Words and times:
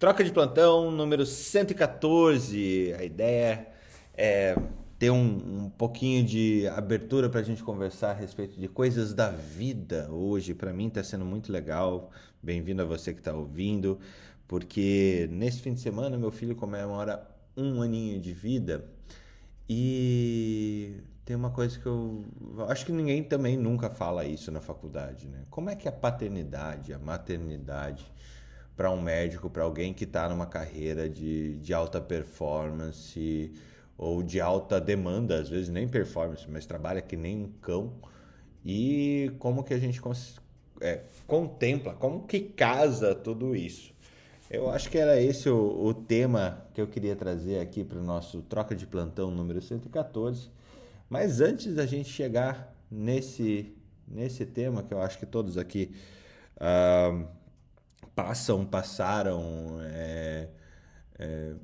Troca 0.00 0.24
de 0.24 0.32
plantão 0.32 0.90
número 0.90 1.26
114. 1.26 2.94
A 2.98 3.04
ideia 3.04 3.68
é 4.14 4.56
ter 4.98 5.10
um, 5.10 5.64
um 5.64 5.68
pouquinho 5.68 6.24
de 6.24 6.66
abertura 6.68 7.28
para 7.28 7.40
a 7.40 7.42
gente 7.42 7.62
conversar 7.62 8.12
a 8.12 8.14
respeito 8.14 8.58
de 8.58 8.66
coisas 8.66 9.12
da 9.12 9.28
vida 9.28 10.10
hoje. 10.10 10.54
Para 10.54 10.72
mim 10.72 10.86
está 10.86 11.04
sendo 11.04 11.26
muito 11.26 11.52
legal. 11.52 12.10
Bem-vindo 12.42 12.80
a 12.80 12.86
você 12.86 13.12
que 13.12 13.20
está 13.20 13.34
ouvindo, 13.34 13.98
porque 14.48 15.28
nesse 15.30 15.60
fim 15.60 15.74
de 15.74 15.80
semana 15.80 16.16
meu 16.16 16.30
filho 16.30 16.56
comemora 16.56 17.22
um 17.54 17.82
aninho 17.82 18.18
de 18.18 18.32
vida 18.32 18.86
e 19.68 20.94
tem 21.26 21.36
uma 21.36 21.50
coisa 21.50 21.78
que 21.78 21.84
eu 21.84 22.24
acho 22.70 22.86
que 22.86 22.92
ninguém 22.92 23.22
também 23.22 23.54
nunca 23.54 23.90
fala 23.90 24.24
isso 24.24 24.50
na 24.50 24.62
faculdade, 24.62 25.28
né? 25.28 25.42
Como 25.50 25.68
é 25.68 25.76
que 25.76 25.86
a 25.86 25.92
paternidade, 25.92 26.94
a 26.94 26.98
maternidade 26.98 28.10
para 28.80 28.90
um 28.90 28.98
médico, 28.98 29.50
para 29.50 29.62
alguém 29.62 29.92
que 29.92 30.04
está 30.04 30.26
numa 30.26 30.46
carreira 30.46 31.06
de, 31.06 31.58
de 31.58 31.74
alta 31.74 32.00
performance 32.00 33.52
ou 33.98 34.22
de 34.22 34.40
alta 34.40 34.80
demanda, 34.80 35.38
às 35.38 35.50
vezes 35.50 35.68
nem 35.68 35.86
performance, 35.86 36.46
mas 36.48 36.64
trabalha 36.64 37.02
que 37.02 37.14
nem 37.14 37.36
um 37.44 37.52
cão. 37.60 37.92
E 38.64 39.32
como 39.38 39.62
que 39.62 39.74
a 39.74 39.78
gente 39.78 40.00
é, 40.80 41.02
contempla, 41.26 41.92
como 41.92 42.26
que 42.26 42.40
casa 42.40 43.14
tudo 43.14 43.54
isso? 43.54 43.92
Eu 44.50 44.70
acho 44.70 44.88
que 44.88 44.96
era 44.96 45.20
esse 45.20 45.50
o, 45.50 45.84
o 45.84 45.92
tema 45.92 46.64
que 46.72 46.80
eu 46.80 46.86
queria 46.86 47.14
trazer 47.14 47.60
aqui 47.60 47.84
para 47.84 47.98
o 47.98 48.02
nosso 48.02 48.40
troca 48.40 48.74
de 48.74 48.86
plantão 48.86 49.30
número 49.30 49.60
114. 49.60 50.48
Mas 51.06 51.42
antes 51.42 51.74
da 51.74 51.84
gente 51.84 52.08
chegar 52.08 52.74
nesse, 52.90 53.76
nesse 54.08 54.46
tema, 54.46 54.82
que 54.82 54.94
eu 54.94 55.02
acho 55.02 55.18
que 55.18 55.26
todos 55.26 55.58
aqui 55.58 55.94
uh, 56.56 57.28
passam, 58.14 58.64
passaram. 58.64 59.78
É, 59.82 60.48
é, 61.18 61.54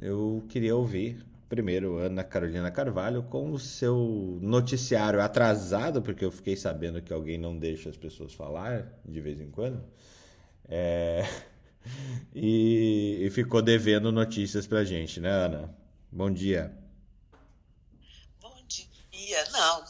eu 0.00 0.44
queria 0.48 0.74
ouvir 0.76 1.24
primeiro 1.52 1.98
Ana 1.98 2.24
Carolina 2.24 2.70
Carvalho 2.70 3.24
com 3.24 3.50
o 3.52 3.58
seu 3.58 4.38
noticiário 4.40 5.20
atrasado, 5.20 6.00
porque 6.00 6.24
eu 6.24 6.30
fiquei 6.30 6.56
sabendo 6.56 7.02
que 7.02 7.12
alguém 7.12 7.36
não 7.36 7.58
deixa 7.58 7.90
as 7.90 7.96
pessoas 7.98 8.32
falar 8.32 8.90
de 9.04 9.20
vez 9.20 9.38
em 9.38 9.50
quando. 9.50 9.84
É, 10.66 11.28
e, 12.34 13.18
e 13.20 13.30
ficou 13.30 13.60
devendo 13.60 14.10
notícias 14.10 14.66
pra 14.66 14.82
gente, 14.82 15.20
né, 15.20 15.28
Ana? 15.28 15.76
Bom 16.10 16.30
dia. 16.30 16.72
Bom 18.40 18.54
dia. 18.66 19.44
Não, 19.52 19.81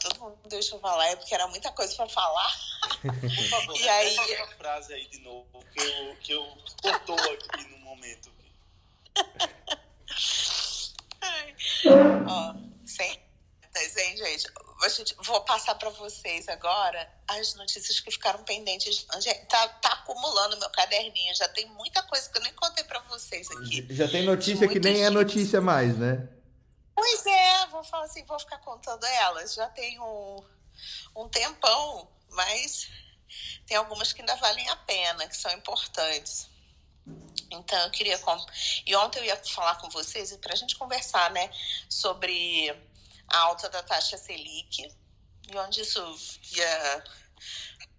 deixa 0.53 0.75
eu 0.75 0.79
falar, 0.79 1.07
é 1.07 1.15
porque 1.15 1.33
era 1.33 1.47
muita 1.47 1.71
coisa 1.71 1.95
para 1.95 2.09
falar. 2.09 2.55
Por 3.01 3.49
favor, 3.49 3.75
e 3.79 3.89
aí... 3.89 4.17
uma 4.37 4.47
frase 4.55 4.93
aí 4.93 5.07
de 5.07 5.19
novo, 5.19 5.63
que 5.73 5.81
eu, 5.81 6.15
que 6.21 6.31
eu 6.33 6.57
cortou 6.81 7.19
aqui 7.19 7.67
no 7.69 7.77
momento. 7.79 8.31
Ó, 12.27 12.55
sem 12.85 13.23
hein, 13.75 14.17
gente? 14.17 14.51
gente? 14.89 15.15
Vou 15.23 15.41
passar 15.41 15.75
para 15.75 15.89
vocês 15.89 16.47
agora 16.47 17.07
as 17.27 17.55
notícias 17.55 17.99
que 17.99 18.11
ficaram 18.11 18.43
pendentes. 18.43 19.05
Gente, 19.19 19.45
tá, 19.45 19.67
tá 19.67 19.89
acumulando 19.93 20.57
meu 20.57 20.69
caderninho. 20.69 21.35
Já 21.35 21.47
tem 21.47 21.65
muita 21.67 22.01
coisa 22.03 22.29
que 22.29 22.37
eu 22.37 22.43
nem 22.43 22.53
contei 22.53 22.83
para 22.83 22.99
vocês 23.09 23.49
aqui. 23.51 23.87
Já 23.89 24.07
tem 24.07 24.23
notícia 24.23 24.67
que 24.67 24.79
nem 24.79 25.03
é 25.03 25.09
notícia 25.09 25.61
mais, 25.61 25.97
né? 25.97 26.27
Pois 26.95 27.25
é, 27.25 27.67
vou 27.67 27.83
falar 27.83 28.05
assim, 28.05 28.23
vou 28.25 28.39
ficar 28.39 28.59
contando 28.59 29.05
elas. 29.05 29.53
Já 29.53 29.67
tem 29.69 29.99
um, 29.99 30.43
um 31.15 31.29
tempão, 31.29 32.07
mas 32.29 32.89
tem 33.65 33.77
algumas 33.77 34.13
que 34.13 34.21
ainda 34.21 34.35
valem 34.35 34.67
a 34.69 34.75
pena, 34.77 35.27
que 35.27 35.35
são 35.35 35.51
importantes. 35.51 36.47
Então, 37.51 37.79
eu 37.83 37.91
queria. 37.91 38.19
E 38.85 38.95
ontem 38.95 39.19
eu 39.19 39.25
ia 39.25 39.37
falar 39.45 39.75
com 39.75 39.89
vocês 39.89 40.35
para 40.37 40.53
a 40.53 40.55
gente 40.55 40.75
conversar, 40.75 41.31
né, 41.31 41.49
sobre 41.89 42.69
a 43.27 43.37
alta 43.39 43.69
da 43.69 43.83
taxa 43.83 44.17
Selic 44.17 44.91
e 45.49 45.57
onde 45.57 45.81
isso 45.81 46.01
ia. 46.51 47.03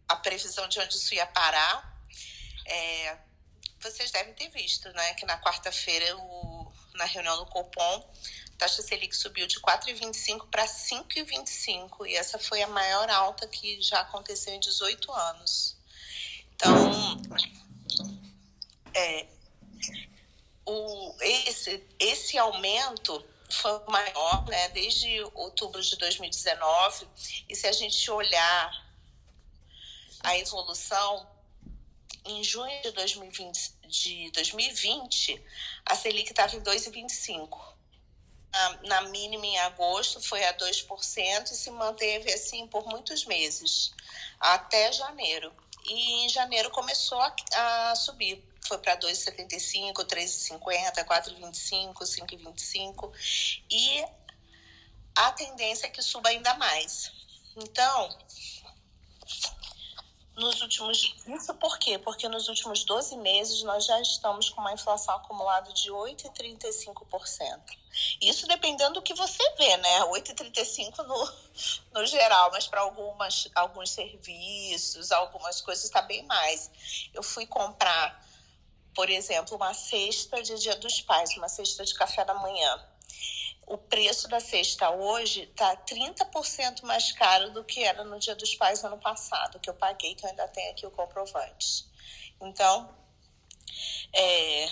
a 0.08 0.16
previsão 0.16 0.68
de 0.68 0.78
onde 0.80 0.96
isso 0.96 1.14
ia 1.14 1.26
parar. 1.26 1.92
É, 2.66 3.18
vocês 3.80 4.10
devem 4.10 4.32
ter 4.34 4.48
visto, 4.48 4.90
né, 4.92 5.14
que 5.14 5.26
na 5.26 5.40
quarta-feira, 5.40 6.06
na 6.94 7.04
reunião 7.04 7.36
do 7.36 7.46
Copom, 7.46 8.10
a 8.54 8.58
taxa 8.58 8.82
Selic 8.82 9.16
subiu 9.16 9.46
de 9.46 9.60
4,25 9.60 10.48
para 10.48 10.64
5,25 10.64 12.06
e 12.06 12.14
essa 12.14 12.38
foi 12.38 12.62
a 12.62 12.68
maior 12.68 13.10
alta 13.10 13.48
que 13.48 13.80
já 13.82 14.00
aconteceu 14.00 14.54
em 14.54 14.60
18 14.60 15.12
anos. 15.12 15.76
Então, 16.54 17.20
é, 18.94 19.26
o, 20.64 21.14
esse, 21.20 21.84
esse 21.98 22.38
aumento 22.38 23.24
foi 23.50 23.84
maior 23.88 24.46
né, 24.46 24.68
desde 24.68 25.20
outubro 25.34 25.82
de 25.82 25.96
2019. 25.96 27.08
E 27.48 27.56
se 27.56 27.66
a 27.66 27.72
gente 27.72 28.08
olhar 28.10 28.84
a 30.20 30.38
evolução, 30.38 31.28
em 32.24 32.42
junho 32.42 32.82
de 32.82 32.92
2020, 32.92 33.74
de 33.86 34.30
2020 34.30 35.44
a 35.84 35.94
Selic 35.94 36.30
estava 36.30 36.56
em 36.56 36.62
2,25. 36.62 37.73
Na, 38.84 39.02
mínima 39.02 39.46
em 39.46 39.58
agosto 39.58 40.20
foi 40.20 40.44
a 40.44 40.54
2% 40.54 41.50
e 41.50 41.54
se 41.56 41.70
manteve 41.70 42.32
assim 42.32 42.66
por 42.68 42.86
muitos 42.86 43.24
meses, 43.24 43.92
até 44.38 44.92
janeiro. 44.92 45.52
E 45.84 46.24
em 46.24 46.28
janeiro 46.28 46.70
começou 46.70 47.20
a, 47.20 47.34
a 47.90 47.96
subir 47.96 48.42
foi 48.66 48.78
para 48.78 48.96
2,75, 48.96 49.92
3,50, 49.92 51.04
4,25, 51.04 51.94
5,25 51.94 53.12
e 53.70 54.04
a 55.16 55.32
tendência 55.32 55.86
é 55.86 55.90
que 55.90 56.02
suba 56.02 56.30
ainda 56.30 56.54
mais. 56.54 57.12
Então, 57.56 58.18
nos 60.36 60.60
últimos. 60.62 61.14
Isso 61.26 61.54
por 61.54 61.78
quê? 61.78 61.98
Porque 61.98 62.28
nos 62.28 62.48
últimos 62.48 62.84
12 62.84 63.16
meses 63.18 63.62
nós 63.62 63.86
já 63.86 64.00
estamos 64.00 64.50
com 64.50 64.60
uma 64.60 64.72
inflação 64.72 65.14
acumulada 65.16 65.72
de 65.72 65.90
8,35%. 65.90 67.83
Isso 68.20 68.46
dependendo 68.46 68.94
do 68.94 69.02
que 69.02 69.14
você 69.14 69.42
vê, 69.56 69.76
né? 69.76 70.00
8,35% 70.06 70.98
no, 71.06 71.32
no 71.92 72.06
geral, 72.06 72.50
mas 72.52 72.66
para 72.66 72.80
algumas 72.80 73.48
alguns 73.54 73.90
serviços, 73.90 75.12
algumas 75.12 75.60
coisas 75.60 75.84
está 75.84 76.02
bem 76.02 76.22
mais. 76.24 76.70
Eu 77.12 77.22
fui 77.22 77.46
comprar 77.46 78.24
por 78.94 79.10
exemplo, 79.10 79.56
uma 79.56 79.74
cesta 79.74 80.40
de 80.40 80.56
Dia 80.58 80.76
dos 80.76 81.00
Pais, 81.00 81.36
uma 81.36 81.48
cesta 81.48 81.84
de 81.84 81.94
café 81.94 82.24
da 82.24 82.34
manhã. 82.34 82.88
O 83.66 83.76
preço 83.76 84.28
da 84.28 84.38
cesta 84.38 84.90
hoje 84.90 85.42
está 85.42 85.76
30% 85.76 86.82
mais 86.82 87.10
caro 87.12 87.50
do 87.50 87.64
que 87.64 87.82
era 87.82 88.04
no 88.04 88.18
Dia 88.18 88.36
dos 88.36 88.54
Pais 88.54 88.84
ano 88.84 88.98
passado, 88.98 89.58
que 89.58 89.68
eu 89.68 89.74
paguei, 89.74 90.14
que 90.14 90.24
eu 90.24 90.30
ainda 90.30 90.46
tenho 90.48 90.70
aqui 90.70 90.86
o 90.86 90.90
comprovante. 90.90 91.86
Então, 92.40 92.94
é, 94.12 94.68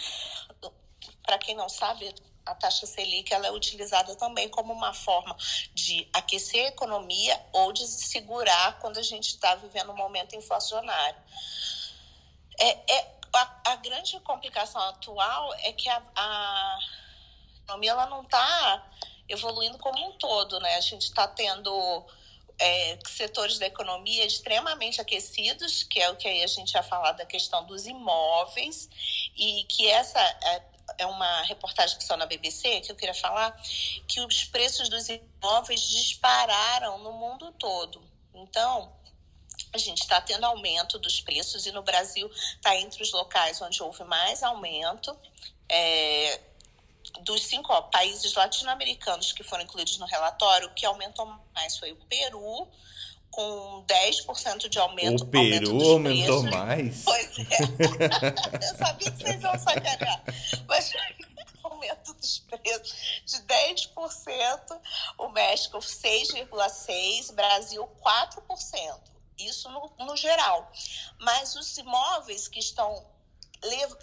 para 1.23 1.38
quem 1.38 1.57
não 1.57 1.69
sabe, 1.69 2.14
a 2.44 2.54
taxa 2.54 2.87
Selic 2.87 3.32
ela 3.32 3.46
é 3.46 3.50
utilizada 3.50 4.14
também 4.16 4.49
como 4.49 4.72
uma 4.72 4.92
forma 4.92 5.37
de 5.75 6.08
aquecer 6.12 6.66
a 6.66 6.68
economia 6.68 7.40
ou 7.52 7.72
de 7.72 7.87
segurar 7.87 8.78
quando 8.80 8.99
a 8.99 9.02
gente 9.02 9.28
está 9.28 9.54
vivendo 9.54 9.92
um 9.92 9.96
momento 9.96 10.34
inflacionário. 10.34 11.20
É, 12.58 12.94
é, 12.94 13.14
a, 13.32 13.72
a 13.72 13.76
grande 13.76 14.18
complicação 14.20 14.80
atual 14.82 15.54
é 15.54 15.72
que 15.72 15.88
a, 15.88 16.02
a 16.14 16.78
economia 17.64 17.92
ela 17.92 18.06
não 18.06 18.22
está 18.22 18.90
evoluindo 19.28 19.78
como 19.78 20.06
um 20.06 20.12
todo, 20.12 20.61
né? 20.61 20.76
A 20.76 20.80
gente 20.80 21.02
está 21.02 21.26
tendo 21.26 22.04
é, 22.58 22.99
setores 23.06 23.58
da 23.58 23.66
economia 23.66 24.25
extremamente 24.26 25.00
aquecidos, 25.00 25.82
que 25.82 26.00
é 26.00 26.11
o 26.11 26.16
que 26.16 26.28
aí 26.28 26.42
a 26.42 26.46
gente 26.46 26.72
já 26.72 26.82
falar 26.82 27.12
da 27.12 27.25
questão 27.25 27.64
dos 27.64 27.87
imóveis, 27.87 28.88
e 29.37 29.64
que 29.64 29.88
essa 29.88 30.20
é, 30.99 31.07
uma 31.07 31.43
reportagem 31.43 31.97
que 31.99 32.05
saiu 32.05 32.19
na 32.19 32.27
BBC 32.27 32.81
que 32.81 32.93
eu 32.93 32.97
queria 32.97 33.15
falar, 33.15 33.57
que 34.09 34.21
os 34.21 34.45
preços 34.45 34.89
dos 34.89 35.09
imóveis 35.09 35.81
dispararam 35.81 36.99
no 36.99 37.12
mundo 37.12 37.53
todo. 37.53 38.03
Então, 38.35 38.93
a 39.73 39.79
gente 39.79 40.03
está 40.03 40.21
tendo 40.21 40.45
aumento 40.45 40.99
dos 40.99 41.21
preços 41.21 41.67
e 41.67 41.73
no 41.73 41.83
Brasil 41.83 42.31
está 42.31 42.77
entre 42.77 43.03
os 43.03 43.12
locais 43.12 43.61
onde 43.61 43.83
houve 43.83 44.05
mais 44.05 44.43
aumento. 44.43 45.17
É, 45.69 46.41
dos 47.21 47.43
cinco 47.45 47.73
ó, 47.73 47.83
países 47.83 48.35
latino-americanos 48.35 49.33
que 49.33 49.43
foram 49.43 49.65
incluídos 49.65 49.99
no 49.99 50.07
relatório, 50.07 50.69
o 50.69 50.75
que 50.75 50.87
aumentou 50.87 51.27
mais 51.55 51.77
foi 51.77 51.93
o 51.93 51.97
Peru, 52.07 52.69
com 53.33 53.83
10% 53.89 54.69
de 54.69 54.79
aumento. 54.79 55.25
O 55.25 55.27
Peru 55.27 55.93
aumentou 55.93 56.43
preços. 56.43 56.59
mais? 56.59 57.03
Pois 57.05 57.39
é. 57.39 57.43
Eu 58.71 58.77
sabia 58.77 59.11
que 59.11 59.23
vocês 59.23 59.43
iam 59.43 59.59
sacanear. 59.59 60.23
Mas 60.69 60.93
aumento 61.65 62.15
dos 62.15 62.39
preços 62.41 63.23
de 63.25 63.39
10%, 63.43 64.81
o 65.19 65.29
México 65.31 65.79
6,6%, 65.79 67.33
Brasil 67.33 67.89
4%. 68.05 69.01
Isso 69.39 69.69
no, 69.71 69.91
no 70.07 70.17
geral. 70.17 70.71
Mas 71.19 71.57
os 71.57 71.77
imóveis 71.79 72.47
que 72.47 72.61
estão 72.61 73.05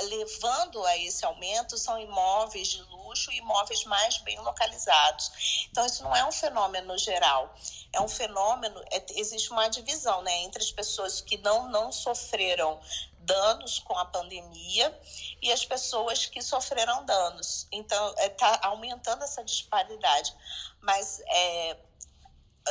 levando 0.10 0.84
a 0.86 0.98
esse 0.98 1.26
aumento 1.26 1.78
são 1.78 2.00
imóveis 2.00 2.70
de 2.70 2.82
luxo 2.84 3.32
e 3.32 3.38
imóveis 3.38 3.84
mais 3.86 4.18
bem 4.20 4.40
localizados. 4.40 5.68
Então, 5.70 5.86
isso 5.86 6.04
não 6.04 6.16
é 6.16 6.26
um 6.26 6.32
fenômeno 6.32 6.98
geral, 6.98 7.54
é 7.92 8.02
um 8.02 8.08
fenômeno, 8.08 8.82
é, 8.92 9.04
existe 9.16 9.52
uma 9.52 9.68
divisão 9.68 10.22
né, 10.22 10.44
entre 10.44 10.62
as 10.62 10.72
pessoas 10.72 11.22
que 11.22 11.38
não, 11.38 11.70
não 11.70 11.92
sofreram 11.92 12.80
danos 13.20 13.80
com 13.80 13.98
a 13.98 14.06
pandemia 14.06 14.98
e 15.42 15.52
as 15.52 15.66
pessoas 15.66 16.26
que 16.26 16.42
sofreram 16.42 17.06
danos. 17.06 17.68
Então, 17.72 18.14
está 18.18 18.60
é, 18.64 18.68
aumentando 18.68 19.24
essa 19.24 19.44
disparidade. 19.44 20.34
Mas 20.82 21.22
é, 21.28 21.78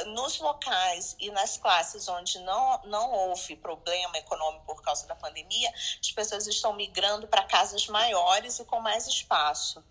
nos 0.06 0.38
locais 0.38 1.16
e 1.18 1.30
nas 1.30 1.56
classes 1.56 2.08
onde 2.08 2.38
não, 2.40 2.80
não 2.84 3.10
houve 3.10 3.56
problema 3.56 4.16
econômico 4.18 4.64
por 4.66 4.82
causa 4.82 5.06
da 5.06 5.14
pandemia, 5.14 5.72
as 6.00 6.10
pessoas 6.10 6.46
estão 6.46 6.72
migrando 6.72 7.26
para 7.26 7.42
casas 7.42 7.86
maiores 7.88 8.58
e 8.58 8.64
com 8.64 8.80
mais 8.80 9.06
espaço. 9.06 9.82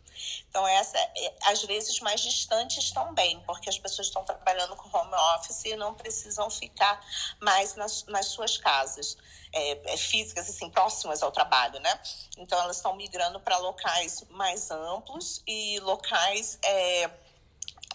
Então, 0.49 0.67
essa, 0.67 0.97
é, 0.97 1.33
às 1.43 1.63
vezes, 1.63 1.99
mais 1.99 2.21
distantes 2.21 2.91
também, 2.91 3.39
porque 3.41 3.69
as 3.69 3.77
pessoas 3.77 4.07
estão 4.07 4.23
trabalhando 4.23 4.75
com 4.75 4.97
home 4.97 5.13
office 5.35 5.65
e 5.65 5.75
não 5.75 5.93
precisam 5.93 6.49
ficar 6.49 6.99
mais 7.39 7.75
nas, 7.75 8.03
nas 8.05 8.27
suas 8.27 8.57
casas 8.57 9.17
é, 9.53 9.93
é 9.93 9.97
físicas, 9.97 10.49
assim, 10.49 10.69
próximas 10.69 11.21
ao 11.21 11.31
trabalho, 11.31 11.79
né? 11.79 11.99
Então, 12.37 12.59
elas 12.59 12.77
estão 12.77 12.95
migrando 12.95 13.39
para 13.39 13.57
locais 13.57 14.23
mais 14.29 14.71
amplos 14.71 15.43
e 15.45 15.79
locais 15.81 16.57
é, 16.63 17.09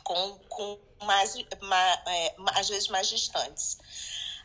com, 0.03 0.39
com 0.49 0.79
mais, 1.03 1.35
mais 1.61 2.01
é, 2.07 2.35
às 2.55 2.69
vezes 2.69 2.89
mais 2.89 3.09
distantes. 3.09 3.79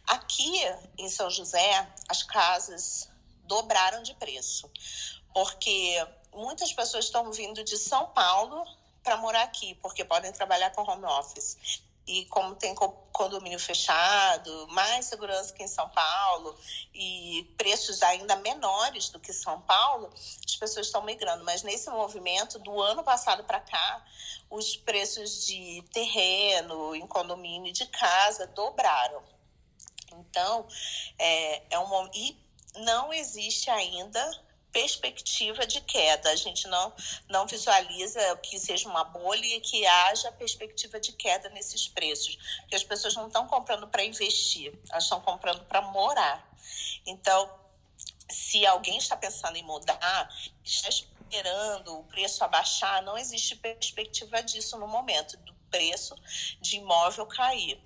Aqui 0.08 0.62
em 0.98 1.10
São 1.10 1.30
José, 1.30 1.88
as 2.08 2.24
casas 2.24 3.10
dobraram 3.44 4.02
de 4.04 4.14
preço, 4.16 4.70
porque 5.34 6.08
muitas 6.34 6.72
pessoas 6.72 7.06
estão 7.06 7.32
vindo 7.32 7.64
de 7.64 7.78
São 7.78 8.08
Paulo 8.08 8.64
para 9.04 9.18
morar 9.18 9.44
aqui, 9.44 9.76
porque 9.76 10.04
podem 10.04 10.32
trabalhar 10.32 10.72
com 10.72 10.82
home 10.82 11.06
office 11.06 11.58
e 12.08 12.26
como 12.26 12.56
tem 12.56 12.74
condomínio 13.12 13.60
fechado, 13.60 14.68
mais 14.70 15.06
segurança 15.06 15.54
que 15.54 15.62
em 15.62 15.68
São 15.68 15.90
Paulo 15.90 16.58
e 16.94 17.54
preços 17.58 18.02
ainda 18.02 18.38
menores 18.38 19.10
do 19.10 19.20
que 19.20 19.34
São 19.34 19.60
Paulo, 19.62 20.10
as 20.46 20.56
pessoas 20.56 20.86
estão 20.86 21.04
migrando. 21.04 21.44
Mas 21.44 21.64
nesse 21.64 21.90
movimento, 21.90 22.58
do 22.60 22.82
ano 22.82 23.04
passado 23.04 23.44
para 23.44 23.60
cá, 23.60 24.06
os 24.50 24.78
preços 24.78 25.46
de 25.46 25.84
terreno, 25.92 26.96
em 26.96 27.06
condomínio 27.06 27.74
de 27.74 27.86
casa 27.88 28.48
dobraram. 28.48 29.22
Então, 30.14 30.66
é, 31.20 31.64
é 31.72 31.80
um 31.80 32.10
e 32.14 32.38
não 32.78 33.12
existe 33.12 33.70
ainda 33.70 34.47
perspectiva 34.72 35.66
de 35.66 35.82
queda. 35.82 36.30
A 36.30 36.36
gente 36.36 36.68
não, 36.68 36.94
não 37.30 37.48
visualiza 37.48 38.36
que 38.38 38.60
seja 38.60 38.88
uma 38.88 39.04
bolha 39.04 39.46
e 39.46 39.60
que 39.60 39.86
haja 39.86 40.32
perspectiva 40.34 41.00
de 41.00 41.12
queda 41.14 41.50
nesses 41.50 41.88
preços. 41.88 42.38
Porque 42.62 42.76
as 42.76 42.84
pessoas 42.84 43.16
não 43.16 43.28
estão 43.28 43.48
comprando 43.48 43.88
para 43.88 44.04
investir, 44.04 44.74
elas 44.90 45.04
estão 45.04 45.22
comprando 45.22 45.64
para 45.66 45.82
morar. 45.82 46.48
Então, 47.06 47.50
se 48.30 48.66
alguém 48.66 48.98
está 48.98 49.16
pensando 49.16 49.56
em 49.58 49.64
mudar, 49.64 50.30
está 50.64 50.90
esperando 50.90 52.00
o 52.00 52.04
preço 52.04 52.44
abaixar, 52.44 53.02
não 53.04 53.18
existe 53.18 53.56
perspectiva 53.56 54.42
disso 54.44 54.78
no 54.78 54.88
momento, 54.88 55.38
do 55.38 55.54
preço 55.70 56.16
de 56.62 56.78
imóvel 56.78 57.26
cair. 57.26 57.82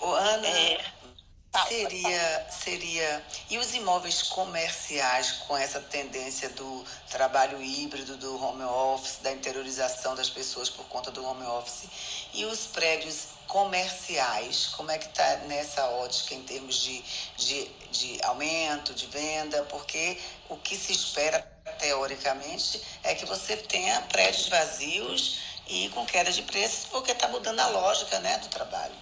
Ô, 0.00 0.12
Ana, 0.12 0.46
é... 0.46 0.92
Seria, 1.66 2.46
seria. 2.50 3.26
E 3.48 3.56
os 3.58 3.74
imóveis 3.74 4.22
comerciais 4.22 5.32
com 5.46 5.56
essa 5.56 5.80
tendência 5.80 6.50
do 6.50 6.84
trabalho 7.08 7.60
híbrido, 7.62 8.16
do 8.18 8.42
home 8.42 8.64
office, 8.64 9.18
da 9.22 9.32
interiorização 9.32 10.14
das 10.14 10.28
pessoas 10.28 10.68
por 10.68 10.84
conta 10.86 11.10
do 11.10 11.24
home 11.24 11.44
office? 11.46 11.88
E 12.34 12.44
os 12.44 12.66
prédios 12.66 13.28
comerciais, 13.46 14.66
como 14.66 14.90
é 14.90 14.98
que 14.98 15.06
está 15.06 15.38
nessa 15.46 15.86
ótica 15.86 16.34
em 16.34 16.42
termos 16.42 16.76
de, 16.76 17.02
de, 17.36 17.64
de 17.90 18.24
aumento, 18.24 18.92
de 18.92 19.06
venda? 19.06 19.62
Porque 19.64 20.18
o 20.50 20.56
que 20.58 20.76
se 20.76 20.92
espera, 20.92 21.40
teoricamente, 21.78 22.82
é 23.02 23.14
que 23.14 23.24
você 23.24 23.56
tenha 23.56 24.02
prédios 24.02 24.48
vazios 24.48 25.40
e 25.66 25.88
com 25.90 26.04
queda 26.04 26.30
de 26.30 26.42
preços, 26.42 26.84
porque 26.90 27.12
está 27.12 27.26
mudando 27.28 27.60
a 27.60 27.68
lógica 27.68 28.20
né, 28.20 28.36
do 28.38 28.48
trabalho. 28.48 28.94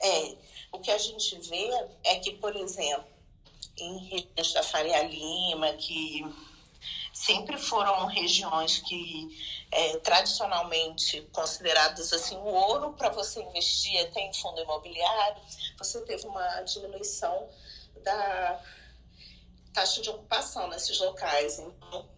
É, 0.00 0.34
o 0.74 0.80
que 0.80 0.90
a 0.90 0.98
gente 0.98 1.38
vê 1.48 1.70
é 2.02 2.16
que, 2.16 2.32
por 2.32 2.54
exemplo, 2.56 3.06
em 3.76 3.98
regiões 3.98 4.52
da 4.52 4.62
Faria 4.62 5.02
Lima, 5.02 5.72
que 5.74 6.24
sempre 7.12 7.56
foram 7.56 8.06
regiões 8.06 8.78
que 8.80 9.66
é, 9.70 9.96
tradicionalmente 9.98 11.22
consideradas 11.32 12.12
assim 12.12 12.36
o 12.36 12.44
ouro 12.44 12.92
para 12.94 13.08
você 13.08 13.40
investir 13.40 13.98
até 14.00 14.20
em 14.20 14.34
fundo 14.34 14.60
imobiliário, 14.60 15.40
você 15.78 16.00
teve 16.02 16.26
uma 16.26 16.62
diminuição 16.62 17.48
da 18.02 18.60
taxa 19.72 20.02
de 20.02 20.10
ocupação 20.10 20.68
nesses 20.68 20.98
locais. 20.98 21.58
Então, 21.58 22.08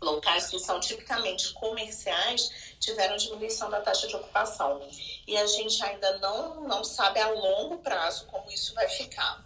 locais 0.00 0.46
que 0.48 0.58
são 0.58 0.80
tipicamente 0.80 1.52
comerciais 1.52 2.74
tiveram 2.80 3.16
diminuição 3.16 3.70
da 3.70 3.80
taxa 3.80 4.06
de 4.06 4.16
ocupação. 4.16 4.80
E 5.26 5.36
a 5.36 5.46
gente 5.46 5.82
ainda 5.84 6.18
não, 6.18 6.62
não 6.66 6.82
sabe 6.82 7.20
a 7.20 7.28
longo 7.30 7.78
prazo 7.78 8.26
como 8.26 8.50
isso 8.50 8.74
vai 8.74 8.88
ficar. 8.88 9.44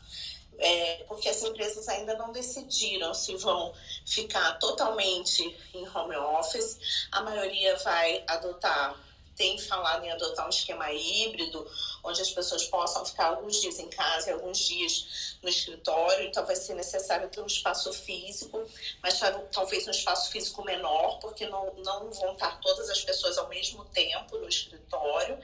É, 0.56 1.04
porque 1.08 1.28
as 1.28 1.42
empresas 1.42 1.88
ainda 1.88 2.16
não 2.16 2.30
decidiram 2.30 3.12
se 3.12 3.36
vão 3.36 3.74
ficar 4.06 4.52
totalmente 4.58 5.42
em 5.74 5.88
home 5.88 6.16
office. 6.16 7.08
A 7.10 7.22
maioria 7.22 7.76
vai 7.78 8.22
adotar 8.28 8.96
tem 9.36 9.58
falado 9.58 10.04
em 10.04 10.12
adotar 10.12 10.46
um 10.46 10.50
esquema 10.50 10.92
híbrido, 10.92 11.66
onde 12.04 12.20
as 12.20 12.30
pessoas 12.30 12.64
possam 12.66 13.04
ficar 13.04 13.28
alguns 13.28 13.60
dias 13.60 13.78
em 13.78 13.88
casa 13.88 14.30
e 14.30 14.32
alguns 14.32 14.58
dias 14.58 15.36
no 15.42 15.48
escritório. 15.48 16.26
Então, 16.26 16.44
vai 16.44 16.54
ser 16.54 16.74
necessário 16.74 17.28
ter 17.30 17.40
um 17.40 17.46
espaço 17.46 17.92
físico, 17.92 18.62
mas 19.02 19.18
talvez 19.50 19.88
um 19.88 19.90
espaço 19.90 20.30
físico 20.30 20.62
menor, 20.62 21.18
porque 21.20 21.46
não, 21.46 21.74
não 21.76 22.10
vão 22.10 22.34
estar 22.34 22.60
todas 22.60 22.90
as 22.90 23.02
pessoas 23.02 23.38
ao 23.38 23.48
mesmo 23.48 23.84
tempo 23.86 24.36
no 24.38 24.48
escritório. 24.48 25.38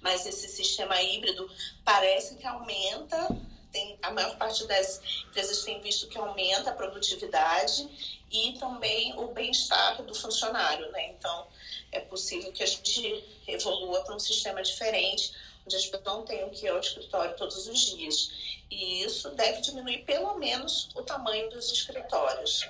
Mas 0.00 0.24
esse 0.24 0.48
sistema 0.48 1.02
híbrido 1.02 1.50
parece 1.84 2.36
que 2.36 2.46
aumenta 2.46 3.28
tem, 3.74 3.98
a 4.00 4.10
maior 4.12 4.36
parte 4.38 4.64
das 4.68 5.00
empresas 5.26 5.64
tem 5.64 5.80
visto 5.80 6.06
que 6.06 6.16
aumenta 6.16 6.70
a 6.70 6.74
produtividade 6.74 7.88
e 8.30 8.52
também 8.58 9.18
o 9.18 9.28
bem-estar 9.28 10.00
do 10.02 10.14
funcionário, 10.14 10.90
né? 10.92 11.10
Então, 11.10 11.48
é 11.90 11.98
possível 11.98 12.52
que 12.52 12.62
a 12.62 12.66
gente 12.66 13.24
evolua 13.48 14.02
para 14.02 14.14
um 14.14 14.18
sistema 14.18 14.62
diferente, 14.62 15.32
onde 15.64 15.76
as 15.76 15.86
pessoas 15.86 16.04
não 16.04 16.24
tenham 16.24 16.50
que 16.50 16.66
ir 16.66 16.68
ao 16.68 16.78
escritório 16.78 17.36
todos 17.36 17.66
os 17.66 17.80
dias. 17.80 18.30
E 18.70 19.02
isso 19.02 19.30
deve 19.30 19.60
diminuir 19.60 20.04
pelo 20.04 20.38
menos 20.38 20.90
o 20.94 21.02
tamanho 21.02 21.48
dos 21.50 21.70
escritórios. 21.70 22.68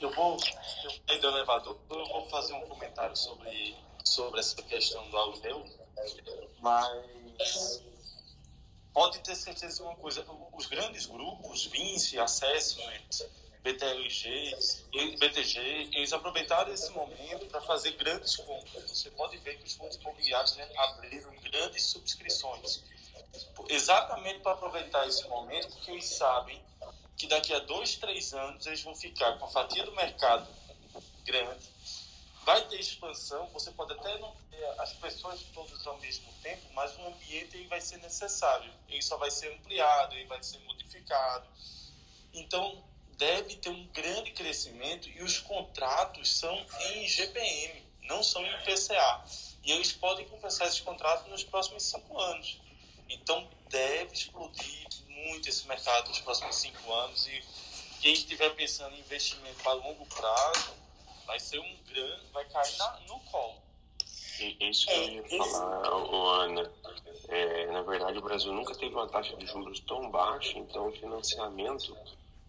Eu 0.00 0.10
vou, 0.10 0.36
eu, 1.08 1.20
do 1.20 1.28
elevador, 1.28 1.78
eu 1.90 2.06
vou 2.06 2.28
fazer 2.28 2.52
um 2.52 2.66
comentário 2.68 3.16
sobre, 3.16 3.74
sobre 4.04 4.40
essa 4.40 4.62
questão 4.62 5.08
do 5.08 5.16
aluguel, 5.16 5.64
mas 6.60 7.82
pode 8.92 9.18
ter 9.20 9.34
certeza 9.34 9.76
de 9.76 9.82
uma 9.82 9.96
coisa, 9.96 10.24
os 10.52 10.66
grandes 10.66 11.06
grupos, 11.06 11.64
Vinci, 11.66 12.18
Assessment, 12.18 13.26
BTG, 13.66 14.56
BTG, 15.18 15.58
eles 15.92 16.12
aproveitaram 16.12 16.72
esse 16.72 16.88
momento 16.92 17.46
para 17.46 17.60
fazer 17.62 17.92
grandes 17.92 18.36
compras. 18.36 18.88
Você 18.88 19.10
pode 19.10 19.36
ver 19.38 19.58
que 19.58 19.64
os 19.64 19.74
fundos 19.74 19.96
imobiliários 19.96 20.54
né, 20.54 20.70
abriram 20.76 21.34
grandes 21.40 21.82
subscrições. 21.82 22.84
Exatamente 23.68 24.38
para 24.38 24.52
aproveitar 24.52 25.04
esse 25.08 25.26
momento, 25.26 25.68
porque 25.72 25.90
eles 25.90 26.04
sabem 26.04 26.62
que 27.16 27.26
daqui 27.26 27.52
a 27.52 27.58
dois, 27.58 27.96
três 27.96 28.32
anos 28.32 28.64
eles 28.66 28.82
vão 28.82 28.94
ficar 28.94 29.36
com 29.36 29.46
a 29.46 29.48
fatia 29.48 29.82
do 29.84 29.92
mercado 29.96 30.46
grande, 31.24 31.68
vai 32.44 32.64
ter 32.68 32.78
expansão, 32.78 33.48
você 33.48 33.72
pode 33.72 33.92
até 33.94 34.16
não 34.18 34.32
ter 34.48 34.64
as 34.78 34.92
pessoas 34.92 35.42
todas 35.52 35.84
ao 35.84 35.98
mesmo 35.98 36.32
tempo, 36.40 36.62
mas 36.72 36.96
o 36.98 37.06
ambiente 37.08 37.66
vai 37.66 37.80
ser 37.80 37.96
necessário, 37.96 38.72
ele 38.88 39.02
só 39.02 39.16
vai 39.16 39.30
ser 39.30 39.52
ampliado, 39.54 40.14
ele 40.14 40.26
vai 40.26 40.40
ser 40.40 40.60
modificado. 40.60 41.48
Então, 42.32 42.84
deve 43.16 43.56
ter 43.56 43.70
um 43.70 43.86
grande 43.88 44.30
crescimento 44.32 45.08
e 45.08 45.22
os 45.22 45.38
contratos 45.38 46.38
são 46.38 46.66
em 46.92 47.06
GPM, 47.06 47.82
não 48.02 48.22
são 48.22 48.44
em 48.44 48.58
PCA. 48.64 49.24
E 49.64 49.72
eles 49.72 49.92
podem 49.92 50.26
compensar 50.28 50.68
esses 50.68 50.80
contratos 50.80 51.26
nos 51.28 51.42
próximos 51.42 51.82
cinco 51.84 52.18
anos. 52.18 52.60
Então 53.08 53.48
deve 53.68 54.14
explodir 54.14 54.86
muito 55.08 55.48
esse 55.48 55.66
mercado 55.66 56.08
nos 56.08 56.20
próximos 56.20 56.56
cinco 56.56 56.92
anos 56.92 57.26
e 57.26 57.42
quem 58.00 58.12
estiver 58.12 58.50
pensando 58.50 58.94
em 58.94 59.00
investimento 59.00 59.62
para 59.62 59.72
longo 59.72 60.06
prazo 60.06 60.74
vai 61.24 61.40
ser 61.40 61.58
um 61.58 61.76
grande, 61.88 62.26
vai 62.32 62.44
cair 62.44 62.76
na, 62.76 63.00
no 63.08 63.18
colo. 63.20 63.60
Isso 64.60 64.86
que 64.86 64.92
eu 64.92 65.08
ia 65.08 65.38
falar, 65.38 65.88
Ana. 66.44 66.70
É, 67.28 67.66
na 67.66 67.82
verdade, 67.82 68.18
o 68.18 68.22
Brasil 68.22 68.52
nunca 68.52 68.74
teve 68.74 68.94
uma 68.94 69.08
taxa 69.08 69.34
de 69.36 69.46
juros 69.46 69.80
tão 69.80 70.10
baixa, 70.10 70.58
então 70.58 70.88
o 70.88 70.92
financiamento 70.92 71.96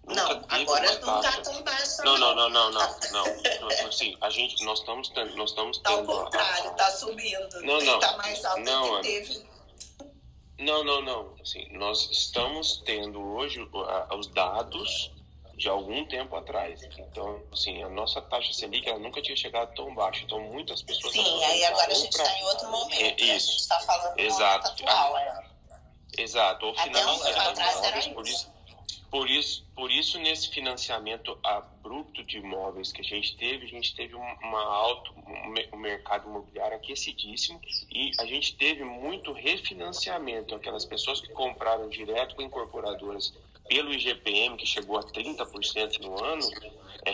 não, 0.08 0.46
agora 0.48 1.00
não 1.00 1.20
está 1.20 1.42
tão 1.42 1.62
baixo. 1.64 2.02
Não, 2.04 2.18
não, 2.18 2.34
não, 2.34 2.50
não, 2.50 2.72
não, 2.72 2.96
não. 3.12 3.88
Assim, 3.88 4.16
a 4.22 4.30
gente, 4.30 4.64
nós 4.64 4.80
estamos 4.80 5.10
tendo, 5.10 5.36
nós 5.36 5.50
estamos 5.50 5.78
tendo. 5.80 6.12
Ao 6.12 6.24
contrário, 6.24 6.72
está 6.72 6.92
subindo. 6.92 7.62
Não, 7.62 7.80
não. 7.82 7.96
Está 7.96 8.18
mais 8.18 8.46
alto 8.46 8.62
não, 8.62 9.02
que 9.02 9.08
teve. 9.08 9.46
Não, 10.60 10.84
não, 10.84 11.02
não. 11.02 11.36
Assim, 11.42 11.68
nós 11.78 12.10
estamos 12.10 12.82
tendo 12.86 13.22
hoje 13.22 13.60
os 14.18 14.28
dados 14.28 15.12
de 15.58 15.68
algum 15.68 16.06
tempo 16.06 16.36
atrás. 16.38 16.82
Então, 16.98 17.44
assim, 17.52 17.84
a 17.84 17.90
nossa 17.90 18.22
taxa 18.22 18.54
Selic 18.54 18.88
ela 18.88 19.00
nunca 19.00 19.22
tinha 19.22 19.36
chegado 19.36 19.76
tão 19.76 19.94
baixa. 19.94 20.24
Então, 20.24 20.40
muitas 20.40 20.82
pessoas. 20.84 21.12
Sim, 21.12 21.44
aí 21.44 21.66
agora 21.66 21.92
a 21.92 21.96
gente 21.96 22.12
está 22.12 22.24
pra... 22.24 22.38
em 22.38 22.44
outro 22.46 22.72
momento. 22.72 23.24
É, 23.24 23.26
né? 23.26 23.36
A 23.36 23.40
gente 23.40 23.58
está 23.58 23.80
falando 23.82 24.20
Exato. 24.20 24.76
do 24.76 24.84
atual. 24.84 25.18
É. 25.18 25.48
Exato. 26.18 26.66
Ou 26.66 26.74
Até 26.78 27.06
um 27.06 27.20
tempo 27.20 27.40
atrás 27.40 27.84
era 27.84 28.00
isso. 28.00 28.57
Por 29.10 29.30
isso, 29.30 29.66
por 29.74 29.90
isso, 29.90 30.20
nesse 30.20 30.50
financiamento 30.50 31.38
abrupto 31.44 32.24
de 32.24 32.38
imóveis 32.38 32.92
que 32.92 33.02
a 33.02 33.04
gente 33.04 33.38
teve, 33.38 33.66
a 33.66 33.70
gente 33.70 33.96
teve 33.96 34.16
uma 34.16 34.62
alto, 34.62 35.14
um 35.74 35.78
mercado 35.78 36.28
imobiliário 36.28 36.76
aquecidíssimo 36.76 37.60
e 37.90 38.12
a 38.20 38.26
gente 38.26 38.56
teve 38.56 38.84
muito 38.84 39.32
refinanciamento. 39.32 40.56
Aquelas 40.56 40.84
pessoas 40.84 41.22
que 41.22 41.30
compraram 41.30 41.90
direto 41.90 42.36
com 42.36 42.42
incorporadoras 42.42 43.34
pelo 43.68 43.94
IGPM, 43.94 44.58
que 44.58 44.66
chegou 44.66 44.98
a 44.98 45.04
30% 45.04 46.00
no 46.00 46.24
ano, 46.24 46.50
é, 47.06 47.12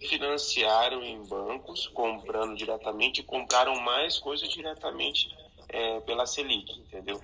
refinanciaram 0.00 1.02
em 1.02 1.22
bancos, 1.24 1.86
comprando 1.88 2.56
diretamente 2.56 3.22
compraram 3.22 3.80
mais 3.80 4.18
coisas 4.18 4.48
diretamente 4.48 5.34
é, 5.68 6.00
pela 6.00 6.26
Selic, 6.26 6.72
entendeu? 6.78 7.20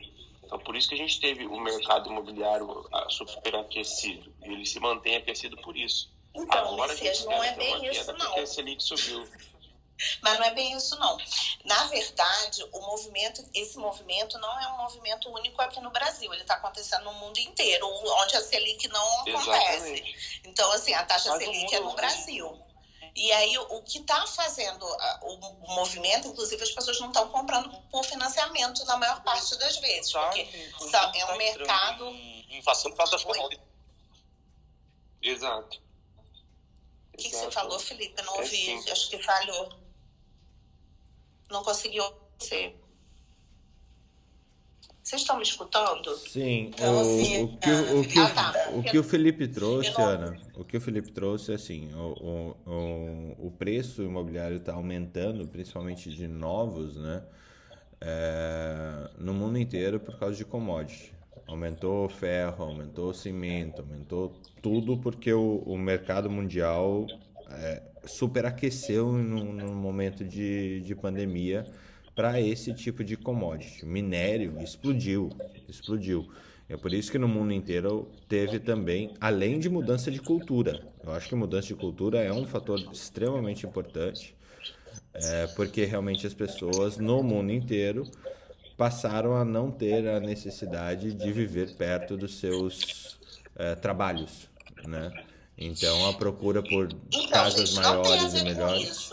Então, 0.53 0.61
por 0.65 0.77
isso 0.77 0.87
que 0.87 0.95
a 0.95 0.99
gente 0.99 1.19
teve 1.19 1.47
o 1.47 1.59
mercado 1.59 2.11
imobiliário 2.11 2.87
ah, 2.93 3.07
superaquecido. 3.09 4.35
E 4.45 4.53
ele 4.53 4.67
se 4.67 4.79
mantém 4.79 5.17
aquecido 5.17 5.57
por 5.63 5.75
isso. 5.75 6.13
Então, 6.35 6.75
Agora, 6.75 6.93
Messias, 6.93 7.25
não 7.25 7.43
é 7.43 7.53
bem 7.53 7.87
isso, 7.87 8.13
não. 8.13 8.39
a 8.39 8.47
Selic 8.47 8.83
subiu. 8.83 9.27
Mas 10.21 10.39
não 10.39 10.45
é 10.45 10.51
bem 10.51 10.77
isso, 10.77 10.99
não. 10.99 11.17
Na 11.65 11.85
verdade, 11.85 12.65
o 12.71 12.81
movimento, 12.81 13.43
esse 13.55 13.79
movimento 13.79 14.37
não 14.39 14.61
é 14.61 14.69
um 14.69 14.79
movimento 14.79 15.31
único 15.31 15.63
aqui 15.63 15.81
no 15.81 15.91
Brasil. 15.91 16.31
Ele 16.33 16.43
está 16.43 16.55
acontecendo 16.55 17.05
no 17.05 17.15
mundo 17.15 17.39
inteiro, 17.39 17.87
onde 17.87 18.37
a 18.37 18.43
Selic 18.43 18.89
não 18.89 19.21
acontece. 19.21 19.49
Exatamente. 19.49 20.41
Então, 20.45 20.71
assim, 20.73 20.93
a 20.93 21.05
taxa 21.05 21.31
Mas 21.31 21.39
Selic 21.39 21.75
é 21.75 21.81
no 21.81 21.95
Brasil. 21.95 22.63
E 23.15 23.31
aí, 23.33 23.59
o 23.59 23.83
que 23.83 23.99
está 23.99 24.27
fazendo 24.27 24.87
o 25.23 25.75
movimento, 25.75 26.29
inclusive, 26.29 26.63
as 26.63 26.71
pessoas 26.71 26.99
não 26.99 27.09
estão 27.09 27.29
comprando 27.29 27.71
por 27.91 28.05
na 28.87 28.97
maior 28.97 29.23
parte 29.23 29.57
das 29.59 29.77
vezes, 29.79 30.13
tá, 30.13 30.29
porque 30.29 31.19
é 31.19 31.25
um 31.25 31.29
tá 31.29 31.37
mercado. 31.37 32.07
Em 32.09 32.59
inflação 32.59 32.91
por 32.91 32.99
causa 32.99 33.13
das 33.13 33.25
commodities. 33.25 33.65
Exato. 35.23 35.81
O 37.13 37.17
que, 37.17 37.29
que, 37.29 37.37
você 37.37 37.51
falou, 37.51 37.79
Felipe? 37.79 38.15
Eu 38.19 38.25
não 38.25 38.37
é 38.37 38.41
ouvi, 38.41 38.71
é 38.89 38.93
acho 38.93 39.11
que 39.11 39.23
falhou. 39.23 39.73
Não 41.51 41.63
conseguiu 41.63 42.05
ser. 42.39 42.79
Vocês 45.03 45.23
estão 45.23 45.37
me 45.37 45.43
escutando? 45.43 46.17
Sim. 46.17 46.69
Então, 46.69 46.97
o, 46.97 47.01
assim, 47.01 47.43
o, 47.43 47.57
que, 47.59 47.71
o, 47.71 48.01
o, 48.01 48.09
que, 48.09 48.19
ah, 48.19 48.31
tá. 48.31 48.71
o, 48.71 48.83
que 48.83 48.99
o 48.99 49.05
Felipe 49.05 49.49
trouxe, 49.49 49.93
não... 49.93 50.05
Ana, 50.05 50.41
o 50.55 50.65
que 50.65 50.77
o 50.77 50.81
Felipe 50.81 51.11
trouxe 51.11 51.53
é 51.53 51.57
assim, 51.57 51.93
o, 51.93 52.57
o, 52.65 53.47
o 53.47 53.51
preço 53.51 54.03
imobiliário 54.03 54.57
está 54.57 54.73
aumentando, 54.75 55.47
principalmente 55.49 56.09
de 56.09 56.29
novos, 56.29 56.97
né? 56.97 57.23
É, 58.05 59.11
no 59.17 59.33
mundo 59.33 59.57
inteiro 59.59 60.01
por 60.01 60.19
causa 60.19 60.37
de 60.37 60.45
commodity. 60.45 61.13
Aumentou 61.47 62.09
ferro, 62.09 62.65
aumentou 62.65 63.15
cimento, 63.15 63.81
aumentou 63.83 64.33
tudo 64.61 64.97
porque 64.97 65.33
o, 65.33 65.63
o 65.65 65.79
mercado 65.79 66.29
mundial 66.29 67.07
é, 67.49 67.83
superaqueceu 68.05 69.13
no, 69.13 69.53
no 69.53 69.73
momento 69.75 70.25
de, 70.25 70.81
de 70.81 70.95
pandemia 70.97 71.65
para 72.15 72.41
esse 72.41 72.75
tipo 72.75 73.05
de 73.05 73.17
commodity. 73.17 73.87
Minério 73.87 74.61
explodiu, 74.61 75.31
explodiu. 75.69 76.29
É 76.69 76.77
por 76.77 76.93
isso 76.93 77.13
que 77.13 77.19
no 77.19 77.29
mundo 77.29 77.53
inteiro 77.53 78.11
teve 78.29 78.59
também, 78.59 79.15
além 79.21 79.61
de 79.61 79.69
mudança 79.69 80.11
de 80.11 80.21
cultura. 80.21 80.83
Eu 81.05 81.13
acho 81.13 81.29
que 81.29 81.35
mudança 81.35 81.69
de 81.69 81.75
cultura 81.75 82.21
é 82.21 82.33
um 82.33 82.47
fator 82.47 82.81
extremamente 82.93 83.67
importante, 83.67 84.35
é, 85.15 85.47
porque 85.49 85.85
realmente 85.85 86.27
as 86.27 86.35
pessoas 86.35 86.97
no 86.97 87.23
mundo 87.23 87.53
inteiro 87.53 88.11
passaram 88.77 89.37
a 89.37 89.45
não 89.45 89.71
ter 89.71 90.09
a 90.09 90.19
necessidade 90.19 91.13
de 91.13 91.33
viver 91.33 91.75
perto 91.77 92.17
dos 92.17 92.39
seus 92.39 93.19
é, 93.57 93.75
trabalhos, 93.75 94.49
né? 94.87 95.13
Então 95.57 96.09
a 96.09 96.15
procura 96.15 96.63
por 96.63 96.89
então, 97.13 97.29
casas 97.29 97.71
gente, 97.71 97.83
maiores 97.83 98.35
e 98.35 98.43
melhores. 98.43 99.11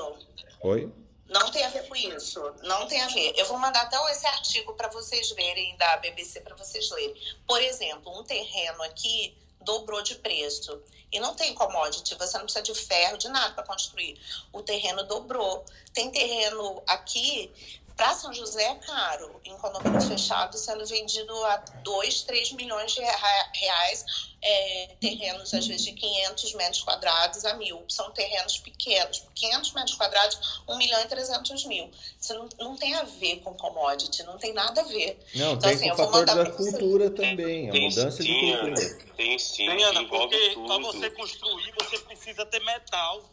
Oi? 0.61 0.91
Não 1.27 1.51
tem 1.51 1.63
a 1.63 1.69
ver 1.69 1.87
com 1.87 1.95
isso. 1.95 2.41
Não 2.63 2.87
tem 2.87 3.01
a 3.01 3.07
ver. 3.07 3.33
Eu 3.37 3.45
vou 3.45 3.59
mandar 3.59 3.81
até 3.81 3.97
esse 4.11 4.25
artigo 4.25 4.73
para 4.73 4.89
vocês 4.89 5.29
verem 5.31 5.77
da 5.77 5.97
BBC 5.97 6.41
para 6.41 6.55
vocês 6.55 6.89
lerem. 6.89 7.15
Por 7.45 7.61
exemplo, 7.61 8.19
um 8.19 8.23
terreno 8.23 8.81
aqui 8.83 9.37
dobrou 9.61 10.01
de 10.01 10.15
preço. 10.15 10.81
E 11.11 11.19
não 11.19 11.33
tem 11.33 11.53
commodity, 11.55 12.15
você 12.15 12.37
não 12.37 12.45
precisa 12.45 12.63
de 12.63 12.75
ferro, 12.75 13.17
de 13.17 13.27
nada 13.29 13.53
para 13.53 13.63
construir. 13.63 14.19
O 14.53 14.61
terreno 14.61 15.03
dobrou. 15.03 15.65
Tem 15.93 16.11
terreno 16.11 16.83
aqui 16.87 17.51
para 17.99 18.13
São 18.13 18.33
José 18.33 18.63
é 18.63 18.75
caro, 18.75 19.41
em 19.43 19.57
condomínio 19.57 19.99
fechado, 19.99 20.57
sendo 20.57 20.85
vendido 20.85 21.35
a 21.47 21.57
2, 21.83 22.21
3 22.21 22.53
milhões 22.53 22.93
de 22.93 23.01
reais, 23.01 24.05
é, 24.41 24.95
terrenos 25.01 25.53
às 25.53 25.67
vezes 25.67 25.85
de 25.85 25.91
500 25.91 26.53
metros 26.53 26.81
quadrados 26.81 27.43
a 27.43 27.55
mil. 27.55 27.83
São 27.89 28.09
terrenos 28.11 28.57
pequenos, 28.59 29.25
500 29.35 29.73
metros 29.73 29.95
quadrados, 29.97 30.61
1 30.65 30.77
milhão 30.77 31.01
e 31.01 31.07
300 31.09 31.65
mil. 31.65 31.91
Isso 32.17 32.33
não, 32.35 32.47
não 32.57 32.77
tem 32.77 32.95
a 32.95 33.03
ver 33.03 33.41
com 33.41 33.53
commodity, 33.55 34.23
não 34.23 34.37
tem 34.37 34.53
nada 34.53 34.79
a 34.79 34.85
ver. 34.85 35.19
Não, 35.35 35.55
então, 35.55 35.69
tem 35.69 35.73
assim, 35.73 35.89
com 35.89 35.95
o 35.95 35.97
fator 35.97 36.25
da 36.25 36.51
cultura 36.51 37.09
também, 37.09 37.67
a 37.67 37.71
tem, 37.73 37.89
mudança 37.89 38.23
sim, 38.23 38.23
de 38.23 38.57
cultura. 38.57 38.75
Tem 39.17 39.37
sim, 39.37 39.65
tem, 39.65 39.83
Ana, 39.83 40.07
porque 40.07 40.55
para 40.65 40.77
você 40.77 41.09
construir, 41.09 41.73
você 41.77 41.99
precisa 41.99 42.45
ter 42.45 42.63
metal. 42.63 43.29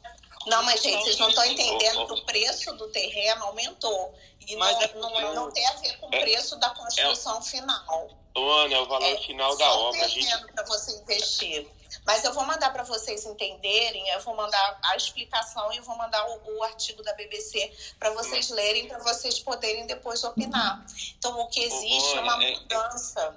Não, 0.47 0.63
mas 0.63 0.81
gente, 0.81 1.03
vocês 1.03 1.19
não 1.19 1.29
estão 1.29 1.45
entendendo 1.45 2.07
que 2.07 2.13
o 2.13 2.25
preço 2.25 2.73
do 2.75 2.89
terreno 2.89 3.45
aumentou. 3.45 4.15
E 4.47 4.55
não, 4.55 4.67
é 4.67 4.95
não, 4.95 5.35
não, 5.35 5.51
tem 5.51 5.67
a 5.67 5.73
ver 5.75 5.99
com 5.99 6.07
o 6.07 6.15
é 6.15 6.21
preço 6.21 6.57
da 6.57 6.71
construção 6.71 7.39
é, 7.39 7.43
final. 7.43 8.09
Ana, 8.37 8.75
é 8.75 8.81
o 8.81 8.87
valor 8.87 9.05
é, 9.05 9.17
final 9.19 9.57
da 9.57 9.73
obra. 9.73 10.01
Eu 10.01 10.09
gente... 10.09 10.53
para 10.53 10.65
você 10.65 10.97
investir. 11.01 11.69
Mas 12.05 12.25
eu 12.25 12.33
vou 12.33 12.45
mandar 12.45 12.73
para 12.73 12.85
vocês 12.85 13.27
entenderem, 13.27 14.09
eu 14.11 14.21
vou 14.21 14.37
mandar 14.37 14.79
a 14.85 14.97
explicação 14.97 15.73
e 15.73 15.79
eu 15.79 15.83
vou 15.83 15.97
mandar 15.97 16.25
o, 16.29 16.59
o 16.59 16.63
artigo 16.63 17.03
da 17.03 17.13
BBC 17.15 17.73
para 17.99 18.11
vocês 18.11 18.49
lerem, 18.51 18.87
para 18.87 18.99
vocês 18.99 19.41
poderem 19.41 19.87
depois 19.87 20.23
opinar. 20.23 20.87
Então, 21.19 21.41
o 21.41 21.49
que 21.49 21.61
existe 21.61 22.17
é 22.17 22.21
uma 22.21 22.45
é, 22.45 22.53
mudança. 22.53 23.37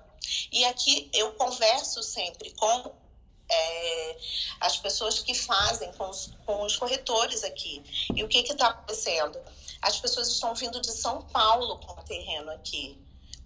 E 0.51 0.63
aqui 0.65 1.09
eu 1.13 1.31
converso 1.33 2.03
sempre 2.03 2.51
com 2.51 2.91
é, 3.49 4.17
as 4.59 4.77
pessoas 4.77 5.19
que 5.19 5.33
fazem 5.33 5.91
com 5.93 6.07
os, 6.07 6.31
com 6.45 6.61
os 6.63 6.77
corretores 6.77 7.43
aqui. 7.43 7.83
E 8.15 8.23
o 8.23 8.27
que 8.27 8.39
está 8.39 8.67
acontecendo? 8.67 9.39
As 9.81 9.99
pessoas 9.99 10.27
estão 10.29 10.53
vindo 10.53 10.81
de 10.81 10.91
São 10.91 11.21
Paulo 11.23 11.79
com 11.79 12.01
terreno 12.03 12.51
aqui, 12.51 12.97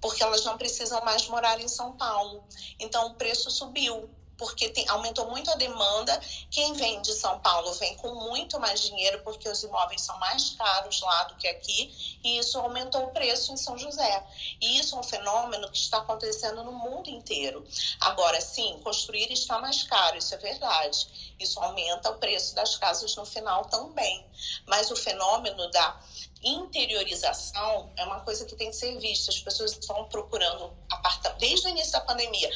porque 0.02 0.24
elas 0.24 0.43
não 0.43 0.58
precisam 0.58 1.04
mais 1.04 1.28
morar 1.28 1.60
em 1.60 1.67
São 1.67 1.93
Paulo. 1.93 2.43
Então 2.80 3.08
o 3.08 3.15
preço 3.15 3.50
subiu 3.52 4.10
porque 4.38 4.69
tem, 4.69 4.88
aumentou 4.89 5.30
muito 5.30 5.50
a 5.52 5.56
demanda. 5.56 6.19
Quem 6.50 6.74
vem 6.74 7.02
de 7.02 7.13
São 7.13 7.39
Paulo 7.39 7.72
vem 7.74 7.96
com 7.96 8.13
muito 8.15 8.60
mais 8.60 8.82
dinheiro, 8.82 9.22
porque 9.24 9.48
os 9.48 9.63
imóveis 9.63 10.02
são 10.02 10.17
mais 10.19 10.52
caros 10.52 11.02
lá 11.02 11.24
do 11.24 11.36
que 11.36 11.48
aqui, 11.48 12.19
e 12.24 12.38
isso 12.38 12.60
aumentou 12.60 13.06
o 13.06 13.12
preço 13.12 13.54
em 13.54 13.58
São 13.58 13.78
José. 13.78 14.26
E 14.60 14.80
isso 14.80 14.96
é 14.96 15.00
um 15.00 15.04
fenômeno 15.04 15.69
que 15.69 15.78
está 15.78 16.00
acontecendo 16.00 16.63
no 16.63 16.72
mundo 16.72 17.10
inteiro. 17.10 17.65
Agora, 18.02 18.39
sim, 18.41 18.80
construir 18.84 19.32
está 19.32 19.60
mais 19.60 19.84
caro, 19.84 20.17
isso 20.17 20.34
é 20.34 20.38
verdade. 20.38 21.33
Isso 21.39 21.60
aumenta 21.60 22.10
o 22.10 22.17
preço 22.17 22.56
das 22.56 22.76
casas 22.78 23.15
no 23.15 23.26
final 23.26 23.65
também. 23.65 24.26
Mas 24.67 24.91
o 24.91 24.96
fenômeno 24.96 25.69
da 25.72 26.00
interiorização 26.43 27.91
é 27.96 28.04
uma 28.04 28.19
coisa 28.22 28.46
que 28.46 28.56
tem 28.56 28.69
que 28.69 28.76
ser 28.76 28.98
vista. 29.00 29.32
As 29.32 29.39
pessoas 29.39 29.72
estão 29.72 30.06
procurando 30.06 30.74
apartamento 30.91 31.39
desde 31.39 31.67
o 31.67 31.69
início 31.69 31.91
da 31.91 32.02
pandemia. 32.02 32.50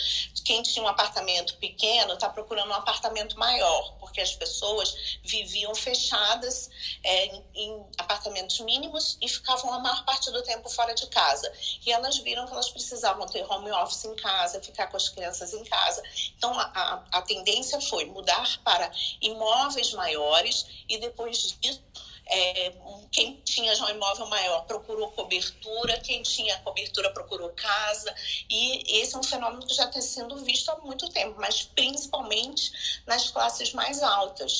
Quem 0.46 0.62
tinha 0.62 0.84
um 0.84 0.88
apartamento 0.88 1.58
pequeno 1.58 2.13
está 2.13 2.30
procurando 2.30 2.70
um 2.70 2.74
apartamento 2.74 3.38
maior, 3.38 3.98
porque 4.00 4.22
as 4.22 4.34
pessoas 4.34 5.20
viviam 5.24 5.74
fechadas 5.76 6.70
é, 7.04 7.42
em, 7.54 7.86
apartamentos 7.98 8.60
mínimos 8.62 9.18
e 9.22 9.28
ficavam 9.28 9.74
a 9.74 9.80
maior 9.80 10.06
parte 10.06 10.32
do 10.32 10.42
tempo 10.44 10.70
fora 10.70 10.94
de 10.94 11.06
casa. 11.08 11.52
E 11.86 11.92
elas 11.92 12.18
viram 12.20 12.46
que 12.46 12.54
elas 12.54 12.70
precisavam 12.70 13.26
ter 13.28 13.44
home 13.52 13.72
office 13.72 14.06
em 14.06 14.16
casa, 14.16 14.62
ficar 14.62 14.88
com 14.88 14.98
as 14.98 15.10
crianças 15.10 15.54
em 15.54 15.63
casa. 15.63 16.02
Então 16.38 16.58
a, 16.58 17.04
a 17.12 17.22
tendência 17.22 17.80
foi 17.82 18.06
mudar 18.06 18.63
para 18.67 18.91
imóveis 19.21 19.89
maiores 19.93 20.58
e 20.89 20.97
depois 21.06 21.38
disso 21.62 21.82
É, 22.30 22.73
quem 23.15 23.41
tinha 23.45 23.73
já 23.73 23.86
um 23.86 23.89
imóvel 23.89 24.27
maior 24.27 24.62
procurou 24.67 25.08
cobertura, 25.13 25.93
quem 26.08 26.21
tinha 26.23 26.60
cobertura 26.60 27.10
procurou 27.13 27.49
casa, 27.56 28.13
e 28.49 28.84
esse 28.99 29.15
é 29.15 29.17
um 29.17 29.23
fenômeno 29.23 29.65
que 29.65 29.73
já 29.73 29.86
está 29.86 30.01
sendo 30.01 30.36
visto 30.43 30.69
há 30.71 30.75
muito 30.82 31.08
tempo, 31.17 31.36
mas 31.39 31.63
principalmente 31.80 32.63
nas 33.08 33.32
classes 33.32 33.71
mais 33.73 34.03
altas. 34.03 34.53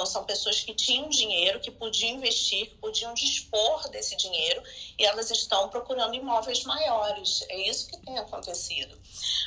Então, 0.00 0.10
são 0.10 0.24
pessoas 0.24 0.60
que 0.62 0.72
tinham 0.72 1.10
dinheiro, 1.10 1.60
que 1.60 1.70
podiam 1.70 2.12
investir, 2.12 2.70
que 2.70 2.76
podiam 2.76 3.12
dispor 3.12 3.86
desse 3.90 4.16
dinheiro 4.16 4.62
e 4.98 5.04
elas 5.04 5.30
estão 5.30 5.68
procurando 5.68 6.14
imóveis 6.14 6.64
maiores. 6.64 7.44
É 7.50 7.68
isso 7.68 7.86
que 7.86 7.98
tem 7.98 8.18
acontecido. 8.18 8.98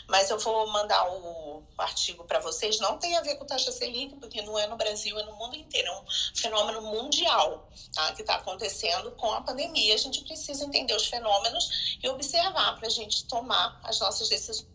Mas 0.08 0.30
eu 0.30 0.38
vou 0.38 0.68
mandar 0.68 1.10
o 1.10 1.64
artigo 1.76 2.24
para 2.26 2.40
vocês. 2.40 2.80
Não 2.80 3.00
tem 3.00 3.18
a 3.18 3.22
ver 3.22 3.34
com 3.38 3.48
taxa 3.48 3.72
Selic, 3.72 4.14
porque 4.18 4.44
não 4.44 4.60
é 4.60 4.68
no 4.68 4.76
Brasil, 4.76 5.18
é 5.18 5.24
no 5.24 5.36
mundo 5.38 5.56
inteiro. 5.56 5.88
É 5.88 6.00
um 6.00 6.06
fenômeno 6.36 6.84
mundial 6.84 7.68
tá? 7.92 8.14
que 8.14 8.22
está 8.22 8.36
acontecendo 8.36 9.10
com 9.14 9.32
a 9.32 9.42
pandemia. 9.42 9.96
A 9.96 9.98
gente 9.98 10.22
precisa 10.24 10.66
entender 10.66 10.94
os 10.94 11.08
fenômenos 11.08 11.98
e 12.00 12.08
observar 12.10 12.78
para 12.78 12.86
a 12.86 12.92
gente 12.92 13.26
tomar 13.26 13.80
as 13.84 14.00
nossas 14.00 14.30
decisões 14.30 14.73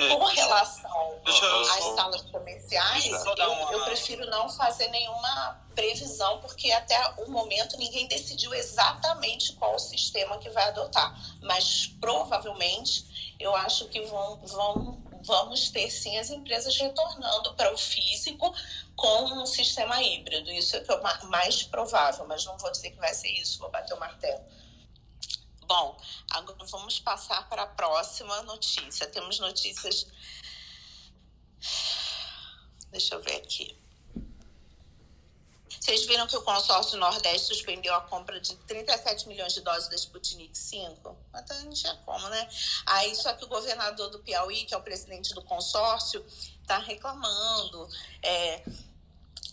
é, 0.00 0.16
Com 0.16 0.24
relação 0.24 1.20
às 1.24 1.84
salas 1.94 2.22
comerciais, 2.22 3.06
eu, 3.06 3.34
eu, 3.72 3.84
prefiro 3.84 4.24
não 4.30 4.48
fazer 4.48 4.88
nenhuma 4.88 5.60
previsão, 5.74 6.40
porque 6.40 6.70
até 6.72 6.96
o 7.18 7.30
momento 7.30 7.76
ninguém 7.76 8.06
decidiu 8.06 8.52
exatamente 8.54 9.52
qual 9.54 9.74
o 9.74 9.78
sistema 9.78 10.38
que 10.38 10.48
vai 10.50 10.64
adotar. 10.68 11.14
Mas 11.42 11.86
provavelmente 12.00 13.34
eu 13.38 13.54
acho 13.56 13.88
que 13.88 14.00
vão, 14.02 14.36
vão, 14.44 15.02
vamos 15.22 15.70
ter 15.70 15.90
sim 15.90 16.18
as 16.18 16.30
empresas 16.30 16.76
retornando 16.76 17.54
para 17.54 17.72
o 17.72 17.78
físico 17.78 18.54
com 18.96 19.24
um 19.24 19.46
sistema 19.46 20.02
híbrido. 20.02 20.50
Isso 20.50 20.76
é 20.76 20.80
o 20.80 21.08
é 21.08 21.24
mais 21.26 21.62
provável, 21.62 22.26
mas 22.26 22.44
não 22.44 22.56
vou 22.58 22.70
dizer 22.70 22.90
que 22.90 22.98
vai 22.98 23.14
ser 23.14 23.30
isso, 23.30 23.58
vou 23.58 23.70
bater 23.70 23.94
o 23.94 24.00
martelo. 24.00 24.40
Bom, 25.70 25.96
agora 26.32 26.64
vamos 26.64 26.98
passar 26.98 27.48
para 27.48 27.62
a 27.62 27.66
próxima 27.68 28.42
notícia. 28.42 29.06
Temos 29.06 29.38
notícias. 29.38 30.04
Deixa 32.90 33.14
eu 33.14 33.22
ver 33.22 33.36
aqui. 33.36 33.80
Vocês 35.68 36.06
viram 36.06 36.26
que 36.26 36.36
o 36.36 36.42
consórcio 36.42 36.98
Nordeste 36.98 37.46
suspendeu 37.46 37.94
a 37.94 38.00
compra 38.00 38.40
de 38.40 38.56
37 38.56 39.28
milhões 39.28 39.54
de 39.54 39.60
doses 39.60 39.88
da 39.88 39.94
Sputnik 39.94 40.58
5? 40.58 41.16
Então 41.36 41.60
não 41.60 41.72
tinha 41.72 41.94
como, 41.98 42.28
né? 42.30 42.48
Aí 42.86 43.14
só 43.14 43.32
que 43.34 43.44
o 43.44 43.48
governador 43.48 44.10
do 44.10 44.18
Piauí, 44.18 44.64
que 44.64 44.74
é 44.74 44.76
o 44.76 44.82
presidente 44.82 45.32
do 45.34 45.42
consórcio, 45.42 46.26
está 46.62 46.78
reclamando. 46.78 47.88
É, 48.24 48.64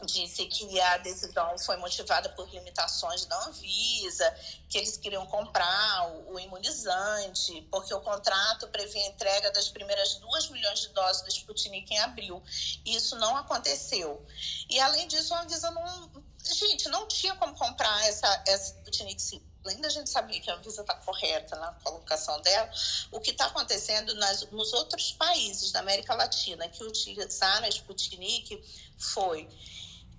disse 0.06 0.46
que 0.46 0.80
a 0.80 0.98
decisão 0.98 1.58
foi 1.58 1.78
motivada 1.78 2.30
por 2.30 2.48
limitações 2.50 3.26
da 3.26 3.46
Anvisa, 3.46 4.36
que 4.70 4.78
eles 4.78 4.98
queriam 4.98 5.26
comprar 5.26 6.08
o, 6.28 6.40
imunizante, 6.40 7.68
porque 7.72 7.94
o 7.94 8.02
contrato 8.02 8.68
previa 8.68 9.04
a 9.04 9.08
entrega 9.08 9.52
das 9.52 9.70
primeiras 9.70 10.16
2 10.16 10.50
milhões 10.50 10.82
de 10.82 10.90
doses 10.90 11.24
do 11.24 11.30
Sputnik 11.30 11.92
em 11.92 12.00
abril. 12.00 12.44
E 12.86 12.96
isso 12.96 13.16
não 13.18 13.36
aconteceu. 13.36 14.24
E, 14.70 14.80
além 14.80 15.08
disso, 15.08 15.34
a 15.34 15.42
Anvisa 15.42 15.72
não... 15.72 16.28
Gente, 16.44 16.88
não 16.90 17.08
tinha 17.08 17.36
como 17.36 17.56
comprar 17.56 18.08
essa, 18.08 18.44
essa 18.48 18.76
Sputnik 18.76 19.22
5 19.22 19.47
além 19.68 19.82
da 19.82 19.90
gente 19.90 20.10
saber 20.10 20.40
que 20.40 20.50
a 20.50 20.56
Anvisa 20.56 20.82
está 20.82 20.96
correta 20.96 21.58
na 21.58 21.74
colocação 21.84 22.40
dela, 22.42 22.70
o 23.12 23.20
que 23.20 23.32
está 23.32 23.48
acontecendo 23.48 24.16
nas, 24.16 24.50
nos 24.50 24.72
outros 24.72 25.12
países 25.12 25.72
da 25.74 25.82
América 25.82 26.16
Latina 26.16 26.70
que 26.70 26.84
utilizaram 26.84 27.66
a 27.66 27.70
Sputnik 27.70 28.64
foi 28.98 29.48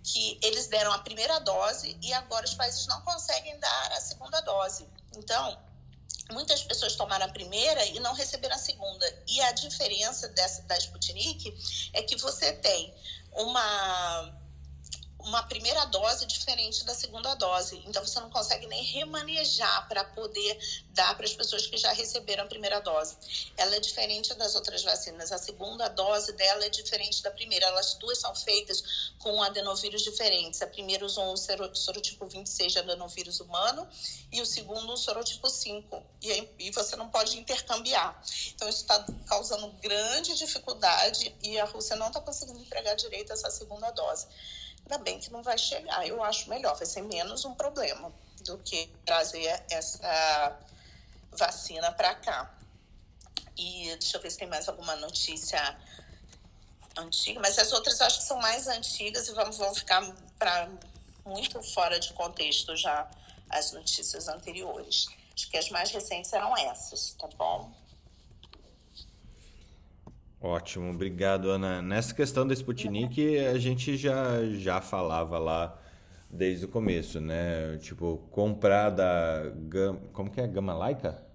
que 0.05 0.39
eles 0.43 0.67
deram 0.67 0.93
a 0.93 0.99
primeira 0.99 1.39
dose 1.41 1.97
e 2.03 2.13
agora 2.13 2.45
os 2.45 2.55
países 2.55 2.87
não 2.87 3.01
conseguem 3.03 3.59
dar 3.59 3.93
a 3.93 4.01
segunda 4.01 4.41
dose. 4.43 4.87
Então, 5.17 5.59
muitas 6.31 6.63
pessoas 6.63 6.95
tomaram 6.95 7.27
a 7.27 7.29
primeira 7.31 7.85
e 7.87 8.01
não 8.01 8.13
receberam 8.13 8.55
a 8.55 8.59
segunda. 8.59 9.23
E 9.27 9.41
a 9.41 9.53
diferença 9.53 10.29
dessa 10.29 10.63
da 10.63 10.77
Sputnik 10.79 11.91
é 11.95 12.03
que 12.03 12.17
você 12.17 12.53
tem 12.53 12.95
uma 13.33 14.35
uma 15.29 15.43
primeira 15.43 15.85
dose 15.85 16.27
diferente 16.27 16.85
da 16.85 16.95
segunda 16.95 17.35
dose. 17.35 17.83
Então 17.87 18.05
você 18.05 18.19
não 18.19 18.31
consegue 18.31 18.67
nem 18.67 18.83
remanejar 18.83 19.87
para 19.87 20.03
poder 20.03 20.59
dar 20.93 21.15
para 21.15 21.27
as 21.27 21.35
pessoas 21.35 21.67
que 21.67 21.77
já 21.77 21.93
receberam 21.93 22.45
a 22.45 22.47
primeira 22.47 22.81
dose. 22.81 23.17
Ela 23.57 23.77
é 23.77 23.81
diferente 23.81 24.33
das 24.35 24.55
outras 24.55 24.83
vacinas. 24.83 25.31
A 25.31 25.39
segunda 25.39 25.89
dose 25.89 26.33
dela 26.33 26.65
é 26.65 26.71
diferente 26.71 27.23
da 27.23 27.31
primeira. 27.31 27.67
Elas 27.67 27.95
duas 27.95 28.19
são 28.19 28.35
feitas 28.35 29.13
com 29.19 29.43
adenovírus 29.43 30.03
diferentes. 30.03 30.63
A 30.63 30.67
primeira 30.67 31.05
usou 31.05 31.33
um 31.33 31.37
sorotipo 31.37 32.27
26 32.27 32.73
de 32.73 32.79
adenovírus 32.79 33.41
humano 33.41 33.87
e 34.33 34.41
o 34.41 34.47
segundo 34.47 34.93
um 34.93 34.97
sorotipo 34.97 35.49
5. 35.49 36.03
E, 36.23 36.49
e 36.59 36.71
você 36.71 36.97
não 36.97 37.11
pode 37.11 37.39
intercambiar. 37.39 38.21
Então 38.55 38.69
isso 38.69 38.81
está 38.81 39.05
causando 39.27 39.69
grande 39.83 40.35
dificuldade 40.35 41.37
e 41.43 41.59
a 41.59 41.67
Rússia 41.67 41.97
não 41.97 42.09
está 42.09 42.21
conseguindo 42.21 42.61
entregar 42.61 42.95
direito 42.95 43.33
essa 43.33 43.51
segunda 43.51 43.91
dose. 43.91 44.27
Ainda 44.89 45.05
bem 45.05 45.21
que 45.21 45.31
não 45.31 45.43
vai 45.43 45.59
chegar. 45.59 46.07
Eu 46.07 46.25
acho 46.25 46.49
melhor, 46.49 46.75
vai 46.75 46.87
ser 46.87 47.03
menos 47.03 47.45
um 47.45 47.55
problema 47.55 48.11
do 48.41 48.57
que 48.57 48.87
trazer 49.05 49.63
essa 49.71 50.59
vacina 51.31 51.93
para 51.93 52.15
cá. 52.15 52.51
E 53.55 53.95
deixa 53.97 54.17
eu 54.17 54.23
ver 54.23 54.31
se 54.31 54.39
tem 54.39 54.49
mais 54.49 54.67
alguma 54.67 54.97
notícia 54.97 55.77
antiga, 56.97 57.39
mas 57.39 57.59
as 57.59 57.71
outras 57.71 58.01
acho 58.01 58.19
que 58.19 58.25
são 58.25 58.39
mais 58.39 58.67
antigas 58.67 59.29
e 59.29 59.33
vão, 59.33 59.53
vão 59.53 59.75
ficar 59.75 60.03
para 60.39 60.71
muito 61.23 61.63
fora 61.75 62.01
de 62.01 62.15
contexto 62.15 62.75
já 62.75 63.11
as 63.51 63.73
notícias 63.73 64.27
anteriores. 64.27 65.07
Acho 65.35 65.51
que 65.51 65.59
as 65.59 65.69
mais 65.69 65.91
recentes 65.91 66.33
eram 66.33 66.57
essas, 66.57 67.15
tá 67.19 67.29
bom? 67.37 67.71
Ótimo, 70.41 70.91
obrigado, 70.91 71.51
Ana. 71.51 71.83
Nessa 71.83 72.15
questão 72.15 72.47
da 72.47 72.55
Sputnik, 72.55 73.39
a 73.39 73.59
gente 73.59 73.97
já, 73.97 74.45
já 74.53 74.81
falava 74.81 75.39
lá 75.39 75.77
desde 76.31 76.65
o 76.65 76.69
começo, 76.69 77.21
né? 77.21 77.77
Tipo, 77.79 78.19
comprar 78.31 78.91
da. 78.91 79.53
Como 80.13 80.31
que 80.31 80.41
é? 80.41 80.47
Gama 80.47 80.75
Laika? 80.75 81.27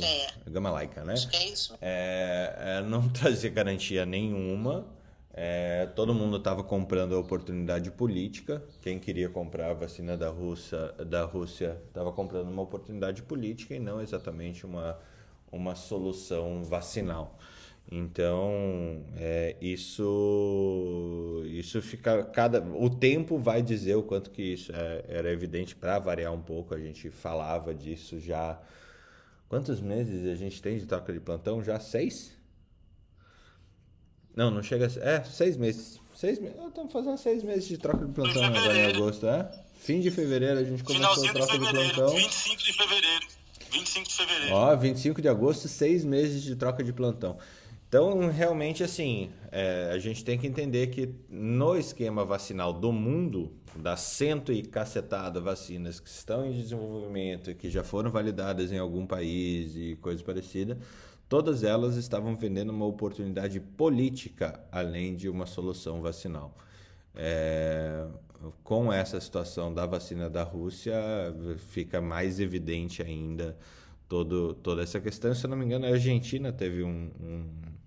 É. 0.00 0.50
Gama 0.50 0.70
Laika, 0.70 1.04
né? 1.04 1.14
Acho 1.14 1.28
que 1.28 1.36
é 1.36 1.48
isso. 1.48 1.76
É, 1.82 2.78
é, 2.78 2.82
não 2.82 3.08
trazia 3.10 3.50
garantia 3.50 4.06
nenhuma. 4.06 4.86
É, 5.32 5.86
todo 5.94 6.14
mundo 6.14 6.36
estava 6.36 6.62
comprando 6.62 7.14
a 7.14 7.18
oportunidade 7.18 7.90
política. 7.90 8.62
Quem 8.80 8.98
queria 8.98 9.28
comprar 9.28 9.70
a 9.70 9.74
vacina 9.74 10.16
da 10.16 10.28
Rússia 10.28 10.92
da 11.06 11.24
Rússia 11.24 11.80
estava 11.88 12.12
comprando 12.12 12.48
uma 12.48 12.62
oportunidade 12.62 13.22
política 13.22 13.74
e 13.74 13.80
não 13.80 14.00
exatamente 14.00 14.64
uma 14.64 14.98
uma 15.50 15.74
solução 15.74 16.62
vacinal. 16.64 17.38
Então, 17.90 19.02
é, 19.16 19.56
isso 19.62 21.42
isso 21.46 21.80
fica 21.80 22.22
cada 22.24 22.60
o 22.60 22.90
tempo 22.90 23.38
vai 23.38 23.62
dizer 23.62 23.94
o 23.94 24.02
quanto 24.02 24.30
que 24.30 24.42
isso 24.42 24.70
é, 24.74 25.04
era 25.08 25.32
evidente 25.32 25.74
para 25.74 25.98
variar 25.98 26.34
um 26.34 26.42
pouco. 26.42 26.74
A 26.74 26.78
gente 26.78 27.08
falava 27.10 27.74
disso 27.74 28.20
já. 28.20 28.60
Quantos 29.48 29.80
meses 29.80 30.26
a 30.26 30.34
gente 30.34 30.60
tem 30.60 30.78
de 30.78 30.84
troca 30.84 31.10
de 31.10 31.20
plantão? 31.20 31.64
Já 31.64 31.80
seis? 31.80 32.36
Não, 34.36 34.50
não 34.50 34.62
chega. 34.62 34.86
A, 34.86 35.08
é 35.08 35.24
seis 35.24 35.56
meses. 35.56 35.98
Seis 36.14 36.38
meses. 36.38 36.58
Estamos 36.62 36.92
fazendo 36.92 37.16
seis 37.16 37.42
meses 37.42 37.66
de 37.66 37.78
troca 37.78 38.04
de 38.04 38.12
plantão 38.12 38.44
agora 38.44 38.76
em 38.76 38.84
agosto, 38.84 39.26
é? 39.26 39.50
Fim 39.72 40.00
de 40.00 40.10
fevereiro 40.10 40.58
a 40.58 40.64
gente 40.64 40.84
começou 40.84 41.26
a 41.26 41.32
troca 41.32 41.58
de, 41.58 41.64
de 41.64 41.72
plantão. 41.72 42.08
25 42.10 42.62
de 42.62 42.72
fevereiro. 42.74 43.37
25 43.70 44.08
de 44.08 44.14
fevereiro. 44.14 44.54
Ó, 44.54 44.76
25 44.76 45.22
de 45.22 45.28
agosto, 45.28 45.68
seis 45.68 46.04
meses 46.04 46.42
de 46.42 46.56
troca 46.56 46.82
de 46.82 46.92
plantão. 46.92 47.38
Então, 47.88 48.28
realmente, 48.30 48.84
assim, 48.84 49.30
é, 49.50 49.90
a 49.94 49.98
gente 49.98 50.22
tem 50.22 50.38
que 50.38 50.46
entender 50.46 50.88
que 50.88 51.08
no 51.30 51.74
esquema 51.74 52.22
vacinal 52.22 52.70
do 52.70 52.92
mundo, 52.92 53.50
das 53.74 54.00
cento 54.00 54.52
e 54.52 54.62
cacetada 54.62 55.40
vacinas 55.40 55.98
que 55.98 56.08
estão 56.08 56.44
em 56.44 56.52
desenvolvimento 56.52 57.50
e 57.50 57.54
que 57.54 57.70
já 57.70 57.82
foram 57.82 58.10
validadas 58.10 58.72
em 58.72 58.78
algum 58.78 59.06
país 59.06 59.74
e 59.74 59.96
coisa 60.02 60.22
parecida, 60.22 60.78
todas 61.30 61.64
elas 61.64 61.96
estavam 61.96 62.36
vendendo 62.36 62.68
uma 62.70 62.84
oportunidade 62.84 63.58
política 63.58 64.60
além 64.70 65.16
de 65.16 65.26
uma 65.26 65.46
solução 65.46 66.02
vacinal. 66.02 66.54
É, 67.18 68.06
com 68.62 68.92
essa 68.92 69.20
situação 69.20 69.74
da 69.74 69.84
vacina 69.84 70.30
da 70.30 70.44
Rússia, 70.44 70.94
fica 71.70 72.00
mais 72.00 72.38
evidente 72.38 73.02
ainda 73.02 73.58
todo, 74.08 74.54
toda 74.54 74.82
essa 74.82 75.00
questão. 75.00 75.34
Se 75.34 75.44
eu 75.44 75.50
não 75.50 75.56
me 75.56 75.64
engano, 75.64 75.86
a 75.86 75.90
Argentina 75.90 76.52
teve 76.52 76.82
um, 76.84 77.10
um 77.20 77.78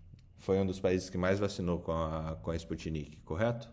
foi 0.42 0.58
um 0.58 0.66
dos 0.66 0.80
países 0.80 1.10
que 1.10 1.18
mais 1.18 1.40
vacinou 1.40 1.80
com 1.80 1.92
a, 1.92 2.36
com 2.42 2.50
a 2.52 2.56
Sputnik, 2.56 3.18
correto? 3.18 3.70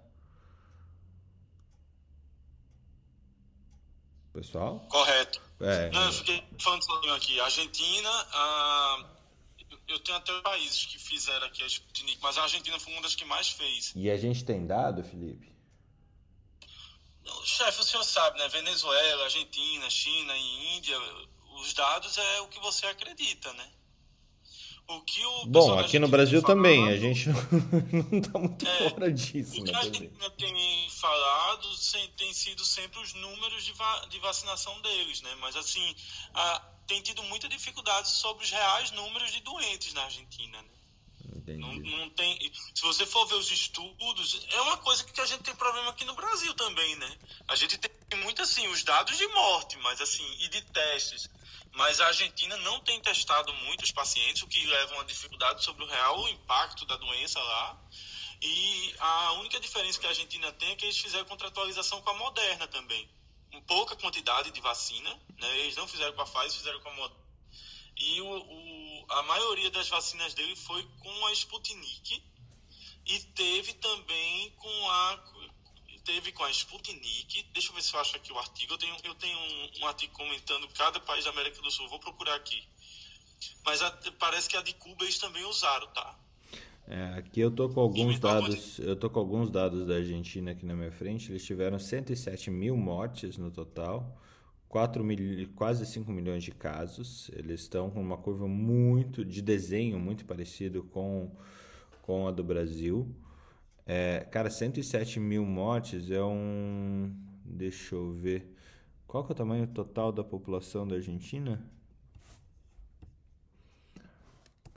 Pessoal? 4.34 4.86
Correto. 4.90 5.40
É, 5.60 5.90
não, 5.90 6.04
eu 6.04 6.12
fiquei 6.12 6.44
falando 6.60 7.14
aqui. 7.16 7.40
Argentina, 7.40 8.10
eu 9.88 9.98
tenho 10.00 10.18
até 10.18 10.40
países 10.42 10.84
que 10.84 10.98
fizeram 10.98 11.46
aqui 11.46 11.62
a 11.62 11.66
Sputnik, 11.66 12.18
mas 12.22 12.36
a 12.36 12.42
Argentina 12.42 12.78
foi 12.78 12.92
uma 12.92 13.02
das 13.02 13.14
que 13.14 13.24
mais 13.24 13.48
fez. 13.48 13.92
E 13.96 14.10
a 14.10 14.16
gente 14.16 14.44
tem 14.44 14.66
dado, 14.66 15.02
Felipe? 15.02 15.48
Chefe, 17.44 17.80
o 17.80 17.84
senhor 17.84 18.04
sabe, 18.04 18.38
né? 18.38 18.48
Venezuela, 18.48 19.24
Argentina, 19.24 19.88
China 19.90 20.36
e 20.36 20.76
Índia, 20.76 20.98
os 21.60 21.72
dados 21.74 22.16
é 22.16 22.40
o 22.40 22.48
que 22.48 22.60
você 22.60 22.86
acredita, 22.86 23.52
né? 23.54 23.70
O 24.86 25.02
que 25.02 25.22
o 25.24 25.46
Bom, 25.46 25.78
aqui 25.78 25.98
no 25.98 26.08
Brasil 26.08 26.40
falado, 26.40 26.56
também, 26.56 26.88
a 26.88 26.96
gente 26.96 27.28
não 27.28 28.18
está 28.18 28.38
muito 28.38 28.66
é, 28.66 28.90
fora 28.90 29.12
disso. 29.12 29.60
O 29.60 29.64
que 29.64 29.70
né, 29.70 29.76
a 29.76 29.80
Argentina 29.80 30.30
tem 30.30 30.90
falado 30.90 31.68
tem 32.16 32.32
sido 32.32 32.64
sempre 32.64 32.98
os 32.98 33.12
números 33.12 33.64
de, 33.64 33.72
va 33.74 34.06
de 34.06 34.18
vacinação 34.18 34.80
deles, 34.80 35.20
né? 35.20 35.34
Mas 35.40 35.56
assim, 35.56 35.94
a, 36.32 36.62
tem 36.88 37.02
tido 37.02 37.22
muita 37.24 37.48
dificuldade 37.48 38.08
sobre 38.08 38.44
os 38.44 38.50
reais 38.50 38.90
números 38.90 39.30
de 39.30 39.40
doentes 39.42 39.92
na 39.92 40.04
Argentina, 40.04 40.60
né? 40.62 40.78
Não, 41.56 41.72
não, 41.74 42.10
tem. 42.10 42.52
Se 42.74 42.82
você 42.82 43.06
for 43.06 43.26
ver 43.26 43.34
os 43.34 43.50
estudos, 43.50 44.46
é 44.50 44.60
uma 44.62 44.76
coisa 44.78 45.04
que 45.04 45.20
a 45.20 45.26
gente 45.26 45.42
tem 45.42 45.54
problema 45.54 45.90
aqui 45.90 46.04
no 46.04 46.14
Brasil 46.14 46.52
também, 46.54 46.96
né? 46.96 47.18
A 47.46 47.54
gente 47.54 47.78
tem 47.78 47.90
muito 48.20 48.42
assim, 48.42 48.66
os 48.68 48.82
dados 48.82 49.16
de 49.16 49.26
morte, 49.28 49.76
mas 49.78 50.00
assim, 50.00 50.26
e 50.40 50.48
de 50.48 50.62
testes. 50.62 51.30
Mas 51.72 52.00
a 52.00 52.06
Argentina 52.06 52.56
não 52.58 52.80
tem 52.80 53.00
testado 53.00 53.52
muitos 53.52 53.90
pacientes, 53.92 54.42
o 54.42 54.46
que 54.46 54.66
leva 54.66 54.94
a 54.94 54.98
uma 54.98 55.04
dificuldade 55.04 55.62
sobre 55.64 55.84
o 55.84 55.86
real 55.86 56.28
impacto 56.28 56.84
da 56.86 56.96
doença 56.96 57.40
lá. 57.40 57.78
E 58.42 58.94
a 58.98 59.32
única 59.32 59.60
diferença 59.60 59.98
que 59.98 60.06
a 60.06 60.10
Argentina 60.10 60.52
tem 60.52 60.72
é 60.72 60.76
que 60.76 60.84
eles 60.84 60.98
fizeram 60.98 61.24
contratualização 61.24 62.00
com 62.02 62.10
a 62.10 62.14
Moderna 62.14 62.66
também. 62.68 63.08
Um 63.52 63.60
pouca 63.62 63.96
quantidade 63.96 64.50
de 64.50 64.60
vacina, 64.60 65.10
né? 65.38 65.58
Eles 65.58 65.76
não 65.76 65.88
fizeram 65.88 66.12
com 66.14 66.22
a 66.22 66.26
Pfizer, 66.26 66.52
fizeram 66.52 66.80
com 66.80 66.88
a 66.88 66.94
Moderna. 66.94 67.28
E 67.96 68.20
o, 68.20 68.26
o 68.26 69.06
a 69.10 69.22
maioria 69.22 69.70
das 69.70 69.88
vacinas 69.88 70.34
dele 70.34 70.54
foi 70.54 70.82
com 71.00 71.26
a 71.26 71.32
Sputnik 71.32 72.22
e 73.06 73.18
teve 73.34 73.74
também 73.74 74.50
com 74.52 74.90
a 74.90 75.24
teve 76.04 76.32
com 76.32 76.44
a 76.44 76.50
Sputnik. 76.50 77.42
Deixa 77.52 77.70
eu 77.70 77.74
ver 77.74 77.82
se 77.82 77.94
eu 77.94 78.00
acho 78.00 78.16
aqui 78.16 78.32
o 78.32 78.38
artigo. 78.38 78.72
Eu 78.72 78.78
tenho, 78.78 78.96
eu 79.04 79.14
tenho 79.14 79.38
um, 79.38 79.70
um 79.80 79.86
artigo 79.86 80.12
comentando 80.14 80.68
cada 80.68 81.00
país 81.00 81.24
da 81.24 81.30
América 81.30 81.60
do 81.60 81.70
Sul. 81.70 81.88
Vou 81.88 81.98
procurar 82.00 82.34
aqui. 82.34 82.66
Mas 83.64 83.82
a, 83.82 83.90
parece 84.18 84.48
que 84.48 84.56
a 84.56 84.62
de 84.62 84.72
Cuba 84.74 85.04
eles 85.04 85.18
também 85.18 85.44
usaram, 85.44 85.86
tá? 85.88 86.18
É, 86.90 87.18
aqui 87.18 87.40
eu 87.40 87.50
tô 87.50 87.68
com 87.68 87.80
alguns 87.80 88.18
dados, 88.18 88.78
eu 88.78 88.96
tô 88.96 89.10
com 89.10 89.20
alguns 89.20 89.50
dados 89.50 89.86
da 89.86 89.96
Argentina 89.96 90.52
aqui 90.52 90.64
na 90.64 90.74
minha 90.74 90.90
frente. 90.90 91.30
Eles 91.30 91.44
tiveram 91.44 91.78
107 91.78 92.50
mil 92.50 92.76
mortes 92.76 93.36
no 93.36 93.50
total 93.50 94.18
4 94.68 95.02
mil, 95.02 95.48
quase 95.54 95.86
5 95.86 96.10
milhões 96.12 96.44
de 96.44 96.52
casos. 96.52 97.30
Eles 97.34 97.62
estão 97.62 97.90
com 97.90 98.00
uma 98.00 98.16
curva 98.16 98.46
muito 98.46 99.24
de 99.24 99.40
desenho 99.40 99.98
muito 99.98 100.24
parecido 100.24 100.84
com, 100.84 101.30
com 102.02 102.28
a 102.28 102.30
do 102.30 102.44
Brasil. 102.44 103.14
É, 103.86 104.26
cara, 104.30 104.50
107 104.50 105.18
mil 105.18 105.44
mortes 105.44 106.10
é 106.10 106.22
um. 106.22 107.14
Deixa 107.44 107.94
eu 107.94 108.12
ver. 108.12 108.54
Qual 109.06 109.24
que 109.24 109.32
é 109.32 109.34
o 109.34 109.36
tamanho 109.36 109.66
total 109.66 110.12
da 110.12 110.22
população 110.22 110.86
da 110.86 110.96
Argentina? 110.96 111.64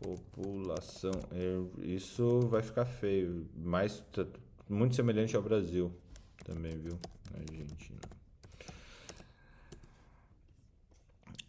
População. 0.02 1.12
É, 1.32 1.86
isso 1.86 2.42
vai 2.48 2.62
ficar 2.62 2.86
feio. 2.86 3.48
Mais, 3.56 4.04
muito 4.68 4.96
semelhante 4.96 5.36
ao 5.36 5.42
Brasil 5.42 5.92
também, 6.44 6.78
viu? 6.78 6.98
Argentina. 7.34 8.00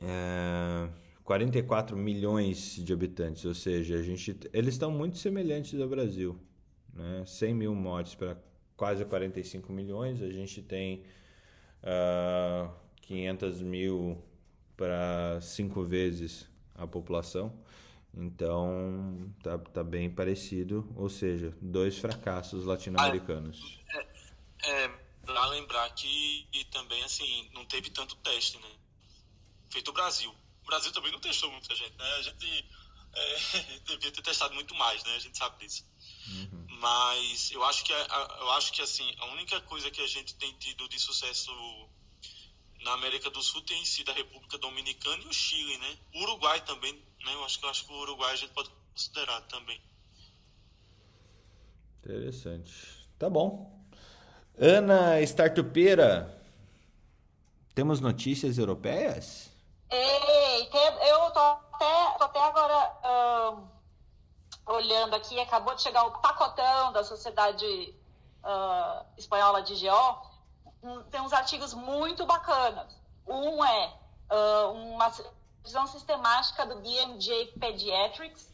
é, 0.02 0.88
44 1.24 1.96
milhões 1.96 2.76
de 2.76 2.92
habitantes, 2.92 3.44
ou 3.44 3.54
seja, 3.54 3.96
a 3.96 4.02
gente, 4.02 4.36
eles 4.52 4.74
estão 4.74 4.90
muito 4.90 5.16
semelhantes 5.18 5.80
ao 5.80 5.88
Brasil. 5.88 6.36
Né? 6.92 7.24
100 7.24 7.54
mil 7.54 7.74
mortes 7.74 8.14
para 8.14 8.36
quase 8.76 9.04
45 9.04 9.72
milhões, 9.72 10.20
a 10.20 10.30
gente 10.30 10.60
tem 10.60 10.98
uh, 11.82 12.68
ah, 12.68 12.70
500 13.02 13.62
mil 13.62 14.18
para 14.76 15.38
cinco 15.40 15.84
vezes 15.84 16.48
a 16.74 16.86
população. 16.86 17.52
Então 18.14 19.32
tá, 19.42 19.58
tá 19.58 19.82
bem 19.82 20.10
parecido, 20.10 20.92
ou 20.96 21.08
seja, 21.08 21.56
dois 21.60 21.98
fracassos 21.98 22.66
latino-americanos. 22.66 23.80
É, 23.88 24.84
é, 24.84 24.88
para 25.24 25.46
lembrar 25.46 25.88
que 25.94 26.46
também 26.70 27.02
assim 27.04 27.50
não 27.52 27.64
teve 27.64 27.90
tanto 27.90 28.16
teste, 28.16 28.58
né? 28.58 28.68
feito 29.72 29.88
o 29.88 29.92
Brasil. 29.92 30.30
O 30.62 30.66
Brasil 30.66 30.92
também 30.92 31.10
não 31.10 31.18
testou 31.18 31.50
muita 31.50 31.74
gente, 31.74 31.96
né? 31.96 32.12
A 32.18 32.22
gente 32.22 32.68
é, 33.14 33.80
devia 33.88 34.12
ter 34.12 34.22
testado 34.22 34.54
muito 34.54 34.74
mais, 34.74 35.02
né? 35.04 35.16
A 35.16 35.18
gente 35.18 35.36
sabe 35.36 35.64
disso. 35.64 35.84
Uhum. 36.28 36.66
Mas 36.78 37.50
eu 37.50 37.64
acho 37.64 37.84
que 37.84 37.92
eu 37.92 38.50
acho 38.52 38.72
que 38.72 38.82
assim 38.82 39.14
a 39.18 39.26
única 39.26 39.60
coisa 39.62 39.90
que 39.90 40.00
a 40.00 40.06
gente 40.06 40.34
tem 40.34 40.52
tido 40.58 40.88
de 40.88 40.98
sucesso 40.98 41.50
na 42.84 42.92
América 42.94 43.30
do 43.30 43.42
Sul 43.42 43.62
tem 43.62 43.84
sido 43.84 44.10
a 44.10 44.14
República 44.14 44.58
Dominicana 44.58 45.22
e 45.22 45.26
o 45.26 45.32
Chile, 45.32 45.78
né? 45.78 45.98
O 46.14 46.22
Uruguai 46.22 46.60
também, 46.62 46.92
né? 46.92 47.34
Eu 47.34 47.44
acho 47.44 47.58
que 47.58 47.64
eu 47.64 47.70
acho 47.70 47.86
que 47.86 47.92
o 47.92 47.96
Uruguai 47.96 48.32
a 48.32 48.36
gente 48.36 48.52
pode 48.52 48.70
considerar 48.92 49.40
também. 49.42 49.80
Interessante. 52.00 53.08
Tá 53.18 53.30
bom. 53.30 53.80
Ana 54.58 55.20
Startupeira, 55.22 56.42
temos 57.74 58.00
notícias 58.00 58.58
europeias? 58.58 59.50
Ei, 59.90 60.62
eu 61.08 61.30
tô 61.30 61.40
até, 61.40 62.18
tô 62.18 62.24
até 62.24 62.40
agora 62.40 62.92
olhando 64.66 65.14
aqui, 65.14 65.38
acabou 65.40 65.74
de 65.74 65.82
chegar 65.82 66.04
o 66.04 66.12
pacotão 66.20 66.92
da 66.92 67.04
Sociedade 67.04 67.94
uh, 68.44 69.04
Espanhola 69.16 69.62
de 69.62 69.74
GO. 69.74 70.31
Um, 70.82 71.02
tem 71.04 71.20
uns 71.20 71.32
artigos 71.32 71.74
muito 71.74 72.26
bacanas. 72.26 73.00
Um 73.26 73.64
é 73.64 73.94
uh, 74.30 74.72
uma 74.72 75.10
visão 75.62 75.86
sistemática 75.86 76.66
do 76.66 76.80
BMJ 76.80 77.52
Pediatrics 77.58 78.52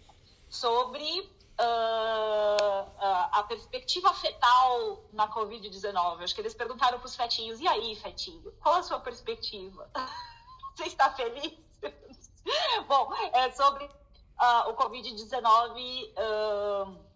sobre 0.48 1.20
uh, 1.58 2.90
a 3.32 3.42
perspectiva 3.48 4.12
fetal 4.14 5.04
na 5.12 5.28
Covid-19. 5.28 6.22
Acho 6.22 6.34
que 6.34 6.40
eles 6.40 6.54
perguntaram 6.54 6.98
para 6.98 7.06
os 7.06 7.16
fetinhos: 7.16 7.60
e 7.60 7.66
aí, 7.66 7.96
fetinho, 7.96 8.52
qual 8.60 8.76
a 8.76 8.82
sua 8.82 9.00
perspectiva? 9.00 9.90
Você 10.76 10.84
está 10.84 11.10
feliz? 11.12 11.58
Bom, 12.86 13.12
é 13.32 13.50
sobre 13.52 13.84
uh, 13.84 14.68
o 14.68 14.74
Covid-19 14.74 16.12
uh, 16.12 17.07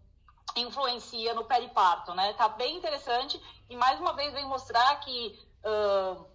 influencia 0.57 1.35
no 1.35 1.45
periparto, 1.45 2.15
né? 2.15 2.33
Tá 2.35 2.49
bem 2.49 2.77
interessante 2.77 3.43
e 3.69 3.77
mais 3.77 3.99
uma 3.99 4.13
vez 4.13 4.33
vem 4.33 4.47
mostrar 4.47 4.97
que 5.01 5.39
uh, 5.65 6.27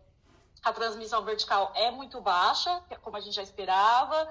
a 0.64 0.74
transmissão 0.74 1.24
vertical 1.24 1.72
é 1.76 1.92
muito 1.92 2.20
baixa, 2.22 2.82
como 3.02 3.18
a 3.18 3.20
gente 3.20 3.36
já 3.36 3.44
esperava, 3.44 4.30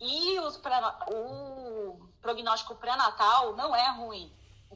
e 0.00 0.38
o 0.40 2.08
prognóstico 2.22 2.74
pré-natal 2.76 3.54
não 3.54 3.74
é 3.74 3.90
ruim. 3.90 4.32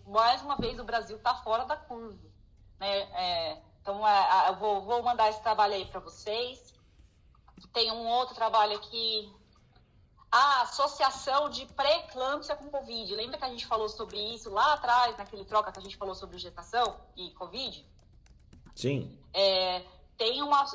Mais 0.06 0.42
uma 0.42 0.56
vez, 0.56 0.78
o 0.78 0.84
Brasil 0.84 1.16
está 1.16 1.34
fora 1.36 1.64
da 1.64 1.76
curva. 1.76 2.18
Né? 2.78 2.98
É, 2.98 3.62
então, 3.80 4.06
é, 4.06 4.48
eu 4.50 4.56
vou, 4.56 4.82
vou 4.82 5.02
mandar 5.02 5.30
esse 5.30 5.42
trabalho 5.42 5.74
aí 5.74 5.86
para 5.86 6.00
vocês. 6.00 6.74
Tem 7.72 7.90
um 7.90 8.06
outro 8.06 8.34
trabalho 8.34 8.76
aqui, 8.76 9.32
a 10.34 10.62
associação 10.62 11.48
de 11.48 11.64
pré-eclâmpsia 11.64 12.56
com 12.56 12.68
Covid. 12.68 13.14
Lembra 13.14 13.38
que 13.38 13.44
a 13.44 13.48
gente 13.48 13.64
falou 13.66 13.88
sobre 13.88 14.18
isso 14.34 14.50
lá 14.50 14.72
atrás, 14.72 15.16
naquele 15.16 15.44
troca 15.44 15.70
que 15.70 15.78
a 15.78 15.82
gente 15.82 15.96
falou 15.96 16.12
sobre 16.12 16.38
gestação 16.38 16.96
e 17.16 17.30
Covid? 17.30 17.86
Sim. 18.74 19.16
É, 19.32 19.84
tem 20.18 20.42
uma. 20.42 20.66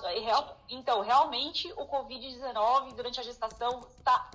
Então, 0.70 1.02
realmente, 1.02 1.70
o 1.74 1.86
Covid-19 1.86 2.94
durante 2.94 3.20
a 3.20 3.24
gestação 3.24 3.86
está 3.98 4.32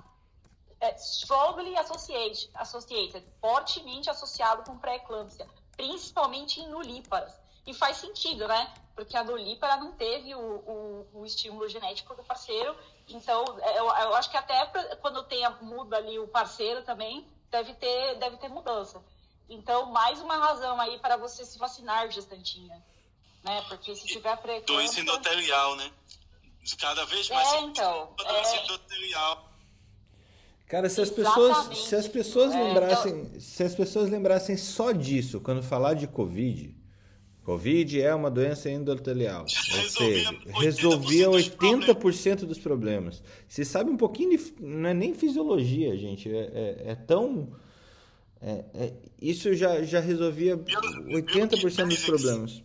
é, 0.79 0.95
strongly 0.97 1.75
associated, 1.75 2.47
associated, 2.53 3.25
fortemente 3.41 4.11
associado 4.11 4.61
com 4.61 4.77
pré-eclâmpsia, 4.77 5.47
principalmente 5.75 6.59
em 6.59 6.69
nulíparas. 6.69 7.33
E 7.65 7.73
faz 7.73 7.97
sentido, 7.97 8.47
né? 8.47 8.71
Porque 8.95 9.17
a 9.17 9.23
nulípara 9.23 9.77
não 9.77 9.93
teve 9.93 10.35
o, 10.35 10.39
o, 10.39 11.07
o, 11.15 11.25
estímulo 11.25 11.67
genético 11.67 12.13
do 12.13 12.23
parceiro. 12.23 12.77
Então, 13.09 13.43
é, 13.61 13.79
eu, 13.79 13.85
eu 13.85 14.15
acho 14.15 14.29
que 14.29 14.37
até 14.37 14.65
quando 15.01 15.23
tem 15.23 15.47
muda 15.61 15.97
ali 15.97 16.17
o 16.19 16.27
parceiro 16.27 16.83
também, 16.83 17.27
deve 17.51 17.73
ter, 17.75 18.15
deve 18.15 18.37
ter 18.37 18.49
mudança. 18.49 19.01
Então, 19.47 19.91
mais 19.91 20.19
uma 20.21 20.37
razão 20.37 20.79
aí 20.81 20.97
para 20.99 21.17
você 21.17 21.45
se 21.45 21.57
vacinar, 21.59 22.09
gestantinha. 22.09 22.83
Né? 23.43 23.61
Porque 23.69 23.95
se 23.95 24.07
tiver 24.07 24.35
precoce... 24.37 24.65
Doença 24.65 24.99
endotelial, 24.99 25.75
né? 25.75 25.91
Cada 26.79 27.05
vez 27.05 27.29
mais 27.29 27.53
é, 27.53 27.59
então, 27.61 28.11
doença 28.17 28.55
é... 28.55 28.63
endotelial. 28.63 29.51
Cara, 30.67 30.89
se 30.89 30.99
as 30.99 31.11
pessoas, 31.11 31.77
se 31.77 31.95
as 31.95 32.07
pessoas 32.07 32.55
é, 32.55 32.63
lembrassem, 32.63 33.11
então... 33.21 33.39
se 33.39 33.63
as 33.63 33.75
pessoas 33.75 34.09
lembrassem 34.09 34.57
só 34.57 34.91
disso 34.91 35.39
quando 35.39 35.61
falar 35.61 35.93
de 35.93 36.07
Covid, 36.07 36.75
Covid 37.45 38.01
é 38.01 38.13
uma 38.15 38.31
doença 38.31 38.71
endotelial. 38.71 39.43
Ou 39.43 39.89
seja, 39.89 40.35
resolvia 40.59 41.29
80% 41.29 42.37
dos 42.45 42.57
problemas. 42.57 43.21
Você 43.47 43.63
sabe 43.63 43.91
um 43.91 43.97
pouquinho 43.97 44.35
de. 44.35 44.53
Não 44.59 44.89
é 44.89 44.93
nem 44.95 45.13
fisiologia, 45.13 45.95
gente. 45.95 46.27
É, 46.27 46.39
é, 46.53 46.91
é 46.91 46.95
tão. 46.95 47.55
É, 48.41 48.65
é, 48.73 48.93
isso 49.21 49.53
já, 49.53 49.83
já 49.83 49.99
resolvia 49.99 50.57
80% 50.57 51.87
dos 51.87 52.03
problemas. 52.03 52.63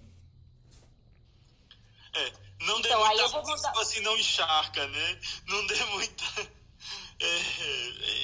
Não 2.62 2.80
dê 2.80 2.88
Então, 2.88 3.04
aí 3.04 3.18
muita 3.18 3.22
eu 3.22 3.28
vou 3.30 3.42
mudar- 3.56 3.72
assim, 3.80 4.00
não 4.00 4.16
encharca, 4.16 4.86
né? 4.86 5.18
Não 5.48 5.66
dê 5.66 5.84
muita. 5.86 6.24
é, 7.20 7.36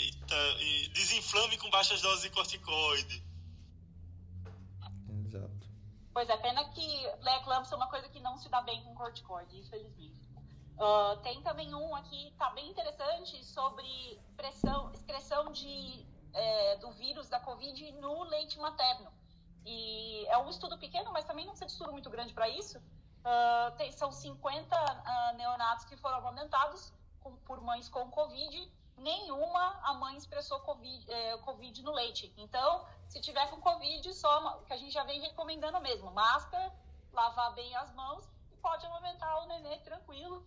eita, 0.04 0.56
e 0.60 0.88
desinflame 0.88 1.56
com 1.58 1.68
baixas 1.70 2.00
doses 2.00 2.22
de 2.22 2.30
corticoide. 2.30 3.25
Pois 6.16 6.30
é, 6.30 6.36
pena 6.38 6.64
que 6.70 7.10
pré-eclâmpsia 7.20 7.74
é 7.74 7.76
uma 7.76 7.90
coisa 7.90 8.08
que 8.08 8.20
não 8.20 8.38
se 8.38 8.48
dá 8.48 8.62
bem 8.62 8.82
com 8.82 8.94
corticoide, 8.94 9.54
infelizmente. 9.58 10.18
Ah, 10.80 11.18
tem 11.22 11.42
também 11.42 11.74
um 11.74 11.94
aqui, 11.94 12.32
tá 12.38 12.48
bem 12.52 12.70
interessante, 12.70 13.44
sobre 13.44 14.18
pressão, 14.34 14.90
excreção 14.94 15.52
de, 15.52 16.06
é, 16.32 16.76
do 16.76 16.90
vírus 16.92 17.28
da 17.28 17.38
Covid 17.38 17.92
no 18.00 18.24
leite 18.24 18.58
materno. 18.58 19.12
E 19.66 20.24
é 20.28 20.38
um 20.38 20.48
estudo 20.48 20.78
pequeno, 20.78 21.12
mas 21.12 21.26
também 21.26 21.44
não 21.44 21.52
precisa 21.52 21.66
de 21.66 21.72
estudo 21.72 21.92
muito 21.92 22.08
grande 22.08 22.32
para 22.32 22.48
isso. 22.48 22.80
Ah, 23.22 23.74
tem- 23.76 23.92
são 23.92 24.10
50 24.10 24.74
ah, 24.74 25.34
neonatos 25.34 25.84
que 25.84 25.98
foram 25.98 26.16
amamentados 26.16 26.94
com- 27.20 27.36
por 27.44 27.60
mães 27.60 27.90
com 27.90 28.10
Covid. 28.10 28.72
Nenhuma 28.96 29.80
a 29.82 29.94
mãe 29.94 30.16
expressou 30.16 30.60
COVID, 30.60 31.10
é, 31.10 31.36
COVID 31.38 31.82
no 31.82 31.92
leite. 31.92 32.32
Então, 32.36 32.86
se 33.08 33.20
tiver 33.20 33.48
com 33.50 33.60
Covid, 33.60 34.14
só 34.14 34.58
que 34.66 34.72
a 34.72 34.76
gente 34.76 34.92
já 34.92 35.04
vem 35.04 35.20
recomendando 35.20 35.80
mesmo, 35.80 36.10
máscara, 36.12 36.72
lavar 37.12 37.54
bem 37.54 37.74
as 37.76 37.92
mãos 37.94 38.24
e 38.50 38.56
pode 38.56 38.86
amamentar 38.86 39.42
o 39.42 39.46
nenê 39.46 39.78
tranquilo. 39.78 40.46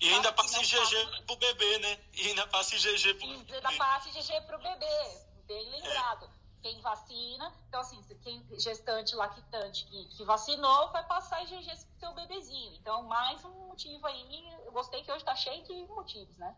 E 0.00 0.08
ainda 0.10 0.32
passa 0.32 0.60
em 0.60 0.66
não 0.66 0.84
GG 0.84 1.22
pro 1.26 1.36
bebê, 1.36 1.78
né? 1.78 1.98
E 2.12 2.28
ainda 2.28 2.46
passa 2.46 2.76
em 2.76 2.78
GG 2.78 3.14
pro 3.14 3.26
E 3.26 3.36
bebê. 3.38 3.60
da 3.60 3.72
passe 3.72 4.10
GG 4.10 4.40
para 4.42 4.56
o 4.56 4.62
bebê, 4.62 5.22
bem 5.46 5.68
lembrado. 5.70 6.30
Quem 6.62 6.80
vacina, 6.80 7.52
então 7.68 7.80
assim, 7.80 8.02
quem 8.22 8.44
gestante, 8.58 9.14
lactante 9.14 9.84
que, 9.86 10.04
que 10.06 10.24
vacinou, 10.24 10.90
vai 10.90 11.04
passar 11.06 11.42
IgG 11.44 11.64
pro 11.64 11.98
seu 12.00 12.12
bebezinho. 12.14 12.74
Então, 12.74 13.04
mais 13.04 13.44
um 13.44 13.68
motivo 13.68 14.04
aí, 14.06 14.52
eu 14.64 14.72
gostei 14.72 15.02
que 15.04 15.10
hoje 15.10 15.24
tá 15.24 15.36
cheio 15.36 15.62
de 15.64 15.86
motivos, 15.86 16.36
né? 16.36 16.56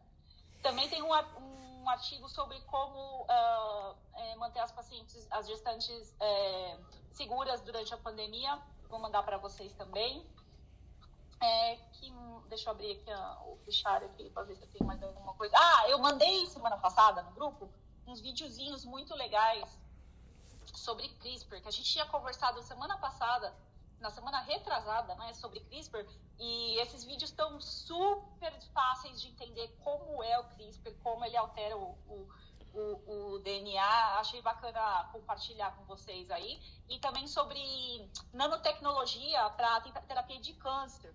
Também 0.63 0.89
tem 0.89 1.03
um, 1.03 1.11
um 1.11 1.89
artigo 1.89 2.29
sobre 2.29 2.61
como 2.63 3.27
ah, 3.29 3.95
é, 4.15 4.37
manter 4.37 4.61
as 4.61 4.73
pacientes, 4.73 5.27
as 5.31 5.47
gestantes 5.47 6.15
é, 6.21 6.79
seguras 7.13 7.61
durante 7.63 7.93
a 7.95 7.97
pandemia. 7.97 8.61
Vou 8.89 8.99
mandar 8.99 9.23
para 9.23 9.39
vocês 9.39 9.73
também. 9.75 10.27
É, 11.43 11.77
que, 11.93 12.13
deixa 12.49 12.69
eu 12.69 12.73
abrir 12.73 12.93
aqui 12.93 13.11
o 13.47 13.57
fichário 13.65 14.07
aqui 14.09 14.29
para 14.29 14.43
ver 14.43 14.57
se 14.57 14.63
eu 14.63 14.69
tenho 14.69 14.85
mais 14.85 15.03
alguma 15.03 15.33
coisa. 15.35 15.57
Ah, 15.57 15.89
eu 15.89 15.99
mandei 15.99 16.47
semana 16.47 16.77
passada 16.77 17.23
no 17.23 17.31
grupo 17.31 17.71
uns 18.07 18.21
videozinhos 18.21 18.85
muito 18.85 19.15
legais 19.15 19.81
sobre 20.75 21.09
CRISPR, 21.09 21.63
que 21.63 21.69
a 21.69 21.71
gente 21.71 21.91
tinha 21.91 22.05
conversado 22.07 22.63
semana 22.63 22.99
passada, 22.99 23.55
na 24.01 24.11
semana 24.11 24.41
retrasada, 24.41 25.15
né, 25.15 25.33
sobre 25.35 25.61
CRISPR, 25.61 26.07
e 26.39 26.79
esses 26.81 27.05
vídeos 27.05 27.31
estão 27.31 27.61
super 27.61 28.53
fáceis 28.73 29.21
de 29.21 29.29
entender 29.29 29.69
como 29.85 30.23
é 30.23 30.39
o 30.39 30.45
CRISPR, 30.45 30.95
como 31.03 31.25
ele 31.25 31.37
altera 31.37 31.77
o, 31.77 31.99
o, 32.09 32.29
o, 32.73 33.35
o 33.35 33.39
DNA. 33.41 34.19
Achei 34.19 34.41
bacana 34.41 35.09
compartilhar 35.13 35.77
com 35.77 35.85
vocês 35.85 36.31
aí. 36.31 36.59
E 36.89 36.99
também 36.99 37.27
sobre 37.27 38.11
nanotecnologia 38.33 39.51
para 39.51 39.81
terapia 39.81 40.41
de 40.41 40.55
câncer. 40.55 41.15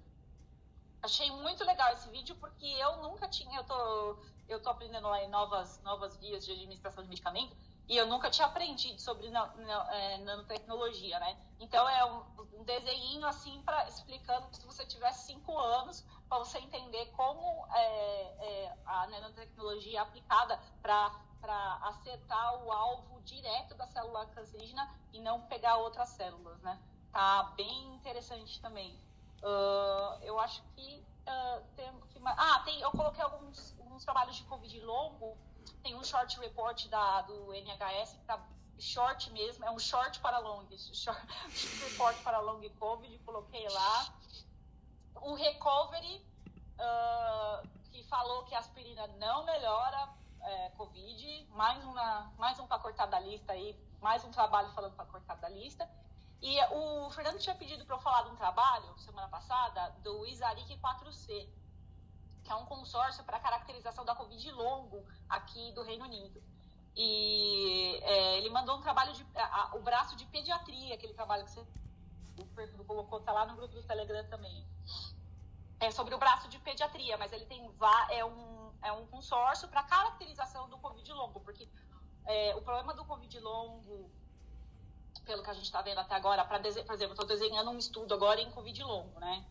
Achei 1.01 1.31
muito 1.31 1.63
legal 1.63 1.91
esse 1.93 2.09
vídeo 2.09 2.35
porque 2.35 2.65
eu 2.65 2.97
nunca 2.97 3.27
tinha, 3.27 3.59
eu 3.59 3.63
tô, 3.63 4.19
eu 4.47 4.61
tô 4.61 4.69
aprendendo 4.69 5.07
novas, 5.29 5.81
novas 5.81 6.17
vias 6.17 6.45
de 6.45 6.51
administração 6.51 7.03
de 7.03 7.09
medicamento 7.09 7.55
e 7.87 7.97
eu 7.97 8.07
nunca 8.07 8.29
tinha 8.29 8.47
aprendido 8.47 8.99
sobre 8.99 9.27
é, 9.27 10.17
nanotecnologia, 10.19 11.19
né? 11.19 11.37
Então 11.59 11.87
é 11.87 12.05
um, 12.05 12.63
desenho 12.65 13.25
assim 13.27 13.61
para 13.61 13.87
explicando 13.87 14.47
se 14.55 14.65
você 14.65 14.85
tivesse 14.85 15.27
cinco 15.27 15.55
anos 15.57 16.03
para 16.27 16.39
você 16.39 16.57
entender 16.57 17.05
como 17.11 17.67
é, 17.71 18.21
é, 18.39 18.77
a 18.85 19.07
nanotecnologia 19.07 19.99
é 19.99 20.01
aplicada 20.01 20.59
para 20.81 21.11
para 21.39 21.75
acertar 21.83 22.63
o 22.63 22.71
alvo 22.71 23.21
direto 23.21 23.75
da 23.75 23.85
célula 23.85 24.25
cancerígena 24.27 24.89
e 25.13 25.19
não 25.19 25.41
pegar 25.41 25.77
outras 25.77 26.09
células, 26.09 26.59
né? 26.63 26.81
Tá 27.11 27.43
bem 27.55 27.93
interessante 27.93 28.59
também. 28.59 28.99
Ah, 29.43 30.17
eu 30.23 30.39
acho 30.39 30.63
que 30.75 31.05
ah, 31.27 31.61
tem 31.75 31.99
que. 32.09 32.19
Ah, 32.25 32.61
tem, 32.65 32.81
eu 32.81 32.91
coloquei 32.91 33.23
alguns, 33.23 33.75
alguns 33.79 34.03
trabalhos 34.03 34.35
de 34.35 34.43
Covid 34.43 34.79
longo. 34.81 35.37
Tem 35.83 35.95
um 35.95 36.03
short 36.03 36.39
report 36.39 36.87
da, 36.87 37.21
do 37.21 37.53
NHS 37.53 38.13
que 38.13 38.25
tá 38.25 38.39
short 38.77 39.31
mesmo, 39.31 39.63
é 39.65 39.71
um 39.71 39.79
short 39.79 40.19
para 40.19 40.39
long, 40.39 40.65
short 40.77 41.19
report 41.89 42.17
para 42.23 42.39
long 42.39 42.61
Covid, 42.79 43.17
coloquei 43.19 43.67
lá. 43.69 44.13
O 45.21 45.33
recovery, 45.33 46.25
ah, 46.79 47.63
que 47.91 48.03
falou 48.03 48.43
que 48.43 48.53
a 48.53 48.59
aspirina 48.59 49.07
não 49.17 49.45
melhora 49.45 50.09
é, 50.41 50.69
Covid, 50.71 51.47
mais, 51.51 51.83
uma, 51.83 52.31
mais 52.37 52.59
um 52.59 52.67
para 52.67 52.79
cortar 52.79 53.07
da 53.07 53.19
lista 53.19 53.53
aí, 53.53 53.75
mais 54.01 54.23
um 54.23 54.31
trabalho 54.31 54.69
falando 54.71 54.95
para 54.95 55.05
cortar 55.05 55.35
da 55.35 55.49
lista. 55.49 55.89
E 56.41 56.61
o 56.71 57.09
Fernando 57.09 57.39
tinha 57.39 57.55
pedido 57.55 57.85
para 57.85 57.95
eu 57.95 57.99
falar 57.99 58.23
de 58.23 58.29
um 58.29 58.35
trabalho, 58.35 58.85
semana 58.99 59.27
passada, 59.27 59.89
do 60.03 60.27
ISARIC 60.27 60.77
4C, 60.77 61.49
que 62.45 62.51
é 62.51 62.55
um 62.55 62.65
consórcio 62.65 63.23
para 63.23 63.39
caracterização 63.39 64.05
da 64.05 64.15
Covid 64.15 64.51
longo 64.51 65.03
aqui 65.27 65.71
do 65.73 65.81
Reino 65.83 66.05
Unido. 66.05 66.41
E 66.95 67.99
é, 68.03 68.37
ele 68.37 68.49
mandou 68.49 68.77
um 68.77 68.81
trabalho 68.81 69.11
de. 69.13 69.25
a- 69.35 69.63
a- 69.63 69.75
o 69.75 69.81
braço 69.81 70.15
de 70.15 70.25
pediatria, 70.27 70.95
aquele 70.95 71.13
trabalho 71.13 71.43
que 71.43 71.51
você 71.51 71.65
o 72.37 72.45
Fernando 72.53 72.83
colocou, 72.85 73.19
tá 73.21 73.31
lá 73.31 73.45
no 73.45 73.55
grupo 73.55 73.73
do 73.73 73.83
Telegram 73.83 74.23
também. 74.29 74.65
É 75.79 75.89
sobre 75.91 76.13
o 76.13 76.17
braço 76.17 76.47
de 76.47 76.59
pediatria, 76.59 77.17
mas 77.17 77.31
ele 77.33 77.45
tem 77.45 77.61
é 78.09 78.23
um, 78.25 78.71
é 78.81 78.91
um 78.91 79.05
consórcio 79.07 79.67
para 79.69 79.83
caracterização 79.83 80.69
do 80.69 80.77
Covid 80.77 81.11
longo, 81.13 81.39
porque 81.39 81.67
é, 82.25 82.55
o 82.55 82.61
problema 82.61 82.93
do 82.93 83.05
Covid 83.05 83.39
longo 83.39 84.09
pelo 85.25 85.41
que 85.43 85.49
a 85.49 85.53
gente 85.53 85.65
está 85.65 85.81
vendo 85.81 85.99
até 85.99 86.13
agora, 86.15 86.45
para 86.45 86.59
por 86.59 86.67
exemplo, 86.93 87.13
estou 87.13 87.25
desenhando 87.25 87.71
um 87.71 87.77
estudo 87.77 88.13
agora 88.13 88.39
em 88.39 88.51
Covid 88.51 88.83
longo, 88.83 89.19
né? 89.19 89.43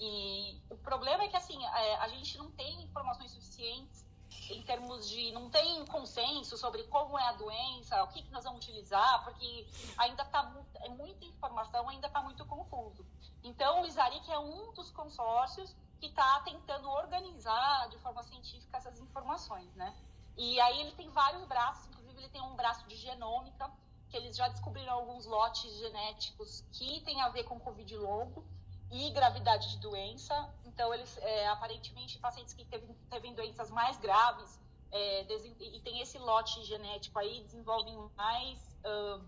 E 0.00 0.60
o 0.70 0.76
problema 0.76 1.24
é 1.24 1.28
que, 1.28 1.36
assim, 1.36 1.64
é, 1.64 1.96
a 1.96 2.08
gente 2.08 2.38
não 2.38 2.50
tem 2.52 2.82
informações 2.82 3.32
suficientes 3.32 4.06
em 4.50 4.62
termos 4.62 5.08
de. 5.08 5.32
não 5.32 5.50
tem 5.50 5.84
consenso 5.86 6.56
sobre 6.56 6.84
como 6.84 7.18
é 7.18 7.28
a 7.28 7.32
doença, 7.32 8.02
o 8.04 8.08
que, 8.08 8.22
que 8.22 8.30
nós 8.30 8.44
vamos 8.44 8.64
utilizar, 8.64 9.24
porque 9.24 9.66
ainda 9.96 10.22
está 10.22 10.52
é 10.82 10.88
muita 10.88 11.24
informação, 11.24 11.88
ainda 11.88 12.06
está 12.06 12.22
muito 12.22 12.44
confuso. 12.46 13.04
Então, 13.42 13.82
o 13.82 13.86
ISARIC 13.86 14.30
é 14.30 14.38
um 14.38 14.72
dos 14.72 14.90
consórcios 14.90 15.74
que 16.00 16.06
está 16.06 16.40
tentando 16.40 16.88
organizar 16.88 17.88
de 17.88 17.98
forma 17.98 18.22
científica 18.22 18.76
essas 18.76 19.00
informações, 19.00 19.74
né? 19.74 19.94
E 20.36 20.60
aí 20.60 20.80
ele 20.80 20.92
tem 20.92 21.10
vários 21.10 21.44
braços, 21.46 21.88
inclusive 21.88 22.18
ele 22.18 22.28
tem 22.28 22.40
um 22.40 22.54
braço 22.54 22.86
de 22.86 22.96
genômica, 22.96 23.70
que 24.08 24.16
eles 24.16 24.36
já 24.36 24.48
descobriram 24.48 24.92
alguns 24.92 25.26
lotes 25.26 25.76
genéticos 25.78 26.64
que 26.72 27.00
têm 27.00 27.20
a 27.20 27.28
ver 27.28 27.44
com 27.44 27.58
Covid 27.58 27.96
longo 27.96 28.44
e 28.90 29.10
gravidade 29.10 29.70
de 29.70 29.78
doença. 29.78 30.48
Então, 30.64 30.92
eles, 30.94 31.16
é, 31.18 31.48
aparentemente, 31.48 32.18
pacientes 32.18 32.54
que 32.54 32.64
teve, 32.64 32.86
teve 33.10 33.32
doenças 33.32 33.70
mais 33.70 33.96
graves 33.98 34.58
é, 34.90 35.22
e 35.60 35.80
tem 35.80 36.00
esse 36.00 36.18
lote 36.18 36.62
genético 36.64 37.18
aí, 37.18 37.42
desenvolvem 37.42 37.96
mais 38.16 38.58
uh, 38.84 39.22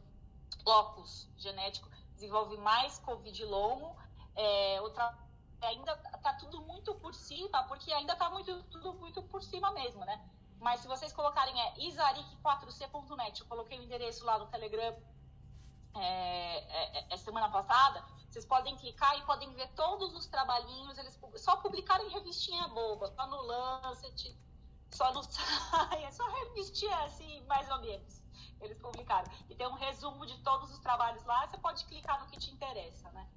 locus 0.64 1.28
genético, 1.36 1.88
desenvolve 2.14 2.56
mais 2.56 2.98
Covid 3.00 3.44
longo. 3.44 3.94
É, 4.34 4.80
outra, 4.80 5.14
ainda 5.61 5.92
está 6.14 6.32
tudo 6.34 6.62
muito 6.62 6.94
por 6.94 7.14
cima, 7.14 7.62
porque 7.64 7.92
ainda 7.92 8.14
está 8.14 8.30
muito, 8.30 8.62
tudo 8.64 8.94
muito 8.94 9.22
por 9.24 9.42
cima 9.42 9.70
mesmo, 9.72 10.04
né? 10.04 10.20
Mas 10.58 10.80
se 10.80 10.88
vocês 10.88 11.12
colocarem 11.12 11.58
é 11.61 11.74
isaric4c.net, 11.74 13.40
eu 13.40 13.46
coloquei 13.46 13.78
o 13.78 13.82
endereço 13.82 14.24
lá 14.24 14.38
no 14.38 14.46
Telegram 14.46 14.94
é, 15.95 16.59
é, 16.59 17.14
é, 17.14 17.16
semana 17.16 17.49
passada, 17.49 18.05
vocês 18.28 18.45
podem 18.45 18.76
clicar 18.76 19.16
e 19.18 19.22
podem 19.22 19.53
ver 19.55 19.68
todos 19.74 20.14
os 20.14 20.26
trabalhinhos, 20.26 20.97
eles 20.99 21.18
só 21.36 21.57
publicaram 21.57 22.07
em 22.07 22.11
revistinha 22.11 22.68
boba, 22.68 23.09
só 23.09 23.26
no 23.26 23.43
Lancet, 23.43 24.36
só 24.93 25.12
no 25.12 25.22
Science, 25.24 26.16
só 26.16 26.28
revistinha 26.28 26.97
assim, 27.05 27.43
mais 27.47 27.68
ou 27.70 27.80
menos, 27.80 28.22
eles 28.61 28.78
publicaram. 28.78 29.30
E 29.49 29.55
tem 29.55 29.66
um 29.66 29.74
resumo 29.74 30.24
de 30.26 30.38
todos 30.43 30.70
os 30.70 30.78
trabalhos 30.78 31.24
lá, 31.24 31.47
você 31.47 31.59
pode 31.59 31.84
clicar 31.86 32.20
no 32.20 32.30
que 32.30 32.38
te 32.38 32.51
interessa, 32.51 33.11
né? 33.11 33.28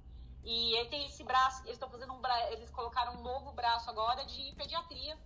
E 0.44 0.76
aí 0.76 0.88
tem 0.90 1.06
esse 1.06 1.24
braço, 1.24 1.62
eles 1.62 1.72
estão 1.72 1.88
fazendo 1.88 2.12
um 2.12 2.20
braço, 2.20 2.52
eles 2.52 2.70
colocaram 2.70 3.14
um 3.14 3.22
novo 3.22 3.52
braço 3.52 3.88
agora 3.88 4.24
de 4.26 4.52
pediatria, 4.52 5.18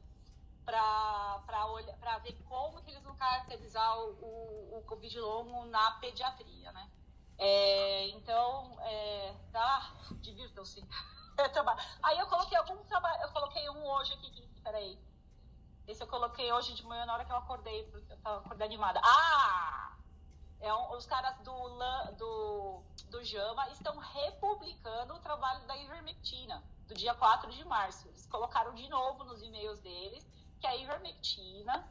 para 0.65 2.19
ver 2.23 2.35
como 2.45 2.83
que 2.83 2.91
eles 2.91 3.03
vão 3.03 3.17
caracterizar 3.17 3.99
o, 3.99 4.79
o 4.79 4.83
Covid 4.87 5.19
longo 5.19 5.65
na 5.67 5.93
pediatria, 5.93 6.71
né? 6.73 6.91
É, 7.39 8.09
então, 8.09 8.77
é, 8.83 9.35
divirtam-se. 10.21 10.85
Aí 12.03 12.19
eu 12.19 12.27
coloquei 12.27 12.59
algum 12.59 12.77
trabalho, 12.85 13.23
eu 13.23 13.29
coloquei 13.31 13.69
um 13.71 13.87
hoje 13.87 14.13
aqui, 14.15 14.49
peraí. 14.63 14.99
Esse 15.87 16.03
eu 16.03 16.07
coloquei 16.09 16.53
hoje 16.53 16.75
de 16.75 16.85
manhã 16.85 17.07
na 17.07 17.15
hora 17.15 17.25
que 17.25 17.33
eu 17.33 17.37
acordei, 17.37 17.85
porque 17.85 18.13
eu 18.13 18.17
tava 18.19 18.39
acordando 18.39 18.65
animada. 18.65 19.01
Ah! 19.05 19.97
É 20.61 20.75
um, 20.75 20.93
os 20.93 21.07
caras 21.07 21.39
do, 21.39 21.79
do, 22.17 22.83
do 23.11 23.25
JAMA 23.25 23.71
estão 23.71 23.97
republicando 23.97 25.15
o 25.15 25.21
trabalho 25.21 25.65
da 25.67 25.77
ivermectina. 25.77 26.63
do 26.89 26.95
dia 26.95 27.15
4 27.15 27.51
de 27.53 27.65
março. 27.65 28.09
Eles 28.09 28.27
colocaram 28.27 28.75
de 28.75 28.89
novo 28.89 29.23
nos 29.25 29.41
e-mails 29.43 29.79
deles 29.79 30.27
que 30.61 30.67
a 30.67 30.77
ivermectina 30.77 31.89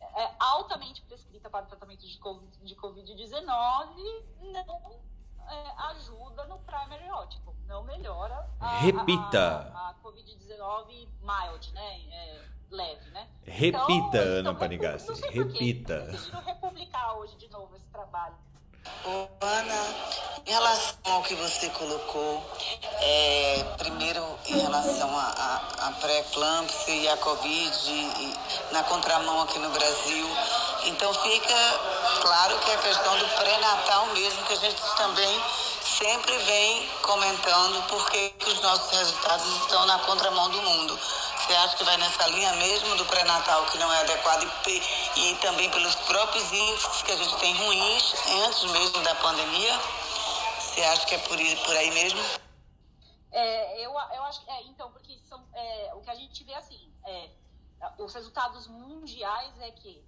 é 0.00 0.34
altamente 0.38 1.02
prescrita 1.02 1.48
para 1.48 1.64
o 1.64 1.68
tratamento 1.68 2.06
de 2.06 2.76
Covid-19 2.76 4.24
não 4.40 5.00
é, 5.48 5.70
ajuda 5.90 6.44
no 6.46 6.58
primary 6.60 7.10
ótico, 7.10 7.54
não 7.66 7.84
melhora 7.84 8.48
a, 8.58 8.78
Repita. 8.78 9.72
a, 9.74 9.88
a, 9.88 9.90
a 9.90 9.94
Covid-19 10.02 11.08
mild, 11.20 11.72
né? 11.72 12.00
É, 12.12 12.48
leve, 12.70 13.10
né? 13.10 13.28
Repita, 13.44 13.86
então, 13.86 14.22
Ana 14.22 14.40
então, 14.40 14.56
Panigassi, 14.56 15.12
repita. 15.28 16.02
Decidiram 16.06 16.42
republicar 16.42 17.16
hoje 17.18 17.36
de 17.36 17.48
novo 17.48 17.74
esse 17.76 17.86
trabalho. 17.88 18.36
Ô, 19.04 19.28
Ana, 19.40 19.94
em 20.46 20.50
relação 20.50 20.96
ao 21.04 21.22
que 21.22 21.34
você 21.34 21.68
colocou, 21.70 22.42
é, 23.00 23.64
primeiro 23.78 24.24
em 24.46 24.58
relação 24.58 25.10
à 25.16 25.92
pré-eclâmpsia 26.00 26.94
e 26.94 27.08
à 27.08 27.16
Covid 27.18 27.90
e, 27.90 28.34
na 28.72 28.82
contramão 28.84 29.42
aqui 29.42 29.58
no 29.58 29.70
Brasil, 29.70 30.26
então 30.84 31.12
fica 31.14 31.54
claro 32.22 32.58
que 32.58 32.70
é 32.70 32.74
a 32.74 32.78
questão 32.78 33.18
do 33.18 33.28
pré-natal 33.36 34.06
mesmo, 34.06 34.44
que 34.44 34.52
a 34.52 34.56
gente 34.56 34.80
também 34.96 35.40
sempre 35.84 36.36
vem 36.38 36.88
comentando 37.02 37.82
porque 37.88 38.32
os 38.46 38.60
nossos 38.60 38.90
resultados 38.90 39.46
estão 39.62 39.86
na 39.86 39.98
contramão 40.00 40.48
do 40.50 40.62
mundo. 40.62 40.98
Você 41.50 41.56
acha 41.56 41.76
que 41.78 41.82
vai 41.82 41.96
nessa 41.96 42.28
linha 42.28 42.52
mesmo 42.52 42.94
do 42.94 43.04
pré-natal 43.06 43.66
que 43.66 43.78
não 43.78 43.92
é 43.92 44.00
adequado 44.02 44.44
e, 44.68 44.80
e, 45.16 45.34
também 45.40 45.68
pelos 45.68 45.96
próprios 45.96 46.44
índices 46.52 47.02
que 47.02 47.10
a 47.10 47.16
gente 47.16 47.36
tem 47.40 47.52
ruins 47.56 48.14
antes 48.44 48.70
mesmo 48.70 49.02
da 49.02 49.16
pandemia? 49.16 49.76
Você 50.60 50.80
acha 50.82 51.04
que 51.06 51.16
é 51.16 51.18
por, 51.18 51.36
por 51.66 51.76
aí 51.76 51.90
mesmo? 51.90 52.20
É, 53.32 53.84
eu, 53.84 53.90
eu 53.90 54.22
acho 54.26 54.44
que 54.44 54.48
é, 54.48 54.62
então, 54.62 54.92
porque 54.92 55.18
são, 55.28 55.44
é, 55.52 55.92
o 55.96 56.00
que 56.02 56.10
a 56.10 56.14
gente 56.14 56.44
vê 56.44 56.54
assim, 56.54 56.94
é, 57.04 57.30
os 57.98 58.14
resultados 58.14 58.68
mundiais 58.68 59.52
é 59.58 59.72
que 59.72 60.04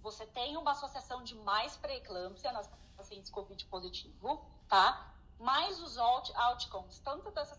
você 0.00 0.24
tem 0.28 0.56
uma 0.56 0.70
associação 0.70 1.22
de 1.22 1.34
mais 1.34 1.76
pré-eclâmpsia 1.76 2.52
nas 2.52 2.70
pacientes 2.96 3.30
COVID 3.30 3.66
positivo, 3.66 4.46
tá? 4.66 5.12
Mais 5.38 5.78
os 5.78 5.98
outcomes, 5.98 7.00
tanto 7.00 7.30
dessas 7.32 7.58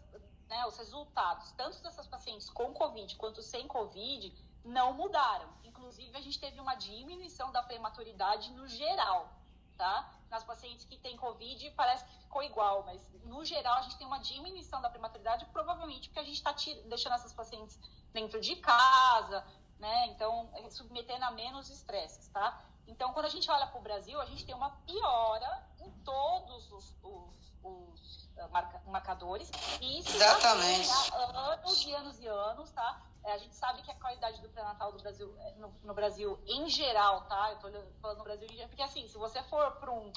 né, 0.52 0.66
os 0.68 0.76
resultados, 0.78 1.54
tanto 1.54 1.82
dessas 1.82 2.06
pacientes 2.06 2.50
com 2.50 2.74
Covid 2.74 3.16
quanto 3.16 3.42
sem 3.42 3.66
Covid, 3.70 4.36
não 4.66 4.94
mudaram. 4.94 5.48
Inclusive, 5.64 6.16
a 6.18 6.20
gente 6.20 6.38
teve 6.38 6.60
uma 6.60 6.76
diminuição 6.76 7.54
da 7.54 7.64
prematuridade 7.64 8.52
no 8.52 8.68
geral, 8.68 9.32
tá? 9.78 10.14
Nas 10.30 10.44
pacientes 10.44 10.84
que 10.84 10.98
têm 10.98 11.16
Covid, 11.16 11.72
parece 11.72 12.04
que 12.04 12.18
ficou 12.18 12.44
igual, 12.44 12.84
mas 12.84 13.02
no 13.24 13.46
geral 13.46 13.78
a 13.78 13.82
gente 13.84 13.98
tem 13.98 14.06
uma 14.06 14.20
diminuição 14.20 14.82
da 14.82 14.90
prematuridade, 14.90 15.46
provavelmente 15.54 16.10
porque 16.10 16.20
a 16.20 16.24
gente 16.26 16.36
está 16.36 16.52
deixando 16.86 17.14
essas 17.14 17.32
pacientes 17.32 17.80
dentro 18.12 18.42
de 18.42 18.58
casa, 18.58 19.48
né? 19.80 20.08
Então, 20.08 20.50
é, 20.56 20.70
submetendo 20.70 21.24
a 21.24 21.32
menos 21.32 21.70
estresses, 21.70 22.28
tá? 22.28 22.62
Então, 22.86 23.14
quando 23.14 23.28
a 23.28 23.30
gente 23.30 23.50
olha 23.50 23.68
para 23.68 23.80
o 23.80 23.82
Brasil, 23.82 24.20
a 24.20 24.26
gente 24.26 24.46
tem 24.46 24.54
uma 24.54 24.72
piora 24.86 25.66
em 25.80 25.90
todos 26.04 26.70
os, 26.74 26.94
os, 27.02 27.54
os 27.64 28.21
marca, 28.52 28.82
marcadores. 28.86 29.52
E 29.80 30.00
isso 30.00 30.16
Exatamente. 30.16 30.90
há 30.90 31.54
anos 31.54 31.86
e 31.86 31.94
anos 31.94 32.20
e 32.20 32.28
anos, 32.28 32.72
tá? 32.72 33.02
É, 33.24 33.34
a 33.34 33.38
gente 33.38 33.56
sabe 33.56 33.82
que 33.84 33.92
a 33.92 33.96
qualidade 33.96 34.42
do 34.42 34.50
pré-natal 34.50 34.92
do 34.92 35.02
Brasil, 35.02 35.34
é, 35.40 35.52
no, 35.54 35.74
no, 35.84 35.94
Brasil 35.94 36.40
em 36.48 36.68
geral, 36.68 37.22
tá? 37.26 37.52
Eu 37.52 37.60
tô 37.60 37.70
falando 38.02 38.18
no 38.18 38.24
Brasil 38.24 38.48
em 38.48 38.54
geral, 38.54 38.70
porque 38.70 38.82
assim, 38.82 39.08
se 39.08 39.18
você 39.18 39.42
for 39.44 39.72
para 39.74 39.92
um 39.92 40.12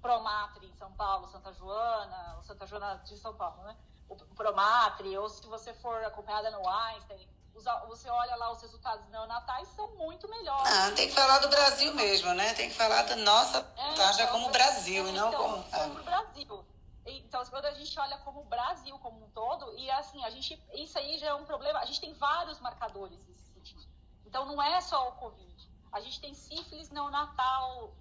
Promatre 0.00 0.66
em 0.66 0.74
São 0.74 0.92
Paulo, 0.92 1.28
Santa 1.28 1.52
Joana, 1.52 2.34
ou 2.36 2.42
Santa 2.44 2.66
Joana 2.66 3.02
de 3.04 3.18
São 3.18 3.34
Paulo, 3.34 3.62
né? 3.64 3.76
O 4.08 4.16
Promatre, 4.16 5.18
ou 5.18 5.28
se 5.28 5.46
você 5.46 5.74
for 5.74 6.02
acompanhada 6.04 6.50
no 6.50 6.66
Einstein, 6.66 7.28
você 7.88 8.08
olha 8.08 8.36
lá 8.36 8.52
os 8.52 8.62
resultados 8.62 9.06
neonatais 9.08 9.68
são 9.74 9.88
muito 9.96 10.28
melhores. 10.28 10.72
Ah, 10.72 10.92
tem 10.92 11.08
que 11.08 11.14
falar 11.14 11.40
do 11.40 11.48
Brasil 11.48 11.92
mesmo, 11.94 12.32
né? 12.34 12.54
Tem 12.54 12.68
que 12.68 12.74
falar 12.74 13.02
da 13.02 13.16
nossa 13.16 13.58
é, 13.76 13.94
taxa 13.94 14.22
então, 14.22 14.32
como 14.32 14.50
Brasil, 14.50 15.08
e 15.08 15.12
não 15.12 15.28
então, 15.28 15.42
como. 15.42 15.64
Como 15.64 16.02
Brasil. 16.04 16.64
Então, 17.10 17.44
quando 17.46 17.66
a 17.66 17.72
gente 17.72 17.98
olha 17.98 18.18
como 18.18 18.40
o 18.40 18.44
Brasil 18.44 18.98
como 18.98 19.24
um 19.24 19.30
todo, 19.30 19.76
e 19.78 19.90
assim, 19.90 20.22
a 20.24 20.30
gente, 20.30 20.60
isso 20.74 20.98
aí 20.98 21.18
já 21.18 21.28
é 21.28 21.34
um 21.34 21.44
problema, 21.44 21.78
a 21.78 21.84
gente 21.84 22.00
tem 22.00 22.12
vários 22.14 22.60
marcadores 22.60 23.18
nesse 23.26 23.52
sentido. 23.52 23.86
Então, 24.26 24.44
não 24.46 24.62
é 24.62 24.80
só 24.80 25.08
o 25.08 25.12
Covid. 25.12 25.68
A 25.90 26.00
gente 26.00 26.20
tem 26.20 26.34
sífilis 26.34 26.90
neonatal, 26.90 27.94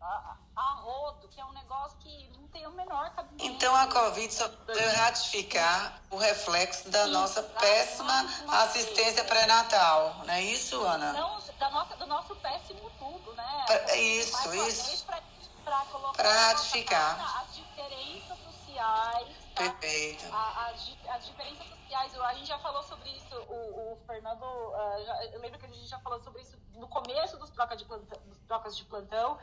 a, 0.00 0.36
a 0.56 0.70
rodo, 0.80 1.28
que 1.28 1.40
é 1.40 1.44
um 1.44 1.52
negócio 1.52 1.98
que 1.98 2.28
não 2.36 2.48
tem 2.48 2.66
o 2.66 2.72
menor 2.72 3.14
cabimento. 3.14 3.44
Então, 3.44 3.74
a 3.76 3.86
Covid 3.86 4.32
só 4.32 4.48
veio 4.66 4.96
ratificar 4.96 6.00
o 6.10 6.16
reflexo 6.16 6.88
da 6.88 7.04
Sim, 7.04 7.10
nossa 7.10 7.42
péssima 7.42 8.26
assistência 8.48 9.24
pré-natal, 9.24 10.16
não 10.24 10.34
é 10.34 10.42
isso, 10.42 10.82
Ana? 10.82 11.12
Não, 11.12 11.40
da 11.58 11.70
nossa, 11.70 11.96
do 11.96 12.06
nosso 12.06 12.34
péssimo 12.36 12.90
tudo, 12.98 13.34
né? 13.34 13.66
Isso, 13.96 14.54
isso. 14.54 15.04
Colocar 15.04 15.29
pra 15.60 16.48
ratificar. 16.48 17.40
as 17.40 17.54
diferenças 17.54 18.38
sociais. 18.38 19.28
Tá? 19.54 19.62
Perfeito. 19.62 20.24
As, 20.34 20.96
as, 21.08 21.26
diferenças 21.26 21.66
sociais, 21.66 22.18
a 22.18 22.34
gente 22.34 22.46
já 22.46 22.58
falou 22.58 22.82
sobre 22.82 23.10
isso, 23.10 23.34
o, 23.48 23.92
o 23.92 23.98
Fernando, 24.06 24.42
uh, 24.42 25.04
já, 25.04 25.24
eu 25.26 25.40
lembro 25.40 25.58
que 25.58 25.66
a 25.66 25.68
gente 25.68 25.86
já 25.86 25.98
falou 26.00 26.20
sobre 26.20 26.42
isso 26.42 26.58
no 26.74 26.88
começo 26.88 27.36
dos, 27.38 27.50
troca 27.50 27.76
de 27.76 27.84
plantão, 27.84 28.20
dos 28.26 28.38
trocas 28.40 28.76
de 28.76 28.84
plantão, 28.84 29.38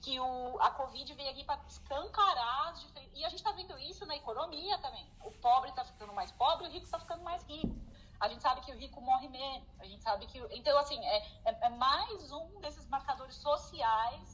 que 0.00 0.18
o, 0.18 0.58
a 0.60 0.70
Covid 0.70 1.14
veio 1.14 1.30
aqui 1.30 1.44
para 1.44 1.60
escancarar 1.68 2.68
as 2.68 2.80
diferenças. 2.80 3.16
E 3.16 3.24
a 3.24 3.28
gente 3.28 3.38
está 3.38 3.52
vendo 3.52 3.78
isso 3.78 4.04
na 4.04 4.16
economia 4.16 4.76
também. 4.78 5.08
O 5.24 5.30
pobre 5.30 5.70
está 5.70 5.84
ficando 5.84 6.12
mais 6.12 6.32
pobre, 6.32 6.66
o 6.66 6.70
rico 6.70 6.84
está 6.84 6.98
ficando 6.98 7.22
mais 7.22 7.44
rico. 7.44 7.72
A 8.18 8.28
gente 8.28 8.42
sabe 8.42 8.60
que 8.60 8.72
o 8.72 8.76
rico 8.76 9.00
morre 9.00 9.28
menos. 9.28 9.68
A 9.80 9.84
gente 9.84 10.02
sabe 10.02 10.26
que. 10.26 10.38
Então, 10.52 10.76
assim, 10.78 10.98
é, 11.04 11.18
é, 11.44 11.58
é 11.62 11.68
mais 11.70 12.30
um 12.30 12.60
desses 12.60 12.86
marcadores 12.88 13.34
sociais 13.36 14.31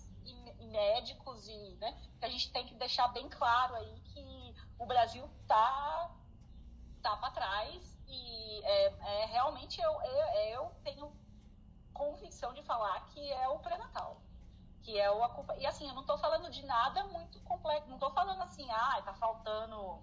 médicos 0.69 1.49
e 1.49 1.77
né, 1.81 1.93
que 2.19 2.25
a 2.25 2.29
gente 2.29 2.53
tem 2.53 2.67
que 2.67 2.75
deixar 2.75 3.09
bem 3.09 3.29
claro 3.29 3.75
aí 3.75 4.01
que 4.01 4.55
o 4.79 4.87
Brasil 4.87 5.29
tá 5.47 6.11
tá 7.03 7.17
para 7.17 7.31
trás 7.31 7.99
e 8.07 8.61
é, 8.65 8.87
é 8.87 9.27
realmente 9.27 9.81
eu, 9.81 9.93
eu, 10.03 10.27
eu 10.53 10.73
tenho 10.83 11.13
convicção 11.93 12.53
de 12.53 12.63
falar 12.63 13.01
que 13.07 13.33
é 13.33 13.49
o 13.49 13.59
pré-natal 13.59 14.21
que 14.83 14.99
é 14.99 15.11
o 15.11 15.21
e 15.59 15.67
assim 15.67 15.89
eu 15.89 15.95
não 15.95 16.03
estou 16.03 16.19
falando 16.19 16.51
de 16.51 16.65
nada 16.65 17.05
muito 17.05 17.41
complexo 17.41 17.89
não 17.89 17.97
estou 17.97 18.11
falando 18.11 18.43
assim 18.43 18.69
ah 18.71 19.03
tá 19.05 19.15
faltando 19.15 20.03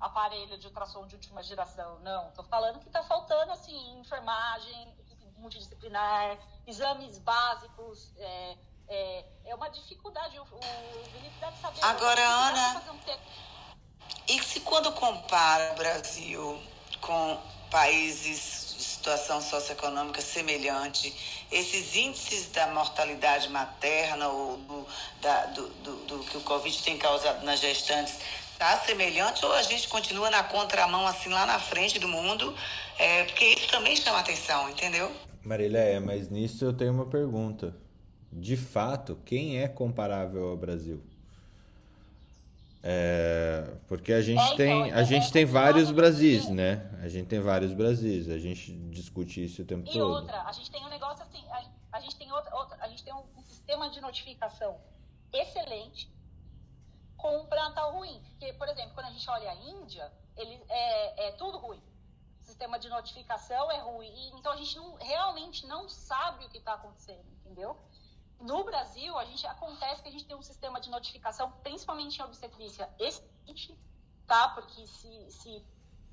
aparelho 0.00 0.58
de 0.58 0.66
ultrassom 0.66 1.06
de 1.06 1.14
última 1.16 1.42
geração 1.42 1.98
não 2.00 2.28
estou 2.28 2.44
falando 2.44 2.80
que 2.80 2.88
está 2.88 3.02
faltando 3.02 3.52
assim 3.52 3.98
enfermagem 3.98 4.96
multidisciplinar 5.38 6.38
exames 6.66 7.18
básicos 7.18 8.12
é, 8.16 8.58
é, 8.88 9.24
é 9.46 9.54
uma 9.54 9.68
dificuldade. 9.68 10.38
O, 10.38 10.42
o 10.42 11.04
Felipe 11.12 11.34
deve 11.40 11.56
saber. 11.58 11.84
Agora, 11.84 12.22
Ana, 12.22 12.82
um 12.92 12.98
e 14.28 14.42
se 14.42 14.60
quando 14.60 14.92
compara 14.92 15.72
o 15.72 15.76
Brasil 15.76 16.60
com 17.00 17.40
países 17.70 18.74
de 18.76 18.82
situação 18.82 19.40
socioeconômica 19.40 20.20
semelhante, 20.20 21.14
esses 21.50 21.96
índices 21.96 22.50
da 22.50 22.66
mortalidade 22.68 23.48
materna 23.48 24.28
ou 24.28 24.58
do, 24.58 24.86
da, 25.22 25.46
do, 25.46 25.68
do, 25.68 25.96
do 26.04 26.18
que 26.24 26.36
o 26.36 26.40
Covid 26.42 26.82
tem 26.82 26.98
causado 26.98 27.42
nas 27.44 27.60
gestantes 27.60 28.18
está 28.52 28.76
semelhante 28.80 29.46
ou 29.46 29.52
a 29.52 29.62
gente 29.62 29.88
continua 29.88 30.28
na 30.30 30.42
contramão 30.42 31.06
assim 31.06 31.30
lá 31.30 31.46
na 31.46 31.60
frente 31.60 31.98
do 31.98 32.08
mundo? 32.08 32.52
É, 32.98 33.22
porque 33.22 33.44
isso 33.44 33.70
também 33.70 33.94
chama 33.94 34.18
atenção, 34.18 34.68
entendeu? 34.68 35.10
Marília, 35.44 35.78
é, 35.78 36.00
mas 36.00 36.28
nisso 36.28 36.64
eu 36.64 36.72
tenho 36.72 36.92
uma 36.92 37.06
pergunta 37.06 37.72
de 38.32 38.56
fato, 38.56 39.16
quem 39.24 39.58
é 39.58 39.68
comparável 39.68 40.48
ao 40.48 40.56
Brasil? 40.56 41.02
É, 42.82 43.76
porque 43.88 44.12
a 44.12 44.22
gente 44.22 44.52
é, 44.52 44.56
tem, 44.56 44.86
então, 44.86 44.98
a 44.98 45.02
gente 45.02 45.32
tem 45.32 45.44
vários 45.44 45.90
Brasis, 45.90 46.48
né? 46.48 46.88
A 47.02 47.08
gente 47.08 47.26
tem 47.26 47.40
vários 47.40 47.72
Brasis, 47.72 48.28
a 48.28 48.38
gente 48.38 48.72
discute 48.90 49.44
isso 49.44 49.62
o 49.62 49.64
tempo 49.64 49.88
e 49.88 49.92
todo. 49.92 49.98
E 49.98 50.00
outra, 50.00 50.42
a 50.42 50.52
gente 50.52 50.70
tem 50.70 50.84
um 50.84 50.88
negócio 50.88 51.24
assim, 51.24 51.44
a, 51.50 51.64
a 51.92 52.00
gente 52.00 52.16
tem 52.16 52.30
outra, 52.30 52.54
outra, 52.54 52.78
a 52.80 52.88
gente 52.88 53.02
tem 53.02 53.12
um, 53.12 53.24
um, 53.36 53.42
sistema 53.42 53.90
de 53.90 54.00
notificação 54.00 54.80
excelente 55.32 56.10
com 57.16 57.40
um 57.40 57.46
pré-natal 57.46 57.92
ruim. 57.92 58.22
Porque, 58.30 58.52
por 58.52 58.68
exemplo, 58.68 58.92
quando 58.94 59.06
a 59.06 59.10
gente 59.10 59.28
olha 59.28 59.50
a 59.50 59.54
Índia, 59.56 60.12
ele 60.36 60.60
é, 60.68 61.28
é 61.28 61.32
tudo 61.32 61.58
ruim. 61.58 61.82
O 62.40 62.44
sistema 62.44 62.78
de 62.78 62.88
notificação 62.88 63.70
é 63.72 63.80
ruim, 63.80 64.30
então 64.38 64.52
a 64.52 64.56
gente 64.56 64.76
não, 64.76 64.94
realmente 64.94 65.66
não 65.66 65.88
sabe 65.88 66.46
o 66.46 66.48
que 66.48 66.58
está 66.58 66.74
acontecendo, 66.74 67.26
entendeu? 67.44 67.76
No 68.40 68.62
Brasil, 68.64 69.18
a 69.18 69.24
gente 69.24 69.46
acontece 69.46 70.02
que 70.02 70.08
a 70.08 70.12
gente 70.12 70.24
tem 70.24 70.36
um 70.36 70.42
sistema 70.42 70.80
de 70.80 70.90
notificação, 70.90 71.50
principalmente 71.62 72.20
em 72.20 72.24
obstetrícia, 72.24 72.88
excelente, 72.98 73.76
tá? 74.26 74.48
Porque 74.50 74.86
se, 74.86 75.30
se 75.30 75.66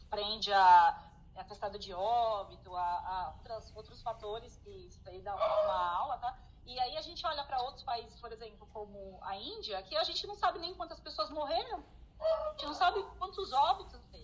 prende 0.10 0.52
a, 0.52 1.12
atestado 1.36 1.78
de 1.78 1.94
óbito, 1.94 2.76
a, 2.76 2.82
a 2.82 3.34
outras, 3.38 3.76
outros 3.76 4.02
fatores 4.02 4.58
que 4.58 4.70
isso 4.70 5.08
aí 5.08 5.22
dá 5.22 5.36
uma 5.36 5.98
aula, 5.98 6.18
tá? 6.18 6.38
E 6.66 6.80
aí 6.80 6.98
a 6.98 7.02
gente 7.02 7.26
olha 7.28 7.44
para 7.44 7.62
outros 7.62 7.84
países, 7.84 8.20
por 8.20 8.32
exemplo, 8.32 8.68
como 8.74 9.20
a 9.22 9.36
Índia, 9.36 9.82
que 9.84 9.96
a 9.96 10.04
gente 10.04 10.26
não 10.26 10.36
sabe 10.36 10.58
nem 10.58 10.74
quantas 10.74 11.00
pessoas 11.00 11.30
morreram, 11.30 11.84
a 12.20 12.52
gente 12.54 12.66
não 12.66 12.74
sabe 12.74 13.04
quantos 13.20 13.54
óbitos 13.54 14.02
tem. 14.12 14.24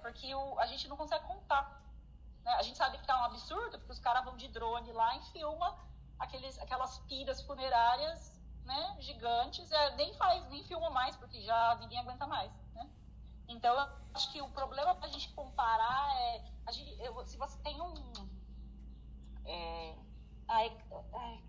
porque 0.00 0.34
o, 0.34 0.58
a 0.58 0.66
gente 0.66 0.88
não 0.88 0.96
consegue 0.96 1.26
contar. 1.26 1.82
Né? 2.42 2.52
A 2.52 2.62
gente 2.62 2.78
sabe 2.78 2.96
que 2.96 3.06
tá 3.06 3.20
um 3.20 3.24
absurdo, 3.24 3.78
porque 3.78 3.92
os 3.92 3.98
caras 3.98 4.24
vão 4.24 4.36
de 4.36 4.48
drone 4.48 4.90
lá 4.92 5.16
e 5.16 5.22
filma 5.32 5.76
aqueles, 6.18 6.58
aquelas 6.58 6.98
piras 7.00 7.40
funerárias 7.42 8.36
né, 8.64 8.96
gigantes, 8.98 9.70
é, 9.70 9.96
nem 9.96 10.12
faz, 10.14 10.48
nem 10.50 10.62
filma 10.64 10.90
mais, 10.90 11.16
porque 11.16 11.40
já 11.40 11.76
ninguém 11.80 11.98
aguenta 11.98 12.26
mais. 12.26 12.50
Né? 12.74 12.88
Então, 13.48 13.72
eu 13.74 13.86
acho 14.14 14.32
que 14.32 14.42
o 14.42 14.48
problema 14.48 14.94
para 14.94 15.08
a 15.08 15.12
gente 15.12 15.32
comparar 15.32 16.14
é. 16.20 16.44
A 16.66 16.72
gente, 16.72 17.00
eu, 17.00 17.24
se 17.24 17.36
você 17.36 17.56
tem 17.62 17.80
um. 17.80 17.94
É, 19.44 19.94
ai, 20.48 20.76
ai, 21.14 21.40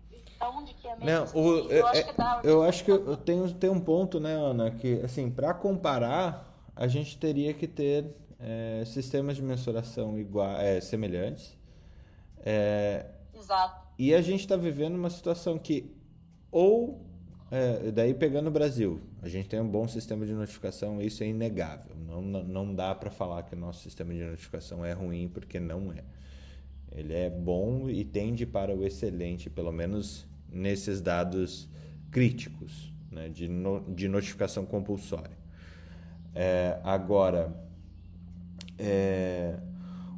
onde 0.54 0.74
que 0.74 0.86
é 0.86 0.94
mesmo? 0.94 1.10
Não, 1.10 1.42
o, 1.42 1.68
eu, 1.68 1.86
acho 1.88 2.04
que, 2.04 2.12
dá, 2.12 2.40
eu 2.44 2.62
acho 2.62 2.84
que 2.84 2.90
eu 2.92 3.16
tenho, 3.16 3.52
tem 3.52 3.68
um 3.68 3.80
ponto, 3.80 4.20
né, 4.20 4.34
Ana, 4.34 4.70
que 4.70 5.00
assim, 5.00 5.28
para 5.28 5.52
comparar, 5.52 6.54
a 6.76 6.86
gente 6.86 7.18
teria 7.18 7.52
que 7.52 7.66
ter 7.66 8.14
é, 8.38 8.84
sistemas 8.86 9.34
de 9.34 9.42
mensuração 9.42 10.16
igual, 10.16 10.52
é, 10.52 10.80
semelhantes. 10.80 11.58
É, 12.44 13.06
Exato. 13.34 13.87
E 13.98 14.14
a 14.14 14.22
gente 14.22 14.40
está 14.40 14.56
vivendo 14.56 14.94
uma 14.94 15.10
situação 15.10 15.58
que 15.58 15.90
ou 16.50 17.04
é, 17.50 17.90
daí 17.90 18.12
pegando 18.12 18.48
o 18.48 18.50
Brasil, 18.50 19.00
a 19.22 19.28
gente 19.28 19.48
tem 19.48 19.60
um 19.60 19.68
bom 19.68 19.88
sistema 19.88 20.26
de 20.26 20.32
notificação, 20.32 21.00
isso 21.00 21.22
é 21.22 21.26
inegável. 21.26 21.96
Não, 21.96 22.22
não, 22.22 22.74
dá 22.74 22.94
para 22.94 23.10
falar 23.10 23.42
que 23.42 23.54
o 23.54 23.58
nosso 23.58 23.82
sistema 23.82 24.12
de 24.12 24.22
notificação 24.22 24.84
é 24.84 24.92
ruim, 24.92 25.28
porque 25.28 25.58
não 25.58 25.92
é. 25.92 26.04
Ele 26.92 27.14
é 27.14 27.30
bom 27.30 27.88
e 27.88 28.04
tende 28.04 28.46
para 28.46 28.74
o 28.74 28.84
excelente, 28.84 29.48
pelo 29.48 29.72
menos 29.72 30.26
nesses 30.50 31.00
dados 31.00 31.68
críticos 32.10 32.92
né, 33.10 33.28
de, 33.28 33.48
no, 33.48 33.80
de 33.94 34.08
notificação 34.08 34.64
compulsória. 34.64 35.36
É, 36.34 36.78
agora, 36.84 37.54
é, 38.78 39.58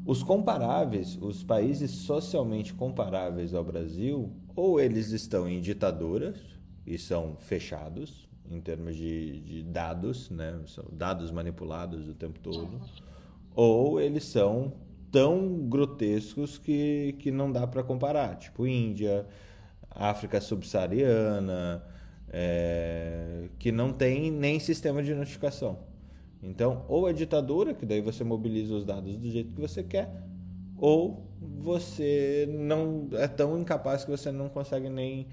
os 0.04 0.22
comparáveis, 0.22 1.18
os 1.20 1.42
países 1.42 1.90
socialmente 1.90 2.72
comparáveis 2.74 3.54
ao 3.54 3.64
Brasil, 3.64 4.32
ou 4.56 4.80
eles 4.80 5.10
estão 5.10 5.48
em 5.48 5.60
ditaduras, 5.60 6.38
e 6.86 6.98
são 6.98 7.36
fechados 7.38 8.28
em 8.50 8.60
termos 8.60 8.96
de, 8.96 9.40
de 9.40 9.62
dados, 9.62 10.28
né? 10.30 10.60
São 10.66 10.84
dados 10.90 11.30
manipulados 11.30 12.08
o 12.08 12.14
tempo 12.14 12.40
todo, 12.40 12.80
ou 13.54 14.00
eles 14.00 14.24
são 14.24 14.72
tão 15.10 15.68
grotescos 15.68 16.58
que, 16.58 17.14
que 17.18 17.30
não 17.30 17.50
dá 17.50 17.66
para 17.66 17.82
comparar, 17.82 18.36
tipo 18.36 18.66
Índia, 18.66 19.26
África 19.90 20.40
subsaariana, 20.40 21.84
é, 22.28 23.48
que 23.58 23.70
não 23.70 23.92
tem 23.92 24.30
nem 24.30 24.58
sistema 24.58 25.02
de 25.02 25.14
notificação. 25.14 25.89
Então, 26.42 26.84
ou 26.88 27.08
é 27.08 27.12
ditadura, 27.12 27.74
que 27.74 27.84
daí 27.84 28.00
você 28.00 28.24
mobiliza 28.24 28.74
os 28.74 28.84
dados 28.84 29.16
do 29.16 29.30
jeito 29.30 29.52
que 29.52 29.60
você 29.60 29.82
quer, 29.82 30.10
ou 30.78 31.26
você 31.40 32.48
não 32.50 33.08
é 33.12 33.28
tão 33.28 33.58
incapaz 33.58 34.04
que 34.04 34.10
você 34.10 34.32
não 34.32 34.48
consegue 34.48 34.88
nem, 34.88 35.26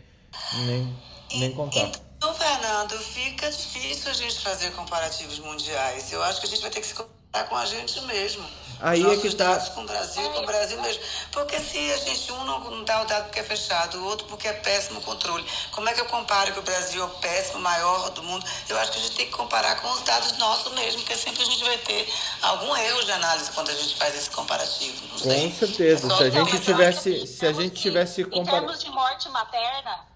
nem 0.65 0.93
nem 1.35 1.51
contar. 1.51 1.91
Então, 2.17 2.33
Fernando, 2.33 2.97
fica 2.97 3.49
difícil 3.51 4.09
a 4.09 4.13
gente 4.13 4.39
fazer 4.39 4.71
comparativos 4.71 5.39
mundiais. 5.39 6.11
Eu 6.11 6.23
acho 6.23 6.39
que 6.39 6.47
a 6.47 6.49
gente 6.49 6.61
vai 6.61 6.71
ter 6.71 6.81
que 6.81 6.87
se 6.87 6.93
comparar 6.93 7.47
com 7.47 7.55
a 7.55 7.65
gente 7.65 7.99
mesmo. 8.01 8.43
Aí 8.79 9.01
Nossos 9.01 9.25
é 9.25 9.29
que 9.29 9.35
tá... 9.35 9.59
com 9.71 9.81
o 9.81 9.85
Brasil, 9.85 10.29
com 10.29 10.39
o 10.39 10.45
Brasil 10.45 10.81
mesmo. 10.81 11.01
Porque 11.31 11.59
se 11.59 11.91
a 11.91 11.97
gente, 11.97 12.31
um 12.31 12.43
não 12.45 12.83
dá 12.83 13.01
o 13.01 13.05
dado 13.05 13.25
porque 13.25 13.39
é 13.39 13.43
fechado, 13.43 13.97
o 13.99 14.05
outro 14.05 14.27
porque 14.27 14.47
é 14.47 14.53
péssimo 14.53 15.01
controle, 15.01 15.45
como 15.71 15.89
é 15.89 15.93
que 15.93 16.01
eu 16.01 16.05
comparo 16.05 16.51
que 16.53 16.59
o 16.59 16.63
Brasil 16.63 17.01
é 17.01 17.05
o 17.05 17.09
péssimo, 17.09 17.59
maior 17.59 18.09
do 18.11 18.23
mundo? 18.23 18.45
Eu 18.69 18.77
acho 18.79 18.91
que 18.91 18.99
a 18.99 19.01
gente 19.01 19.15
tem 19.15 19.25
que 19.25 19.31
comparar 19.31 19.81
com 19.81 19.89
os 19.89 20.01
dados 20.01 20.37
nossos 20.37 20.73
mesmo, 20.73 21.01
porque 21.01 21.15
sempre 21.15 21.41
a 21.41 21.45
gente 21.45 21.63
vai 21.63 21.77
ter 21.79 22.07
algum 22.41 22.75
erro 22.75 23.03
de 23.03 23.11
análise 23.11 23.51
quando 23.51 23.69
a 23.69 23.75
gente 23.75 23.95
faz 23.95 24.15
esse 24.15 24.29
comparativo. 24.29 25.01
com 25.09 25.51
certeza. 25.51 26.15
Se 26.15 26.23
a 26.23 26.29
gente 26.29 26.59
tivesse, 26.59 27.27
se 27.27 27.45
a 27.45 27.53
gente 27.53 27.81
tivesse 27.81 28.23
comparado. 28.23 28.57
Em 28.57 28.67
termos 28.67 28.83
de 28.83 28.89
morte 28.91 29.29
materna, 29.29 30.06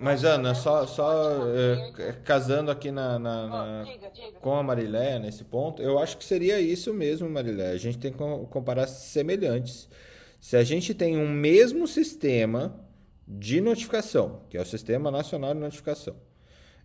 mas, 0.00 0.24
Ana, 0.24 0.54
só, 0.54 0.86
só 0.86 1.46
é, 1.48 2.12
casando 2.24 2.70
aqui 2.70 2.90
na, 2.90 3.18
na, 3.18 3.46
na 3.46 3.84
com 4.40 4.54
a 4.54 4.62
Marilé 4.62 5.18
nesse 5.18 5.44
ponto, 5.44 5.82
eu 5.82 5.98
acho 5.98 6.16
que 6.16 6.24
seria 6.24 6.60
isso 6.60 6.94
mesmo, 6.94 7.28
Marilé. 7.28 7.70
A 7.70 7.76
gente 7.76 7.98
tem 7.98 8.12
que 8.12 8.18
comparar 8.50 8.86
semelhantes. 8.86 9.88
Se 10.40 10.56
a 10.56 10.62
gente 10.62 10.94
tem 10.94 11.16
um 11.16 11.28
mesmo 11.28 11.86
sistema 11.88 12.78
de 13.26 13.60
notificação, 13.60 14.42
que 14.48 14.56
é 14.56 14.62
o 14.62 14.64
Sistema 14.64 15.10
Nacional 15.10 15.52
de 15.52 15.60
Notificação, 15.60 16.16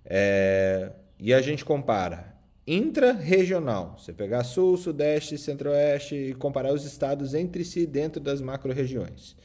é, 0.06 0.92
e 1.20 1.34
a 1.34 1.42
gente 1.42 1.64
compara 1.64 2.34
intra-regional, 2.66 3.96
você 3.98 4.12
pegar 4.12 4.44
Sul, 4.44 4.76
Sudeste, 4.76 5.38
Centro-Oeste 5.38 6.16
e 6.16 6.34
comparar 6.34 6.74
os 6.74 6.84
estados 6.86 7.34
entre 7.34 7.64
si 7.64 7.86
dentro 7.86 8.20
das 8.20 8.42
macro-regiões. 8.42 9.36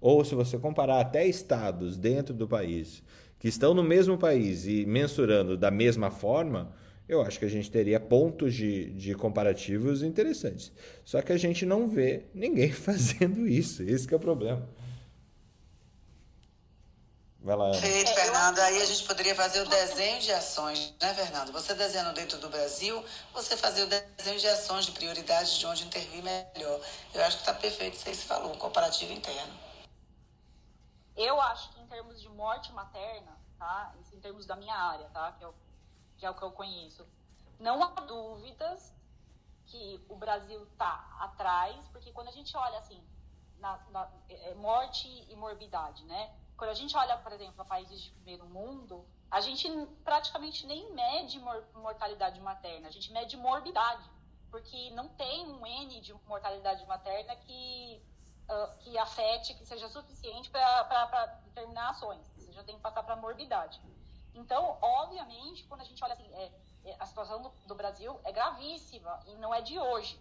Ou 0.00 0.24
se 0.24 0.34
você 0.34 0.58
comparar 0.58 1.00
até 1.00 1.26
estados 1.26 1.96
dentro 1.96 2.34
do 2.34 2.46
país 2.46 3.02
que 3.38 3.48
estão 3.48 3.72
no 3.72 3.82
mesmo 3.82 4.18
país 4.18 4.66
e 4.66 4.84
mensurando 4.84 5.56
da 5.56 5.70
mesma 5.70 6.10
forma, 6.10 6.72
eu 7.08 7.22
acho 7.22 7.38
que 7.38 7.44
a 7.44 7.50
gente 7.50 7.70
teria 7.70 7.98
pontos 7.98 8.54
de, 8.54 8.90
de 8.90 9.14
comparativos 9.14 10.02
interessantes. 10.02 10.72
Só 11.04 11.22
que 11.22 11.32
a 11.32 11.38
gente 11.38 11.64
não 11.64 11.88
vê 11.88 12.24
ninguém 12.34 12.70
fazendo 12.72 13.46
isso. 13.46 13.82
Esse 13.82 14.12
é 14.12 14.16
o 14.16 14.20
problema. 14.20 14.68
Vai 17.40 17.56
lá. 17.56 17.70
Perfeito, 17.70 18.12
Fernando. 18.12 18.58
Aí 18.58 18.82
a 18.82 18.84
gente 18.84 19.04
poderia 19.04 19.34
fazer 19.34 19.62
o 19.62 19.68
desenho 19.68 20.20
de 20.20 20.32
ações, 20.32 20.92
né, 21.00 21.14
Fernando? 21.14 21.52
Você 21.52 21.72
desenhando 21.72 22.12
dentro 22.12 22.36
do 22.38 22.48
Brasil, 22.50 23.02
você 23.32 23.56
fazer 23.56 23.84
o 23.84 23.86
desenho 23.86 24.38
de 24.38 24.46
ações, 24.48 24.84
de 24.84 24.92
prioridades, 24.92 25.56
de 25.56 25.64
onde 25.64 25.84
intervir 25.84 26.22
melhor. 26.22 26.80
Eu 27.14 27.22
acho 27.22 27.36
que 27.36 27.42
está 27.42 27.54
perfeito 27.54 27.94
isso 27.94 28.08
aí 28.08 28.14
que 28.14 28.20
você 28.20 28.26
falou, 28.26 28.52
um 28.52 28.58
comparativo 28.58 29.12
interno. 29.12 29.67
Eu 31.18 31.40
acho 31.40 31.72
que 31.72 31.80
em 31.80 31.86
termos 31.88 32.20
de 32.22 32.28
morte 32.28 32.72
materna, 32.72 33.36
tá? 33.58 33.92
Isso 34.00 34.14
em 34.14 34.20
termos 34.20 34.46
da 34.46 34.54
minha 34.54 34.76
área, 34.76 35.08
tá? 35.08 35.32
Que 35.32 35.42
é, 35.42 35.48
o, 35.48 35.54
que 36.16 36.24
é 36.24 36.30
o 36.30 36.34
que 36.34 36.44
eu 36.44 36.52
conheço. 36.52 37.04
Não 37.58 37.82
há 37.82 37.88
dúvidas 37.88 38.94
que 39.66 40.00
o 40.08 40.14
Brasil 40.14 40.62
está 40.62 41.16
atrás, 41.18 41.88
porque 41.88 42.12
quando 42.12 42.28
a 42.28 42.30
gente 42.30 42.56
olha 42.56 42.78
assim, 42.78 43.04
na, 43.58 43.80
na 43.90 44.08
é, 44.28 44.54
morte 44.54 45.08
e 45.28 45.34
morbidade, 45.34 46.04
né? 46.04 46.32
Quando 46.56 46.70
a 46.70 46.74
gente 46.74 46.96
olha, 46.96 47.16
por 47.18 47.32
exemplo, 47.32 47.54
para 47.54 47.64
países 47.64 48.00
de 48.00 48.10
primeiro 48.12 48.46
mundo, 48.46 49.04
a 49.28 49.40
gente 49.40 49.68
praticamente 50.04 50.66
nem 50.68 50.92
mede 50.92 51.40
mortalidade 51.74 52.40
materna, 52.40 52.86
a 52.86 52.92
gente 52.92 53.12
mede 53.12 53.36
morbidade, 53.36 54.08
porque 54.52 54.90
não 54.90 55.08
tem 55.08 55.48
um 55.48 55.66
N 55.66 56.00
de 56.00 56.14
mortalidade 56.28 56.86
materna 56.86 57.34
que 57.34 58.00
uh, 58.48 58.78
que 58.78 58.96
afete, 58.98 59.54
que 59.54 59.64
seja 59.64 59.88
suficiente 59.88 60.50
para 60.50 61.26
determinar 61.44 61.90
ações. 61.90 62.26
Você 62.36 62.52
já 62.52 62.64
tem 62.64 62.76
que 62.76 62.80
passar 62.80 63.02
para 63.02 63.14
a 63.14 63.16
morbidade. 63.16 63.80
Então, 64.34 64.78
obviamente, 64.80 65.64
quando 65.64 65.82
a 65.82 65.84
gente 65.84 66.02
olha 66.02 66.14
assim, 66.14 66.28
é, 66.34 66.52
é, 66.84 66.96
a 66.98 67.06
situação 67.06 67.42
do, 67.42 67.52
do, 67.66 67.74
Brasil 67.74 68.18
é 68.24 68.32
gravíssima 68.32 69.20
e 69.26 69.34
não 69.36 69.52
é 69.52 69.60
de 69.60 69.78
hoje, 69.78 70.18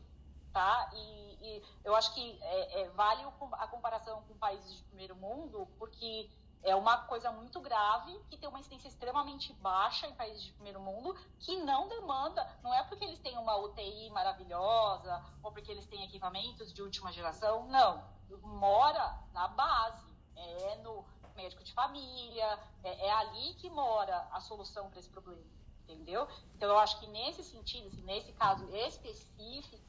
tá? 0.51 0.89
E, 0.93 1.38
e 1.39 1.63
eu 1.84 1.95
acho 1.95 2.13
que 2.13 2.39
é, 2.41 2.82
é 2.82 2.89
vale 2.89 3.23
a 3.23 3.67
comparação 3.67 4.23
com 4.23 4.34
países 4.38 4.75
de 4.75 4.84
primeiro 4.84 5.15
mundo, 5.15 5.67
porque 5.78 6.30
é 6.63 6.75
uma 6.75 6.97
coisa 7.05 7.32
muito 7.32 7.61
grave, 7.61 8.19
que 8.28 8.38
tem 8.38 8.49
uma 8.49 8.59
incidência 8.59 8.88
extremamente 8.88 9.53
baixa 9.53 10.07
em 10.07 10.15
países 10.15 10.43
de 10.43 10.51
primeiro 10.53 10.80
mundo, 10.80 11.15
que 11.39 11.55
não 11.57 11.88
demanda, 11.88 12.45
não 12.63 12.73
é 12.73 12.84
porque 12.84 13.05
eles 13.05 13.19
têm 13.19 13.38
uma 13.38 13.55
UTI 13.57 14.09
maravilhosa, 14.09 15.23
ou 15.43 15.51
porque 15.51 15.71
eles 15.71 15.86
têm 15.86 16.03
equipamentos 16.03 16.73
de 16.73 16.82
última 16.82 17.11
geração, 17.11 17.67
não 17.67 18.16
mora 18.41 19.17
na 19.34 19.47
base, 19.47 20.07
é 20.36 20.75
no 20.84 21.05
médico 21.36 21.63
de 21.63 21.73
família, 21.73 22.59
é, 22.84 23.07
é 23.07 23.11
ali 23.11 23.53
que 23.55 23.69
mora 23.69 24.28
a 24.32 24.41
solução 24.41 24.89
para 24.89 24.99
esse 24.99 25.09
problema, 25.09 25.43
entendeu? 25.84 26.28
Então, 26.55 26.69
eu 26.69 26.80
acho 26.80 26.99
que 26.99 27.07
nesse 27.07 27.43
sentido, 27.43 27.88
assim, 27.88 28.01
nesse 28.03 28.34
caso 28.34 28.67
específico, 28.75 29.86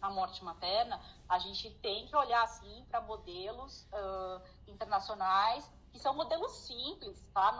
a 0.00 0.10
morte 0.10 0.44
materna, 0.44 1.00
a 1.28 1.38
gente 1.38 1.70
tem 1.78 2.06
que 2.06 2.16
olhar, 2.16 2.42
assim, 2.42 2.84
para 2.90 3.00
modelos 3.00 3.86
uh, 3.92 4.42
internacionais, 4.66 5.70
que 5.92 5.98
são 5.98 6.14
modelos 6.14 6.52
simples, 6.66 7.24
tá? 7.32 7.52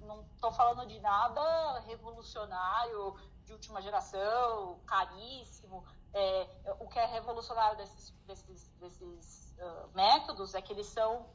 Não 0.00 0.22
estou 0.34 0.50
falando 0.52 0.86
de 0.86 0.98
nada 1.00 1.80
revolucionário, 1.80 3.16
de 3.44 3.52
última 3.52 3.82
geração, 3.82 4.80
caríssimo. 4.86 5.84
É, 6.14 6.48
o 6.78 6.88
que 6.88 6.98
é 6.98 7.06
revolucionário 7.06 7.76
desses, 7.76 8.10
desses, 8.26 8.68
desses 8.78 9.49
métodos 9.94 10.54
é 10.54 10.62
que 10.62 10.72
eles 10.72 10.86
são, 10.86 11.26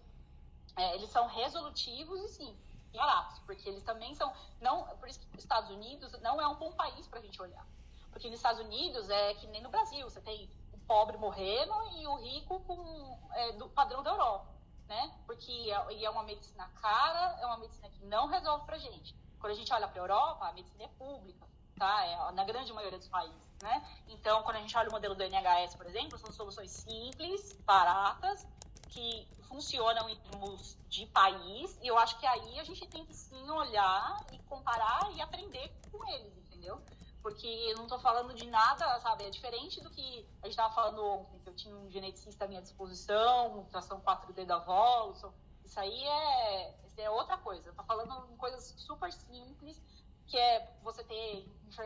é, 0.75 0.95
eles 0.95 1.09
são 1.09 1.27
resolutivos 1.27 2.21
e 2.21 2.27
sim, 2.29 2.57
baratos, 2.93 3.39
porque 3.39 3.67
eles 3.67 3.83
também 3.83 4.13
são, 4.15 4.33
não, 4.61 4.85
por 4.97 5.07
isso 5.07 5.19
que 5.19 5.27
os 5.35 5.43
Estados 5.43 5.69
Unidos 5.69 6.11
não 6.21 6.41
é 6.41 6.47
um 6.47 6.55
bom 6.55 6.71
país 6.71 7.07
para 7.07 7.19
a 7.19 7.21
gente 7.21 7.41
olhar, 7.41 7.65
porque 8.11 8.29
nos 8.29 8.39
Estados 8.39 8.61
Unidos 8.61 9.09
é 9.09 9.33
que 9.35 9.47
nem 9.47 9.61
no 9.61 9.69
Brasil, 9.69 10.09
você 10.09 10.21
tem 10.21 10.49
o 10.73 10.77
pobre 10.79 11.17
morrendo 11.17 11.73
e 11.97 12.07
o 12.07 12.15
rico 12.15 12.59
com 12.61 13.19
é, 13.33 13.51
do 13.53 13.69
padrão 13.69 14.01
da 14.01 14.11
Europa, 14.11 14.53
né? 14.87 15.13
Porque 15.25 15.51
é, 15.71 16.03
é 16.03 16.09
uma 16.09 16.23
medicina 16.23 16.67
cara, 16.81 17.37
é 17.41 17.45
uma 17.45 17.57
medicina 17.57 17.89
que 17.89 18.03
não 18.05 18.27
resolve 18.27 18.65
para 18.65 18.77
gente. 18.77 19.15
Quando 19.39 19.51
a 19.51 19.55
gente 19.55 19.71
olha 19.73 19.87
para 19.87 19.99
a 19.99 20.03
Europa, 20.03 20.47
a 20.47 20.53
medicina 20.53 20.85
é 20.85 20.87
pública, 20.87 21.45
tá? 21.77 22.05
É, 22.05 22.31
na 22.31 22.43
grande 22.43 22.71
maioria 22.73 22.97
dos 22.97 23.07
países, 23.07 23.41
né? 23.61 23.85
Então, 24.07 24.43
quando 24.43 24.57
a 24.57 24.59
gente 24.59 24.75
olha 24.77 24.89
o 24.89 24.91
modelo 24.91 25.15
do 25.15 25.23
NHS, 25.23 25.75
por 25.75 25.85
exemplo, 25.85 26.17
são 26.17 26.31
soluções 26.31 26.71
simples, 26.71 27.53
baratas, 27.65 28.47
que 28.89 29.27
funcionam 29.47 30.09
em 30.09 30.15
termos 30.15 30.77
de 30.89 31.05
país, 31.07 31.77
e 31.81 31.87
eu 31.87 31.97
acho 31.97 32.17
que 32.19 32.25
aí 32.25 32.59
a 32.59 32.63
gente 32.63 32.85
tem 32.87 33.05
que 33.05 33.13
sim 33.13 33.49
olhar 33.49 34.25
e 34.31 34.39
comparar 34.39 35.11
e 35.13 35.21
aprender 35.21 35.71
com 35.91 36.05
eles, 36.09 36.37
entendeu? 36.37 36.81
Porque 37.21 37.47
eu 37.47 37.77
não 37.77 37.83
estou 37.83 37.99
falando 37.99 38.33
de 38.33 38.45
nada, 38.47 38.99
sabe? 38.99 39.23
É 39.23 39.29
diferente 39.29 39.81
do 39.81 39.89
que 39.89 40.27
a 40.41 40.45
gente 40.45 40.51
estava 40.51 40.73
falando 40.73 41.03
ontem, 41.03 41.39
que 41.39 41.49
eu 41.49 41.55
tinha 41.55 41.75
um 41.75 41.89
geneticista 41.89 42.45
à 42.45 42.47
minha 42.47 42.61
disposição, 42.61 43.65
tração 43.71 43.99
4D 44.01 44.45
da 44.45 44.59
Volson. 44.59 45.33
Isso 45.63 45.79
aí 45.79 46.03
é, 46.03 46.75
é 46.97 47.09
outra 47.09 47.37
coisa. 47.37 47.73
Tô 47.73 47.83
falando 47.83 48.13
coisas 48.37 48.75
super 48.77 49.11
simples, 49.11 49.81
que 50.27 50.37
é 50.37 50.71
você 50.83 51.03
ter 51.03 51.45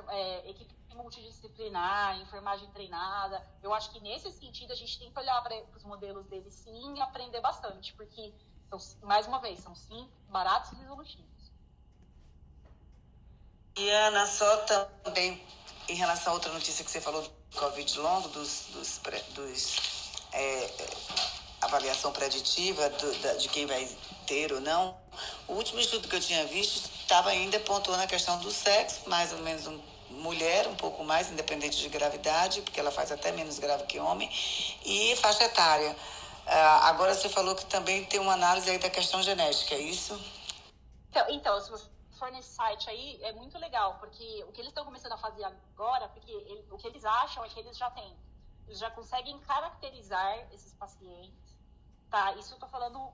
é, 0.10 0.50
equipe 0.50 0.80
multidisciplinar, 1.00 2.20
enfermagem 2.20 2.70
treinada. 2.72 3.46
Eu 3.64 3.74
acho 3.74 3.92
que 3.92 4.00
nesse 4.02 4.32
sentido 4.32 4.72
a 4.74 4.76
gente 4.76 5.00
tem 5.00 5.12
que 5.12 5.20
olhar 5.20 5.42
para 5.42 5.56
os 5.76 5.84
modelos 5.84 6.26
deles 6.28 6.54
sim 6.54 6.96
e 6.96 7.02
aprender 7.02 7.42
bastante, 7.42 7.94
porque, 7.94 8.34
mais 9.02 9.26
uma 9.26 9.40
vez, 9.40 9.60
são 9.60 9.74
sim 9.76 10.10
baratos 10.28 10.72
e 10.74 10.76
resolutivos. 10.76 11.52
E 13.78 13.90
Ana, 13.90 14.28
só 14.28 14.58
também 15.04 15.42
em 15.88 15.96
relação 15.96 16.34
a 16.34 16.36
outra 16.36 16.52
notícia 16.52 16.84
que 16.84 16.92
você 16.92 17.02
falou 17.02 17.22
do 17.22 17.58
Covid 17.58 18.00
longo, 18.00 18.28
dos, 18.30 18.68
dos, 18.74 19.00
dos 19.34 20.12
é, 20.34 20.70
avaliação 21.62 22.12
preditiva 22.12 22.90
do, 22.90 23.20
da, 23.22 23.34
de 23.36 23.48
quem 23.50 23.66
vai 23.66 23.86
ter 24.28 24.52
ou 24.52 24.60
não, 24.60 25.00
o 25.48 25.54
último 25.54 25.80
estudo 25.80 26.08
que 26.08 26.16
eu 26.16 26.20
tinha 26.20 26.46
visto 26.46 26.99
estava 27.10 27.32
ainda 27.32 27.60
pontuando 27.62 28.04
a 28.04 28.08
questão 28.08 28.38
do 28.38 28.52
sexo, 28.52 29.10
mais 29.10 29.34
ou 29.34 29.40
menos 29.40 29.66
um, 29.66 29.82
mulher, 30.12 30.68
um 30.68 30.76
pouco 30.76 31.04
mais, 31.04 31.32
independente 31.32 31.80
de 31.80 31.90
gravidade, 31.90 32.62
porque 32.62 32.80
ela 32.80 32.92
faz 32.92 33.12
até 33.12 33.32
menos 33.32 33.58
grave 33.58 33.86
que 33.86 34.00
homem, 34.00 34.30
e 34.86 35.16
faixa 35.16 35.44
etária. 35.44 35.90
Uh, 35.90 36.84
agora 36.84 37.16
você 37.16 37.28
falou 37.28 37.56
que 37.56 37.66
também 37.66 38.06
tem 38.06 38.20
uma 38.20 38.34
análise 38.34 38.70
aí 38.70 38.78
da 38.78 38.92
questão 38.92 39.24
genética, 39.24 39.74
é 39.74 39.80
isso? 39.80 40.14
Então, 41.10 41.26
então 41.32 41.60
se 41.60 41.72
você 41.72 41.90
for 42.12 42.32
nesse 42.32 42.50
site 42.50 42.88
aí, 42.88 43.20
é 43.24 43.34
muito 43.34 43.58
legal, 43.58 43.98
porque 44.00 44.46
o 44.48 44.52
que 44.52 44.62
eles 44.62 44.70
estão 44.70 44.86
começando 44.86 45.14
a 45.14 45.18
fazer 45.18 45.44
agora, 45.46 46.08
porque 46.10 46.32
ele, 46.32 46.64
o 46.70 46.78
que 46.78 46.86
eles 46.86 47.04
acham 47.04 47.44
é 47.44 47.50
que 47.50 47.60
eles 47.60 47.76
já 47.76 47.90
têm, 47.90 48.16
eles 48.68 48.78
já 48.78 48.92
conseguem 48.92 49.40
caracterizar 49.40 50.48
esses 50.54 50.74
pacientes, 50.74 51.58
tá? 52.12 52.36
Isso 52.36 52.54
eu 52.54 52.60
tô 52.60 52.68
falando 52.68 53.12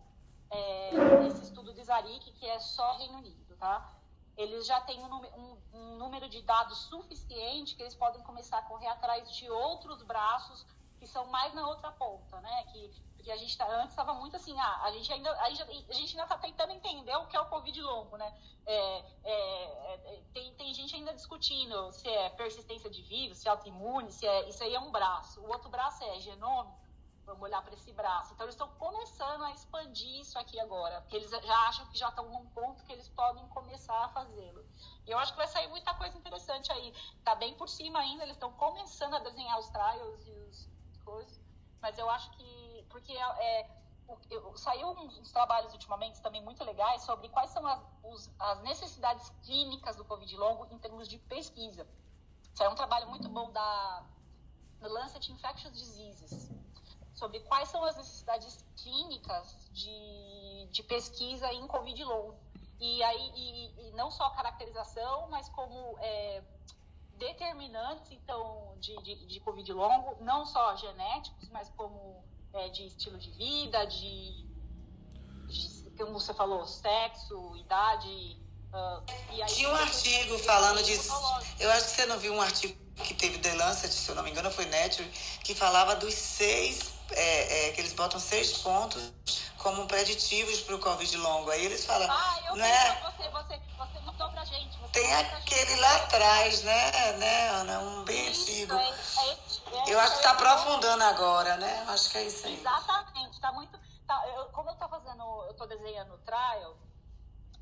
é, 0.51 0.91
estudo 1.27 1.73
de 1.73 1.83
Zarik, 1.83 2.31
que 2.33 2.45
é 2.45 2.59
só 2.59 2.97
Reino 2.97 3.19
Unido, 3.19 3.44
tá? 3.65 3.91
Eles 4.37 4.67
já 4.67 4.79
têm 4.81 5.01
um, 5.03 5.15
um, 5.15 5.57
um, 5.73 5.97
número 5.97 6.29
de 6.29 6.41
dados 6.43 6.77
suficiente 6.89 7.75
que 7.75 7.81
eles 7.81 7.95
podem 7.95 8.21
começar 8.21 8.59
a 8.59 8.61
correr 8.61 8.87
atrás 8.87 9.31
de 9.31 9.49
outros 9.49 10.03
braços 10.03 10.63
que 10.99 11.07
são 11.07 11.25
mais 11.27 11.53
na 11.55 11.67
outra 11.67 11.91
ponta, 11.91 12.39
né? 12.41 12.63
Que, 12.71 12.91
porque 13.15 13.31
a 13.31 13.37
gente 13.37 13.57
tá, 13.57 13.67
antes 13.67 13.89
estava 13.89 14.13
muito 14.13 14.35
assim, 14.35 14.55
ah, 14.59 14.81
a 14.83 14.91
gente 14.91 15.11
ainda 15.11 15.31
a 15.41 15.49
gente, 15.49 15.63
a 15.63 15.93
gente 15.93 16.11
ainda 16.11 16.23
está 16.23 16.37
tentando 16.37 16.73
entender 16.73 17.15
o 17.15 17.25
que 17.25 17.35
é 17.35 17.39
o 17.39 17.47
Covid 17.47 17.81
longo, 17.81 18.17
né? 18.17 18.37
É, 18.67 19.03
é, 19.23 19.33
é, 19.33 20.21
tem, 20.31 20.53
tem 20.53 20.73
gente 20.73 20.95
ainda 20.95 21.13
discutindo 21.13 21.91
se 21.91 22.07
é 22.07 22.29
persistência 22.29 22.89
de 22.89 23.01
vírus, 23.01 23.39
se 23.39 23.47
é 23.47 23.51
autoimune, 23.51 24.11
se 24.11 24.27
é 24.27 24.47
isso 24.47 24.63
aí 24.63 24.75
é 24.75 24.79
um 24.79 24.91
braço. 24.91 25.41
O 25.41 25.47
outro 25.47 25.69
braço 25.69 26.03
é 26.03 26.19
genômico 26.19 26.84
Vamos 27.25 27.41
olhar 27.41 27.61
para 27.63 27.73
esse 27.73 27.91
braço. 27.91 28.33
Então, 28.33 28.45
eles 28.45 28.55
estão 28.55 28.69
começando 28.75 29.43
a 29.43 29.51
expandir 29.51 30.21
isso 30.21 30.37
aqui 30.37 30.59
agora, 30.59 31.05
eles 31.11 31.29
já 31.29 31.67
acham 31.67 31.85
que 31.87 31.97
já 31.97 32.09
estão 32.09 32.29
num 32.29 32.45
ponto 32.47 32.83
que 32.83 32.93
eles 32.93 33.07
podem 33.09 33.47
começar 33.49 34.05
a 34.05 34.09
fazê-lo. 34.09 34.63
E 35.07 35.11
eu 35.11 35.17
acho 35.17 35.31
que 35.31 35.37
vai 35.37 35.47
sair 35.47 35.67
muita 35.67 35.93
coisa 35.95 36.17
interessante 36.17 36.71
aí. 36.71 36.93
Está 37.17 37.33
bem 37.35 37.55
por 37.55 37.67
cima 37.67 37.99
ainda, 37.99 38.23
eles 38.23 38.35
estão 38.35 38.51
começando 38.53 39.15
a 39.15 39.19
desenhar 39.19 39.59
os 39.59 39.69
trials 39.69 40.27
e 40.27 40.31
os 40.31 40.69
coisas, 41.03 41.41
mas 41.81 41.97
eu 41.97 42.09
acho 42.09 42.29
que. 42.31 42.85
Porque 42.89 43.11
é, 43.11 43.61
é 43.61 43.85
saiu 44.55 44.89
uns 44.89 45.31
trabalhos 45.31 45.73
ultimamente 45.73 46.21
também 46.21 46.41
muito 46.41 46.63
legais 46.63 47.01
sobre 47.01 47.27
quais 47.29 47.49
são 47.49 47.65
as, 47.65 47.81
os, 48.03 48.31
as 48.39 48.61
necessidades 48.61 49.29
clínicas 49.43 49.95
do 49.95 50.05
Covid 50.05 50.35
longo 50.37 50.67
em 50.71 50.77
termos 50.77 51.07
de 51.07 51.17
pesquisa. 51.17 51.87
Saiu 52.53 52.71
um 52.71 52.75
trabalho 52.75 53.07
muito 53.09 53.27
bom 53.27 53.51
da 53.51 54.05
Lancet 54.81 55.31
Infectious 55.31 55.73
Diseases, 55.73 56.51
sobre 57.15 57.39
quais 57.41 57.69
são 57.69 57.83
as 57.83 57.95
necessidades 57.95 58.63
clínicas 58.77 59.55
de, 59.71 60.67
de 60.69 60.83
pesquisa 60.83 61.51
em 61.53 61.65
Covid 61.65 62.03
longo. 62.03 62.35
E 62.79 63.01
aí, 63.03 63.31
e, 63.33 63.87
e 63.87 63.91
não 63.91 64.11
só 64.11 64.29
caracterização, 64.31 65.27
mas 65.29 65.47
como 65.49 65.97
é, 65.99 66.43
determinantes, 67.17 68.11
então, 68.11 68.75
de, 68.79 68.95
de, 69.01 69.25
de, 69.25 69.39
Covid 69.39 69.71
longo, 69.71 70.21
não 70.21 70.45
só 70.45 70.75
genéticos, 70.75 71.47
mas 71.49 71.69
como 71.69 72.21
é, 72.53 72.67
de 72.69 72.87
estilo 72.87 73.17
de 73.17 73.31
vida, 73.31 73.85
de, 73.85 74.45
de, 75.47 75.89
como 75.97 76.19
você 76.19 76.33
falou, 76.33 76.67
sexo, 76.67 77.55
idade. 77.55 78.37
Uh, 78.73 79.41
aí, 79.41 79.45
Tinha 79.45 79.69
um 79.69 79.75
artigo 79.75 80.37
falando 80.39 80.83
disso. 80.83 81.13
Eu 81.57 81.71
acho 81.71 81.85
que 81.85 81.91
você 81.91 82.05
não 82.07 82.19
viu 82.19 82.33
um 82.33 82.41
artigo 82.41 82.77
que 82.95 83.13
teve 83.13 83.39
The 83.39 83.53
Lancet, 83.53 83.93
se 83.93 84.09
eu 84.09 84.15
não 84.15 84.23
me 84.23 84.31
engano, 84.31 84.51
foi 84.51 84.65
Nature, 84.65 85.07
que 85.43 85.55
falava 85.55 85.95
dos 85.95 86.13
seis 86.13 86.94
é, 87.11 87.67
é, 87.67 87.71
que 87.71 87.81
eles 87.81 87.93
botam 87.93 88.19
seis 88.19 88.57
pontos 88.59 89.13
como 89.57 89.87
preditivos 89.87 90.61
para 90.61 90.75
o 90.75 90.79
Covid 90.79 91.17
longo. 91.17 91.49
Aí 91.49 91.65
eles 91.65 91.85
falam. 91.85 92.09
Ah, 92.09 92.39
eu 92.47 92.55
né? 92.55 93.01
você, 93.01 93.29
você, 93.29 93.61
você 93.77 93.99
mandou 94.01 94.29
pra 94.29 94.45
gente. 94.45 94.77
Tem 94.91 95.13
aquele 95.13 95.65
gente. 95.65 95.79
lá 95.81 95.95
atrás, 95.95 96.63
né, 96.63 97.11
né, 97.13 97.49
Ana? 97.49 97.79
Um 97.79 98.03
bem 98.03 98.31
isso, 98.31 98.43
antigo. 98.43 98.75
É, 98.75 98.89
é, 98.89 99.31
é, 99.89 99.93
eu 99.93 99.99
acho 99.99 100.11
que 100.11 100.17
está 100.17 100.31
aprofundando 100.31 101.03
agora, 101.03 101.57
né? 101.57 101.85
Acho 101.87 102.09
que 102.11 102.17
é 102.17 102.23
isso 102.25 102.45
aí. 102.45 102.59
Exatamente, 102.59 103.33
está 103.33 103.51
muito. 103.51 103.77
Tá, 104.07 104.23
eu, 104.35 104.45
como 104.45 104.69
eu 104.69 104.73
estou 104.73 104.87
fazendo, 104.87 105.23
eu 105.45 105.51
estou 105.51 105.67
desenhando 105.67 106.17
trial, 106.19 106.77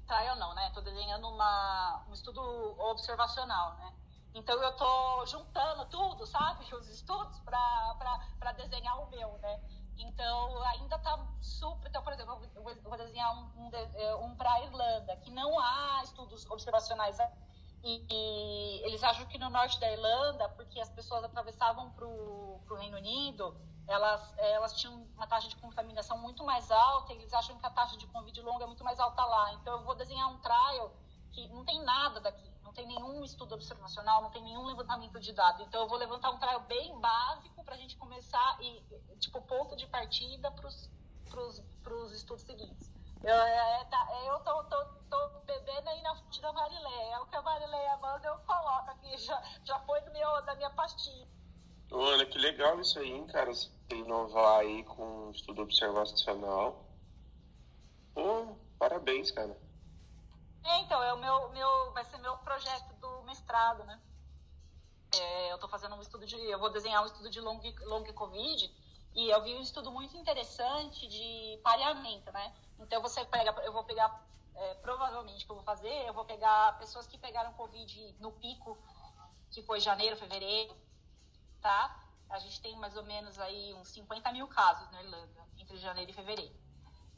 trial 0.05 0.35
não, 0.35 0.53
né? 0.53 0.67
Estou 0.67 0.83
desenhando 0.83 1.27
uma, 1.29 2.03
um 2.09 2.13
estudo 2.13 2.41
observacional, 2.79 3.75
né? 3.75 3.93
Então 4.34 4.61
eu 4.61 4.75
tô 4.75 5.25
juntando 5.27 5.86
tudo, 5.86 6.25
sabe? 6.25 6.65
Os 6.73 6.89
estudos 6.89 7.39
para 7.41 8.51
desenhar 8.53 8.99
o 9.01 9.09
meu, 9.09 9.38
né? 9.39 9.61
Então 9.97 10.63
ainda 10.63 10.97
tá 10.97 11.17
super. 11.41 11.88
Então, 11.89 12.01
por 12.03 12.13
exemplo, 12.13 12.41
eu 12.55 12.63
vou 12.63 12.97
desenhar 12.97 13.31
um, 13.36 13.67
um, 13.67 13.69
é, 13.73 14.15
um 14.15 14.36
para 14.36 14.61
Irlanda, 14.61 15.15
que 15.17 15.29
não 15.31 15.59
há 15.59 16.01
estudos 16.03 16.49
observacionais. 16.49 17.17
E, 17.84 18.05
e, 18.09 18.86
eles 18.86 19.03
acham 19.03 19.25
que 19.27 19.38
no 19.38 19.49
norte 19.49 19.79
da 19.79 19.91
Irlanda, 19.91 20.49
porque 20.49 20.79
as 20.79 20.89
pessoas 20.89 21.23
atravessavam 21.23 21.91
para 21.91 22.05
o 22.05 22.75
Reino 22.77 22.97
Unido, 22.97 23.55
elas, 23.88 24.34
elas 24.38 24.73
tinham 24.73 24.95
uma 25.15 25.27
taxa 25.27 25.49
de 25.49 25.57
contaminação 25.57 26.17
muito 26.17 26.43
mais 26.45 26.71
alta, 26.71 27.13
e 27.13 27.17
eles 27.17 27.34
acham 27.34 27.57
que 27.57 27.65
a 27.65 27.69
taxa 27.69 27.97
de 27.97 28.07
Covid 28.07 28.41
longa 28.41 28.63
é 28.63 28.67
muito 28.67 28.84
mais 28.84 28.99
alta 28.99 29.23
lá. 29.25 29.53
Então 29.55 29.73
eu 29.73 29.84
vou 29.84 29.95
desenhar 29.95 30.29
um 30.29 30.39
trial 30.39 30.91
que 31.31 31.47
não 31.49 31.65
tem 31.65 31.84
nada 31.84 32.21
daqui 32.21 32.52
não 32.74 32.76
tem 32.76 32.88
nenhum 32.88 33.24
estudo 33.24 33.53
observacional, 33.53 34.24
não 34.24 34.32
tem 34.32 34.41
nenhum 34.41 34.65
levantamento 34.65 35.19
de 35.19 35.32
dados. 35.32 35.61
Então, 35.67 35.84
eu 35.84 35.88
vou 35.88 35.97
levantar 35.97 36.32
um 36.32 36.39
trial 36.39 36.61
bem 36.61 36.99
básico 36.99 37.63
para 37.63 37.76
a 37.76 37.78
gente 37.78 37.95
começar 37.97 38.57
e, 38.59 38.84
tipo, 39.19 39.39
ponto 39.43 39.76
de 39.76 39.86
partida 39.88 40.51
para 40.51 40.67
os 40.67 42.11
estudos 42.11 42.43
seguintes. 42.43 42.91
Eu, 43.24 43.36
é, 43.36 43.86
tá, 43.86 44.07
eu 44.26 44.39
tô, 44.39 44.63
tô, 44.63 44.86
tô, 45.09 45.39
bebendo 45.45 45.88
aí 45.88 46.01
na 46.01 46.15
fonte 46.15 46.41
da 46.41 46.51
Marileia. 46.51 47.13
É 47.13 47.19
o 47.19 47.26
que 47.28 47.36
a 47.36 47.41
Marileia 47.43 47.97
manda, 47.97 48.28
eu 48.28 48.38
coloco 48.39 48.89
aqui. 48.89 49.17
Já, 49.17 49.41
já 49.63 49.80
foi 49.82 50.01
do 50.01 50.11
meu, 50.11 50.41
da 50.41 50.55
minha 50.55 50.71
pastinha. 50.71 51.28
Ana, 51.91 52.26
que 52.26 52.39
legal 52.39 52.82
isso 52.82 52.97
aí, 52.97 53.11
hein, 53.11 53.28
cara? 53.28 53.53
Você 53.53 53.69
inovar 53.91 54.61
aí 54.61 54.84
com 54.84 55.30
estudo 55.30 55.61
observacional. 55.61 56.84
Pô, 58.15 58.57
parabéns, 58.80 59.30
cara. 59.30 59.55
É, 60.64 60.80
então, 60.80 61.03
é 61.03 61.14
o 61.14 61.18
meu, 61.18 61.49
meu, 61.49 61.91
vai 61.91 62.05
ser 62.05 62.18
meu 62.20 62.38
projeto 62.38 62.93
do 62.95 63.24
mestrado, 63.24 63.84
né? 63.84 63.99
É, 65.16 65.51
eu 65.51 65.55
estou 65.55 65.70
fazendo 65.70 65.95
um 65.95 66.01
estudo 66.01 66.26
de, 66.26 66.36
eu 66.36 66.57
vou 66.57 66.72
desenhar 66.72 67.03
um 67.03 67.05
estudo 67.05 67.30
de 67.30 67.39
long, 67.39 67.61
long 67.82 68.03
COVID 68.14 68.74
e 69.14 69.30
eu 69.30 69.43
vi 69.43 69.53
um 69.55 69.61
estudo 69.61 69.91
muito 69.91 70.18
interessante 70.18 71.07
de 71.07 71.59
pareamento, 71.64 72.32
né? 72.32 72.55
Então 72.80 73.01
você 73.01 73.24
pega, 73.26 73.51
eu 73.64 73.72
vou 73.72 73.84
pegar, 73.84 74.26
é, 74.55 74.74
provavelmente 74.76 75.45
que 75.45 75.51
eu 75.51 75.55
vou 75.55 75.64
fazer, 75.64 76.07
eu 76.07 76.14
vou 76.14 76.26
pegar 76.26 76.80
pessoas 76.80 77.05
que 77.05 77.18
pegaram 77.18 77.53
COVID 77.53 78.16
no 78.20 78.32
pico, 78.32 78.78
que 79.51 79.61
foi 79.61 79.80
janeiro, 79.80 80.18
fevereiro, 80.18 80.76
tá? 81.61 81.99
A 82.30 82.39
gente 82.39 82.59
tem 82.61 82.76
mais 82.78 82.97
ou 82.97 83.03
menos 83.03 83.38
aí 83.38 83.74
uns 83.76 83.89
50 83.89 84.32
mil 84.32 84.47
casos 84.47 84.89
na 84.91 85.03
Irlanda, 85.03 85.47
entre 85.59 85.78
janeiro 85.78 86.09
e 86.09 86.14
fevereiro. 86.14 86.62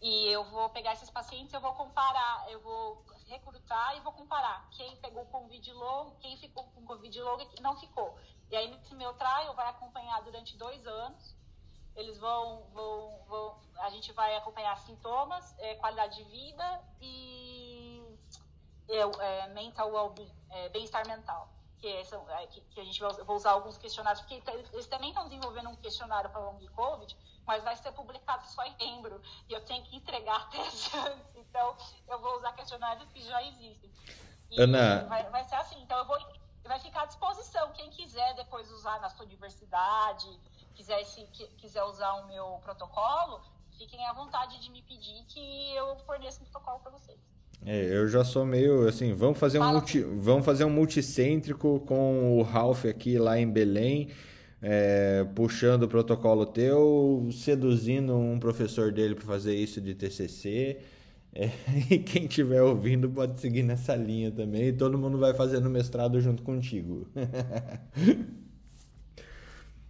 E 0.02 0.28
eu 0.28 0.44
vou 0.46 0.70
pegar 0.70 0.94
esses 0.94 1.10
pacientes, 1.10 1.54
eu 1.54 1.62
vou 1.62 1.74
comparar, 1.74 2.52
eu 2.52 2.60
vou 2.62 3.04
recrutar 3.28 3.98
e 3.98 4.02
vou 4.02 4.14
comparar 4.14 4.68
quem 4.72 4.96
pegou 4.98 5.26
Covid 5.26 5.74
longo, 5.74 6.16
quem 6.20 6.38
ficou 6.38 6.64
com 6.66 6.86
Covid 6.86 7.22
longo 7.22 7.42
e 7.42 7.46
quem 7.48 7.64
não 7.64 7.76
ficou. 7.78 8.18
E 8.52 8.56
aí 8.56 8.70
nesse 8.70 8.94
meu 8.94 9.14
trial 9.14 9.56
vai 9.56 9.68
acompanhar 9.70 10.22
durante 10.22 10.56
dois 10.58 10.86
anos. 10.86 11.36
Eles 11.96 12.18
vão, 12.18 12.68
vão, 12.74 13.24
vão 13.28 13.60
a 13.80 13.90
gente 13.90 14.12
vai 14.12 14.36
acompanhar 14.36 14.78
sintomas, 14.80 15.56
é, 15.60 15.76
qualidade 15.76 16.18
de 16.18 16.24
vida 16.30 16.84
e 17.02 18.04
é, 18.90 19.00
é, 19.00 19.48
mental 19.50 19.92
well-being, 19.92 20.32
é, 20.52 20.70
bem-estar 20.70 21.08
mental. 21.08 21.50
que, 21.80 21.88
é, 21.88 22.04
são, 22.04 22.30
é, 22.30 22.48
que, 22.48 22.62
que, 22.62 22.80
a 22.80 22.84
gente 22.84 23.00
vai 23.00 23.12
vou 23.24 23.36
usar 23.36 23.52
alguns 23.52 23.78
questionários, 23.78 24.22
porque 24.22 24.42
eles 24.74 24.88
também 24.88 25.10
estão 25.10 25.24
desenvolvendo 25.28 25.70
um 25.70 25.76
questionário 25.76 26.30
para 26.30 26.42
long 26.42 26.60
COVID, 26.76 27.16
mas 27.46 27.64
vai 27.64 27.76
ser 27.76 27.92
publicado 27.92 28.46
só 28.48 28.64
em 28.66 28.74
dezembro, 28.74 29.22
e 29.50 29.54
eu 29.54 29.62
tenho 29.62 29.84
que 29.84 29.96
entregar 29.96 30.42
até 30.42 30.60
antes, 30.66 30.92
então 31.36 31.76
eu 32.08 32.20
vou 32.20 32.38
usar 32.38 32.54
questionários 32.54 33.08
que 33.12 33.22
já 33.22 33.44
existem. 33.44 33.92
E 34.52 34.62
Ana... 34.62 35.06
Vai, 35.06 35.30
vai 35.30 35.44
ser 35.44 35.56
assim, 35.56 35.82
então 35.82 35.98
eu 35.98 36.06
vou 36.06 36.18
vai 36.68 36.80
ficar 36.80 37.04
à 37.04 37.06
disposição. 37.06 37.72
Quem 37.74 37.90
quiser 37.90 38.34
depois 38.36 38.70
usar 38.72 39.00
na 39.00 39.10
sua 39.10 39.26
universidade, 39.26 40.28
quiser, 40.74 41.04
se, 41.06 41.22
quiser 41.58 41.84
usar 41.84 42.14
o 42.14 42.28
meu 42.28 42.60
protocolo, 42.64 43.42
fiquem 43.78 44.06
à 44.08 44.14
vontade 44.14 44.60
de 44.60 44.70
me 44.72 44.82
pedir 44.82 45.24
que 45.28 45.76
eu 45.76 45.96
forneça 46.06 46.42
um 46.42 46.46
protocolo 46.46 46.80
para 46.80 46.92
vocês. 46.92 47.20
É, 47.66 47.98
eu 47.98 48.08
já 48.08 48.24
sou 48.24 48.46
meio 48.46 48.88
assim, 48.88 49.14
vamos 49.14 49.40
fazer 49.40 49.60
um 49.60 49.72
multi, 49.72 50.02
vamos 50.02 50.46
fazer 50.46 50.66
um 50.66 50.70
multicêntrico 50.70 51.80
com 51.82 52.38
o 52.38 52.44
Ralph 52.44 52.86
aqui 52.86 53.18
lá 53.18 53.40
em 53.40 53.50
Belém, 53.50 54.12
é, 54.62 55.24
puxando 55.36 55.84
o 55.84 55.88
protocolo 55.88 56.46
teu, 56.46 57.30
seduzindo 57.32 58.16
um 58.16 58.40
professor 58.40 58.92
dele 58.92 59.16
para 59.16 59.26
fazer 59.26 59.56
isso 59.56 59.82
de 59.82 59.94
TCC. 59.94 60.82
É, 61.34 61.48
e 61.94 62.00
quem 62.00 62.26
estiver 62.26 62.62
ouvindo 62.62 63.10
pode 63.10 63.40
seguir 63.40 63.64
nessa 63.64 63.96
linha 63.96 64.32
também. 64.32 64.70
E 64.70 64.74
todo 64.74 64.98
mundo 64.98 65.18
vai 65.18 65.34
fazendo 65.34 65.70
mestrado 65.70 66.20
junto 66.22 66.42
contigo. 66.44 67.08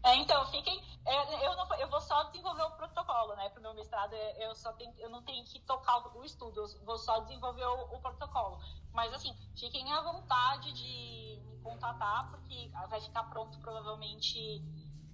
é, 0.03 0.15
então, 0.17 0.45
fiquem. 0.47 0.81
É, 1.07 1.45
eu, 1.45 1.55
não, 1.55 1.67
eu 1.79 1.87
vou 1.87 2.01
só 2.01 2.23
desenvolver 2.31 2.63
o 2.63 2.71
protocolo, 2.71 3.35
né? 3.35 3.47
Para 3.49 3.59
o 3.59 3.63
meu 3.63 3.74
mestrado, 3.85 4.13
é, 4.13 4.47
eu, 4.47 4.55
só 4.55 4.73
tenho, 4.73 4.93
eu 4.97 5.09
não 5.09 5.21
tenho 5.21 5.43
que 5.45 5.59
tocar 5.61 6.15
o 6.17 6.23
estudo, 6.23 6.61
eu 6.61 6.85
vou 6.85 6.97
só 6.97 7.19
desenvolver 7.19 7.65
o, 7.65 7.95
o 7.95 7.99
protocolo. 7.99 8.59
Mas, 8.91 9.13
assim, 9.13 9.33
fiquem 9.55 9.91
à 9.91 10.01
vontade 10.01 10.73
de 10.73 11.39
me 11.45 11.57
contatar, 11.59 12.29
porque 12.31 12.71
vai 12.89 12.99
ficar 12.99 13.23
pronto 13.23 13.57
provavelmente 13.59 14.63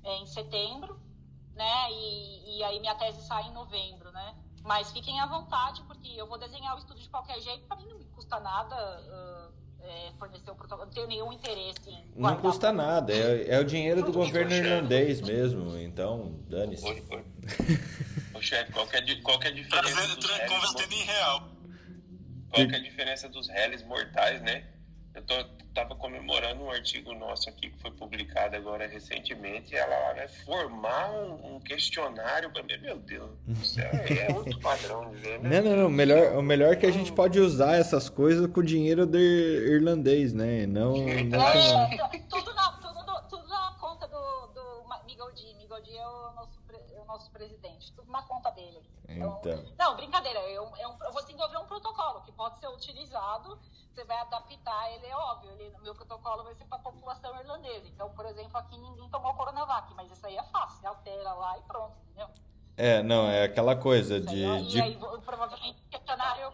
é, 0.03 0.17
em 0.17 0.25
setembro, 0.25 0.99
né? 1.53 1.91
E, 1.91 2.57
e 2.57 2.63
aí 2.63 2.79
minha 2.79 2.95
tese 2.95 3.21
sai 3.27 3.47
em 3.47 3.51
novembro, 3.51 4.11
né? 4.11 4.35
Mas 4.63 4.91
fiquem 4.91 5.19
à 5.19 5.25
vontade, 5.25 5.81
porque 5.83 6.09
eu 6.09 6.27
vou 6.27 6.37
desenhar 6.37 6.75
o 6.75 6.79
estudo 6.79 6.99
de 6.99 7.09
qualquer 7.09 7.39
jeito, 7.41 7.67
para 7.67 7.77
mim 7.77 7.87
não 7.87 7.97
me 7.97 8.05
custa 8.05 8.39
nada 8.39 8.75
uh, 8.75 9.53
é, 9.83 10.11
fornecer 10.19 10.51
o 10.51 10.55
protocolo, 10.55 10.85
não 10.85 10.93
tenho 10.93 11.07
nenhum 11.07 11.33
interesse 11.33 11.89
em. 11.89 12.11
Não 12.15 12.37
custa 12.37 12.71
nada, 12.71 13.11
é, 13.11 13.55
é, 13.55 13.59
o 13.59 13.65
dinheiro 13.65 14.03
do 14.03 14.13
governo 14.13 14.53
irlandês 14.53 15.19
mesmo, 15.19 15.75
então 15.77 16.39
dane-se. 16.47 16.85
Ô, 18.41 18.43
chefe, 18.43 18.71
qual, 18.71 18.87
é, 18.91 19.15
qual 19.21 19.39
é 19.43 19.47
a 19.47 19.51
diferença? 19.51 20.17
Convertendo 20.47 20.93
em 20.95 21.03
real. 21.03 21.51
Qual 22.49 22.67
é 22.67 22.75
a 22.75 22.79
diferença 22.79 23.29
dos 23.29 23.47
réis 23.47 23.83
mortais, 23.83 24.41
né? 24.41 24.65
Eu 25.13 25.21
tô, 25.21 25.43
tava 25.75 25.93
comemorando 25.95 26.63
um 26.63 26.71
artigo 26.71 27.13
nosso 27.13 27.49
aqui 27.49 27.69
que 27.69 27.79
foi 27.79 27.91
publicado 27.91 28.55
agora 28.55 28.87
recentemente. 28.87 29.75
E 29.75 29.77
ela 29.77 30.13
vai 30.13 30.27
formar 30.27 31.11
um, 31.11 31.55
um 31.55 31.59
questionário 31.59 32.49
para 32.51 32.63
mim. 32.63 32.77
Meu 32.81 32.97
Deus 32.97 33.29
do 33.45 33.63
céu, 33.63 33.91
é 33.91 34.33
outro 34.33 34.57
padrão 34.59 35.11
de 35.11 35.17
ver, 35.17 35.39
né? 35.39 35.61
Não, 35.61 35.69
não, 35.69 35.83
não. 35.83 35.89
Melhor, 35.89 36.35
o 36.35 36.41
melhor 36.41 36.73
é 36.73 36.75
que 36.75 36.87
a 36.87 36.91
gente 36.91 37.11
pode 37.11 37.39
usar 37.39 37.75
essas 37.75 38.09
coisas 38.09 38.47
com 38.47 38.61
o 38.61 38.63
dinheiro 38.63 39.05
do 39.05 39.19
irlandês, 39.19 40.33
né? 40.33 40.65
Não. 40.65 40.93
não 40.95 41.09
é, 41.09 41.23
na, 41.23 41.51
tudo, 42.27 42.55
tudo 43.29 43.47
na 43.47 43.75
conta 43.79 44.07
do, 44.07 44.47
do 44.47 45.05
Migodi. 45.05 45.53
Migodi 45.59 45.95
é 45.95 46.07
o 46.07 46.33
nosso, 46.33 46.59
é 46.73 46.99
o 46.99 47.05
nosso 47.05 47.30
presidente. 47.41 47.91
Tudo 47.93 48.11
na 48.11 48.21
conta 48.23 48.51
dele. 48.51 48.81
Então, 49.09 49.41
então. 49.43 49.63
Não, 49.77 49.95
brincadeira. 49.95 50.39
Eu, 50.49 50.71
eu, 50.77 50.97
eu 51.01 51.11
vou 51.11 51.21
desenvolver 51.21 51.57
um 51.57 51.65
protocolo 51.65 52.21
que 52.21 52.31
pode 52.31 52.59
ser 52.59 52.67
utilizado 52.67 53.59
você 53.93 54.05
vai 54.05 54.17
adaptar, 54.19 54.93
ele 54.93 55.05
é 55.05 55.15
óbvio, 55.15 55.51
ele, 55.51 55.73
meu 55.83 55.93
protocolo 55.93 56.43
vai 56.43 56.55
ser 56.55 56.63
para 56.65 56.77
a 56.77 56.81
população 56.81 57.37
irlandesa. 57.37 57.87
Então, 57.93 58.09
por 58.11 58.25
exemplo, 58.25 58.57
aqui 58.57 58.77
ninguém 58.77 59.09
tomou 59.09 59.33
Coronavac, 59.33 59.93
mas 59.95 60.09
isso 60.09 60.25
aí 60.25 60.37
é 60.37 60.43
fácil, 60.43 60.79
você 60.79 60.87
altera 60.87 61.33
lá 61.33 61.57
e 61.57 61.61
pronto, 61.63 61.93
entendeu? 62.05 62.27
É, 62.77 63.03
não, 63.03 63.27
é 63.27 63.43
aquela 63.43 63.75
coisa 63.75 64.19
de. 64.19 64.45
Aí, 64.45 64.65
de... 64.65 64.77
E 64.77 64.81
aí, 64.81 64.97
provavelmente, 65.25 65.81
questionário. 65.89 66.53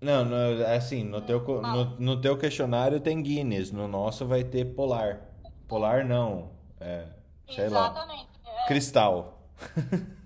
Não, 0.00 0.24
no, 0.24 0.62
é 0.62 0.76
assim, 0.76 1.04
no 1.04 1.20
teu, 1.20 1.40
no, 1.60 1.84
no 1.98 2.20
teu 2.20 2.38
questionário 2.38 2.98
tem 2.98 3.22
Guinness, 3.22 3.70
no 3.70 3.86
nosso 3.86 4.26
vai 4.26 4.42
ter 4.42 4.64
Polar. 4.74 5.20
Polar 5.68 6.02
não, 6.02 6.50
é, 6.80 7.06
sei 7.46 7.66
Exatamente, 7.66 8.30
lá. 8.42 8.62
É... 8.62 8.66
Cristal. 8.66 9.38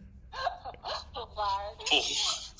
Polar. 1.44 1.74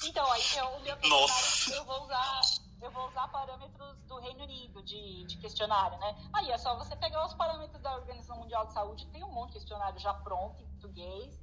Então, 0.04 0.30
aí 0.30 0.42
eu, 0.56 0.66
o 0.66 0.80
meu 0.80 0.96
questionário 0.96 1.74
eu 1.74 1.84
vou 1.84 2.04
usar 2.04 2.40
eu 2.82 2.90
vou 2.90 3.08
usar 3.08 3.28
parâmetros 3.28 3.96
do 4.02 4.18
Reino 4.18 4.44
Unido 4.44 4.82
de, 4.82 5.24
de 5.24 5.38
questionário, 5.38 5.98
né? 5.98 6.14
Aí 6.34 6.50
é 6.50 6.58
só 6.58 6.76
você 6.76 6.94
pegar 6.96 7.24
os 7.24 7.32
parâmetros 7.32 7.80
da 7.80 7.94
Organização 7.96 8.36
Mundial 8.36 8.66
de 8.66 8.74
Saúde, 8.74 9.06
tem 9.06 9.24
um 9.24 9.32
monte 9.32 9.52
de 9.52 9.60
questionário 9.60 9.98
já 9.98 10.12
pronto 10.12 10.62
em 10.62 10.66
português, 10.66 11.40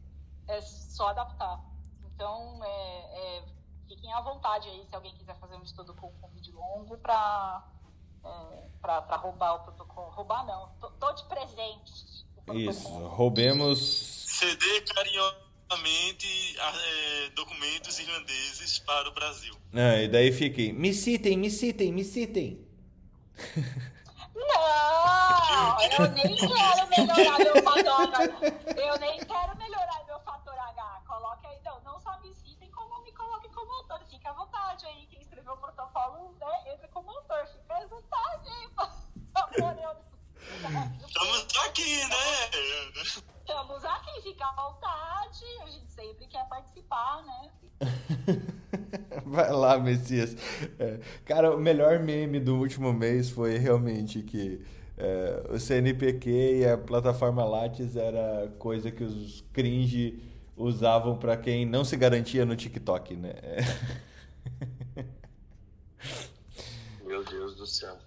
é 0.48 0.62
só 0.62 1.10
adaptar. 1.10 1.60
Então, 2.04 2.64
é, 2.64 3.40
é, 3.40 3.46
fiquem 3.88 4.14
à 4.14 4.22
vontade 4.22 4.70
aí 4.70 4.86
se 4.86 4.96
alguém 4.96 5.16
quiser 5.16 5.36
fazer 5.40 5.56
um 5.56 5.64
estudo 5.64 5.96
com, 5.96 6.12
com 6.12 6.28
vídeo 6.30 6.54
longo 6.54 6.96
para 7.00 7.68
é, 8.24 8.70
para 8.80 9.16
roubar 9.18 9.56
o 9.56 9.60
protocolo. 9.62 10.12
Roubar 10.12 10.46
não, 10.46 10.70
tô, 10.80 10.92
tô 10.92 11.12
de 11.14 11.24
presente. 11.24 12.22
Isso, 12.54 12.88
roubemos. 13.08 13.80
CD 14.28 14.82
carinhoso 14.82 15.51
é, 16.62 17.30
documentos 17.30 17.98
irlandeses 18.00 18.80
para 18.80 19.08
o 19.08 19.14
Brasil. 19.14 19.56
Ah, 19.74 20.02
e 20.02 20.08
daí 20.08 20.32
fiquem, 20.32 20.74
me 20.74 20.94
citem, 20.94 21.38
me 21.38 21.50
citem, 21.50 21.92
me 21.94 22.04
citem. 22.04 22.66
Não, 24.36 25.82
eu 25.82 26.12
nem 26.12 26.36
quero 26.36 26.88
melhorar 26.90 27.40
meu 27.40 27.64
fator 27.64 28.10
Eu 28.76 29.00
nem 29.00 29.20
quero 29.20 29.58
melhorar 29.58 30.04
meu 30.06 30.20
fator 30.20 30.54
H. 30.54 31.04
Coloque 31.08 31.48
aí, 31.48 31.58
não, 31.64 31.82
não 31.82 32.00
só 32.00 32.20
me 32.20 32.34
citem, 32.36 32.70
como 32.72 33.04
me 33.04 33.12
coloquem 33.14 33.52
como 33.52 33.72
autor. 33.74 34.02
Fique 34.10 34.28
à 34.28 34.34
vontade 34.34 34.86
aí. 34.86 35.08
Quem 35.08 35.22
escreveu 35.22 35.54
o 35.54 35.58
protocolo, 35.58 36.36
né, 36.40 36.74
entra 36.74 36.88
como 36.90 37.10
autor. 37.10 37.46
Fica 37.48 37.78
à 37.78 37.88
vontade 37.88 38.50
aí, 38.50 38.68
por 38.70 38.92
Estamos 41.08 41.48
aqui, 41.66 42.06
né? 42.06 42.16
Estamos 43.52 43.84
aqui, 43.84 44.22
fica 44.22 44.46
à 44.46 44.54
vontade. 44.54 45.44
A 45.62 45.70
gente 45.70 45.92
sempre 45.92 46.26
quer 46.26 46.48
participar, 46.48 47.22
né? 47.26 47.52
Vai 49.26 49.52
lá, 49.52 49.78
Messias. 49.78 50.38
É, 50.80 51.02
cara, 51.26 51.54
o 51.54 51.60
melhor 51.60 52.00
meme 52.00 52.40
do 52.40 52.56
último 52.56 52.94
mês 52.94 53.30
foi 53.30 53.58
realmente 53.58 54.24
que 54.24 54.66
é, 54.98 55.44
o 55.50 55.60
CNPq 55.60 56.60
e 56.60 56.66
a 56.66 56.78
plataforma 56.78 57.44
Lattes 57.44 57.98
era 57.98 58.50
coisa 58.58 58.90
que 58.90 59.04
os 59.04 59.44
cringe 59.52 60.24
usavam 60.56 61.18
para 61.18 61.36
quem 61.36 61.66
não 61.66 61.84
se 61.84 61.98
garantia 61.98 62.46
no 62.46 62.56
TikTok, 62.56 63.18
né? 63.18 63.34
Meu 67.04 67.22
Deus 67.26 67.56
do 67.56 67.68
céu 67.68 67.98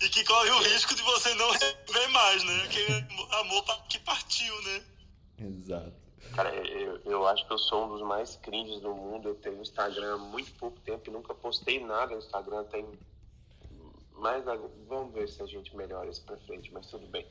e 0.00 0.08
que 0.08 0.24
corre 0.24 0.50
o 0.50 0.62
risco 0.62 0.94
de 0.94 1.02
você 1.02 1.34
não 1.34 1.50
ver 1.52 2.08
mais, 2.10 2.44
né? 2.44 2.68
Que 2.68 3.36
amor 3.36 3.64
que 3.88 3.98
partiu, 4.00 4.62
né? 4.62 4.82
Exato. 5.38 5.92
Cara, 6.34 6.54
eu, 6.54 7.00
eu 7.04 7.26
acho 7.26 7.46
que 7.46 7.52
eu 7.52 7.58
sou 7.58 7.86
um 7.86 7.88
dos 7.88 8.02
mais 8.02 8.36
cringes 8.36 8.80
do 8.80 8.94
mundo. 8.94 9.30
Eu 9.30 9.34
tenho 9.36 9.60
Instagram 9.60 10.14
há 10.14 10.18
muito 10.18 10.52
pouco 10.54 10.78
tempo 10.80 11.08
e 11.08 11.12
nunca 11.12 11.34
postei 11.34 11.84
nada 11.84 12.12
no 12.12 12.18
Instagram. 12.18 12.64
Tem 12.64 12.86
mais. 14.12 14.44
Vamos 14.88 15.14
ver 15.14 15.28
se 15.28 15.42
a 15.42 15.46
gente 15.46 15.74
melhora 15.76 16.08
isso 16.08 16.22
pra 16.24 16.36
frente, 16.38 16.72
mas 16.72 16.86
tudo 16.86 17.06
bem. 17.06 17.26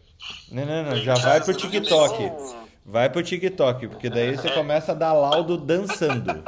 Não, 0.51 0.65
não, 0.65 0.83
não. 0.83 0.97
Já 0.97 1.15
vai 1.15 1.43
pro 1.43 1.53
TikTok. 1.53 2.31
Vai 2.85 3.09
pro 3.09 3.23
TikTok, 3.23 3.87
porque 3.87 4.09
daí 4.09 4.35
você 4.35 4.51
começa 4.55 4.91
a 4.93 4.95
dar 4.95 5.13
laudo 5.13 5.57
dançando. 5.57 6.43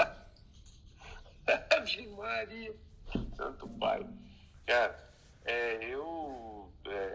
Ave 1.71 2.07
Maria. 2.07 2.73
Santo 3.35 3.67
Pai. 3.79 4.05
Cara. 4.65 5.09
É, 5.45 5.83
eu, 5.83 5.98
é, 5.98 5.98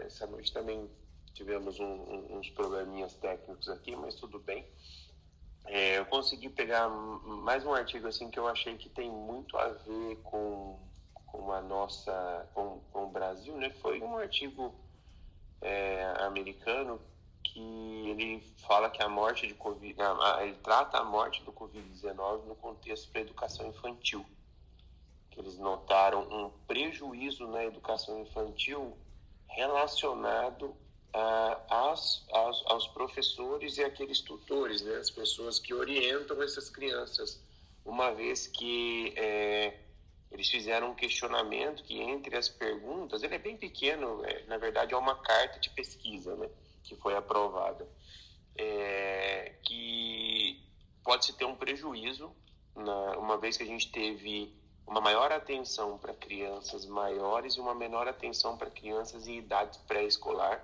essa 0.05 0.27
noite 0.27 0.51
também 0.53 0.89
tivemos 1.33 1.79
um, 1.79 1.85
um, 1.85 2.37
uns 2.37 2.49
probleminhas 2.49 3.13
técnicos 3.15 3.67
aqui, 3.69 3.95
mas 3.95 4.15
tudo 4.15 4.39
bem. 4.39 4.65
É, 5.65 5.97
eu 5.97 6.05
consegui 6.05 6.49
pegar 6.49 6.87
mais 6.89 7.65
um 7.65 7.73
artigo 7.73 8.07
assim 8.07 8.29
que 8.29 8.39
eu 8.39 8.47
achei 8.47 8.77
que 8.77 8.87
tem 8.87 9.09
muito 9.09 9.57
a 9.57 9.69
ver 9.69 10.17
com, 10.23 10.79
com 11.25 11.51
a 11.51 11.61
nossa, 11.61 12.47
com, 12.53 12.79
com 12.91 13.05
o 13.05 13.09
Brasil, 13.09 13.57
né? 13.57 13.69
Foi 13.81 13.99
um 14.01 14.17
artigo 14.17 14.73
é, 15.61 16.05
americano 16.19 17.01
que 17.43 17.59
ele 18.09 18.41
fala 18.67 18.89
que 18.89 19.01
a 19.01 19.09
morte 19.09 19.47
de 19.47 19.53
Covid, 19.55 19.95
ele 20.41 20.55
trata 20.63 20.99
a 20.99 21.03
morte 21.03 21.43
do 21.43 21.51
Covid-19 21.51 22.45
no 22.45 22.55
contexto 22.55 23.11
da 23.11 23.19
educação 23.19 23.67
infantil 23.67 24.25
que 25.35 25.41
eles 25.41 25.57
notaram 25.57 26.21
um 26.21 26.49
prejuízo 26.65 27.45
na 27.47 27.65
educação 27.65 28.21
infantil 28.21 28.97
relacionado 29.55 30.75
a, 31.13 31.61
aos, 31.69 32.25
aos, 32.31 32.63
aos, 32.67 32.87
professores 32.89 33.77
e 33.77 33.83
aqueles 33.83 34.19
tutores, 34.19 34.81
né, 34.81 34.97
as 34.97 35.09
pessoas 35.09 35.57
que 35.59 35.73
orientam 35.73 36.41
essas 36.43 36.69
crianças, 36.69 37.41
uma 37.85 38.11
vez 38.11 38.47
que 38.47 39.13
é, 39.15 39.79
eles 40.29 40.49
fizeram 40.49 40.91
um 40.91 40.95
questionamento 40.95 41.83
que 41.83 42.01
entre 42.01 42.35
as 42.35 42.49
perguntas, 42.49 43.23
ele 43.23 43.35
é 43.35 43.39
bem 43.39 43.55
pequeno, 43.55 44.23
é, 44.25 44.43
na 44.43 44.57
verdade 44.57 44.93
é 44.93 44.97
uma 44.97 45.15
carta 45.15 45.57
de 45.57 45.69
pesquisa, 45.69 46.35
né, 46.35 46.49
que 46.83 46.95
foi 46.97 47.15
aprovada, 47.15 47.87
é, 48.57 49.55
que 49.63 50.61
pode-se 51.01 51.31
ter 51.33 51.45
um 51.45 51.55
prejuízo, 51.55 52.35
na, 52.75 53.17
uma 53.17 53.37
vez 53.37 53.55
que 53.55 53.63
a 53.63 53.67
gente 53.67 53.89
teve 53.89 54.53
uma 54.87 55.01
maior 55.01 55.31
atenção 55.31 55.97
para 55.97 56.13
crianças 56.13 56.85
maiores 56.85 57.55
e 57.55 57.59
uma 57.59 57.73
menor 57.73 58.07
atenção 58.07 58.57
para 58.57 58.69
crianças 58.69 59.27
em 59.27 59.37
idade 59.37 59.79
pré-escolar, 59.87 60.63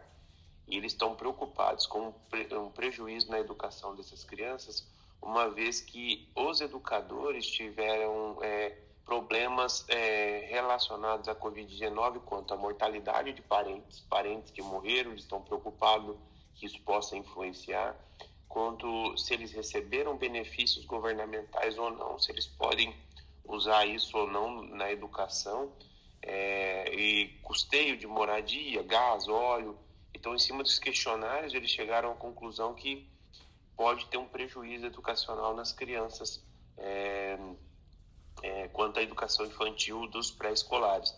e 0.68 0.78
eles 0.78 0.94
estão 0.94 1.16
preocupados 1.16 1.86
com 1.86 2.08
um 2.10 2.70
prejuízo 2.72 3.30
na 3.30 3.40
educação 3.40 3.96
dessas 3.96 4.24
crianças, 4.24 4.88
uma 5.22 5.50
vez 5.50 5.82
que 5.82 6.30
os 6.36 6.62
educadores 6.62 7.46
tiveram 7.46 8.38
é, 8.42 8.78
problemas 9.06 9.86
é, 9.90 10.48
relacionados 10.50 11.28
à 11.28 11.36
Covid-19 11.36 12.22
quanto 12.22 12.54
à 12.54 12.58
mortalidade 12.58 13.34
de 13.34 13.42
parentes, 13.42 14.00
parentes 14.02 14.52
que 14.52 14.62
morreram, 14.62 15.12
eles 15.12 15.24
estão 15.24 15.42
preocupados 15.42 16.16
que 16.56 16.66
isso 16.66 16.80
possa 16.82 17.18
influenciar, 17.18 17.96
quanto 18.48 19.18
se 19.18 19.34
eles 19.34 19.52
receberam 19.52 20.16
benefícios 20.16 20.86
governamentais 20.86 21.78
ou 21.78 21.90
não, 21.90 22.20
se 22.20 22.32
eles 22.32 22.48
podem 22.48 22.96
usar 23.46 23.86
isso 23.86 24.18
ou 24.18 24.28
não 24.28 24.64
na 24.64 24.92
educação, 24.92 25.74
é, 26.22 26.94
e 26.94 27.28
custeio 27.42 27.98
de 27.98 28.08
moradia, 28.08 28.84
gás, 28.84 29.28
óleo. 29.28 29.78
Então, 30.14 30.36
em 30.36 30.40
cima 30.40 30.64
dos 30.64 30.78
questionários, 30.78 31.54
eles 31.54 31.72
chegaram 31.72 32.12
à 32.12 32.16
conclusão 32.16 32.74
que 32.74 33.10
pode 33.76 34.06
ter 34.08 34.18
um 34.18 34.28
prejuízo 34.28 34.86
educacional 34.86 35.56
nas 35.56 35.74
crianças. 35.74 36.44
É, 36.78 37.38
é, 38.42 38.68
quanto 38.70 39.00
à 39.00 39.04
educação 39.04 39.46
infantil 39.46 40.08
dos 40.08 40.32
pré-escolares. 40.32 41.14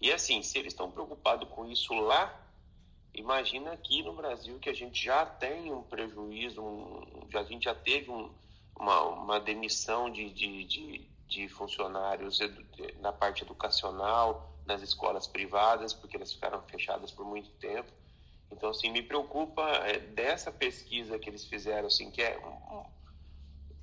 E 0.00 0.12
assim, 0.12 0.42
se 0.42 0.58
eles 0.58 0.72
estão 0.72 0.90
preocupados 0.90 1.48
com 1.48 1.66
isso 1.66 1.94
lá, 1.94 2.38
imagina 3.14 3.72
aqui 3.72 4.02
no 4.02 4.14
Brasil 4.14 4.58
que 4.58 4.68
a 4.68 4.74
gente 4.74 5.02
já 5.02 5.24
tem 5.24 5.72
um 5.72 5.82
prejuízo, 5.82 6.62
um, 6.62 7.28
a 7.34 7.42
gente 7.44 7.64
já 7.64 7.74
teve 7.74 8.10
um, 8.10 8.30
uma, 8.78 9.00
uma, 9.02 9.40
demissão 9.40 10.10
de, 10.10 10.28
de, 10.30 10.64
de, 10.64 11.08
de 11.28 11.48
funcionários 11.48 12.38
na 13.00 13.12
parte 13.12 13.42
educacional, 13.42 14.56
nas 14.64 14.82
escolas 14.82 15.26
privadas, 15.26 15.92
porque 15.92 16.16
elas 16.16 16.32
ficaram 16.32 16.62
fechadas 16.62 17.10
por 17.10 17.24
muito 17.24 17.50
tempo. 17.52 17.90
Então, 18.50 18.70
assim, 18.70 18.90
me 18.90 19.02
preocupa 19.02 19.62
é, 19.86 19.98
dessa 19.98 20.52
pesquisa 20.52 21.18
que 21.18 21.28
eles 21.28 21.44
fizeram, 21.44 21.88
assim, 21.88 22.10
que 22.10 22.22
é... 22.22 22.38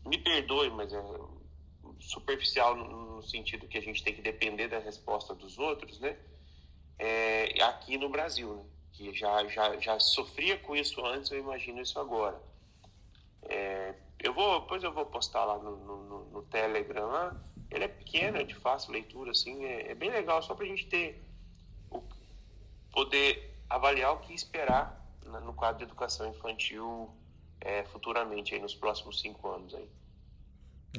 Me 0.06 0.18
perdoe, 0.18 0.70
mas 0.70 0.94
é 0.94 1.02
superficial 2.00 2.76
no, 2.76 3.16
no, 3.16 3.24
sentido 3.24 3.68
que 3.68 3.78
a 3.78 3.82
gente 3.82 4.04
tem 4.04 4.14
que 4.14 4.22
depender 4.22 4.68
da 4.68 4.80
resposta 4.80 5.34
dos 5.34 5.58
outros, 5.58 6.00
né? 6.00 6.18
É, 7.00 7.62
aqui 7.64 7.98
no 7.98 8.10
Brasil, 8.10 8.56
né? 8.56 8.64
que 8.92 9.14
já, 9.14 9.46
já, 9.48 9.78
já 9.80 10.00
sofria 10.00 10.58
com 10.58 10.76
isso 10.76 11.04
antes, 11.06 11.32
eu 11.32 11.40
imagino 11.40 11.82
isso 11.82 12.00
agora. 12.00 12.40
É, 13.44 13.96
eu 14.24 14.34
vou, 14.34 14.62
depois 14.62 14.82
eu 14.82 14.94
vou 14.94 15.06
postar 15.06 15.44
lá 15.44 15.58
no, 15.60 15.76
no, 15.76 16.26
no, 16.32 16.42
Telegram. 16.44 17.36
Ele 17.70 17.84
é 17.84 17.88
pequeno, 17.88 18.38
é 18.38 18.44
de 18.44 18.56
fácil 18.56 18.94
leitura, 18.94 19.32
assim, 19.32 19.66
é, 19.66 19.92
é 19.92 19.96
bem 19.96 20.10
legal, 20.10 20.42
só 20.42 20.56
para 20.56 20.66
a 20.66 20.68
gente 20.70 20.88
ter 20.88 21.22
o, 21.92 22.02
poder 22.92 23.54
avaliar 23.70 24.14
o 24.14 24.20
que 24.20 24.34
esperar 24.34 25.02
no 25.26 25.54
quadro 25.54 25.80
de 25.80 25.84
educação 25.84 26.30
infantil 26.30 27.10
é, 27.60 27.84
futuramente, 27.86 28.54
aí, 28.54 28.62
nos 28.62 28.76
próximos 28.76 29.20
cinco 29.20 29.50
anos. 29.50 29.74
Aí. 29.74 29.90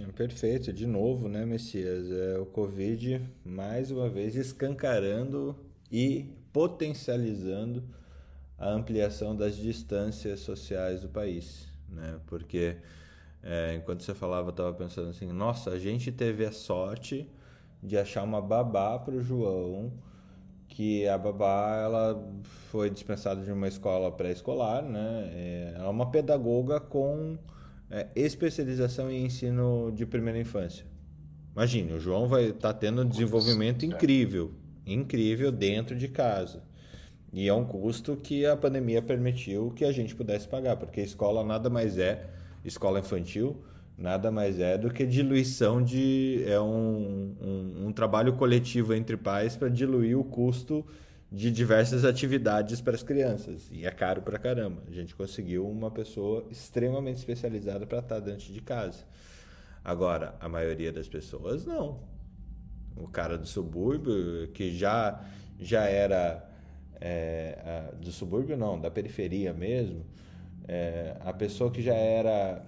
É, 0.01 0.13
perfeito, 0.13 0.73
de 0.73 0.87
novo, 0.87 1.29
né, 1.29 1.47
Messias? 1.47 2.11
É 2.11 2.39
o 2.39 2.47
Covid 2.47 3.25
mais 3.45 3.91
uma 3.91 4.09
vez 4.09 4.35
escancarando 4.35 5.57
e 5.91 6.29
potencializando 6.53 7.85
a 8.59 8.69
ampliação 8.71 9.37
das 9.37 9.57
distâncias 9.57 10.41
sociais 10.41 11.03
do 11.03 11.09
país, 11.09 11.69
né? 11.89 12.21
Porque 12.27 12.77
é, 13.47 13.75
enquanto 13.75 14.03
você 14.03 14.15
falava, 14.15 14.49
eu 14.49 14.51
estava 14.53 14.73
pensando 14.73 15.11
assim: 15.11 15.27
nossa, 15.27 15.71
a 15.71 15.79
gente 15.79 16.11
teve 16.11 16.47
a 16.47 16.51
sorte 16.51 17.29
de 17.83 17.99
achar 17.99 18.23
uma 18.23 18.41
babá 18.41 18.99
para 18.99 19.15
o 19.15 19.21
João, 19.21 19.93
que 20.67 21.07
a 21.07 21.19
babá 21.19 21.77
ela 21.85 22.33
foi 22.71 22.89
dispensada 22.89 23.45
de 23.45 23.53
uma 23.53 23.69
escola 23.69 24.11
pré-escolar, 24.11 24.83
né? 24.83 25.31
É, 25.35 25.73
ela 25.77 25.85
é 25.85 25.91
uma 25.91 26.11
pedagoga 26.11 26.81
com 26.81 27.37
é, 27.91 28.09
especialização 28.17 29.11
em 29.11 29.27
ensino 29.27 29.93
de 29.95 30.07
primeira 30.07 30.39
infância. 30.39 30.87
Imagine, 31.55 31.93
o 31.93 32.01
João 32.01 32.27
vai 32.27 32.47
estar 32.47 32.73
tá 32.73 32.79
tendo 32.79 33.03
um 33.03 33.07
desenvolvimento 33.07 33.85
incrível, 33.85 34.53
incrível 34.87 35.53
dentro 35.53 35.95
de 35.95 36.09
casa. 36.09 36.63
E 37.31 37.47
é 37.47 37.53
um 37.53 37.65
custo 37.65 38.17
que 38.17 38.47
a 38.47 38.57
pandemia 38.57 39.03
permitiu 39.03 39.71
que 39.77 39.85
a 39.85 39.93
gente 39.93 40.15
pudesse 40.15 40.49
pagar, 40.49 40.77
porque 40.77 41.01
a 41.01 41.05
escola 41.05 41.45
nada 41.45 41.69
mais 41.69 41.99
é, 41.99 42.27
escola 42.65 43.01
infantil, 43.01 43.63
nada 43.97 44.31
mais 44.31 44.59
é 44.59 44.77
do 44.77 44.91
que 44.91 45.07
diluição 45.07 45.83
de. 45.83 46.45
É 46.47 46.61
um, 46.61 47.37
um, 47.41 47.87
um 47.87 47.93
trabalho 47.93 48.35
coletivo 48.35 48.95
entre 48.95 49.17
pais 49.17 49.57
para 49.57 49.69
diluir 49.69 50.19
o 50.19 50.25
custo 50.25 50.85
de 51.31 51.51
diversas 51.51 52.05
atividades 52.05 52.81
para 52.81 52.95
as 52.95 53.03
crianças. 53.03 53.69
E 53.73 53.85
é 53.85 53.91
caro 53.91 54.23
pra 54.23 54.39
caramba. 54.39 54.83
A 54.89 54.93
gente 54.93 55.15
conseguiu 55.17 55.69
uma 55.69 55.91
pessoa 55.91 56.47
extremamente 56.49 57.17
especializada 57.17 57.87
para 57.87 57.99
estar 57.99 58.21
dentro 58.21 58.53
de 58.53 58.61
casa. 58.61 59.05
Agora, 59.85 60.35
a 60.41 60.49
maioria 60.49 60.93
das 60.93 61.09
pessoas 61.09 61.67
não. 61.67 62.01
O 62.97 63.09
cara 63.09 63.37
do 63.37 63.47
subúrbio, 63.47 64.49
que 64.55 64.77
já, 64.77 65.21
já 65.59 65.85
era. 65.85 66.49
É, 67.01 67.91
do 68.01 68.13
subúrbio, 68.13 68.57
não, 68.57 68.81
da 68.81 68.91
periferia 68.91 69.53
mesmo. 69.53 70.07
É, 70.67 71.17
a 71.21 71.33
pessoa 71.33 71.71
que 71.71 71.83
já 71.83 71.95
era 71.95 72.65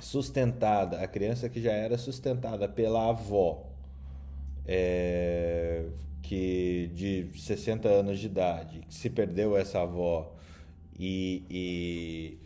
sustentada, 0.00 1.00
a 1.00 1.06
criança 1.06 1.48
que 1.48 1.60
já 1.60 1.72
era 1.72 1.96
sustentada 1.96 2.68
pela 2.68 3.08
avó. 3.10 3.70
É, 4.66 5.84
que 6.24 6.90
de 6.94 7.28
60 7.38 7.86
anos 7.88 8.18
de 8.18 8.26
idade, 8.26 8.80
que 8.88 8.94
se 8.94 9.10
perdeu 9.10 9.56
essa 9.56 9.82
avó 9.82 10.34
e, 10.98 11.42
e, 11.50 12.38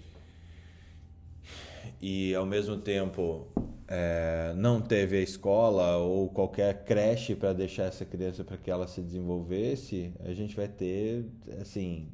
e 2.00 2.34
ao 2.34 2.44
mesmo 2.44 2.76
tempo 2.76 3.46
é, 3.86 4.52
não 4.56 4.80
teve 4.80 5.18
a 5.18 5.20
escola 5.20 5.96
ou 5.96 6.28
qualquer 6.28 6.84
creche 6.84 7.36
para 7.36 7.52
deixar 7.52 7.84
essa 7.84 8.04
criança 8.04 8.42
para 8.42 8.56
que 8.56 8.70
ela 8.70 8.88
se 8.88 9.00
desenvolvesse, 9.00 10.12
a 10.24 10.32
gente 10.32 10.56
vai 10.56 10.68
ter 10.68 11.24
assim 11.60 12.08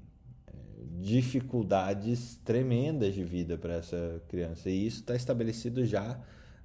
dificuldades 1.01 2.37
tremendas 2.45 3.15
de 3.15 3.25
vida 3.25 3.59
para 3.59 3.75
essa 3.75 4.23
criança 4.29 4.71
e 4.71 4.87
isso 4.87 5.01
está 5.01 5.15
estabelecido 5.15 5.85
já 5.85 6.19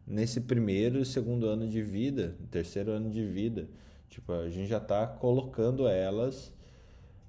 nesse 0.05 0.41
primeiro 0.41 0.99
e 0.99 1.05
segundo 1.05 1.47
ano 1.47 1.67
de 1.67 1.81
vida, 1.81 2.35
terceiro 2.49 2.91
ano 2.91 3.09
de 3.09 3.25
vida. 3.25 3.67
Tipo, 4.09 4.33
a 4.33 4.49
gente 4.49 4.67
já 4.67 4.77
está 4.77 5.05
colocando 5.05 5.87
elas 5.87 6.51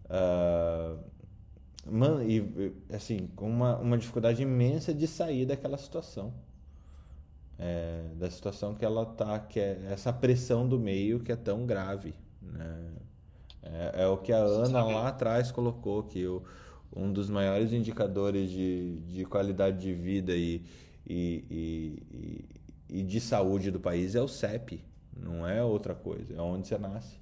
uh, 0.07 0.98
man, 1.86 2.24
e, 2.24 2.72
assim, 2.90 3.28
com 3.36 3.48
uma, 3.48 3.76
uma 3.78 3.98
dificuldade 3.98 4.42
imensa 4.42 4.94
de 4.94 5.07
sair 5.07 5.44
daquela 5.44 5.76
situação. 5.76 6.32
É, 7.62 8.05
da 8.14 8.30
situação 8.30 8.74
que 8.74 8.82
ela 8.82 9.05
tá, 9.05 9.38
que 9.38 9.61
é 9.61 9.88
essa 9.90 10.11
pressão 10.11 10.66
do 10.66 10.78
meio 10.78 11.20
que 11.20 11.30
é 11.30 11.36
tão 11.36 11.66
grave. 11.66 12.14
Né? 12.40 12.92
É, 13.62 14.05
é, 14.05 14.07
o 14.07 14.16
que 14.16 14.32
a 14.32 14.38
Ana 14.38 14.82
lá 14.82 15.09
atrás 15.09 15.53
colocou, 15.53 16.03
que 16.05 16.26
o, 16.26 16.42
um 16.95 17.12
dos 17.12 17.30
maiores 17.30 17.72
indicadores 17.72 18.51
de, 18.51 18.97
de 19.01 19.24
qualidade 19.24 19.78
de 19.78 19.93
vida 19.93 20.34
e, 20.34 20.64
e, 21.07 21.45
e, 21.51 22.99
e 22.99 23.03
de 23.03 23.20
saúde 23.20 23.70
do 23.70 23.80
país 23.80 24.14
é 24.14 24.20
o 24.20 24.28
CEP. 24.28 24.84
Não 25.16 25.47
é 25.47 25.62
outra 25.62 25.95
coisa, 25.95 26.34
é 26.34 26.41
onde 26.41 26.66
você 26.66 26.78
nasce. 26.78 27.20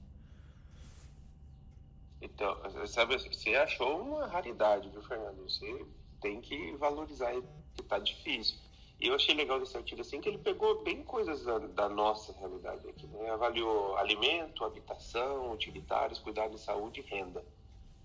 Então, 2.20 2.56
sabe, 2.86 3.16
você 3.16 3.54
achou 3.54 4.00
uma 4.00 4.26
raridade, 4.26 4.88
viu, 4.88 5.02
Fernando? 5.02 5.42
Você 5.48 5.86
tem 6.20 6.40
que 6.40 6.72
valorizar 6.76 7.32
que 7.74 7.82
tá 7.82 7.98
difícil. 7.98 8.56
E 9.00 9.06
eu 9.06 9.14
achei 9.14 9.34
legal 9.34 9.60
desse 9.60 9.76
artigo 9.76 10.00
assim 10.00 10.20
que 10.20 10.28
ele 10.28 10.38
pegou 10.38 10.82
bem 10.82 11.04
coisas 11.04 11.44
da, 11.44 11.58
da 11.58 11.88
nossa 11.88 12.32
realidade 12.32 12.88
aqui, 12.88 13.06
né? 13.06 13.30
Avaliou 13.30 13.96
alimento, 13.96 14.64
habitação, 14.64 15.52
utilitários, 15.52 16.18
cuidado 16.18 16.54
de 16.54 16.60
saúde 16.60 17.00
e 17.00 17.04
renda. 17.04 17.44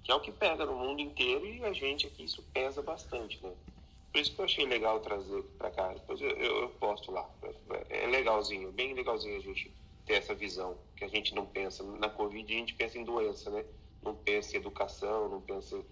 Que 0.04 0.12
é 0.12 0.16
o 0.16 0.20
que 0.20 0.32
pega 0.32 0.66
no 0.66 0.76
mundo 0.76 1.02
inteiro 1.02 1.46
e 1.46 1.64
a 1.64 1.74
gente 1.74 2.08
aqui 2.08 2.26
isso 2.26 2.44
pesa 2.54 2.82
bastante, 2.82 3.42
né? 3.42 3.54
Por 4.12 4.20
isso 4.20 4.36
que 4.36 4.42
eu 4.42 4.46
achei 4.46 4.66
legal 4.66 5.00
trazer 5.00 5.42
para 5.58 5.72
cá. 5.72 5.94
Depois 5.94 6.22
eu, 6.22 6.30
eu, 6.30 6.62
eu 6.62 6.70
posto 6.70 7.12
lá. 7.12 7.28
É 7.90 8.06
legalzinho, 8.08 8.72
bem 8.72 8.94
legalzinho 8.94 9.38
a 9.38 9.42
gente 9.42 9.74
ter 10.06 10.16
essa 10.16 10.36
visão, 10.36 10.78
que 10.96 11.04
a 11.04 11.08
gente 11.08 11.34
não 11.34 11.46
pensa. 11.46 11.84
Na 11.84 12.10
Covid 12.10 12.54
a 12.54 12.58
gente 12.58 12.76
pensa 12.76 13.00
em 13.00 13.04
doença, 13.04 13.50
né? 13.50 13.66
Não 14.04 14.14
pensa 14.16 14.56
em 14.56 14.60
educação, 14.60 15.30
não 15.30 15.42
pensa 15.42 15.84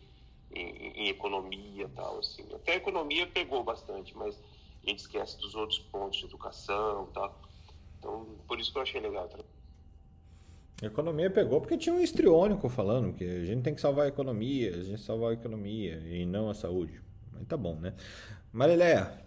em, 0.53 1.05
em 1.05 1.07
economia 1.07 1.89
tal, 1.95 2.19
assim. 2.19 2.45
Até 2.53 2.73
a 2.73 2.75
economia 2.75 3.25
pegou 3.25 3.63
bastante, 3.63 4.15
mas 4.15 4.39
a 4.85 4.89
gente 4.89 4.99
esquece 4.99 5.39
dos 5.39 5.55
outros 5.55 5.79
pontos 5.79 6.19
de 6.19 6.25
educação 6.25 7.09
tal. 7.13 7.41
Então, 7.97 8.37
por 8.47 8.59
isso 8.59 8.71
que 8.71 8.77
eu 8.77 8.81
achei 8.81 8.99
legal. 8.99 9.29
A 10.81 10.85
economia 10.87 11.29
pegou 11.29 11.61
porque 11.61 11.77
tinha 11.77 11.93
um 11.93 11.99
histriônico 11.99 12.67
falando 12.67 13.13
que 13.13 13.23
a 13.23 13.45
gente 13.45 13.61
tem 13.61 13.75
que 13.75 13.81
salvar 13.81 14.05
a 14.05 14.07
economia, 14.09 14.71
a 14.71 14.83
gente 14.83 15.01
salvar 15.01 15.29
a 15.29 15.33
economia 15.33 16.01
e 16.05 16.25
não 16.25 16.49
a 16.49 16.55
saúde. 16.55 16.99
Mas 17.31 17.47
tá 17.47 17.55
bom, 17.55 17.75
né? 17.75 17.93
Marileia. 18.51 19.21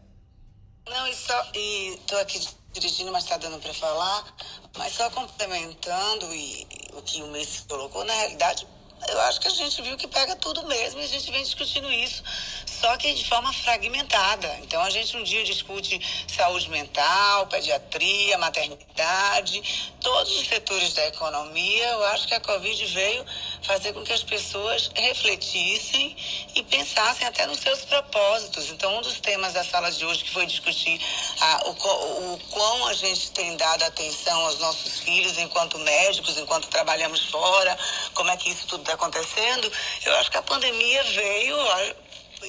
Não, 0.89 1.07
e 1.07 1.15
só. 1.15 1.51
E 1.55 1.99
tô 2.09 2.17
aqui 2.17 2.41
dirigindo, 2.73 3.13
mas 3.13 3.25
tá 3.25 3.37
dando 3.37 3.61
para 3.61 3.73
falar. 3.73 4.35
Mas 4.77 4.95
só 4.95 5.09
complementando 5.11 6.27
e, 6.35 6.67
o 6.93 7.03
que 7.03 7.23
o 7.23 7.29
Messi 7.29 7.65
colocou, 7.69 8.05
na 8.05 8.13
realidade, 8.13 8.67
eu 9.09 9.21
acho 9.23 9.41
que 9.41 9.49
a 9.49 9.51
gente 9.51 9.83
viu 9.83 9.97
que 9.97 10.07
pega 10.07 10.35
tudo 10.37 10.67
mesmo 10.67 11.01
e 11.01 11.05
a 11.05 11.09
gente 11.09 11.31
vem 11.31 11.43
discutindo 11.43 11.91
isso, 11.91 12.23
só 12.67 12.97
que 12.97 13.13
de 13.13 13.27
forma 13.29 13.53
fragmentada. 13.53 14.49
Então 14.63 14.81
a 14.83 14.91
gente 14.91 15.17
um 15.17 15.23
dia 15.23 15.45
discute 15.45 16.01
saúde 16.29 16.71
mental, 16.71 17.47
pediatria, 17.47 18.39
maternidade, 18.39 19.95
todos 20.01 20.41
os 20.41 20.47
setores 20.47 20.93
da 20.95 21.07
economia. 21.07 21.87
Eu 21.87 22.05
acho 22.05 22.27
que 22.27 22.35
a 22.35 22.41
Covid 22.41 22.87
veio 22.87 23.25
fazer 23.63 23.93
com 23.93 24.03
que 24.03 24.13
as 24.13 24.23
pessoas 24.23 24.91
refletissem 24.95 26.17
e 26.55 26.63
pensassem 26.63 27.27
até 27.27 27.47
nos 27.47 27.61
seus 27.61 27.81
propósitos. 27.81 28.71
Então 28.71 28.99
um 28.99 29.03
dos 29.03 29.21
temas 29.21 29.53
da 29.53 29.65
sala 29.65 29.91
de 29.91 30.05
hoje 30.05 30.25
que 30.25 30.31
foi 30.31 30.47
discutir 30.47 31.01
a, 31.41 31.69
o, 31.69 32.35
o 32.35 32.39
quão 32.51 32.87
a 32.87 32.95
gente 32.95 33.31
tem 33.33 33.57
dado 33.57 33.83
atenção 33.83 34.47
aos 34.47 34.59
nossos 34.59 35.01
filhos 35.01 35.37
enquanto 35.39 35.79
médicos, 35.79 36.39
enquanto 36.39 36.69
trabalhamos 36.69 37.25
fora, 37.31 37.77
como 38.15 38.31
é 38.31 38.37
que 38.37 38.51
isso 38.51 38.67
tudo 38.67 38.84
está 38.85 38.95
acontecendo, 38.95 39.72
eu 40.05 40.14
acho 40.16 40.30
que 40.30 40.37
a 40.37 40.43
pandemia 40.43 41.03
veio 41.03 41.57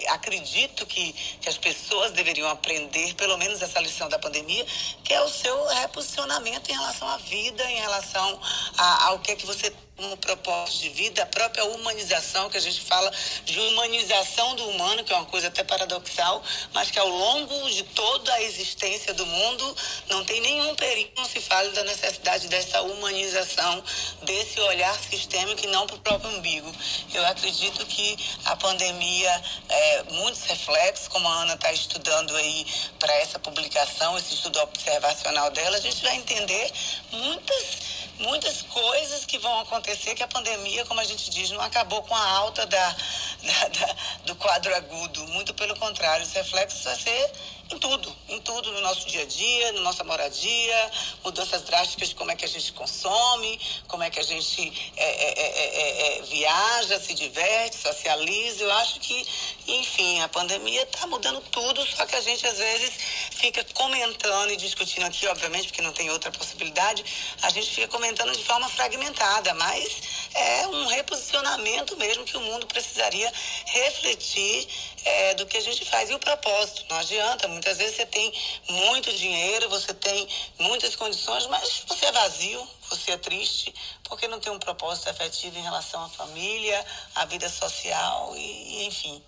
acredito 0.08 0.86
que, 0.86 1.14
que 1.42 1.50
as 1.50 1.58
pessoas 1.58 2.12
deveriam 2.12 2.50
aprender, 2.50 3.14
pelo 3.16 3.38
menos 3.38 3.62
essa 3.62 3.80
lição 3.80 4.10
da 4.10 4.20
pandemia, 4.20 4.66
que 5.04 5.14
é 5.14 5.22
o 5.22 5.30
seu 5.30 5.66
reposicionamento 5.68 6.72
em 6.72 6.74
relação 6.74 7.08
à 7.08 7.18
vida, 7.18 7.64
em 7.70 7.80
relação 7.80 8.40
a, 8.78 9.08
ao 9.08 9.20
que 9.20 9.32
é 9.32 9.36
que 9.36 9.46
você 9.46 9.74
como 9.96 10.18
propósito 10.18 10.82
de 10.84 10.90
vida, 10.90 11.24
a 11.24 11.26
própria 11.26 11.64
humanização, 11.66 12.50
que 12.50 12.58
a 12.58 12.62
gente 12.62 12.82
fala 12.82 13.10
de 13.46 13.58
humanização 13.58 14.56
do 14.56 14.68
humano, 14.68 15.04
que 15.04 15.14
é 15.14 15.16
uma 15.16 15.26
coisa 15.26 15.48
até 15.48 15.64
paradoxal, 15.64 16.44
mas 16.74 16.92
que 16.92 17.00
ao 17.00 17.08
longo 17.08 17.70
de 17.70 17.84
toda 17.84 18.34
a 18.34 18.42
existência 18.42 19.14
do 19.14 19.26
mundo 19.26 19.76
não 20.10 20.26
tem 20.26 20.42
nenhum 20.42 20.76
perigo, 20.76 21.12
não 21.16 21.26
se 21.26 21.40
fala 21.40 21.70
da 21.72 21.84
necessidade 21.84 22.48
dessa 22.50 22.82
humanização, 22.82 23.82
desse 24.24 24.60
olhar 24.60 24.94
sistêmico 25.00 25.64
e 25.64 25.68
não 25.68 25.88
para 25.88 25.96
o 25.96 26.00
próprio 26.00 26.30
umbigo. 26.32 26.70
Eu 27.14 27.26
acredito 27.26 27.86
que 27.86 28.18
a 28.44 28.56
pandemia, 28.58 29.44
é, 29.70 29.85
muitos 30.12 30.44
reflexos, 30.44 31.08
como 31.08 31.28
a 31.28 31.42
Ana 31.42 31.54
está 31.56 31.72
estudando 31.72 32.36
aí 32.36 32.66
para 33.00 33.14
essa 33.16 33.40
publicação, 33.40 34.18
esse 34.18 34.34
estudo 34.36 34.60
observacional 34.60 35.52
dela, 35.52 35.78
a 35.78 35.82
gente 35.82 36.02
vai 36.02 36.16
entender 36.16 36.72
muitas 37.12 37.96
muitas 38.20 38.62
coisas 38.62 39.26
que 39.26 39.38
vão 39.40 39.60
acontecer 39.60 40.16
que 40.16 40.24
a 40.24 40.28
pandemia, 40.28 40.86
como 40.86 41.00
a 41.00 41.04
gente 41.04 41.30
diz, 41.30 41.52
não 41.52 41.62
acabou 41.62 42.02
com 42.04 42.16
a 42.16 42.32
alta 42.32 42.66
da, 42.66 42.90
da, 43.44 43.68
da 43.68 43.96
do 44.26 44.36
quadro 44.36 44.74
agudo. 44.76 45.28
Muito 45.28 45.54
pelo 45.54 45.76
contrário, 45.78 46.26
os 46.26 46.32
reflexos 46.32 46.84
vai 46.84 46.96
ser 46.96 47.32
em 47.72 47.80
tudo, 47.80 48.16
em 48.30 48.40
tudo 48.42 48.72
no 48.72 48.82
nosso 48.82 49.08
dia 49.08 49.24
a 49.24 49.26
dia, 49.26 49.72
na 49.72 49.82
nossa 49.82 50.04
moradia, 50.04 50.92
mudanças 51.24 51.64
drásticas 51.64 52.10
de 52.10 52.16
como 52.16 52.30
é 52.32 52.36
que 52.36 52.46
a 52.46 52.48
gente 52.48 52.72
consome, 52.74 53.60
como 53.88 54.04
é 54.04 54.10
que 54.10 54.20
a 54.20 54.24
gente 54.24 54.92
é, 54.96 55.06
é, 55.06 56.20
é, 56.20 56.22
viaja, 56.24 57.00
se 57.00 57.14
diverte, 57.14 57.76
socializa. 57.78 58.64
Eu 58.64 58.72
acho 58.74 59.00
que, 59.00 59.28
enfim, 59.68 60.22
a 60.22 60.30
pandemia 60.30 60.84
está 60.84 61.08
mudando 61.08 61.42
tudo, 61.50 61.86
só 61.88 62.06
que 62.06 62.16
a 62.16 62.22
gente 62.22 62.46
às 62.46 62.58
vezes 62.58 62.94
fica 63.32 63.64
comentando 63.74 64.52
e 64.52 64.58
discutindo 64.58 65.06
aqui, 65.06 65.26
obviamente, 65.28 65.68
porque 65.68 65.82
não 65.82 65.92
tem 65.92 66.10
outra 66.12 66.32
possibilidade, 66.32 67.04
a 67.42 67.50
gente 67.50 67.70
fica 67.70 67.88
comentando 67.88 68.32
de 68.32 68.44
forma 68.44 68.70
fragmentada, 68.70 69.54
mas 69.56 70.02
é 70.36 70.68
um 70.68 70.86
reposicionamento 70.88 71.98
mesmo 71.98 72.26
que 72.26 72.38
o 72.38 72.42
mundo 72.42 72.68
precisaria 72.68 73.32
refletir 73.66 74.68
é, 75.06 75.36
do 75.36 75.46
que 75.46 75.58
a 75.58 75.62
gente 75.62 75.86
faz. 75.86 76.10
E 76.10 76.14
o 76.14 76.20
propósito, 76.20 76.84
não 76.90 76.98
adianta. 76.98 77.48
Muitas 77.48 77.78
vezes 77.78 77.96
você 77.96 78.06
tem 78.06 78.34
muito 78.68 79.14
dinheiro, 79.14 79.70
você 79.70 79.94
tem 79.94 80.28
muitas 80.60 80.96
condições, 80.96 81.46
mas 81.48 81.84
você 81.88 82.08
é 82.08 82.12
vazio, 82.12 82.68
você 82.90 83.12
é 83.12 83.18
triste, 83.18 83.74
porque 84.04 84.28
não 84.28 84.40
tem 84.40 84.52
um 84.52 84.60
propósito 84.60 85.10
efetivo 85.10 85.58
em 85.58 85.62
relação 85.62 86.04
à 86.04 86.10
família, 86.10 86.84
à 87.14 87.26
vida 87.26 87.48
social 87.48 88.36
e, 88.36 88.40
e 88.40 88.86
enfim. 88.88 89.24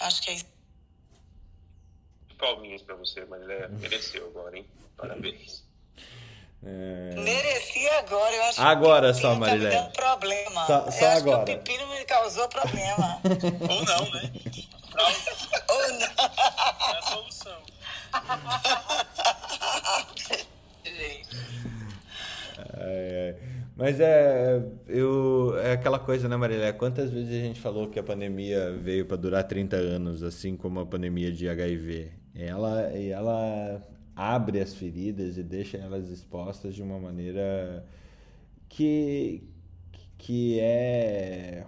Acho 0.00 0.22
que 0.22 0.30
é 0.30 0.34
isso. 0.34 0.46
Palminhas 2.38 2.82
para 2.82 2.94
você, 2.94 3.20
é, 3.20 3.68
mereceu 3.68 4.28
agora, 4.28 4.56
hein? 4.56 4.64
Parabéns. 4.96 5.64
É... 6.64 7.14
Merecia 7.14 7.98
agora, 7.98 8.34
eu 8.34 8.42
acho 8.44 8.60
agora 8.60 9.12
que 9.12 9.20
só, 9.20 9.34
Marilé. 9.34 9.70
Tá 9.70 9.76
me 9.76 9.82
dando 9.82 9.92
problema. 9.92 10.66
Só, 10.66 10.90
só 10.90 10.98
eu 11.00 11.08
acho 11.08 11.18
agora. 11.18 11.44
que 11.44 11.52
o 11.52 11.58
pepino 11.58 11.86
me 11.88 12.04
causou 12.04 12.48
problema. 12.48 13.20
Ou 13.68 13.84
não, 13.84 14.10
né? 14.12 14.32
Ou 15.68 15.92
não. 15.92 16.06
É 16.06 16.98
a 16.98 17.02
solução. 17.02 17.62
É, 22.80 23.36
mas 23.76 24.00
é, 24.00 24.62
eu, 24.86 25.56
é 25.58 25.72
aquela 25.72 25.98
coisa, 25.98 26.28
né, 26.28 26.36
Marília? 26.36 26.72
Quantas 26.72 27.10
vezes 27.10 27.30
a 27.30 27.46
gente 27.46 27.60
falou 27.60 27.88
que 27.88 27.98
a 27.98 28.02
pandemia 28.02 28.72
veio 28.72 29.06
para 29.06 29.16
durar 29.16 29.44
30 29.44 29.76
anos, 29.76 30.22
assim 30.22 30.56
como 30.56 30.80
a 30.80 30.86
pandemia 30.86 31.32
de 31.32 31.48
HIV? 31.48 32.10
Ela, 32.34 32.82
ela 32.92 33.82
abre 34.14 34.60
as 34.60 34.74
feridas 34.74 35.38
e 35.38 35.42
deixa 35.42 35.76
elas 35.76 36.08
expostas 36.08 36.74
de 36.74 36.82
uma 36.82 36.98
maneira 36.98 37.84
que, 38.68 39.42
que 40.16 40.58
é 40.60 41.64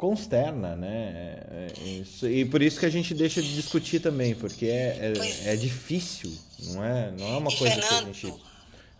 consterna, 0.00 0.74
né? 0.74 1.36
É, 1.50 1.72
é 1.78 1.84
isso, 1.84 2.26
e 2.26 2.42
por 2.46 2.62
isso 2.62 2.80
que 2.80 2.86
a 2.86 2.90
gente 2.90 3.12
deixa 3.12 3.42
de 3.42 3.54
discutir 3.54 4.00
também, 4.00 4.34
porque 4.34 4.64
é, 4.64 5.12
é, 5.44 5.52
é 5.52 5.56
difícil, 5.56 6.34
não 6.60 6.82
é? 6.82 7.10
Não 7.10 7.34
é 7.34 7.36
uma 7.36 7.54
coisa 7.54 7.74
Fernando, 7.74 8.10
que 8.10 8.26
a 8.26 8.30
gente 8.30 8.42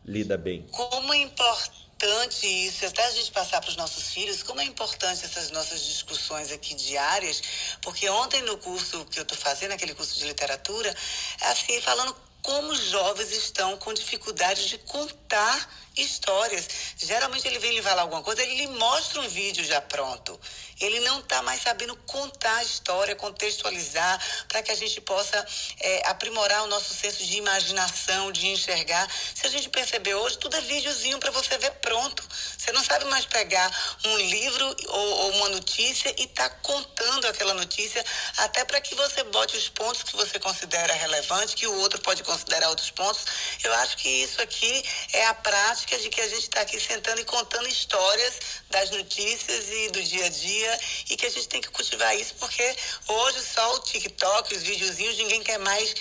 lida 0.04 0.36
bem. 0.36 0.66
Como 0.70 1.14
é 1.14 1.22
importante 1.22 2.46
isso, 2.46 2.84
até 2.84 3.02
a 3.06 3.10
gente 3.12 3.32
passar 3.32 3.62
para 3.62 3.70
os 3.70 3.76
nossos 3.76 4.12
filhos, 4.12 4.42
como 4.42 4.60
é 4.60 4.64
importante 4.64 5.24
essas 5.24 5.50
nossas 5.50 5.86
discussões 5.86 6.52
aqui 6.52 6.74
diárias, 6.74 7.42
porque 7.80 8.06
ontem 8.10 8.42
no 8.42 8.58
curso 8.58 9.02
que 9.06 9.18
eu 9.18 9.22
estou 9.22 9.38
fazendo, 9.38 9.72
aquele 9.72 9.94
curso 9.94 10.18
de 10.18 10.26
literatura, 10.26 10.94
assim, 11.40 11.80
falando 11.80 12.14
como 12.42 12.72
os 12.72 12.90
jovens 12.90 13.32
estão 13.32 13.74
com 13.78 13.94
dificuldade 13.94 14.68
de 14.68 14.76
contar 14.76 15.89
histórias. 15.96 16.68
Geralmente 16.96 17.46
ele 17.46 17.58
vem 17.58 17.72
lhe 17.72 17.82
falar 17.82 18.02
alguma 18.02 18.22
coisa, 18.22 18.42
ele 18.42 18.54
lhe 18.54 18.66
mostra 18.68 19.20
um 19.20 19.28
vídeo 19.28 19.64
já 19.64 19.80
pronto. 19.80 20.38
Ele 20.80 21.00
não 21.00 21.20
está 21.20 21.42
mais 21.42 21.60
sabendo 21.60 21.94
contar 22.06 22.56
a 22.56 22.62
história, 22.62 23.14
contextualizar, 23.14 24.18
para 24.48 24.62
que 24.62 24.72
a 24.72 24.74
gente 24.74 24.98
possa 25.02 25.46
é, 25.78 26.08
aprimorar 26.08 26.64
o 26.64 26.68
nosso 26.68 26.94
senso 26.94 27.22
de 27.22 27.36
imaginação, 27.36 28.32
de 28.32 28.46
enxergar. 28.48 29.06
Se 29.34 29.46
a 29.46 29.50
gente 29.50 29.68
perceber 29.68 30.14
hoje, 30.14 30.38
tudo 30.38 30.56
é 30.56 30.60
videozinho 30.62 31.18
para 31.18 31.30
você 31.30 31.58
ver 31.58 31.72
pronto. 31.82 32.26
Você 32.56 32.72
não 32.72 32.82
sabe 32.82 33.04
mais 33.06 33.26
pegar 33.26 33.70
um 34.06 34.16
livro 34.16 34.76
ou, 34.88 35.10
ou 35.10 35.30
uma 35.32 35.50
notícia 35.50 36.14
e 36.18 36.26
tá 36.28 36.48
contando 36.48 37.26
aquela 37.26 37.52
notícia, 37.52 38.02
até 38.38 38.64
para 38.64 38.80
que 38.80 38.94
você 38.94 39.22
bote 39.24 39.56
os 39.58 39.68
pontos 39.68 40.02
que 40.02 40.16
você 40.16 40.38
considera 40.38 40.94
relevante, 40.94 41.56
que 41.56 41.66
o 41.66 41.78
outro 41.80 42.00
pode 42.00 42.22
considerar 42.22 42.68
outros 42.70 42.90
pontos. 42.90 43.26
Eu 43.62 43.72
acho 43.74 43.98
que 43.98 44.08
isso 44.08 44.40
aqui 44.40 44.82
é 45.12 45.26
a 45.26 45.34
prática 45.34 45.89
de 45.98 46.08
que 46.08 46.20
a 46.20 46.28
gente 46.28 46.42
está 46.42 46.60
aqui 46.60 46.78
sentando 46.78 47.20
e 47.20 47.24
contando 47.24 47.66
histórias 47.68 48.62
das 48.70 48.90
notícias 48.90 49.68
e 49.68 49.90
do 49.90 50.02
dia 50.02 50.26
a 50.26 50.28
dia 50.28 50.80
e 51.10 51.16
que 51.16 51.26
a 51.26 51.30
gente 51.30 51.48
tem 51.48 51.60
que 51.60 51.70
cultivar 51.70 52.16
isso 52.16 52.34
porque 52.38 52.62
hoje 53.08 53.40
só 53.40 53.76
o 53.76 53.80
TikTok, 53.80 54.54
os 54.54 54.62
videozinhos, 54.62 55.16
ninguém 55.16 55.42
quer 55.42 55.58
mais 55.58 55.94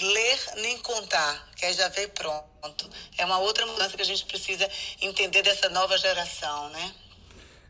ler 0.00 0.38
nem 0.56 0.78
contar, 0.78 1.48
quer 1.56 1.72
já 1.72 1.88
ver 1.88 2.08
pronto. 2.08 2.90
É 3.16 3.24
uma 3.24 3.38
outra 3.38 3.64
mudança 3.66 3.96
que 3.96 4.02
a 4.02 4.06
gente 4.06 4.26
precisa 4.26 4.68
entender 5.00 5.42
dessa 5.42 5.68
nova 5.70 5.96
geração, 5.96 6.68
né? 6.70 6.94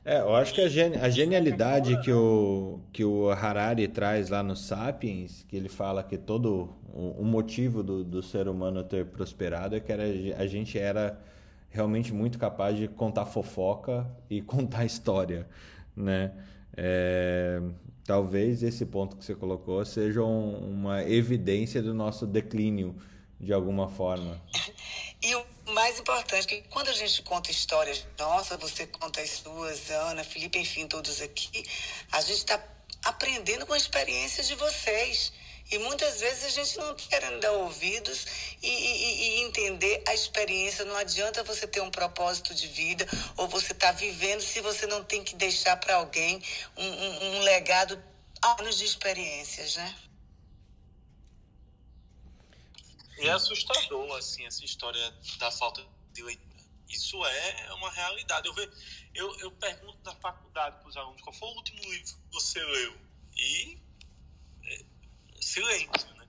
É, 0.04 0.20
eu 0.20 0.36
acho 0.36 0.54
que 0.54 0.60
a, 0.60 0.68
gen 0.68 0.94
a 1.00 1.08
genialidade 1.08 2.00
que 2.00 2.12
o, 2.12 2.78
que 2.92 3.04
o 3.04 3.28
Harari 3.28 3.88
traz 3.88 4.30
lá 4.30 4.40
no 4.40 4.54
Sapiens, 4.54 5.44
que 5.48 5.56
ele 5.56 5.68
fala 5.68 6.00
que 6.00 6.16
todo 6.16 6.76
o, 6.94 7.22
o 7.22 7.24
motivo 7.24 7.82
do, 7.82 8.04
do 8.04 8.22
ser 8.22 8.46
humano 8.46 8.84
ter 8.84 9.04
prosperado 9.06 9.74
é 9.74 9.80
que 9.80 9.90
era, 9.90 10.04
a 10.38 10.46
gente 10.46 10.78
era 10.78 11.18
realmente 11.76 12.12
muito 12.12 12.38
capaz 12.38 12.76
de 12.76 12.88
contar 12.88 13.26
fofoca 13.26 14.04
e 14.28 14.40
contar 14.42 14.84
história 14.84 15.46
né? 15.96 16.32
É, 16.76 17.58
talvez 18.04 18.62
esse 18.62 18.84
ponto 18.84 19.16
que 19.16 19.24
você 19.24 19.34
colocou 19.34 19.82
seja 19.84 20.22
um, 20.22 20.72
uma 20.72 21.02
evidência 21.02 21.82
do 21.82 21.94
nosso 21.94 22.26
declínio 22.26 22.94
de 23.40 23.52
alguma 23.52 23.88
forma. 23.88 24.40
E 25.22 25.34
o 25.34 25.44
mais 25.72 25.98
importante 25.98 26.46
que 26.46 26.62
quando 26.68 26.88
a 26.88 26.92
gente 26.92 27.22
conta 27.22 27.50
histórias, 27.50 28.06
nossa, 28.18 28.56
você 28.58 28.86
conta 28.86 29.20
as 29.20 29.30
suas, 29.30 29.90
Ana, 29.90 30.22
Felipe, 30.22 30.58
enfim, 30.58 30.86
todos 30.86 31.20
aqui, 31.22 31.64
a 32.12 32.20
gente 32.20 32.38
está 32.38 32.62
aprendendo 33.04 33.66
com 33.66 33.72
a 33.72 33.76
experiência 33.76 34.44
de 34.44 34.54
vocês. 34.54 35.32
E 35.70 35.78
muitas 35.78 36.20
vezes 36.20 36.44
a 36.44 36.48
gente 36.48 36.78
não 36.78 36.94
quer 36.94 37.40
dar 37.40 37.50
ouvidos 37.52 38.24
e, 38.62 38.68
e, 38.68 39.40
e, 39.40 39.42
entender 39.42 40.02
a 40.06 40.14
experiência. 40.14 40.84
Não 40.84 40.94
adianta 40.94 41.42
você 41.42 41.66
ter 41.66 41.80
um 41.80 41.90
propósito 41.90 42.54
de 42.54 42.68
vida 42.68 43.04
ou 43.36 43.48
você 43.48 43.72
estar 43.72 43.88
tá 43.88 43.92
vivendo 43.92 44.40
se 44.40 44.60
você 44.60 44.86
não 44.86 45.02
tem 45.02 45.24
que 45.24 45.34
deixar 45.34 45.76
para 45.76 45.96
alguém 45.96 46.40
um, 46.76 46.86
um, 46.86 47.36
um 47.36 47.40
legado 47.40 48.00
anos 48.42 48.78
de 48.78 48.84
experiências, 48.84 49.74
né? 49.74 49.96
É 53.18 53.30
assustador, 53.30 54.16
assim, 54.18 54.46
essa 54.46 54.64
história 54.64 55.14
da 55.38 55.50
falta 55.50 55.84
de 56.12 56.22
leitura. 56.22 56.46
Isso 56.88 57.24
é 57.24 57.72
uma 57.74 57.90
realidade. 57.90 58.46
Eu, 58.46 58.54
ve, 58.54 58.70
eu, 59.14 59.40
eu 59.40 59.50
pergunto 59.50 59.98
na 60.04 60.14
faculdade 60.16 60.76
para 60.78 60.88
os 60.88 60.96
alunos 60.96 61.20
qual 61.22 61.34
foi 61.34 61.48
o 61.48 61.52
último 61.52 61.82
livro 61.82 62.04
que 62.04 62.32
você 62.32 62.62
leu. 62.62 62.96
E 63.36 63.72
é, 63.72 63.85
silêncio, 65.40 66.14
né? 66.16 66.26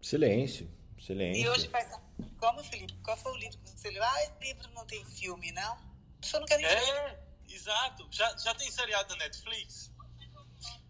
Silêncio, 0.00 0.70
silêncio. 0.98 1.42
E 1.42 1.48
hoje 1.48 1.68
faz 1.68 1.90
como, 2.38 2.62
Felipe? 2.64 2.94
Qual 3.02 3.16
foi 3.16 3.32
o 3.32 3.36
livro 3.36 3.58
que 3.58 3.70
você 3.70 3.90
leu? 3.90 4.02
Ah, 4.02 4.22
esse 4.22 4.32
livro 4.40 4.68
não 4.72 4.86
tem 4.86 5.04
filme, 5.04 5.52
não? 5.52 5.76
Pessoa 6.20 6.40
não 6.40 6.46
quer 6.46 6.58
nem 6.58 6.66
É, 6.66 7.20
exato. 7.48 8.06
Já, 8.10 8.36
já 8.36 8.54
tem 8.54 8.70
seriado 8.70 9.10
na 9.10 9.24
Netflix? 9.24 9.92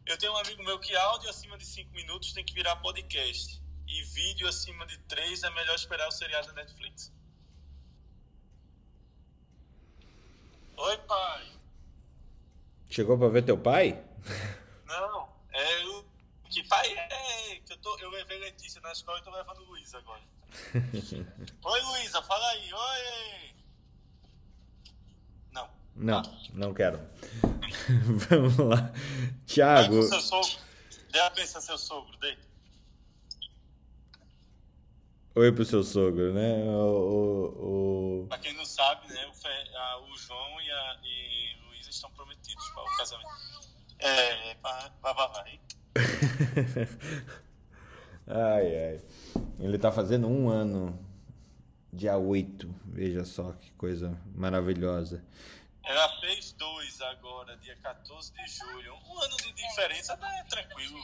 Eu 0.06 0.16
tenho 0.16 0.32
um 0.32 0.38
amigo 0.38 0.62
meu 0.62 0.78
que 0.78 0.94
áudio 0.96 1.28
acima 1.28 1.58
de 1.58 1.66
5 1.66 1.92
minutos 1.92 2.32
tem 2.32 2.44
que 2.44 2.54
virar 2.54 2.76
podcast. 2.76 3.62
E 3.86 4.02
vídeo 4.02 4.48
acima 4.48 4.86
de 4.86 4.98
3 5.00 5.42
é 5.42 5.50
melhor 5.50 5.74
esperar 5.74 6.08
o 6.08 6.12
seriado 6.12 6.48
da 6.48 6.54
Netflix. 6.54 7.12
Oi, 10.76 10.98
pai. 10.98 11.52
Chegou 12.88 13.18
pra 13.18 13.28
ver 13.28 13.44
teu 13.44 13.58
pai? 13.58 14.02
Não, 14.88 15.28
é 15.52 15.84
o. 15.84 16.04
Que 16.48 16.62
pai 16.66 16.90
é? 16.90 17.60
Que 17.60 17.74
eu, 17.74 17.76
tô, 17.76 17.98
eu 17.98 18.08
levei 18.08 18.38
Letícia 18.38 18.80
na 18.80 18.90
escola 18.90 19.18
e 19.18 19.22
tô 19.22 19.30
levando 19.30 19.62
Luiz 19.64 19.94
agora. 19.94 20.22
oi, 21.62 21.80
Luísa, 21.82 22.22
fala 22.22 22.48
aí. 22.52 22.72
Oi! 22.72 23.54
Não. 25.52 25.70
Não, 25.94 26.22
não 26.54 26.72
quero. 26.72 26.98
Vamos 28.30 28.56
lá. 28.56 28.92
Tiago. 29.46 30.02
Seu 30.04 30.20
sogro. 30.22 30.58
Dê 31.10 31.20
a 31.20 31.30
benção 31.30 31.60
seu 31.60 31.76
sogro, 31.76 32.16
dê. 32.16 32.38
Oi 35.34 35.52
pro 35.52 35.64
seu 35.64 35.84
sogro, 35.84 36.32
né? 36.32 36.64
O, 36.64 38.24
o, 38.24 38.26
Pra 38.28 38.38
quem 38.38 38.54
não 38.54 38.64
sabe, 38.64 39.06
né? 39.08 39.26
O, 39.26 39.34
Fe... 39.34 39.48
a, 39.48 39.98
o 40.00 40.16
João 40.16 40.60
e, 40.60 40.70
a, 40.70 41.00
e 41.04 41.56
Luísa 41.66 41.90
estão 41.90 42.10
prometidos 42.10 42.68
para 42.70 42.82
o 42.82 42.96
casamento. 42.96 43.67
É, 43.98 44.54
vai, 44.62 44.90
vai, 45.02 45.14
vai. 45.14 45.60
ai, 48.26 48.76
ai. 48.76 49.00
Ele 49.60 49.78
tá 49.78 49.90
fazendo 49.90 50.28
um 50.28 50.48
ano, 50.48 50.98
dia 51.92 52.16
8. 52.16 52.72
Veja 52.86 53.24
só 53.24 53.52
que 53.52 53.70
coisa 53.72 54.16
maravilhosa. 54.34 55.22
Ela 55.84 56.08
fez 56.20 56.52
dois 56.52 57.00
agora, 57.00 57.56
dia 57.56 57.74
14 57.82 58.32
de 58.34 58.46
julho. 58.46 58.94
Um 59.08 59.22
ano 59.22 59.36
de 59.38 59.52
diferença 59.54 60.16
tá 60.18 60.44
tranquilo, 60.48 60.98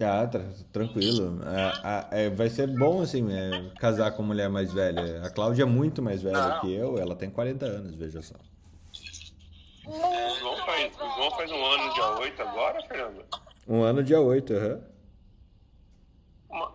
Ah, 0.00 0.26
tra 0.26 0.44
tranquilo. 0.70 1.40
É, 2.12 2.24
é, 2.26 2.30
vai 2.30 2.50
ser 2.50 2.66
bom, 2.66 3.00
assim, 3.00 3.26
é, 3.32 3.70
casar 3.80 4.12
com 4.12 4.22
mulher 4.22 4.50
mais 4.50 4.70
velha. 4.70 5.22
A 5.24 5.30
Cláudia 5.30 5.62
é 5.62 5.66
muito 5.66 6.02
mais 6.02 6.20
velha 6.20 6.46
Não. 6.46 6.60
que 6.60 6.70
eu, 6.70 6.98
ela 6.98 7.16
tem 7.16 7.30
40 7.30 7.64
anos, 7.64 7.94
veja 7.94 8.20
só. 8.20 8.34
O 9.88 10.38
João 10.38 10.56
faz, 10.66 10.94
o 10.94 10.98
João 10.98 11.30
faz 11.30 11.50
um 11.50 11.64
ano 11.64 11.94
dia 11.94 12.10
8 12.18 12.42
agora, 12.42 12.82
Fernando? 12.86 13.24
Um 13.66 13.82
ano 13.82 14.02
dia 14.02 14.20
8, 14.20 14.52
aham. 14.52 14.80
Uhum. 16.50 16.68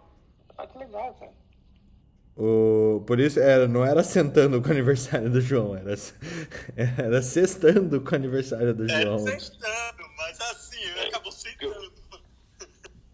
Ah, 0.58 0.68
que 0.68 0.78
legal, 0.78 1.14
cara. 1.16 1.32
O, 2.36 3.04
por 3.06 3.20
isso, 3.20 3.40
era, 3.40 3.68
não 3.68 3.86
era 3.86 4.04
sentando 4.04 4.60
com 4.60 4.68
o 4.68 4.72
aniversário 4.72 5.30
do 5.30 5.40
João, 5.40 5.76
era, 5.76 5.94
era 6.76 7.22
sextando 7.22 8.02
com 8.02 8.12
o 8.12 8.16
aniversário 8.16 8.74
do 8.74 8.88
João. 8.88 9.02
Era 9.02 9.20
sextando, 9.20 10.04
mas 10.18 10.42
assim, 10.42 10.82
ele 10.82 11.08
acabou 11.10 11.32
sentando. 11.32 11.94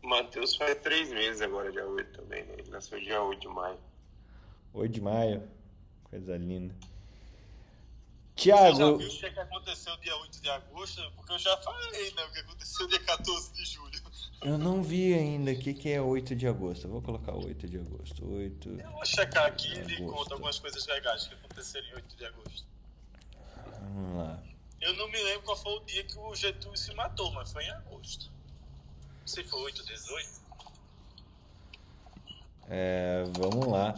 Matheus 0.01 0.55
faz 0.55 0.77
três 0.79 1.09
meses 1.09 1.41
agora, 1.41 1.71
dia 1.71 1.85
8 1.85 2.21
também, 2.21 2.43
né? 2.45 2.55
Ele 2.57 2.69
nasceu 2.71 2.99
dia 2.99 3.21
8 3.21 3.41
de 3.41 3.47
maio. 3.49 3.77
8 4.73 4.91
de 4.91 5.01
maio, 5.01 5.43
coisa 6.09 6.37
linda. 6.37 6.73
Tiago. 8.39 8.71
Você 8.71 8.79
já 8.79 8.97
viu 8.97 9.29
o 9.29 9.33
que 9.33 9.39
aconteceu 9.39 9.97
dia 9.97 10.15
8 10.15 10.41
de 10.41 10.49
agosto? 10.49 11.11
Porque 11.15 11.33
eu 11.33 11.39
já 11.39 11.57
falei, 11.57 12.11
né? 12.13 12.23
O 12.25 12.31
que 12.31 12.39
aconteceu 12.39 12.87
dia 12.87 12.99
14 12.99 13.53
de 13.53 13.65
julho. 13.65 13.99
Eu 14.41 14.57
não 14.57 14.81
vi 14.81 15.13
ainda 15.13 15.51
o 15.51 15.59
que, 15.59 15.73
que 15.73 15.89
é 15.89 16.01
8 16.01 16.33
de 16.33 16.47
agosto. 16.47 16.87
Eu 16.87 16.91
vou 16.91 17.01
colocar 17.01 17.33
8 17.33 17.67
de 17.67 17.77
agosto. 17.77 18.25
8 18.25 18.69
eu 18.69 18.91
vou 18.91 19.05
checar 19.05 19.45
aqui 19.45 19.73
e 19.73 19.97
conto 20.05 20.33
algumas 20.33 20.57
coisas 20.57 20.87
legais 20.87 21.27
que 21.27 21.33
aconteceram 21.33 21.87
em 21.87 21.93
8 21.95 22.15
de 22.15 22.25
agosto. 22.25 22.65
Vamos 23.81 24.17
lá. 24.17 24.41
Eu 24.79 24.93
não 24.93 25.09
me 25.09 25.21
lembro 25.21 25.41
qual 25.41 25.57
foi 25.57 25.73
o 25.73 25.79
dia 25.81 26.03
que 26.05 26.17
o 26.17 26.33
Getúlio 26.33 26.77
se 26.77 26.93
matou, 26.95 27.31
mas 27.33 27.51
foi 27.51 27.65
em 27.65 27.69
agosto. 27.71 28.31
Não 29.19 29.27
sei 29.27 29.43
se 29.43 29.49
foi 29.49 29.61
8 29.63 29.81
ou 29.81 29.87
18. 29.87 30.29
É, 32.69 33.23
vamos 33.37 33.67
lá. 33.67 33.95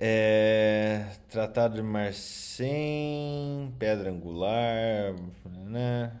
É, 0.00 1.16
Tratado 1.28 1.74
de 1.74 1.82
Marcem, 1.82 3.74
Pedra 3.78 4.10
Angular, 4.10 5.16
né? 5.44 6.20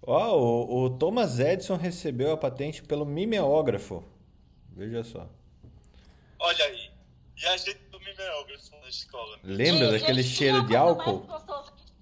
Ó, 0.00 0.34
oh, 0.34 0.84
o, 0.84 0.90
Thomas 0.98 1.38
Edison 1.38 1.76
recebeu 1.76 2.32
a 2.32 2.36
patente 2.38 2.82
pelo 2.82 3.04
mimeógrafo. 3.04 4.02
Veja 4.70 5.04
só. 5.04 5.28
Olha 6.38 6.64
aí. 6.64 6.90
E 7.36 7.46
a 7.46 7.56
gente 7.58 7.74
do 7.90 8.00
mimeógrafo 8.00 8.74
na 8.80 8.88
escola. 8.88 9.36
Né? 9.36 9.42
Lembra 9.44 9.92
daquele 9.92 10.22
cheiro 10.22 10.66
de 10.66 10.74
álcool? 10.74 11.26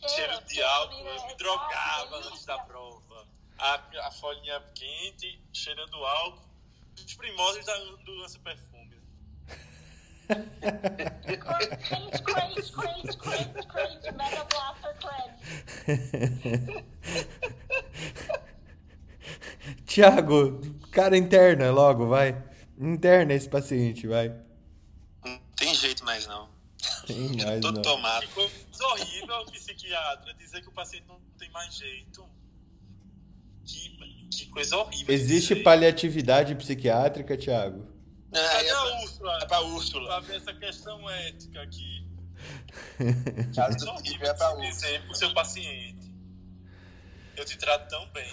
Cheiro 0.06 0.44
de 0.44 0.62
álcool. 0.62 1.08
Eu 1.08 1.26
me 1.26 1.34
drogava 1.34 2.16
antes 2.18 2.44
da 2.44 2.56
prova. 2.60 3.26
A, 3.58 3.82
a 4.06 4.10
folhinha 4.12 4.62
quente, 4.72 5.42
cheirando 5.52 5.96
álcool. 5.96 6.46
Os 6.94 7.14
primórdios 7.16 7.66
da, 7.66 7.76
do 7.76 8.12
lança-perfume. 8.20 8.75
Mega 14.16 14.44
Blaster. 14.44 14.96
Tiago, 19.86 20.60
cara 20.90 21.16
interna 21.16 21.70
logo, 21.70 22.08
vai. 22.08 22.42
Interna 22.78 23.32
esse 23.34 23.48
paciente, 23.48 24.06
vai. 24.06 24.28
Não 25.24 25.38
tem 25.56 25.74
jeito 25.74 26.04
mais 26.04 26.26
não. 26.26 26.48
Tem 27.06 27.36
mais 27.44 27.60
Tô 27.60 27.72
não. 27.72 27.82
tomado. 27.82 28.26
Ficou 28.26 28.48
horrível 28.92 29.36
o 29.36 29.50
psiquiatra 29.50 30.34
dizer 30.34 30.60
que 30.60 30.68
o 30.68 30.72
paciente 30.72 31.04
não 31.08 31.18
tem 31.38 31.50
mais 31.50 31.74
jeito. 31.74 32.24
Que, 33.64 34.28
que 34.30 34.46
coisa 34.46 34.76
horrível. 34.76 35.12
Existe 35.14 35.56
paliatividade 35.56 36.54
psiquiátrica, 36.54 37.36
Tiago? 37.36 37.95
É, 38.36 38.48
Cadê 38.48 38.70
a 38.70 39.02
Úrsula? 39.02 39.38
É 39.40 39.46
pra 39.46 39.60
Úrsula. 39.62 40.06
Pra 40.08 40.20
ver 40.20 40.36
essa 40.36 40.54
questão 40.54 41.10
ética 41.10 41.62
aqui. 41.62 42.06
Caso 43.54 43.88
horrível 43.90 44.28
é 44.28 44.34
pra 44.34 44.54
Úrsula. 44.54 45.00
pro 45.00 45.14
seu 45.14 45.32
paciente. 45.34 46.14
Eu 47.36 47.44
te 47.44 47.56
trato 47.58 47.88
tão 47.88 48.06
bem. 48.12 48.30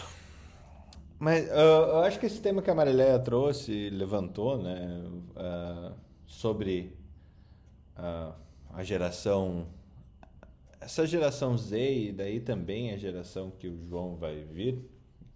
Mas 1.20 1.48
uh, 1.48 1.54
eu 1.54 2.00
acho 2.00 2.20
que 2.20 2.26
esse 2.26 2.42
tema 2.42 2.62
que 2.62 2.70
a 2.70 2.76
Marileia 2.76 3.18
trouxe, 3.18 3.90
levantou, 3.90 4.62
né, 4.62 5.04
uh, 5.38 5.94
sobre 6.26 6.98
uh, 7.98 8.34
a 8.74 8.84
geração, 8.84 9.68
essa 10.82 11.08
geração 11.08 11.58
Z 11.58 11.78
e 11.78 12.12
daí 12.12 12.42
também 12.42 12.92
a 12.92 12.98
geração 12.98 13.52
que 13.52 13.70
o 13.70 13.88
João 13.88 14.18
vai 14.18 14.44
vir, 14.44 14.84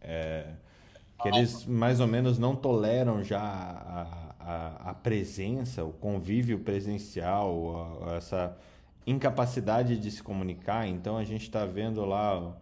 é, 0.02 0.56
que 1.22 1.30
eles 1.30 1.66
mais 1.66 2.00
ou 2.02 2.08
menos 2.08 2.38
não 2.38 2.54
toleram 2.54 3.24
já 3.24 3.40
a, 3.40 4.27
a, 4.48 4.92
a 4.92 4.94
presença, 4.94 5.84
o 5.84 5.92
convívio 5.92 6.60
presencial, 6.60 8.02
a, 8.08 8.16
essa 8.16 8.58
incapacidade 9.06 9.98
de 9.98 10.10
se 10.10 10.24
comunicar. 10.24 10.88
Então 10.88 11.18
a 11.18 11.24
gente 11.26 11.44
está 11.44 11.66
vendo 11.66 12.06
lá 12.06 12.58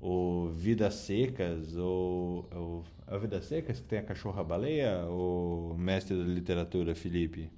o 0.00 0.50
Vidas 0.50 0.94
Secas, 0.94 1.76
ou, 1.76 2.48
ou 2.54 2.84
é 3.08 3.16
o 3.16 3.18
Vidas 3.18 3.46
Secas 3.46 3.80
que 3.80 3.86
tem 3.86 3.98
a 3.98 4.02
cachorra 4.02 4.44
baleia, 4.44 5.04
o 5.06 5.74
mestre 5.76 6.16
da 6.16 6.24
literatura, 6.24 6.94
Felipe? 6.94 7.50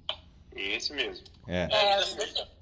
Esse 0.55 0.93
mesmo. 0.93 1.27
É. 1.47 1.67
é 1.71 2.57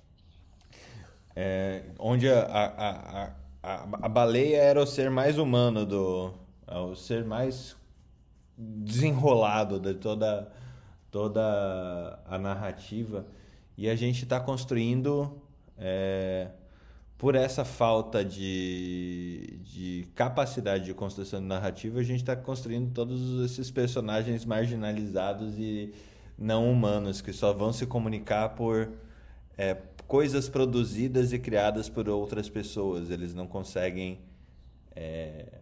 é, 1.38 1.84
onde 2.00 2.30
a, 2.30 2.40
a, 2.40 2.66
a, 2.66 3.36
a, 3.62 3.84
a 4.04 4.10
baleia 4.10 4.58
era 4.58 4.82
o 4.82 4.86
ser 4.86 5.10
mais 5.10 5.38
humano 5.38 5.86
do. 5.86 6.34
o 6.68 6.96
ser 6.96 7.26
mais 7.26 7.76
desenrolado 8.58 9.80
de 9.80 9.94
toda, 9.96 10.50
toda 11.16 12.20
a 12.28 12.38
narrativa. 12.38 13.26
E 13.78 13.90
a 13.90 13.96
gente 13.96 14.24
está 14.24 14.38
construindo 14.38 15.42
é, 15.78 16.50
por 17.18 17.36
essa 17.36 17.64
falta 17.64 18.22
de, 18.22 19.62
de 19.64 20.08
capacidade 20.14 20.84
de 20.84 20.94
construção 20.94 21.40
de 21.40 21.46
narrativa, 21.46 22.02
a 22.02 22.04
gente 22.04 22.20
está 22.20 22.36
construindo 22.36 22.94
todos 22.94 23.50
esses 23.50 23.72
personagens 23.72 24.44
marginalizados 24.44 25.58
e 25.58 25.94
não 26.38 26.70
humanos 26.70 27.22
que 27.22 27.32
só 27.32 27.54
vão 27.54 27.72
se 27.72 27.86
comunicar 27.86 28.50
por 28.50 28.92
é, 29.58 29.74
coisas 30.06 30.50
produzidas 30.50 31.32
e 31.32 31.40
criadas 31.40 31.88
por 31.88 32.10
outras 32.10 32.50
pessoas. 32.50 33.10
Eles 33.10 33.34
não 33.34 33.48
conseguem 33.48 34.20
é, 34.94 35.62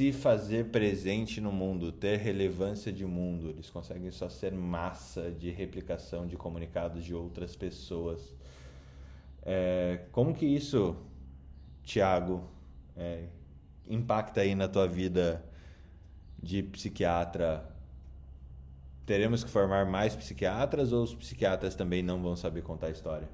se 0.00 0.12
fazer 0.12 0.70
presente 0.70 1.42
no 1.42 1.52
mundo, 1.52 1.92
ter 1.92 2.16
relevância 2.16 2.90
de 2.90 3.04
mundo. 3.04 3.50
Eles 3.50 3.68
conseguem 3.68 4.10
só 4.10 4.30
ser 4.30 4.50
massa 4.50 5.30
de 5.30 5.50
replicação 5.50 6.26
de 6.26 6.38
comunicados 6.38 7.04
de 7.04 7.14
outras 7.14 7.54
pessoas. 7.54 8.34
É, 9.42 10.06
como 10.10 10.34
que 10.34 10.46
isso, 10.46 10.96
Tiago, 11.84 12.48
é, 12.96 13.26
impacta 13.86 14.40
aí 14.40 14.54
na 14.54 14.68
tua 14.68 14.88
vida 14.88 15.44
de 16.42 16.62
psiquiatra? 16.62 17.70
Teremos 19.04 19.44
que 19.44 19.50
formar 19.50 19.84
mais 19.84 20.16
psiquiatras 20.16 20.94
ou 20.94 21.04
os 21.04 21.14
psiquiatras 21.14 21.74
também 21.74 22.02
não 22.02 22.22
vão 22.22 22.34
saber 22.34 22.62
contar 22.62 22.86
a 22.86 22.90
história? 22.90 23.28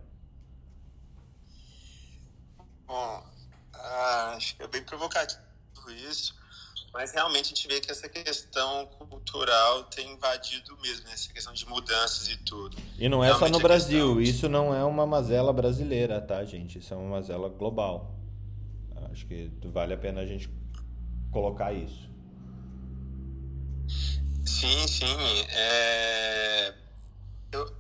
Bom, 2.89 3.25
ah, 3.73 4.35
acho 4.37 4.57
que 4.57 4.65
é 4.65 4.67
bem 4.67 4.83
provocativo 4.83 5.47
isso, 6.09 6.35
mas 6.97 7.13
realmente 7.13 7.45
a 7.45 7.49
gente 7.49 7.69
vê 7.69 7.79
que 7.79 7.91
essa 7.91 8.09
questão 8.09 8.87
cultural 8.87 9.85
tem 9.85 10.13
invadido 10.13 10.77
mesmo, 10.79 11.05
né? 11.05 11.13
essa 11.13 11.31
questão 11.31 11.53
de 11.53 11.69
mudanças 11.69 12.27
e 12.29 12.39
tudo. 12.39 12.75
E 12.99 13.07
não 13.07 13.23
é 13.23 13.27
realmente 13.27 13.53
só 13.53 13.53
no 13.53 13.63
Brasil, 13.63 14.17
questão... 14.17 14.23
isso 14.23 14.49
não 14.49 14.75
é 14.75 14.83
uma 14.83 15.07
mazela 15.07 15.53
brasileira, 15.53 16.23
tá, 16.23 16.43
gente? 16.43 16.79
Isso 16.79 16.95
é 16.95 16.97
uma 16.97 17.11
mazela 17.11 17.51
global. 17.51 18.19
Acho 19.13 19.27
que 19.27 19.51
vale 19.65 19.93
a 19.93 19.99
pena 19.99 20.23
a 20.23 20.27
gente 20.27 20.49
colocar 21.31 21.71
isso. 21.71 22.09
Sim, 24.47 24.89
sim. 24.89 25.17
É, 25.51 26.75
Eu... 27.53 27.77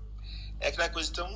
é 0.60 0.68
aquela 0.68 0.90
coisa 0.90 1.10
tão 1.10 1.26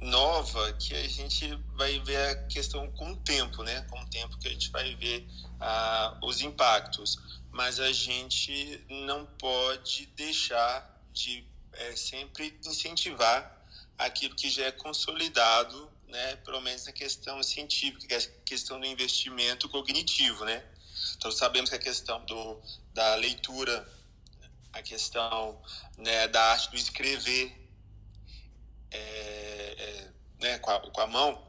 nova 0.00 0.72
que 0.74 0.94
a 0.94 1.08
gente 1.08 1.54
vai 1.74 1.98
ver 2.00 2.16
a 2.16 2.46
questão 2.46 2.90
com 2.92 3.12
o 3.12 3.16
tempo, 3.16 3.62
né? 3.62 3.82
Com 3.90 4.00
o 4.00 4.06
tempo 4.08 4.38
que 4.38 4.48
a 4.48 4.50
gente 4.50 4.70
vai 4.70 4.94
ver 4.94 5.28
ah, 5.60 6.18
os 6.22 6.40
impactos. 6.40 7.18
Mas 7.50 7.80
a 7.80 7.90
gente 7.92 8.84
não 8.88 9.26
pode 9.26 10.06
deixar 10.14 11.02
de 11.12 11.44
é, 11.72 11.96
sempre 11.96 12.56
incentivar 12.64 13.56
aquilo 13.96 14.34
que 14.34 14.48
já 14.48 14.66
é 14.66 14.72
consolidado, 14.72 15.90
né? 16.06 16.36
Pelo 16.36 16.60
menos 16.60 16.86
na 16.86 16.92
questão 16.92 17.42
científica, 17.42 18.06
que 18.06 18.14
é 18.14 18.18
a 18.18 18.44
questão 18.44 18.78
do 18.78 18.86
investimento 18.86 19.68
cognitivo, 19.68 20.44
né? 20.44 20.64
Então 21.16 21.30
sabemos 21.30 21.70
que 21.70 21.76
a 21.76 21.80
questão 21.80 22.24
do, 22.24 22.60
da 22.94 23.14
leitura, 23.16 23.86
a 24.72 24.82
questão 24.82 25.60
né, 25.96 26.28
da 26.28 26.52
arte 26.52 26.70
do 26.70 26.76
escrever, 26.76 27.57
é, 28.90 29.74
é, 29.78 30.10
né, 30.40 30.58
com, 30.58 30.70
a, 30.70 30.80
com 30.90 31.00
a 31.00 31.06
mão, 31.06 31.46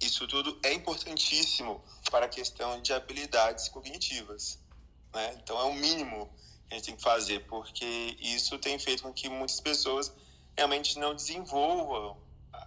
isso 0.00 0.26
tudo 0.26 0.58
é 0.62 0.72
importantíssimo 0.72 1.84
para 2.10 2.26
a 2.26 2.28
questão 2.28 2.80
de 2.80 2.92
habilidades 2.92 3.68
cognitivas. 3.68 4.58
Né? 5.12 5.38
Então, 5.42 5.58
é 5.58 5.64
o 5.64 5.74
mínimo 5.74 6.32
que 6.68 6.74
a 6.74 6.76
gente 6.76 6.86
tem 6.86 6.96
que 6.96 7.02
fazer, 7.02 7.46
porque 7.46 8.16
isso 8.20 8.58
tem 8.58 8.78
feito 8.78 9.02
com 9.02 9.12
que 9.12 9.28
muitas 9.28 9.60
pessoas 9.60 10.12
realmente 10.56 10.98
não 10.98 11.14
desenvolvam 11.14 12.16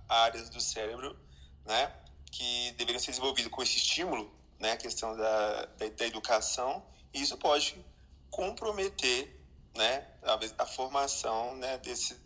áreas 0.07 0.49
do 0.49 0.61
cérebro 0.61 1.17
né, 1.65 1.91
que 2.31 2.71
deveriam 2.73 2.99
ser 2.99 3.11
desenvolvidas 3.11 3.51
com 3.51 3.63
esse 3.63 3.77
estímulo, 3.77 4.31
né, 4.59 4.73
a 4.73 4.77
questão 4.77 5.15
da, 5.15 5.65
da, 5.65 5.89
da 5.89 6.05
educação, 6.05 6.83
e 7.13 7.21
isso 7.21 7.37
pode 7.37 7.83
comprometer 8.29 9.39
né, 9.75 10.07
a, 10.23 10.63
a 10.63 10.65
formação 10.65 11.55
né, 11.55 11.77
desses, 11.77 12.17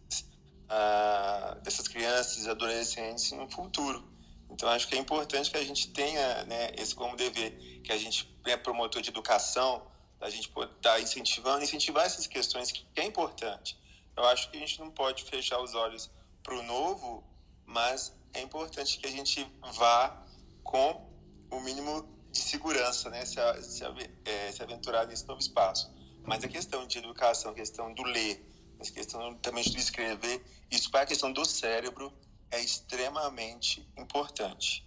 dessas 1.64 1.88
crianças 1.88 2.46
e 2.46 2.50
adolescentes 2.50 3.32
no 3.32 3.50
futuro. 3.50 4.04
Então, 4.50 4.70
acho 4.70 4.88
que 4.88 4.96
é 4.96 4.98
importante 4.98 5.52
que 5.52 5.58
a 5.58 5.64
gente 5.64 5.90
tenha 5.92 6.44
né, 6.46 6.72
esse 6.78 6.96
como 6.96 7.16
dever, 7.16 7.82
que 7.84 7.92
a 7.92 7.98
gente 7.98 8.36
é 8.46 8.56
promotor 8.58 9.02
de 9.02 9.10
educação, 9.10 9.86
a 10.20 10.30
gente 10.30 10.48
estar 10.48 10.68
tá 10.82 11.00
incentivando, 11.00 11.64
incentivar 11.64 12.06
essas 12.06 12.28
questões 12.28 12.72
que 12.72 12.86
é 12.96 13.04
importante. 13.04 13.78
Eu 14.16 14.26
acho 14.26 14.50
que 14.50 14.58
a 14.58 14.60
gente 14.60 14.80
não 14.80 14.90
pode 14.90 15.24
fechar 15.26 15.62
os 15.62 15.76
olhos 15.76 16.10
para 16.42 16.56
o 16.56 16.64
novo, 16.64 17.24
mas 17.66 18.14
é 18.34 18.42
importante 18.42 18.98
que 18.98 19.06
a 19.06 19.12
gente 19.12 19.46
vá 19.74 20.26
com 20.64 21.08
o 21.52 21.60
mínimo 21.60 22.08
de 22.32 22.40
segurança, 22.40 23.10
né, 23.10 23.26
se, 23.26 23.36
se, 23.64 23.84
é, 24.26 24.52
se 24.52 24.64
aventurar 24.64 25.06
nesse 25.06 25.28
novo 25.28 25.40
espaço. 25.40 25.94
Mas 26.24 26.44
a 26.44 26.48
questão 26.48 26.86
de 26.88 26.98
educação, 26.98 27.52
a 27.52 27.54
questão 27.54 27.94
do 27.94 28.04
ler, 28.04 28.44
a 28.80 28.92
questão 28.92 29.36
também 29.36 29.64
do 29.64 29.78
escrever, 29.78 30.44
isso 30.70 30.90
para 30.92 31.02
a 31.02 31.06
questão 31.06 31.32
do 31.32 31.46
cérebro 31.46 32.14
é 32.52 32.60
extremamente 32.60 33.88
importante. 33.98 34.86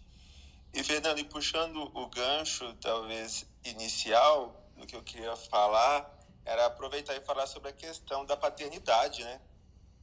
E, 0.73 0.83
Fernando, 0.85 1.19
e 1.19 1.25
puxando 1.25 1.91
o 1.95 2.07
gancho, 2.09 2.73
talvez, 2.81 3.45
inicial, 3.65 4.71
do 4.77 4.87
que 4.87 4.95
eu 4.95 5.03
queria 5.03 5.35
falar, 5.37 6.09
era 6.45 6.67
aproveitar 6.67 7.15
e 7.17 7.21
falar 7.21 7.47
sobre 7.47 7.71
a 7.71 7.73
questão 7.73 8.25
da 8.25 8.37
paternidade, 8.37 9.25
né? 9.25 9.41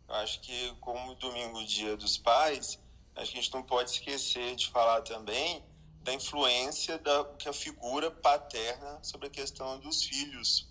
Eu 0.08 0.16
acho 0.16 0.40
que, 0.42 0.76
como 0.80 1.16
domingo, 1.16 1.64
dia 1.66 1.98
dos 1.98 2.18
pais, 2.18 2.80
acho 3.16 3.32
que 3.32 3.38
a 3.38 3.42
gente 3.42 3.54
não 3.54 3.64
pode 3.64 3.92
esquecer 3.92 4.56
de 4.56 4.70
falar 4.70 5.02
também 5.02 5.64
da 6.02 6.14
influência 6.14 6.98
da 7.00 7.26
que 7.38 7.50
a 7.50 7.54
figura 7.54 8.10
paterna 8.12 9.00
sobre 9.04 9.28
a 9.28 9.30
questão 9.30 9.80
dos 9.80 10.04
filhos. 10.04 10.70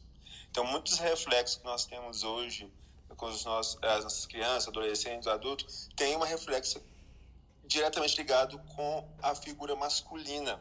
Então, 0.51 0.65
muitos 0.65 0.99
reflexos 0.99 1.57
que 1.57 1.65
nós 1.65 1.85
temos 1.85 2.23
hoje 2.23 2.73
com 3.17 3.27
os 3.27 3.45
nossos, 3.45 3.79
as 3.83 4.05
nossas 4.05 4.27
crianças, 4.27 4.69
adolescentes, 4.69 5.27
adultos, 5.27 5.89
tem 5.97 6.17
uma 6.17 6.27
reflexo 6.27 6.83
diretamente 7.67 8.17
ligado 8.17 8.59
com 8.75 9.09
a 9.23 9.35
figura 9.35 9.75
masculina. 9.75 10.61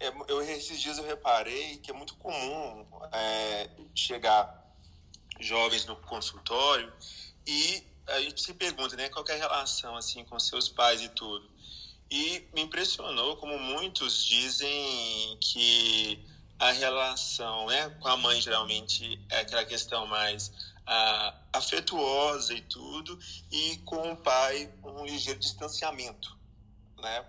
É, 0.00 0.08
eu, 0.28 0.40
esses 0.42 0.80
dias 0.80 0.98
eu 0.98 1.04
reparei 1.04 1.78
que 1.78 1.90
é 1.90 1.94
muito 1.94 2.14
comum 2.16 2.86
é, 3.12 3.70
chegar 3.94 4.66
jovens 5.40 5.86
no 5.86 5.96
consultório 5.96 6.92
e 7.46 7.82
a 8.06 8.20
gente 8.20 8.40
se 8.40 8.54
pergunta, 8.54 8.96
né, 8.96 9.08
qual 9.08 9.24
é 9.28 9.32
a 9.32 9.36
relação 9.36 9.96
assim 9.96 10.24
com 10.24 10.38
seus 10.38 10.68
pais 10.68 11.02
e 11.02 11.08
tudo. 11.10 11.48
E 12.10 12.48
me 12.54 12.62
impressionou 12.62 13.36
como 13.36 13.58
muitos 13.58 14.24
dizem 14.24 15.36
que 15.40 16.24
a 16.58 16.72
relação 16.72 17.66
né, 17.66 17.90
com 18.00 18.08
a 18.08 18.16
mãe 18.16 18.40
geralmente 18.40 19.20
é 19.30 19.40
aquela 19.40 19.64
questão 19.64 20.06
mais 20.06 20.50
ah, 20.88 21.34
afetuosa 21.52 22.54
e 22.54 22.62
tudo, 22.62 23.18
e 23.50 23.76
com 23.78 24.12
o 24.12 24.16
pai 24.16 24.72
um 24.82 25.04
ligeiro 25.04 25.38
distanciamento, 25.38 26.36
né? 26.98 27.24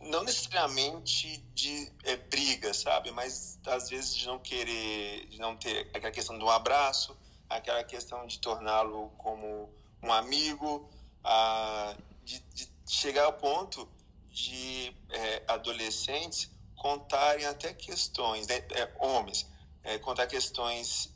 não 0.00 0.24
necessariamente 0.24 1.36
de 1.54 1.92
é, 2.04 2.16
briga, 2.16 2.72
sabe? 2.72 3.10
Mas 3.10 3.58
às 3.66 3.90
vezes 3.90 4.14
de 4.16 4.26
não 4.26 4.38
querer, 4.38 5.26
de 5.26 5.38
não 5.38 5.56
ter 5.56 5.88
aquela 5.94 6.10
questão 6.10 6.38
do 6.38 6.48
abraço, 6.48 7.16
aquela 7.48 7.84
questão 7.84 8.26
de 8.26 8.38
torná-lo 8.38 9.10
como 9.18 9.72
um 10.02 10.12
amigo, 10.12 10.88
ah, 11.22 11.94
de, 12.24 12.40
de, 12.54 12.68
chegar 12.88 13.24
ao 13.26 13.34
ponto 13.34 13.88
de 14.30 14.92
é, 15.10 15.42
adolescentes 15.46 16.50
contarem 16.74 17.44
até 17.44 17.74
questões, 17.74 18.46
né, 18.46 18.56
é, 18.70 18.90
homens, 18.98 19.46
é, 19.84 19.98
contar 19.98 20.26
questões 20.26 21.09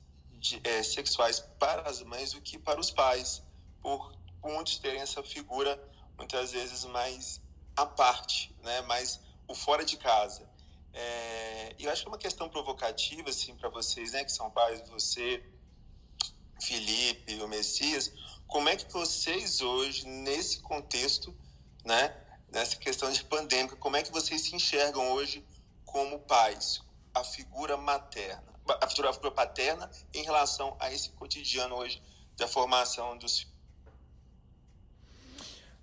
de, 0.45 0.61
é, 0.63 0.83
sexuais 0.83 1.41
para 1.59 1.89
as 1.89 2.03
mães 2.03 2.33
do 2.33 2.41
que 2.43 2.59
para 2.59 2.79
os 2.79 2.91
pais, 2.91 3.43
por 3.81 4.15
muitos 4.43 4.77
terem 4.77 5.01
essa 5.01 5.23
figura 5.23 5.73
muitas 6.19 6.53
vezes 6.53 6.85
mais 6.85 7.41
à 7.75 7.87
parte, 7.87 8.55
né? 8.63 8.83
mais 8.83 9.21
o 9.49 9.55
fora 9.55 9.85
de 9.85 9.97
casa. 9.97 10.47
É, 10.93 11.75
e 11.79 11.85
eu 11.85 11.91
acho 11.91 12.03
que 12.03 12.09
é 12.09 12.11
uma 12.11 12.19
questão 12.19 12.49
provocativa 12.49 13.31
assim, 13.31 13.57
para 13.57 13.69
vocês, 13.71 14.13
né, 14.13 14.23
que 14.23 14.31
são 14.31 14.49
pais, 14.51 14.89
você, 14.89 15.43
Felipe, 16.61 17.35
o 17.43 17.49
Messias, 17.49 18.13
como 18.47 18.69
é 18.69 18.77
que 18.77 18.93
vocês 18.93 19.61
hoje, 19.61 20.07
nesse 20.07 20.61
contexto, 20.61 21.35
né, 21.85 22.15
nessa 22.53 22.77
questão 22.77 23.11
de 23.11 23.25
pandêmica, 23.25 23.75
como 23.77 23.97
é 23.97 24.03
que 24.03 24.13
vocês 24.13 24.43
se 24.43 24.55
enxergam 24.55 25.13
hoje 25.13 25.45
como 25.85 26.21
pais, 26.21 26.81
a 27.13 27.25
figura 27.25 27.77
materna? 27.77 28.54
A 28.81 28.89
figura 28.89 29.13
paterna 29.31 29.91
em 30.13 30.23
relação 30.23 30.77
a 30.81 30.93
esse 30.93 31.11
cotidiano 31.11 31.75
hoje 31.77 32.03
da 32.37 32.49
formação 32.49 33.17
dos 33.19 33.47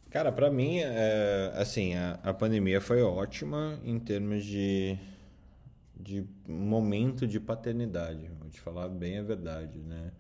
Cara, 0.10 0.30
para 0.30 0.52
mim, 0.52 0.80
é, 0.80 1.54
assim, 1.56 1.96
a, 1.96 2.20
a 2.22 2.34
pandemia 2.34 2.82
foi 2.82 3.02
ótima 3.02 3.80
em 3.86 3.98
termos 3.98 4.44
de, 4.44 5.00
de 5.96 6.28
momento 6.46 7.26
de 7.26 7.40
paternidade. 7.40 8.30
Vou 8.38 8.50
te 8.50 8.60
falar 8.60 8.90
bem 8.90 9.20
a 9.20 9.24
verdade, 9.24 9.80
né? 9.80 10.12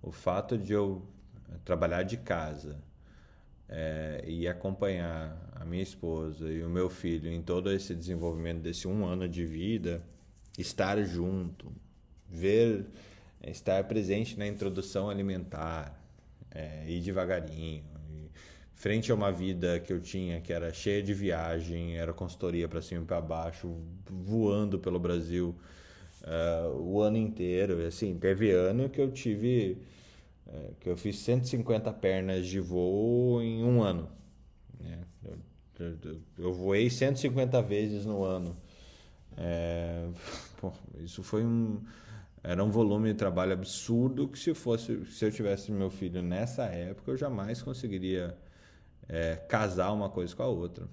O 0.00 0.10
fato 0.10 0.56
de 0.56 0.72
eu 0.72 1.06
trabalhar 1.62 2.04
de 2.04 2.16
casa, 2.16 2.82
é, 3.68 4.22
e 4.26 4.46
acompanhar 4.46 5.36
a 5.54 5.64
minha 5.64 5.82
esposa 5.82 6.50
e 6.50 6.62
o 6.62 6.68
meu 6.68 6.90
filho 6.90 7.30
em 7.30 7.42
todo 7.42 7.72
esse 7.72 7.94
desenvolvimento 7.94 8.60
desse 8.60 8.86
um 8.86 9.04
ano 9.04 9.28
de 9.28 9.44
vida, 9.44 10.02
estar 10.58 11.02
junto, 11.02 11.72
ver, 12.34 12.86
é, 13.42 13.50
estar 13.50 13.82
presente 13.84 14.38
na 14.38 14.46
introdução 14.46 15.08
alimentar, 15.08 15.98
é, 16.50 16.84
ir 16.88 17.00
devagarinho, 17.00 17.94
frente 18.84 19.10
a 19.10 19.14
uma 19.14 19.32
vida 19.32 19.80
que 19.80 19.92
eu 19.92 20.00
tinha 20.00 20.40
que 20.40 20.52
era 20.52 20.72
cheia 20.72 21.02
de 21.02 21.14
viagem, 21.14 21.96
era 21.96 22.12
consultoria 22.12 22.68
para 22.68 22.82
cima 22.82 23.02
e 23.02 23.06
para 23.06 23.20
baixo, 23.20 23.74
voando 24.10 24.78
pelo 24.78 24.98
Brasil 24.98 25.56
uh, 26.22 26.76
o 26.80 27.00
ano 27.00 27.16
inteiro. 27.16 27.80
E, 27.80 27.86
assim, 27.86 28.18
teve 28.18 28.50
ano 28.50 28.88
que 28.88 29.00
eu 29.00 29.10
tive 29.10 29.78
uh, 30.46 30.74
que 30.80 30.88
eu 30.90 30.96
fiz 30.96 31.18
150 31.20 31.90
pernas 31.94 32.46
de 32.46 32.60
voo 32.60 33.40
em 33.40 33.64
um 33.64 33.82
ano. 33.82 34.08
Né? 34.78 34.98
Eu, 35.24 35.38
eu, 35.80 36.20
eu, 36.38 36.52
voei 36.52 36.90
150 36.90 37.62
vezes 37.62 38.04
no 38.04 38.22
ano. 38.22 38.54
É, 39.36 40.06
pô, 40.60 40.72
isso 40.98 41.22
foi 41.22 41.44
um 41.44 41.80
era 42.44 42.62
um 42.62 42.70
volume 42.70 43.10
de 43.10 43.14
trabalho 43.14 43.54
absurdo 43.54 44.28
que 44.28 44.38
se 44.38 44.52
fosse 44.52 45.06
se 45.06 45.24
eu 45.24 45.32
tivesse 45.32 45.72
meu 45.72 45.88
filho 45.88 46.22
nessa 46.22 46.64
época 46.64 47.10
eu 47.10 47.16
jamais 47.16 47.62
conseguiria 47.62 48.36
é, 49.08 49.36
casar 49.36 49.90
uma 49.92 50.10
coisa 50.10 50.36
com 50.36 50.42
a 50.42 50.46
outra. 50.46 50.86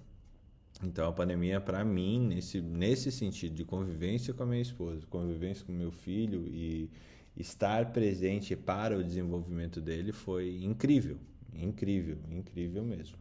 Então 0.82 1.08
a 1.08 1.12
pandemia 1.12 1.60
para 1.60 1.84
mim 1.84 2.26
nesse 2.26 2.62
nesse 2.62 3.12
sentido 3.12 3.54
de 3.54 3.66
convivência 3.66 4.34
com 4.34 4.44
a 4.44 4.46
minha 4.46 4.62
esposa, 4.62 5.06
convivência 5.10 5.66
com 5.66 5.74
meu 5.74 5.92
filho 5.92 6.48
e 6.48 6.90
estar 7.36 7.92
presente 7.92 8.56
para 8.56 8.98
o 8.98 9.04
desenvolvimento 9.04 9.82
dele 9.82 10.14
foi 10.14 10.64
incrível, 10.64 11.18
incrível, 11.54 12.18
incrível 12.30 12.84
mesmo. 12.84 13.18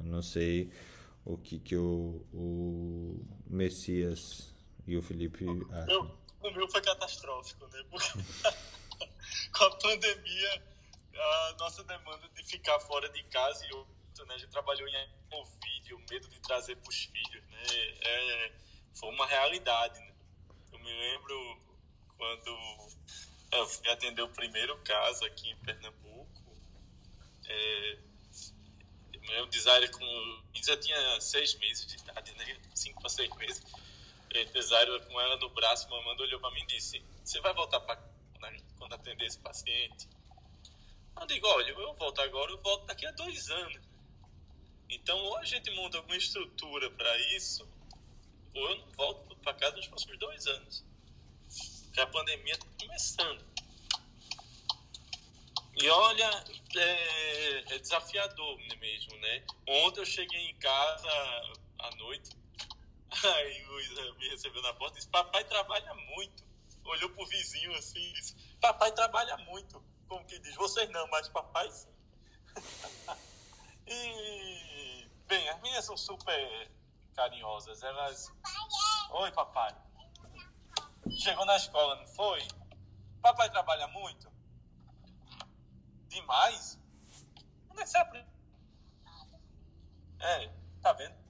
Eu 0.00 0.06
não 0.06 0.22
sei 0.22 0.70
o 1.22 1.36
que 1.36 1.58
que 1.58 1.76
o, 1.76 2.24
o 2.32 3.20
Messias 3.46 4.54
e 4.86 4.96
o 4.96 5.02
Felipe 5.02 5.46
acham. 5.70 6.21
O 6.42 6.50
meu 6.50 6.68
foi 6.68 6.82
catastrófico, 6.82 7.66
né? 7.68 7.84
Porque 7.90 8.08
com 9.52 9.64
a 9.64 9.70
pandemia 9.76 10.62
a 11.14 11.56
nossa 11.58 11.84
demanda 11.84 12.28
de 12.30 12.44
ficar 12.44 12.80
fora 12.80 13.08
de 13.10 13.22
casa 13.24 13.64
e 13.66 13.72
muito, 14.22 14.26
né? 14.26 14.34
A 14.34 14.38
gente 14.38 14.50
trabalhou 14.50 14.88
em 14.88 15.08
Covid, 15.30 15.94
o 15.94 15.98
medo 16.10 16.28
de 16.28 16.40
trazer 16.40 16.76
para 16.76 16.88
os 16.88 17.04
filhos, 17.04 17.44
né? 17.48 17.62
É, 18.02 18.52
foi 18.94 19.08
uma 19.10 19.26
realidade, 19.26 19.98
né? 20.00 20.14
Eu 20.72 20.78
me 20.78 20.92
lembro 20.92 21.60
quando 22.16 22.90
eu 23.52 23.66
fui 23.66 23.88
atender 23.90 24.22
o 24.22 24.28
primeiro 24.28 24.76
caso 24.82 25.24
aqui 25.24 25.50
em 25.50 25.56
Pernambuco. 25.56 26.56
É, 27.46 27.98
meu 29.20 29.46
designer 29.46 29.90
com 29.90 30.42
já 30.54 30.76
tinha 30.76 31.20
seis 31.20 31.54
meses 31.56 31.86
de 31.86 31.96
idade, 31.96 32.32
né? 32.34 32.60
Cinco 32.74 33.00
para 33.00 33.10
seis 33.10 33.34
meses. 33.36 33.62
Designer 34.52 35.06
com 35.06 35.20
ela 35.20 35.36
no 35.36 35.50
braço, 35.50 35.88
mamando 35.90 36.22
olhou 36.22 36.40
para 36.40 36.50
mim 36.52 36.62
e 36.62 36.66
disse: 36.66 37.04
"Você 37.24 37.40
vai 37.40 37.52
voltar 37.54 37.80
para 37.80 37.96
quando 38.78 38.94
atender 38.94 39.26
esse 39.26 39.38
paciente?" 39.38 40.08
Eu 41.20 41.26
digo: 41.26 41.46
"Olha, 41.46 41.70
eu 41.70 41.94
volto 41.94 42.20
agora, 42.20 42.50
eu 42.50 42.62
volto 42.62 42.86
daqui 42.86 43.06
a 43.06 43.10
dois 43.12 43.50
anos." 43.50 43.82
Então, 44.88 45.18
ou 45.18 45.38
a 45.38 45.44
gente 45.44 45.70
monta 45.70 45.96
alguma 45.96 46.16
estrutura 46.16 46.90
para 46.90 47.18
isso, 47.36 47.66
ou 48.54 48.70
eu 48.70 48.76
não 48.76 48.92
volto 48.92 49.36
para 49.36 49.54
casa 49.54 49.76
nos 49.76 49.86
próximos 49.88 50.18
dois 50.18 50.46
anos. 50.46 50.84
Porque 51.84 52.00
a 52.00 52.06
pandemia 52.06 52.52
está 52.52 52.66
começando. 52.78 53.52
E 55.80 55.88
olha, 55.88 56.44
é, 56.76 57.74
é, 57.74 57.78
desafiador 57.78 58.58
mesmo, 58.78 59.16
né? 59.16 59.44
Ontem 59.66 60.00
eu 60.00 60.06
cheguei 60.06 60.50
em 60.50 60.54
casa 60.58 61.08
à 61.78 61.90
noite, 61.96 62.30
aí 63.24 63.66
o 63.66 63.80
Isa 63.80 64.14
me 64.14 64.28
recebeu 64.28 64.62
na 64.62 64.74
porta 64.74 64.94
e 64.94 64.98
disse: 64.98 65.10
Papai 65.10 65.44
trabalha 65.44 65.94
muito. 65.94 66.44
Olhou 66.84 67.10
pro 67.10 67.26
vizinho 67.26 67.74
assim 67.76 68.00
e 68.00 68.12
disse: 68.14 68.36
Papai 68.60 68.92
trabalha 68.92 69.36
muito. 69.38 69.82
Como 70.08 70.24
que 70.26 70.38
diz? 70.38 70.54
Vocês 70.56 70.88
não, 70.90 71.06
mas 71.08 71.28
papai 71.28 71.70
sim. 71.70 71.88
e 73.86 74.62
Bem, 75.32 75.48
as 75.48 75.62
minhas 75.62 75.82
são 75.86 75.96
super 75.96 76.70
carinhosas. 77.16 77.82
Elas. 77.82 78.30
Oi, 79.12 79.32
papai. 79.32 79.74
Chegou 81.08 81.46
na 81.46 81.56
escola, 81.56 81.96
não 81.96 82.06
foi? 82.08 82.46
Papai 83.22 83.48
trabalha 83.48 83.86
muito? 83.88 84.30
Demais? 86.08 86.78
Onde 87.70 87.80
é 87.80 87.84
que 87.84 87.88
você 87.88 87.96
aprende? 87.96 88.28
É, 90.20 90.48
tá 90.82 90.92
vendo? 90.92 91.21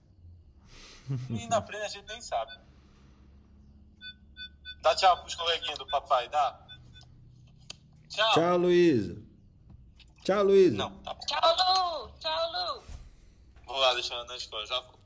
E 1.31 1.47
na 1.47 1.59
aprende 1.59 1.85
a 1.85 1.89
gente 1.89 2.07
nem 2.07 2.21
sabe. 2.21 2.53
Dá 4.81 4.95
tchau 4.95 5.21
pros 5.21 5.35
coleguinhas 5.35 5.79
do 5.79 5.87
papai, 5.87 6.29
dá? 6.29 6.67
Tchau. 8.09 8.35
Tchau, 8.35 8.59
Luísa. 8.59 9.23
Tchau, 10.25 10.45
Luísa. 10.45 10.77
Não, 10.77 10.99
tá 11.03 11.15
Tchau, 11.15 11.57
Lu. 11.57 12.13
Tchau, 12.19 12.53
Lu. 12.53 12.83
Vou 13.67 13.77
lá 13.79 13.95
deixar 13.95 14.15
ela 14.15 14.25
na 14.25 14.37
escola, 14.37 14.67
já 14.67 14.81
vou. 14.81 15.01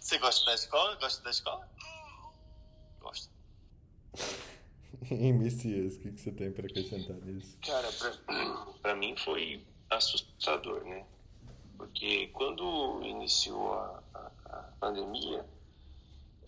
Você 0.00 0.18
gosta 0.18 0.46
da 0.46 0.54
escola? 0.54 0.94
Gosta 0.96 1.22
da 1.22 1.30
escola? 1.30 1.68
Gosta. 3.00 3.30
em 5.10 5.32
Messias, 5.32 5.96
o 5.96 6.00
que, 6.00 6.12
que 6.12 6.20
você 6.20 6.32
tem 6.32 6.52
para 6.52 6.66
acrescentar 6.66 7.16
nisso? 7.16 7.58
Cara, 7.64 7.88
pra, 7.92 8.66
pra 8.82 8.96
mim 8.96 9.16
foi 9.16 9.66
assustador, 9.90 10.84
né? 10.84 11.04
Porque 11.78 12.26
quando 12.34 13.00
iniciou 13.04 13.72
a, 13.74 14.02
a, 14.14 14.30
a 14.46 14.62
pandemia, 14.80 15.46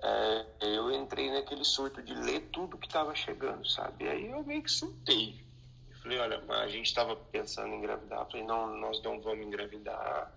é, 0.02 0.46
eu 0.60 0.92
entrei 0.92 1.30
naquele 1.30 1.64
surto 1.64 2.02
de 2.02 2.12
ler 2.12 2.48
tudo 2.52 2.76
que 2.76 2.88
estava 2.88 3.14
chegando, 3.14 3.66
sabe? 3.66 4.08
Aí 4.08 4.30
eu 4.30 4.42
meio 4.42 4.62
que 4.62 4.70
surtei. 4.70 5.40
Falei, 6.02 6.18
olha, 6.18 6.42
a 6.48 6.68
gente 6.68 6.86
estava 6.86 7.14
pensando 7.14 7.68
em 7.68 7.78
engravidar. 7.78 8.26
Falei, 8.26 8.44
não, 8.44 8.76
nós 8.76 9.00
não 9.02 9.20
vamos 9.20 9.46
engravidar 9.46 10.32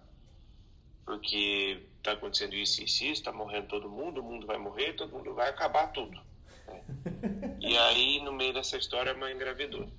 porque 1.06 1.86
está 1.98 2.14
acontecendo 2.14 2.56
isso 2.56 2.82
e 2.82 2.86
isso, 2.86 3.04
está 3.04 3.32
morrendo 3.32 3.68
todo 3.68 3.90
mundo, 3.90 4.22
o 4.22 4.24
mundo 4.24 4.48
vai 4.48 4.58
morrer, 4.58 4.94
todo 4.94 5.12
mundo 5.12 5.34
vai 5.34 5.50
acabar 5.50 5.88
tudo. 5.88 6.20
Né? 6.68 6.84
E 7.60 7.78
aí, 7.78 8.22
no 8.22 8.34
meio 8.34 8.54
dessa 8.54 8.76
história, 8.76 9.14
a 9.14 9.16
mãe 9.16 9.34
engravidou. 9.34 9.90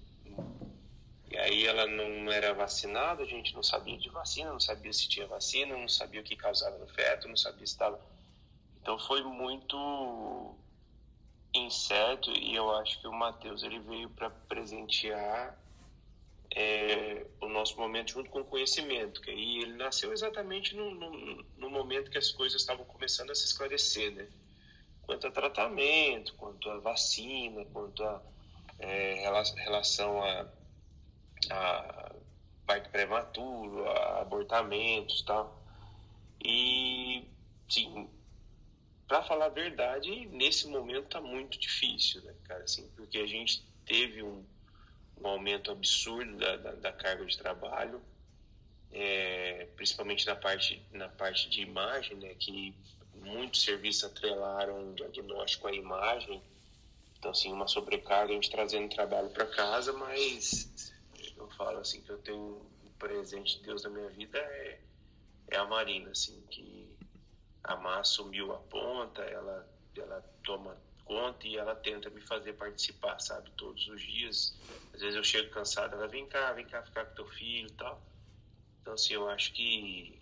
Aí 1.39 1.67
ela 1.67 1.87
não 1.87 2.31
era 2.31 2.53
vacinada, 2.55 3.23
a 3.23 3.27
gente 3.27 3.55
não 3.55 3.63
sabia 3.63 3.99
de 3.99 4.09
vacina, 4.09 4.53
não 4.53 4.61
sabia 4.61 4.93
se 4.93 5.09
tinha 5.09 5.27
vacina, 5.27 5.77
não 5.77 5.89
sabia 5.89 6.21
o 6.21 6.25
que 6.25 6.37
causava 6.37 6.79
no 6.79 6.87
feto, 6.87 7.29
não 7.29 7.37
sabia 7.37 7.67
se 7.67 7.73
estava... 7.73 8.01
Então 8.81 8.99
foi 8.99 9.23
muito 9.23 10.57
incerto 11.55 12.31
e 12.31 12.55
eu 12.55 12.71
acho 12.77 13.01
que 13.01 13.07
o 13.07 13.13
Matheus 13.13 13.63
ele 13.63 13.79
veio 13.79 14.11
para 14.11 14.29
presentear 14.29 15.57
é, 16.55 17.27
o 17.41 17.49
nosso 17.49 17.77
momento 17.77 18.13
junto 18.13 18.31
com 18.31 18.41
o 18.41 18.45
conhecimento, 18.45 19.21
que 19.21 19.31
aí 19.31 19.59
ele 19.63 19.75
nasceu 19.75 20.13
exatamente 20.13 20.75
no, 20.75 20.95
no, 20.95 21.45
no, 21.57 21.71
momento 21.71 22.11
que 22.11 22.19
as 22.19 22.31
coisas 22.31 22.61
estavam 22.61 22.85
começando 22.85 23.31
a 23.31 23.35
se 23.35 23.45
esclarecer, 23.45 24.13
né? 24.13 24.29
Quanto 25.03 25.27
a 25.27 25.31
tratamento, 25.31 26.35
quanto 26.35 26.71
a 26.71 26.79
vacina, 26.79 27.65
quanto 27.73 28.03
a 28.05 28.23
é, 28.79 29.15
relação 29.57 30.23
a, 30.23 30.47
a 31.51 32.15
parto 32.67 32.91
prematuro, 32.91 33.89
a 33.89 34.21
abortamentos, 34.23 35.23
tal. 35.23 35.63
E 36.43 37.25
sim, 37.69 38.09
para 39.07 39.23
falar 39.23 39.47
a 39.47 39.51
verdade, 39.51 40.27
nesse 40.27 40.67
momento 40.67 41.09
tá 41.09 41.21
muito 41.21 41.59
difícil, 41.59 42.23
né, 42.23 42.35
cara? 42.45 42.65
Assim, 42.65 42.89
porque 42.97 43.19
a 43.19 43.27
gente 43.27 43.63
teve 43.85 44.23
um, 44.23 44.45
um 45.21 45.27
aumento 45.27 45.71
absurdo 45.71 46.37
da, 46.37 46.57
da, 46.57 46.73
da 46.73 46.93
carga 46.93 47.25
de 47.25 47.37
trabalho, 47.37 48.03
é, 48.93 49.69
principalmente 49.77 50.27
na 50.27 50.37
parte, 50.37 50.83
na 50.93 51.09
parte 51.09 51.49
de 51.51 51.61
imagem, 51.61 52.17
né, 52.17 52.35
que 52.35 52.75
muitos 53.15 53.63
serviços 53.63 54.05
atrelaram 54.05 54.91
o 54.91 54.95
diagnóstico 54.95 55.69
à 55.69 55.73
imagem. 55.73 56.43
Então, 57.19 57.31
assim, 57.31 57.53
uma 57.53 57.67
sobrecarga, 57.67 58.33
a 58.33 58.35
gente 58.35 58.51
trazendo 58.51 58.95
trabalho 58.95 59.31
para 59.31 59.47
casa, 59.47 59.93
mas 59.93 60.94
falo 61.57 61.79
assim 61.79 62.03
que 62.03 62.11
eu 62.11 62.19
tenho 62.19 62.63
um 62.85 62.91
presente 62.99 63.59
de 63.59 63.65
Deus 63.65 63.83
na 63.85 63.91
minha 63.91 64.09
vida 64.09 64.39
é, 64.39 64.81
é 65.49 65.57
a 65.57 65.65
Marina, 65.65 66.11
assim, 66.11 66.41
que 66.51 66.97
a 67.63 67.77
Má 67.77 68.01
assumiu 68.01 68.53
a 68.53 68.59
ponta, 68.59 69.23
ela, 69.23 69.69
ela 69.97 70.21
toma 70.43 70.77
conta 71.05 71.47
e 71.47 71.57
ela 71.57 71.75
tenta 71.75 72.11
me 72.11 72.21
fazer 72.21 72.55
participar, 72.55 73.19
sabe? 73.21 73.51
Todos 73.53 73.87
os 73.89 74.01
dias. 74.01 74.57
Às 74.93 75.01
vezes 75.01 75.17
eu 75.17 75.25
chego 75.25 75.51
cansado, 75.51 75.95
ela 75.95 76.09
vem 76.09 76.27
cá, 76.27 76.53
vem 76.53 76.67
cá 76.67 76.83
ficar 76.83 77.05
com 77.07 77.15
teu 77.15 77.27
filho 77.27 77.69
e 77.69 77.73
tal. 77.73 78.03
Então, 78.81 78.95
assim, 78.95 79.15
eu 79.15 79.29
acho 79.29 79.53
que 79.53 80.19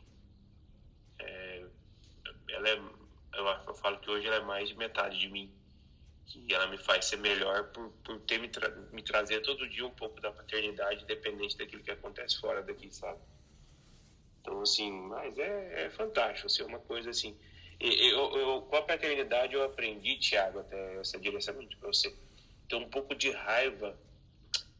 é, 1.19 1.67
ela 2.51 2.69
é, 2.69 2.77
eu, 2.77 3.47
eu 3.67 3.75
falo 3.75 3.99
que 3.99 4.11
hoje 4.11 4.27
ela 4.27 4.37
é 4.37 4.45
mais 4.45 4.69
de 4.69 4.77
metade 4.77 5.19
de 5.19 5.29
mim. 5.29 5.53
Que 6.33 6.55
ela 6.55 6.67
me 6.67 6.79
faz 6.79 7.05
ser 7.05 7.19
melhor 7.19 7.65
por, 7.73 7.91
por 8.05 8.19
ter 8.21 8.39
me, 8.39 8.49
tra 8.49 8.71
me 8.91 9.03
trazer 9.03 9.43
todo 9.43 9.69
dia 9.69 9.85
um 9.85 9.91
pouco 9.91 10.19
da 10.21 10.33
paternidade, 10.33 11.05
independente 11.05 11.59
daquilo 11.59 11.83
que 11.83 11.91
acontece 11.91 12.41
fora 12.41 12.63
daqui, 12.63 12.91
sabe? 12.91 13.21
Então, 14.41 14.63
assim, 14.63 14.91
mas 14.91 15.37
é, 15.37 15.85
é 15.85 15.91
fantástico, 15.91 16.47
assim, 16.47 16.63
é 16.63 16.67
uma 16.67 16.79
coisa 16.79 17.11
assim. 17.11 17.39
Eu, 17.79 18.37
eu, 18.37 18.63
com 18.63 18.77
a 18.77 18.83
paternidade 18.83 19.55
eu 19.55 19.63
aprendi, 19.63 20.17
Tiago, 20.19 20.61
até 20.61 21.01
essa 21.01 21.19
diretamente 21.19 21.77
para 21.77 21.89
você, 21.89 22.15
ter 22.69 22.77
um 22.77 22.89
pouco 22.89 23.15
de 23.15 23.31
raiva 23.31 23.99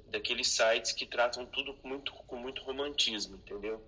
daqueles 0.07 0.49
sites 0.49 0.93
que 0.93 1.05
tratam 1.05 1.45
tudo 1.47 1.75
com 1.75 1.89
muito, 1.89 2.13
com 2.13 2.37
muito 2.37 2.63
romantismo, 2.63 3.37
entendeu? 3.37 3.85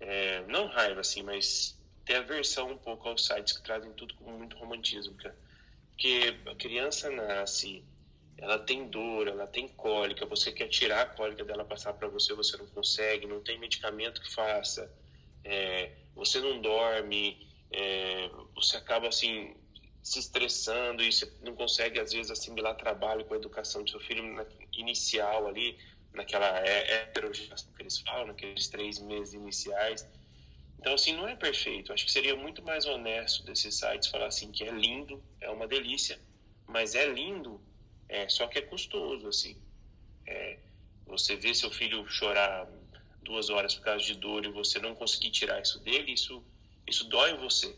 É, 0.00 0.42
não 0.46 0.66
raiva, 0.66 1.00
assim, 1.00 1.22
mas 1.22 1.78
ter 2.04 2.16
aversão 2.16 2.72
um 2.72 2.78
pouco 2.78 3.08
aos 3.08 3.24
sites 3.24 3.52
que 3.52 3.62
trazem 3.62 3.92
tudo 3.92 4.14
com 4.14 4.30
muito 4.32 4.56
romantismo, 4.56 5.14
cara. 5.16 5.36
Porque 5.98 6.32
a 6.46 6.54
criança 6.54 7.10
nasce, 7.10 7.84
ela 8.36 8.56
tem 8.56 8.88
dor, 8.88 9.26
ela 9.26 9.48
tem 9.48 9.66
cólica, 9.66 10.24
você 10.26 10.52
quer 10.52 10.68
tirar 10.68 11.02
a 11.02 11.06
cólica 11.06 11.44
dela, 11.44 11.64
passar 11.64 11.92
para 11.92 12.06
você, 12.06 12.32
você 12.34 12.56
não 12.56 12.68
consegue, 12.68 13.26
não 13.26 13.40
tem 13.40 13.58
medicamento 13.58 14.20
que 14.22 14.32
faça, 14.32 14.88
é, 15.42 15.90
você 16.14 16.40
não 16.40 16.60
dorme, 16.60 17.44
é, 17.72 18.30
você 18.54 18.76
acaba 18.76 19.08
assim 19.08 19.56
se 20.00 20.20
estressando 20.20 21.02
e 21.02 21.10
você 21.10 21.28
não 21.42 21.56
consegue 21.56 21.98
às 21.98 22.12
vezes 22.12 22.30
assimilar 22.30 22.76
trabalho 22.76 23.24
com 23.24 23.34
a 23.34 23.36
educação 23.36 23.82
do 23.82 23.90
seu 23.90 23.98
filho 23.98 24.22
na, 24.22 24.46
inicial 24.74 25.48
ali, 25.48 25.76
naquela 26.14 26.60
é, 26.64 27.02
heterogeração 27.02 27.72
que 27.74 27.82
eles 27.82 27.98
falam, 27.98 28.28
naqueles 28.28 28.68
três 28.68 29.00
meses 29.00 29.34
iniciais. 29.34 30.06
Então, 30.78 30.94
assim, 30.94 31.12
não 31.12 31.28
é 31.28 31.34
perfeito. 31.34 31.92
Acho 31.92 32.04
que 32.04 32.12
seria 32.12 32.36
muito 32.36 32.62
mais 32.62 32.86
honesto 32.86 33.44
desses 33.44 33.76
sites 33.76 34.08
falar 34.08 34.26
assim 34.26 34.52
que 34.52 34.64
é 34.64 34.70
lindo, 34.70 35.22
é 35.40 35.50
uma 35.50 35.66
delícia, 35.66 36.18
mas 36.66 36.94
é 36.94 37.06
lindo, 37.06 37.60
é, 38.08 38.28
só 38.28 38.46
que 38.46 38.58
é 38.58 38.62
custoso, 38.62 39.28
assim. 39.28 39.60
É, 40.26 40.58
você 41.06 41.36
vê 41.36 41.52
seu 41.54 41.70
filho 41.70 42.06
chorar 42.08 42.68
duas 43.22 43.50
horas 43.50 43.74
por 43.74 43.84
causa 43.84 44.04
de 44.04 44.14
dor 44.14 44.44
e 44.44 44.50
você 44.50 44.78
não 44.78 44.94
conseguir 44.94 45.30
tirar 45.30 45.60
isso 45.60 45.80
dele, 45.80 46.12
isso, 46.12 46.44
isso 46.86 47.08
dói 47.08 47.32
em 47.32 47.38
você. 47.38 47.76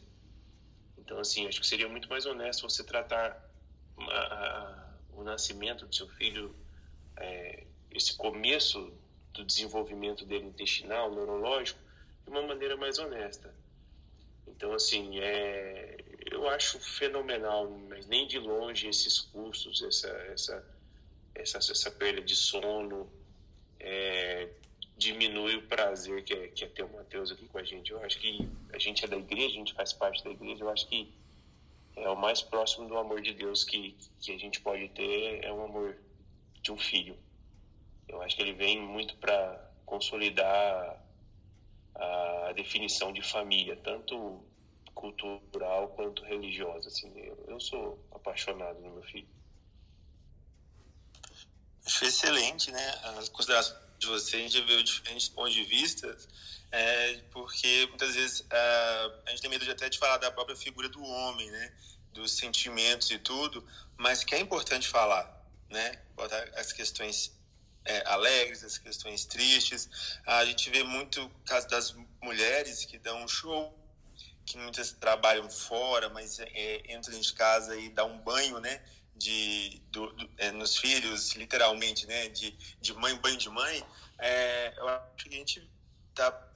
Então, 0.98 1.18
assim, 1.18 1.46
acho 1.46 1.60
que 1.60 1.66
seria 1.66 1.88
muito 1.88 2.08
mais 2.08 2.26
honesto 2.26 2.68
você 2.68 2.84
tratar 2.84 3.36
a, 3.98 4.20
a, 4.20 4.94
o 5.12 5.24
nascimento 5.24 5.86
do 5.86 5.94
seu 5.94 6.08
filho, 6.08 6.54
é, 7.16 7.66
esse 7.90 8.16
começo 8.16 8.92
do 9.32 9.44
desenvolvimento 9.44 10.24
dele 10.26 10.46
intestinal, 10.46 11.10
neurológico, 11.10 11.80
de 12.30 12.38
uma 12.38 12.46
maneira 12.46 12.76
mais 12.76 12.98
honesta. 12.98 13.52
Então, 14.46 14.72
assim, 14.72 15.18
é, 15.18 15.96
eu 16.30 16.48
acho 16.48 16.78
fenomenal, 16.78 17.68
mas 17.88 18.06
nem 18.06 18.26
de 18.26 18.38
longe 18.38 18.88
esses 18.88 19.20
custos, 19.20 19.82
essa, 19.82 20.08
essa, 20.32 20.64
essa, 21.34 21.58
essa 21.58 21.90
perda 21.90 22.20
de 22.20 22.36
sono, 22.36 23.10
é, 23.80 24.48
diminui 24.96 25.56
o 25.56 25.62
prazer 25.66 26.22
que 26.22 26.32
é, 26.32 26.48
que 26.48 26.64
é 26.64 26.68
ter 26.68 26.84
o 26.84 26.92
Mateus 26.92 27.32
aqui 27.32 27.46
com 27.46 27.58
a 27.58 27.64
gente. 27.64 27.90
Eu 27.90 28.00
acho 28.04 28.18
que 28.20 28.48
a 28.72 28.78
gente 28.78 29.04
é 29.04 29.08
da 29.08 29.16
igreja, 29.16 29.48
a 29.48 29.58
gente 29.58 29.74
faz 29.74 29.92
parte 29.92 30.22
da 30.22 30.30
igreja, 30.30 30.62
eu 30.62 30.70
acho 30.70 30.86
que 30.86 31.12
é 31.96 32.08
o 32.08 32.16
mais 32.16 32.40
próximo 32.40 32.86
do 32.86 32.96
amor 32.96 33.20
de 33.20 33.34
Deus 33.34 33.64
que, 33.64 33.96
que 34.20 34.32
a 34.32 34.38
gente 34.38 34.60
pode 34.60 34.88
ter 34.90 35.44
é 35.44 35.52
o 35.52 35.64
amor 35.64 35.96
de 36.62 36.70
um 36.70 36.78
filho. 36.78 37.16
Eu 38.08 38.22
acho 38.22 38.36
que 38.36 38.42
ele 38.42 38.52
vem 38.52 38.80
muito 38.80 39.16
para 39.16 39.68
consolidar 39.84 41.09
a 42.00 42.52
definição 42.54 43.12
de 43.12 43.22
família, 43.22 43.76
tanto 43.76 44.42
cultural 44.94 45.88
quanto 45.88 46.24
religiosa. 46.24 46.88
Assim, 46.88 47.12
eu, 47.18 47.44
eu 47.48 47.60
sou 47.60 48.04
apaixonado 48.12 48.80
no 48.80 48.90
meu 48.90 49.02
filho. 49.02 49.28
Acho 51.84 52.04
excelente, 52.04 52.70
né? 52.70 52.88
As 53.18 53.28
considerações 53.28 53.78
de 53.98 54.06
você, 54.06 54.36
a 54.36 54.40
gente 54.40 54.60
vê 54.62 54.82
diferentes 54.82 55.28
pontos 55.28 55.52
de 55.52 55.64
vista, 55.64 56.16
é, 56.70 57.14
porque 57.30 57.86
muitas 57.88 58.14
vezes 58.14 58.46
é, 58.50 59.12
a 59.26 59.30
gente 59.30 59.42
tem 59.42 59.50
medo 59.50 59.64
de 59.64 59.70
até 59.70 59.88
de 59.88 59.98
falar 59.98 60.16
da 60.18 60.30
própria 60.30 60.56
figura 60.56 60.88
do 60.88 61.02
homem, 61.02 61.50
né? 61.50 61.74
Dos 62.12 62.32
sentimentos 62.36 63.10
e 63.10 63.18
tudo, 63.18 63.66
mas 63.96 64.24
que 64.24 64.34
é 64.34 64.40
importante 64.40 64.88
falar, 64.88 65.46
né? 65.68 66.02
Botar 66.16 66.42
as 66.54 66.72
questões 66.72 67.38
é, 67.90 68.02
alegres, 68.06 68.62
as 68.62 68.78
questões 68.78 69.24
tristes. 69.24 69.88
A 70.26 70.44
gente 70.44 70.70
vê 70.70 70.82
muito 70.82 71.28
caso 71.44 71.68
das 71.68 71.94
mulheres 72.22 72.84
que 72.84 72.98
dão 72.98 73.24
um 73.24 73.28
show, 73.28 73.76
que 74.46 74.56
muitas 74.58 74.92
trabalham 74.92 75.48
fora, 75.50 76.08
mas 76.08 76.38
é, 76.38 76.94
entram 76.94 77.18
de 77.18 77.32
casa 77.32 77.76
e 77.76 77.88
dão 77.88 78.12
um 78.12 78.18
banho, 78.18 78.60
né? 78.60 78.80
de, 79.20 79.82
do, 79.90 80.06
do, 80.14 80.30
é, 80.38 80.50
nos 80.50 80.78
filhos, 80.78 81.32
literalmente, 81.34 82.06
né, 82.06 82.28
de, 82.28 82.52
de 82.80 82.94
mãe, 82.94 83.14
banho 83.16 83.36
de 83.36 83.50
mãe, 83.50 83.84
é, 84.18 84.72
eu 84.78 84.88
acho 84.88 85.28
que 85.28 85.28
a 85.28 85.38
gente 85.38 85.70
está 86.08 86.50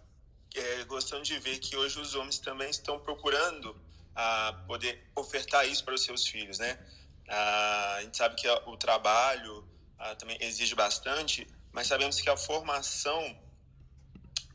é, 0.55 0.85
gostando 0.85 1.23
de 1.23 1.39
ver 1.39 1.59
que 1.59 1.77
hoje 1.77 2.01
os 2.01 2.15
homens 2.15 2.39
também 2.39 2.70
estão 2.70 2.98
procurando 2.98 3.78
a 4.15 4.65
poder 4.66 5.11
ofertar 5.15 5.69
isso 5.69 5.85
para 5.85 5.94
os 5.94 6.02
seus 6.02 6.27
filhos, 6.27 6.59
né? 6.59 6.78
A, 7.28 7.97
a 7.97 8.02
gente 8.02 8.16
sabe 8.16 8.35
que 8.36 8.48
o 8.48 8.77
trabalho 8.78 9.69
a, 10.05 10.14
também 10.14 10.36
exige 10.40 10.74
bastante, 10.74 11.47
mas 11.72 11.86
sabemos 11.86 12.20
que 12.20 12.28
a 12.28 12.36
formação 12.36 13.36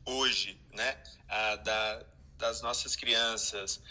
hoje, 0.05 0.59
né, 0.71 1.01
a, 1.27 1.55
da, 1.57 2.05
das 2.38 2.61
nossas 2.61 2.95
crianças, 2.95 3.81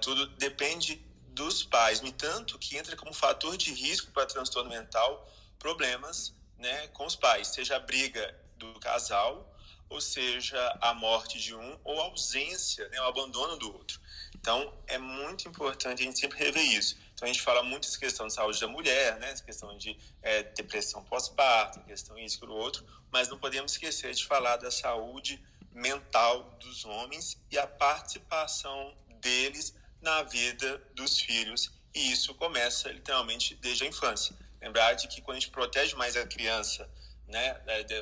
tudo 0.00 0.26
depende 0.36 0.96
dos 1.28 1.62
pais, 1.64 2.00
no 2.00 2.08
entanto, 2.08 2.58
que 2.58 2.76
entra 2.76 2.96
como 2.96 3.12
fator 3.12 3.56
de 3.56 3.72
risco 3.72 4.10
para 4.12 4.26
transtorno 4.26 4.70
mental 4.70 5.30
problemas 5.58 6.34
né, 6.58 6.88
com 6.88 7.06
os 7.06 7.16
pais, 7.16 7.48
seja 7.48 7.76
a 7.76 7.80
briga 7.80 8.34
do 8.56 8.78
casal, 8.80 9.50
ou 9.88 10.00
seja 10.00 10.78
a 10.80 10.94
morte 10.94 11.38
de 11.38 11.54
um, 11.54 11.78
ou 11.84 12.00
a 12.00 12.04
ausência, 12.04 12.88
né, 12.88 13.00
o 13.00 13.04
abandono 13.04 13.56
do 13.56 13.72
outro. 13.72 14.00
Então, 14.34 14.72
é 14.86 14.98
muito 14.98 15.48
importante 15.48 16.02
a 16.02 16.04
gente 16.04 16.18
sempre 16.18 16.38
rever 16.38 16.62
isso. 16.62 16.96
Então, 17.14 17.28
a 17.28 17.32
gente 17.32 17.42
fala 17.42 17.62
muito 17.62 17.86
essa 17.86 17.98
questão 17.98 18.26
de 18.26 18.34
saúde 18.34 18.60
da 18.60 18.66
mulher, 18.66 19.18
né, 19.20 19.30
essa 19.30 19.42
questão 19.42 19.76
de 19.78 19.96
é, 20.20 20.42
depressão 20.42 21.02
pós-parto, 21.04 21.80
questão 21.84 22.18
isso 22.18 22.44
e 22.44 22.48
outro, 22.48 22.84
mas 23.10 23.28
não 23.28 23.38
podemos 23.38 23.72
esquecer 23.72 24.12
de 24.12 24.26
falar 24.26 24.56
da 24.56 24.70
saúde 24.70 25.40
mental 25.72 26.42
dos 26.60 26.84
homens 26.84 27.38
e 27.50 27.58
a 27.58 27.66
participação 27.66 28.96
deles 29.20 29.74
na 30.00 30.22
vida 30.22 30.78
dos 30.94 31.20
filhos. 31.20 31.70
E 31.94 32.12
isso 32.12 32.34
começa 32.34 32.90
literalmente 32.90 33.54
desde 33.54 33.84
a 33.84 33.86
infância. 33.86 34.36
Lembrar 34.60 34.94
de 34.94 35.06
que 35.06 35.20
quando 35.20 35.36
a 35.36 35.40
gente 35.40 35.52
protege 35.52 35.94
mais 35.94 36.16
a 36.16 36.26
criança, 36.26 36.90
né, 37.28 37.56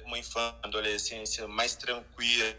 uma 0.05 0.19
infância, 0.19 0.59
adolescência 0.63 1.47
mais 1.47 1.75
tranquila 1.75 2.57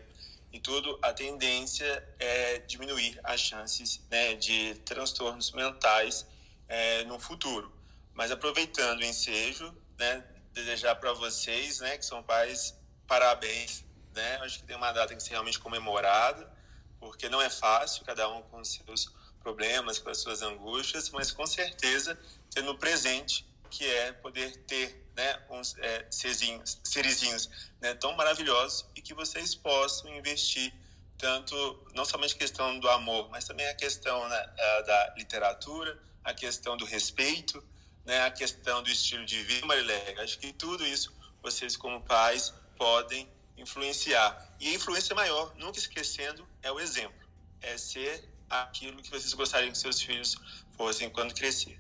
e 0.52 0.60
tudo, 0.60 1.00
a 1.02 1.12
tendência 1.12 2.08
é 2.20 2.60
diminuir 2.60 3.20
as 3.24 3.42
chances 3.42 4.02
né, 4.12 4.36
de 4.36 4.76
transtornos 4.86 5.52
mentais 5.52 6.28
é, 6.68 7.04
no 7.06 7.20
futuro. 7.20 7.72
Mas 8.14 8.32
aproveitando 8.32 9.00
o 9.00 9.04
ensejo, 9.04 9.76
né, 9.98 10.24
desejar 10.52 10.96
para 10.96 11.14
vocês, 11.14 11.80
né, 11.80 11.98
que 11.98 12.06
são 12.06 12.22
pais, 12.24 12.78
parabéns. 13.08 13.84
Né? 14.14 14.38
Acho 14.38 14.60
que 14.60 14.66
tem 14.66 14.76
uma 14.76 14.92
data 14.92 15.16
que 15.16 15.24
ser 15.24 15.32
realmente 15.32 15.60
comemorada, 15.60 16.52
porque 17.00 17.28
não 17.30 17.42
é 17.42 17.50
fácil, 17.50 18.06
cada 18.06 18.30
um 18.30 18.42
com 18.44 18.64
seus 18.64 19.12
problemas, 19.42 20.00
com 20.00 20.10
as 20.10 20.20
suas 20.20 20.42
angústias, 20.42 21.10
mas 21.10 21.32
com 21.32 21.46
certeza 21.46 22.18
ter 22.54 22.62
no 22.64 22.78
presente, 22.78 23.46
que 23.70 23.86
é 23.86 24.14
poder 24.14 24.56
ter 24.66 25.04
né, 25.16 25.42
uns 25.50 25.76
é, 25.80 26.08
serizinhos 26.10 27.50
né, 27.82 27.94
tão 27.96 28.16
maravilhosos 28.16 28.86
e 28.96 29.02
que 29.02 29.14
vocês 29.14 29.54
possam 29.56 30.16
investir 30.16 30.74
tanto, 31.18 31.88
não 31.94 32.06
somente 32.06 32.36
questão 32.36 32.80
do 32.80 32.90
amor, 32.90 33.30
mas 33.30 33.46
também 33.46 33.68
a 33.68 33.74
questão 33.74 34.28
né, 34.28 34.54
da 34.86 35.14
literatura, 35.18 35.98
a 36.24 36.34
questão 36.34 36.78
do 36.78 36.86
respeito, 36.86 37.64
né, 38.06 38.26
a 38.26 38.32
questão 38.32 38.82
do 38.84 38.90
estilo 38.90 39.26
de 39.26 39.42
vida, 39.44 39.66
Marilega. 39.66 40.24
Acho 40.24 40.38
que 40.40 40.54
tudo 40.54 40.86
isso 40.86 41.14
vocês, 41.42 41.76
como 41.76 42.02
pais, 42.02 42.54
podem 42.78 43.30
influenciar. 43.58 44.56
E 44.60 44.70
a 44.70 44.74
influência 44.74 45.16
maior, 45.16 45.54
nunca 45.56 45.78
esquecendo, 45.78 46.48
é 46.62 46.72
o 46.72 46.80
exemplo. 46.80 47.28
É 47.62 47.78
ser 47.78 48.30
aquilo 48.50 49.02
que 49.02 49.10
vocês 49.10 49.34
gostariam 49.34 49.72
que 49.72 49.78
seus 49.78 50.02
filhos 50.02 50.36
fossem 50.78 51.10
quando 51.10 51.34
crescer. 51.34 51.80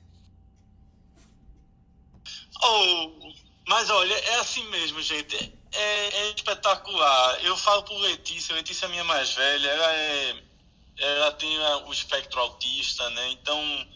Oh, 2.61 3.33
mas 3.67 3.89
olha, 3.89 4.13
é 4.13 4.35
assim 4.35 4.65
mesmo, 4.69 5.01
gente. 5.01 5.53
É, 5.71 6.07
é, 6.07 6.31
espetacular. 6.31 7.43
Eu 7.43 7.57
falo 7.57 7.83
por 7.83 7.97
Letícia, 7.97 8.55
Letícia 8.55 8.85
é 8.85 8.89
minha 8.89 9.03
mais 9.03 9.33
velha, 9.33 9.69
ela 9.69 9.93
é 9.93 10.43
ela 10.97 11.31
tem 11.31 11.59
o 11.59 11.91
espectro 11.91 12.39
autista, 12.39 13.09
né? 13.11 13.31
Então, 13.31 13.87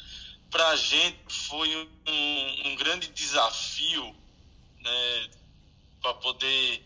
para 0.50 0.70
a 0.70 0.76
gente 0.76 1.18
foi 1.30 1.76
um, 2.08 2.68
um 2.68 2.76
grande 2.76 3.08
desafio, 3.10 4.16
né? 4.80 5.30
Para 6.02 6.14
poder 6.16 6.84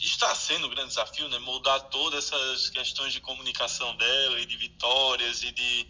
está 0.00 0.34
sendo 0.34 0.66
um 0.66 0.70
grande 0.70 0.88
desafio, 0.88 1.28
né? 1.28 1.38
Moldar 1.38 1.80
todas 1.88 2.24
essas 2.24 2.70
questões 2.70 3.12
de 3.12 3.20
comunicação 3.20 3.96
dela 3.96 4.40
e 4.40 4.46
de 4.46 4.56
vitórias 4.56 5.42
e 5.42 5.50
de. 5.50 5.86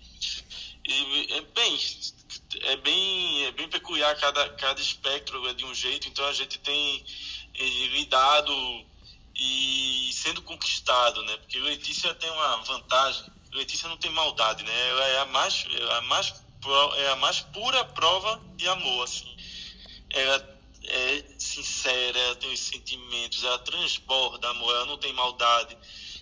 E, 0.84 1.40
bem, 1.54 1.78
é 2.62 2.76
bem, 2.76 3.44
é 3.44 3.52
bem 3.52 3.68
peculiar, 3.68 4.16
cada, 4.16 4.48
cada 4.50 4.80
espectro 4.80 5.46
é 5.48 5.54
de 5.54 5.64
um 5.64 5.74
jeito, 5.74 6.08
então 6.08 6.24
a 6.26 6.32
gente 6.32 6.58
tem 6.58 7.04
eh, 7.54 7.86
lidado 7.88 8.52
e 9.34 10.10
sendo 10.14 10.40
conquistado, 10.42 11.22
né? 11.24 11.36
Porque 11.38 11.58
Letícia 11.58 12.14
tem 12.14 12.30
uma 12.30 12.56
vantagem, 12.64 13.24
Letícia 13.52 13.88
não 13.88 13.98
tem 13.98 14.10
maldade, 14.10 14.64
né? 14.64 14.88
Ela 14.88 15.06
é 15.08 15.18
a 15.20 15.26
mais, 15.26 15.66
é 15.70 15.92
a 15.98 16.00
mais, 16.02 16.34
é 16.96 17.08
a 17.10 17.16
mais 17.16 17.40
pura 17.40 17.84
prova 17.84 18.40
de 18.56 18.68
amor, 18.68 19.04
assim. 19.04 19.36
Ela 20.10 20.58
é 20.84 21.24
sincera, 21.38 22.18
ela 22.18 22.36
tem 22.36 22.52
os 22.52 22.60
sentimentos, 22.60 23.44
ela 23.44 23.58
transborda 23.58 24.48
amor, 24.50 24.74
ela 24.74 24.86
não 24.86 24.98
tem 24.98 25.12
maldade 25.12 25.76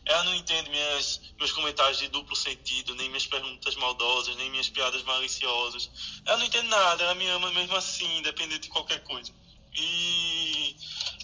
ela 0.07 0.23
não 0.23 0.35
entende 0.37 0.71
minhas, 0.71 1.21
meus 1.37 1.51
comentários 1.51 1.99
de 1.99 2.07
duplo 2.07 2.37
sentido, 2.37 2.95
nem 2.95 3.09
minhas 3.09 3.27
perguntas 3.27 3.75
maldosas, 3.75 4.37
nem 4.37 4.49
minhas 4.49 4.69
piadas 4.69 5.03
maliciosas. 5.03 5.91
Ela 6.25 6.37
não 6.39 6.47
entende 6.47 6.69
nada, 6.69 7.03
ela 7.03 7.15
me 7.17 7.27
ama 7.27 7.51
mesmo 7.51 7.75
assim, 7.75 8.19
independente 8.19 8.61
de 8.61 8.69
qualquer 8.69 9.03
coisa. 9.03 9.33
E 9.75 10.77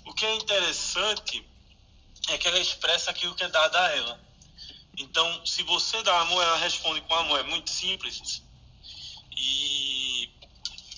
o 0.05 0.12
que 0.12 0.26
é 0.26 0.34
interessante 0.34 1.47
é 2.28 2.36
que 2.36 2.48
ela 2.48 2.59
expressa 2.59 3.12
aquilo 3.12 3.36
que 3.36 3.44
é 3.44 3.48
dado 3.48 3.76
a 3.76 3.89
ela. 3.97 4.20
Então, 4.98 5.47
se 5.47 5.62
você 5.62 6.02
dá 6.02 6.20
amor, 6.20 6.43
ela 6.43 6.56
responde 6.56 7.01
com 7.02 7.14
amor. 7.14 7.39
É 7.39 7.44
muito 7.44 7.70
simples. 7.70 8.43
E, 9.37 10.31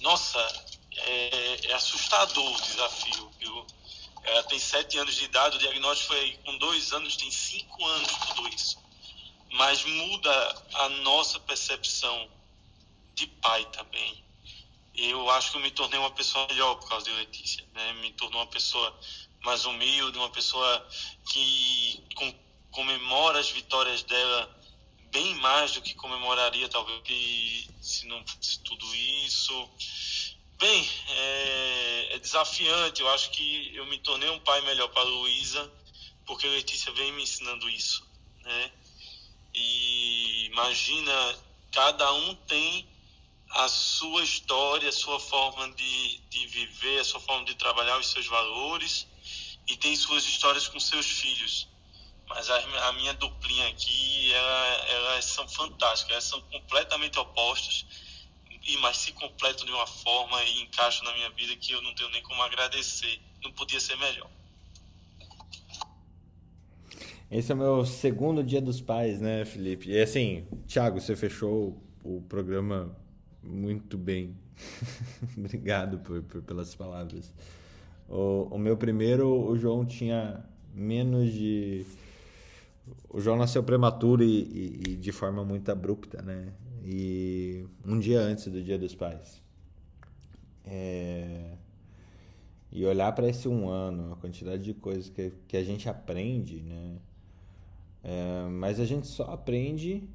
nossa, 0.00 0.38
é, 0.96 1.70
é 1.70 1.74
assustador 1.74 2.54
o 2.54 2.60
desafio. 2.62 3.24
Ela 4.24 4.42
tem 4.44 4.58
sete 4.58 4.98
anos 4.98 5.14
de 5.16 5.24
idade, 5.24 5.56
o 5.56 5.58
diagnóstico 5.58 6.14
foi 6.14 6.38
com 6.44 6.56
dois 6.58 6.92
anos, 6.92 7.16
tem 7.16 7.30
cinco 7.30 7.84
anos 7.84 8.10
tudo 8.28 8.48
isso. 8.48 8.78
Mas 9.50 9.84
muda 9.84 10.62
a 10.74 10.88
nossa 10.88 11.38
percepção 11.40 12.28
de 13.14 13.26
pai 13.26 13.64
também. 13.66 14.24
Eu 14.94 15.28
acho 15.30 15.50
que 15.50 15.56
eu 15.56 15.60
me 15.60 15.70
tornei 15.70 15.98
uma 15.98 16.10
pessoa 16.10 16.46
melhor 16.48 16.76
por 16.76 16.88
causa 16.88 17.04
de 17.04 17.12
Letícia. 17.12 17.64
Né? 17.74 17.92
Me 17.94 18.12
tornou 18.12 18.40
uma 18.40 18.46
pessoa 18.46 18.98
mais 19.42 19.64
humilde, 19.64 20.16
uma 20.18 20.30
pessoa 20.30 20.88
que 21.30 22.02
com, 22.14 22.34
comemora 22.70 23.38
as 23.38 23.50
vitórias 23.50 24.02
dela 24.04 24.63
bem 25.14 25.32
mais 25.36 25.70
do 25.70 25.80
que 25.80 25.94
comemoraria 25.94 26.68
talvez 26.68 27.68
se 27.80 28.04
não 28.06 28.26
fosse 28.26 28.58
tudo 28.64 28.84
isso. 28.96 29.70
Bem, 30.58 30.90
é, 31.08 32.08
é, 32.10 32.18
desafiante. 32.18 33.00
Eu 33.00 33.08
acho 33.10 33.30
que 33.30 33.70
eu 33.76 33.86
me 33.86 33.98
tornei 33.98 34.28
um 34.28 34.40
pai 34.40 34.60
melhor 34.62 34.88
para 34.88 35.02
a 35.02 35.04
Luísa, 35.04 35.72
porque 36.26 36.48
a 36.48 36.50
Letícia 36.50 36.92
vem 36.92 37.12
me 37.12 37.22
ensinando 37.22 37.70
isso. 37.70 38.04
Né? 38.42 38.72
E 39.54 40.46
imagina, 40.46 41.38
cada 41.70 42.12
um 42.12 42.34
tem 42.34 42.84
a 43.50 43.68
sua 43.68 44.24
história, 44.24 44.88
a 44.88 44.92
sua 44.92 45.20
forma 45.20 45.70
de, 45.74 46.18
de 46.28 46.46
viver, 46.48 46.98
a 46.98 47.04
sua 47.04 47.20
forma 47.20 47.44
de 47.44 47.54
trabalhar 47.54 47.98
os 47.98 48.08
seus 48.08 48.26
valores 48.26 49.06
e 49.68 49.76
tem 49.76 49.94
suas 49.94 50.24
histórias 50.24 50.66
com 50.66 50.80
seus 50.80 51.06
filhos. 51.06 51.68
Mas 52.34 52.50
a, 52.50 52.88
a 52.88 52.92
minha 52.94 53.14
duplinha 53.14 53.68
aqui, 53.68 54.32
ela, 54.32 54.66
elas 54.88 55.24
são 55.24 55.46
fantásticas, 55.48 56.12
elas 56.12 56.24
são 56.24 56.40
completamente 56.42 57.18
opostas 57.18 57.86
e 58.66 58.76
mas 58.78 58.96
se 58.96 59.12
completam 59.12 59.64
de 59.66 59.72
uma 59.72 59.86
forma 59.86 60.42
e 60.42 60.62
encaixam 60.62 61.04
na 61.04 61.12
minha 61.12 61.30
vida 61.30 61.54
que 61.56 61.72
eu 61.72 61.82
não 61.82 61.94
tenho 61.94 62.10
nem 62.10 62.22
como 62.22 62.42
agradecer. 62.42 63.20
Não 63.42 63.52
podia 63.52 63.78
ser 63.78 63.96
melhor. 63.98 64.28
Esse 67.30 67.52
é 67.52 67.54
o 67.54 67.58
meu 67.58 67.84
segundo 67.84 68.42
dia 68.42 68.60
dos 68.60 68.80
pais, 68.80 69.20
né, 69.20 69.44
Felipe? 69.44 69.90
E 69.90 70.00
assim, 70.00 70.46
Thiago, 70.66 71.00
você 71.00 71.14
fechou 71.14 71.82
o 72.02 72.22
programa 72.22 72.96
muito 73.42 73.98
bem. 73.98 74.36
Obrigado 75.36 75.98
por, 75.98 76.22
por, 76.22 76.42
pelas 76.42 76.74
palavras. 76.74 77.32
O, 78.08 78.48
o 78.50 78.58
meu 78.58 78.76
primeiro, 78.76 79.28
o 79.28 79.58
João 79.58 79.84
tinha 79.84 80.44
menos 80.74 81.32
de. 81.32 81.84
O 83.08 83.20
João 83.20 83.36
nasceu 83.36 83.62
prematuro 83.62 84.22
e, 84.22 84.42
e, 84.42 84.82
e 84.90 84.96
de 84.96 85.12
forma 85.12 85.44
muito 85.44 85.70
abrupta, 85.70 86.20
né? 86.22 86.52
e 86.84 87.66
um 87.84 87.98
dia 87.98 88.20
antes 88.20 88.46
do 88.48 88.62
Dia 88.62 88.78
dos 88.78 88.94
Pais. 88.94 89.42
É, 90.66 91.56
e 92.70 92.84
olhar 92.84 93.10
para 93.12 93.26
esse 93.26 93.48
um 93.48 93.68
ano, 93.68 94.12
a 94.12 94.16
quantidade 94.16 94.62
de 94.62 94.74
coisas 94.74 95.08
que, 95.08 95.32
que 95.48 95.56
a 95.56 95.64
gente 95.64 95.88
aprende, 95.88 96.60
né? 96.60 96.98
É, 98.02 98.48
mas 98.50 98.78
a 98.78 98.84
gente 98.84 99.06
só 99.06 99.24
aprende 99.32 100.06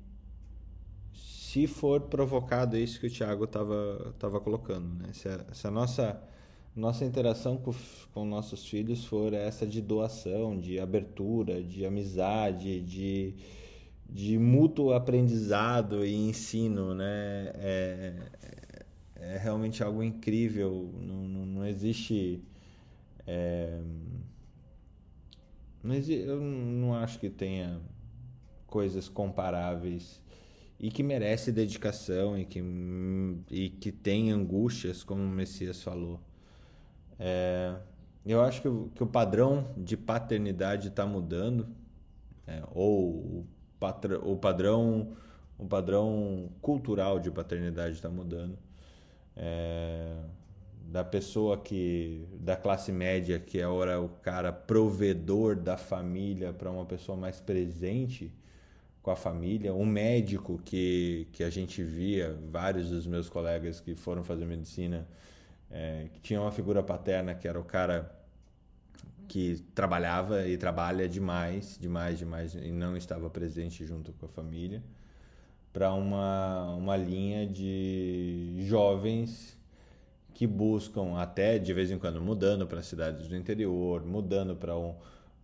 se 1.11 1.65
for 1.65 2.01
provocado 2.01 2.77
isso 2.77 2.99
que 2.99 3.07
o 3.07 3.09
Thiago 3.09 3.45
estava 3.45 4.13
tava 4.19 4.39
colocando, 4.39 4.93
né? 5.01 5.11
Se 5.13 5.27
a, 5.27 5.45
se 5.51 5.65
a 5.65 5.71
nossa 5.71 6.21
nossa 6.75 7.05
interação 7.05 7.57
com, 7.57 7.73
com 8.13 8.25
nossos 8.25 8.65
filhos 8.65 9.05
for 9.05 9.33
essa 9.33 9.65
de 9.65 9.81
doação, 9.81 10.59
de 10.59 10.79
abertura, 10.79 11.63
de 11.63 11.85
amizade, 11.85 12.81
de 12.81 13.35
de 14.11 14.37
mútuo 14.39 14.93
aprendizado 14.93 16.03
e 16.05 16.13
ensino, 16.15 16.95
né? 16.95 17.51
É, 17.55 18.13
é 19.15 19.37
realmente 19.37 19.83
algo 19.83 20.01
incrível. 20.03 20.89
Não, 20.99 21.27
não, 21.27 21.45
não 21.45 21.65
existe. 21.65 22.41
É, 23.27 23.79
não 25.83 25.93
existe, 25.93 26.27
eu 26.27 26.41
não 26.41 26.95
acho 26.95 27.19
que 27.19 27.29
tenha 27.29 27.79
coisas 28.67 29.07
comparáveis 29.07 30.19
e 30.79 30.89
que 30.89 31.03
merece 31.03 31.51
dedicação 31.51 32.37
e 32.37 32.45
que, 32.45 32.63
e 33.51 33.69
que 33.69 33.91
tem 33.91 34.31
angústias, 34.31 35.03
como 35.03 35.21
o 35.21 35.29
Messias 35.29 35.83
falou. 35.83 36.19
É, 37.19 37.75
eu 38.25 38.41
acho 38.41 38.61
que, 38.61 38.67
o, 38.67 38.91
que 38.95 39.03
o 39.03 39.07
padrão 39.07 39.67
de 39.75 39.97
paternidade 39.97 40.87
está 40.87 41.05
mudando, 41.05 41.67
é, 42.47 42.63
ou 42.71 43.45
o 44.23 44.37
padrão 44.37 45.15
o 45.57 45.65
padrão 45.65 46.49
cultural 46.61 47.19
de 47.19 47.29
paternidade 47.29 47.95
está 47.95 48.09
mudando. 48.09 48.57
É, 49.35 50.15
da 50.89 51.03
pessoa 51.03 51.57
que 51.57 52.25
da 52.39 52.55
classe 52.55 52.91
média 52.91 53.39
que 53.39 53.59
é 53.59 53.63
agora 53.63 54.01
o 54.01 54.09
cara 54.09 54.51
provedor 54.51 55.55
da 55.55 55.77
família 55.77 56.51
para 56.51 56.71
uma 56.71 56.85
pessoa 56.85 57.15
mais 57.15 57.39
presente 57.39 58.33
com 59.01 59.11
a 59.11 59.15
família 59.15 59.73
um 59.73 59.85
médico 59.85 60.59
que 60.65 61.27
que 61.31 61.43
a 61.43 61.49
gente 61.49 61.83
via 61.83 62.35
vários 62.51 62.89
dos 62.89 63.05
meus 63.05 63.29
colegas 63.29 63.79
que 63.79 63.93
foram 63.93 64.23
fazer 64.23 64.45
medicina 64.45 65.07
é, 65.71 66.07
que 66.13 66.19
tinha 66.19 66.41
uma 66.41 66.51
figura 66.51 66.81
paterna 66.81 67.33
que 67.33 67.47
era 67.47 67.59
o 67.59 67.63
cara 67.63 68.15
que 69.27 69.63
trabalhava 69.75 70.47
e 70.47 70.57
trabalha 70.57 71.07
demais, 71.07 71.77
demais, 71.79 72.17
demais 72.17 72.55
e 72.55 72.71
não 72.71 72.97
estava 72.97 73.29
presente 73.29 73.85
junto 73.85 74.11
com 74.13 74.25
a 74.25 74.29
família, 74.29 74.81
para 75.71 75.93
uma, 75.93 76.73
uma 76.73 76.97
linha 76.97 77.45
de 77.45 78.55
jovens 78.61 79.55
que 80.33 80.47
buscam 80.47 81.17
até 81.17 81.59
de 81.59 81.71
vez 81.73 81.91
em 81.91 81.99
quando 81.99 82.19
mudando 82.19 82.65
para 82.65 82.81
cidades 82.81 83.27
do 83.27 83.35
interior, 83.35 84.03
mudando 84.03 84.55
para 84.55 84.75
um 84.75 84.95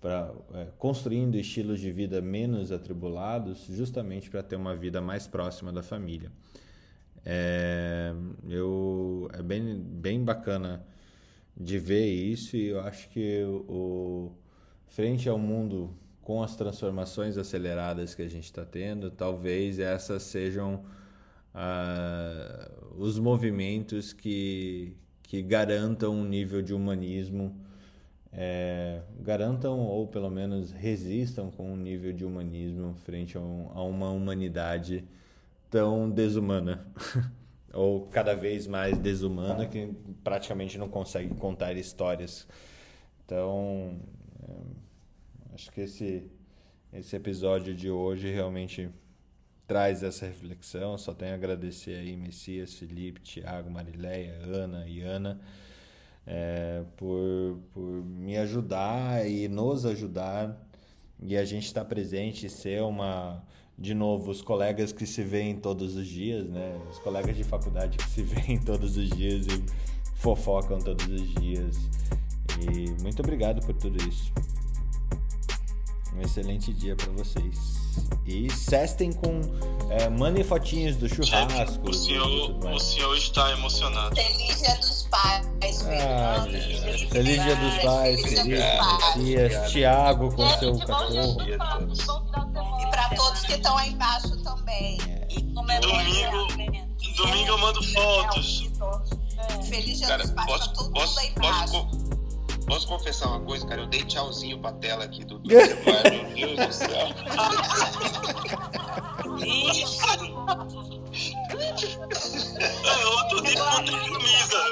para 0.02 0.32
é, 0.54 0.68
construindo 0.78 1.36
estilos 1.36 1.80
de 1.80 1.92
vida 1.92 2.22
menos 2.22 2.72
atribulados, 2.72 3.66
justamente 3.70 4.30
para 4.30 4.44
ter 4.44 4.56
uma 4.56 4.76
vida 4.76 5.02
mais 5.02 5.26
próxima 5.26 5.72
da 5.72 5.82
família. 5.82 6.32
É, 7.26 8.14
eu 8.48 9.30
é 9.34 9.42
bem 9.42 9.80
bem 9.80 10.24
bacana 10.24 10.86
de 11.58 11.80
ver 11.80 12.06
isso 12.06 12.56
e 12.56 12.68
eu 12.68 12.82
acho 12.82 13.10
que 13.10 13.44
o 13.44 14.32
frente 14.88 15.28
ao 15.28 15.40
mundo 15.40 15.96
com 16.22 16.42
as 16.42 16.56
transformações 16.56 17.38
aceleradas 17.38 18.16
que 18.16 18.22
a 18.22 18.28
gente 18.28 18.46
está 18.46 18.66
tendo, 18.66 19.12
talvez 19.12 19.78
essas 19.80 20.24
sejam 20.24 20.84
uh, 21.54 22.96
os 22.98 23.20
movimentos 23.20 24.12
que, 24.12 24.98
que 25.22 25.42
garantam 25.44 26.14
um 26.14 26.26
nível 26.26 26.64
de 26.64 26.74
humanismo, 26.74 27.56
é, 28.34 29.02
garantam 29.22 29.80
ou 29.80 30.08
pelo 30.08 30.30
menos 30.30 30.72
resistam 30.72 31.52
com 31.52 31.72
um 31.72 31.78
nível 31.78 32.12
de 32.12 32.26
humanismo 32.26 32.96
frente 32.96 33.38
a, 33.38 33.40
um, 33.40 33.70
a 33.74 33.84
uma 33.84 34.10
humanidade 34.10 35.06
tão 35.70 36.10
desumana. 36.10 36.86
ou 37.74 38.08
cada 38.08 38.34
vez 38.34 38.68
mais 38.68 38.98
desumana 38.98 39.68
que 39.68 39.94
praticamente 40.24 40.78
não 40.78 40.88
consegue 40.88 41.36
contar 41.36 41.76
histórias. 41.76 42.48
Então, 43.26 44.00
é, 44.42 45.54
acho 45.54 45.72
que 45.72 45.82
esse 45.82 46.32
esse 46.94 47.14
episódio 47.14 47.76
de 47.76 47.92
hoje 47.92 48.32
realmente 48.32 48.90
traz 49.68 50.02
essa 50.02 50.26
reflexão. 50.26 50.98
Só 50.98 51.14
tenho 51.14 51.34
a 51.34 51.36
agradecer 51.36 51.96
aí 51.96 52.16
Messias, 52.16 52.74
Felipe, 52.76 53.20
Tiago, 53.20 53.70
Marileia, 53.70 54.40
Ana 54.46 54.88
e 54.88 55.02
Ana 55.02 55.42
é, 56.26 56.84
por, 56.96 57.60
por 57.74 57.84
me 57.84 58.38
ajudar 58.38 59.30
e 59.30 59.48
nos 59.48 59.86
ajudar 59.86 60.58
e 61.22 61.38
a 61.38 61.46
gente 61.46 61.66
estar 61.66 61.82
tá 61.82 61.88
presente, 61.88 62.50
ser 62.50 62.82
uma 62.82 63.44
de 63.78 63.94
novo, 63.94 64.32
os 64.32 64.42
colegas 64.42 64.92
que 64.92 65.06
se 65.06 65.22
veem 65.24 65.56
todos 65.56 65.96
os 65.96 66.08
dias, 66.08 66.48
né? 66.48 66.80
Os 66.90 66.98
colegas 67.00 67.36
de 67.36 67.44
faculdade 67.44 67.98
que 67.98 68.10
se 68.10 68.24
veem 68.24 68.58
todos 68.58 68.96
os 68.96 69.10
dias 69.10 69.46
e 69.48 69.64
fofocam 70.16 70.80
todos 70.80 71.06
os 71.08 71.34
dias. 71.36 71.78
E 72.60 73.02
muito 73.02 73.22
obrigado 73.22 73.66
por 73.66 73.76
tudo 73.76 73.98
isso. 74.08 74.32
Um 76.16 76.22
excelente 76.22 76.74
dia 76.74 76.96
para 76.96 77.12
vocês. 77.12 77.76
E 78.26 78.50
cestem 78.50 79.12
com. 79.12 79.42
É, 79.90 80.10
mandem 80.10 80.44
fotinhos 80.44 80.96
do 80.96 81.10
churrasco. 81.10 81.90
o, 81.90 81.94
senhor, 81.94 82.66
o 82.66 82.80
senhor 82.80 83.16
está 83.18 83.52
emocionado. 83.52 84.16
Feliz 84.16 84.62
dia 84.62 84.76
dos 84.78 85.04
pais, 85.04 85.86
ah, 85.88 86.48
Feliz 87.12 87.44
dia 87.44 87.56
dos 87.56 87.78
pais, 87.84 88.22
feliz 88.22 88.46
Messias, 88.46 89.72
Tiago 89.72 90.34
com 90.34 90.48
Gente, 90.48 90.60
seu 90.60 90.72
dia, 90.74 91.58
cachorro. 91.58 92.45
Todos 93.16 93.42
que 93.42 93.54
estão 93.54 93.78
aí 93.78 93.92
embaixo 93.92 94.38
também. 94.44 94.98
E 95.30 95.42
comemorem 95.54 96.32
Domingo, 96.32 96.88
domingo 97.18 97.50
eu 97.50 97.58
mando 97.58 97.84
fotos. 97.84 98.70
Feliz 99.70 99.98
dia 100.00 100.08
Cara, 100.08 100.24
dos 100.24 100.32
pais 100.32 100.48
posso, 100.48 100.66
pra 100.66 100.74
todo 100.78 100.92
posso, 100.94 101.08
mundo 101.08 101.20
aí 101.20 101.32
posso, 101.34 101.50
embaixo. 101.50 101.74
co- 101.74 101.88
posso 102.66 102.88
confessar 102.88 103.28
uma 103.28 103.40
coisa, 103.42 103.66
cara? 103.68 103.82
Eu 103.82 103.88
dei 103.88 104.04
tchauzinho 104.06 104.60
pra 104.60 104.72
tela 104.74 105.04
aqui 105.06 105.24
do 105.26 105.38
do 105.44 105.50
celular, 105.50 106.04
meu 106.12 106.26
Deus 106.56 106.68
do 106.68 106.74
céu. 106.74 107.08
É, 112.60 113.06
outro 113.06 113.42
dia 113.42 113.58
eu 113.58 113.72
botei 113.72 114.00
camisa. 114.00 114.64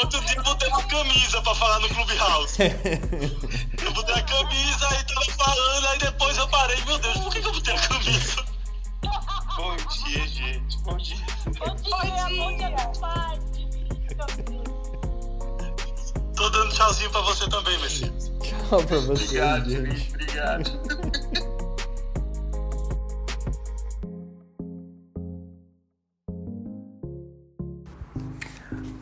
Outro 0.00 0.20
dia 0.20 0.36
eu 0.36 0.42
botei 0.42 0.68
uma 0.68 0.82
camisa 0.84 1.42
pra 1.42 1.54
falar 1.54 1.80
no 1.80 1.88
Clubhouse. 1.88 2.58
Eu 3.84 3.92
botei 3.92 4.14
a 4.14 4.22
camisa 4.22 4.88
e 5.00 5.04
tava 5.04 5.24
falando, 5.36 5.86
aí 5.88 5.98
depois 5.98 6.36
eu 6.38 6.48
parei, 6.48 6.84
meu 6.84 6.98
Deus, 6.98 7.18
por 7.18 7.32
que, 7.32 7.40
que 7.40 7.48
eu 7.48 7.52
botei 7.52 7.74
a 7.74 7.78
camisa? 7.88 8.44
Bom 9.56 9.76
dia, 9.76 10.26
gente. 10.26 10.78
Bom 10.78 10.96
dia. 10.96 11.16
Bom 11.58 11.76
dia, 11.76 12.28
bom 12.36 12.56
dia 12.56 12.64
pais. 13.00 13.44
Tô 16.36 16.50
dando 16.50 16.72
tchauzinho 16.74 17.10
pra 17.10 17.20
você 17.20 17.48
também, 17.48 17.78
Messias. 17.78 18.32
Tchau 18.68 18.82
pra 18.82 18.98
vocês, 18.98 19.22
Obrigado, 19.22 19.70
gente. 19.70 19.96
gente. 19.96 20.10
Obrigado. 20.10 21.53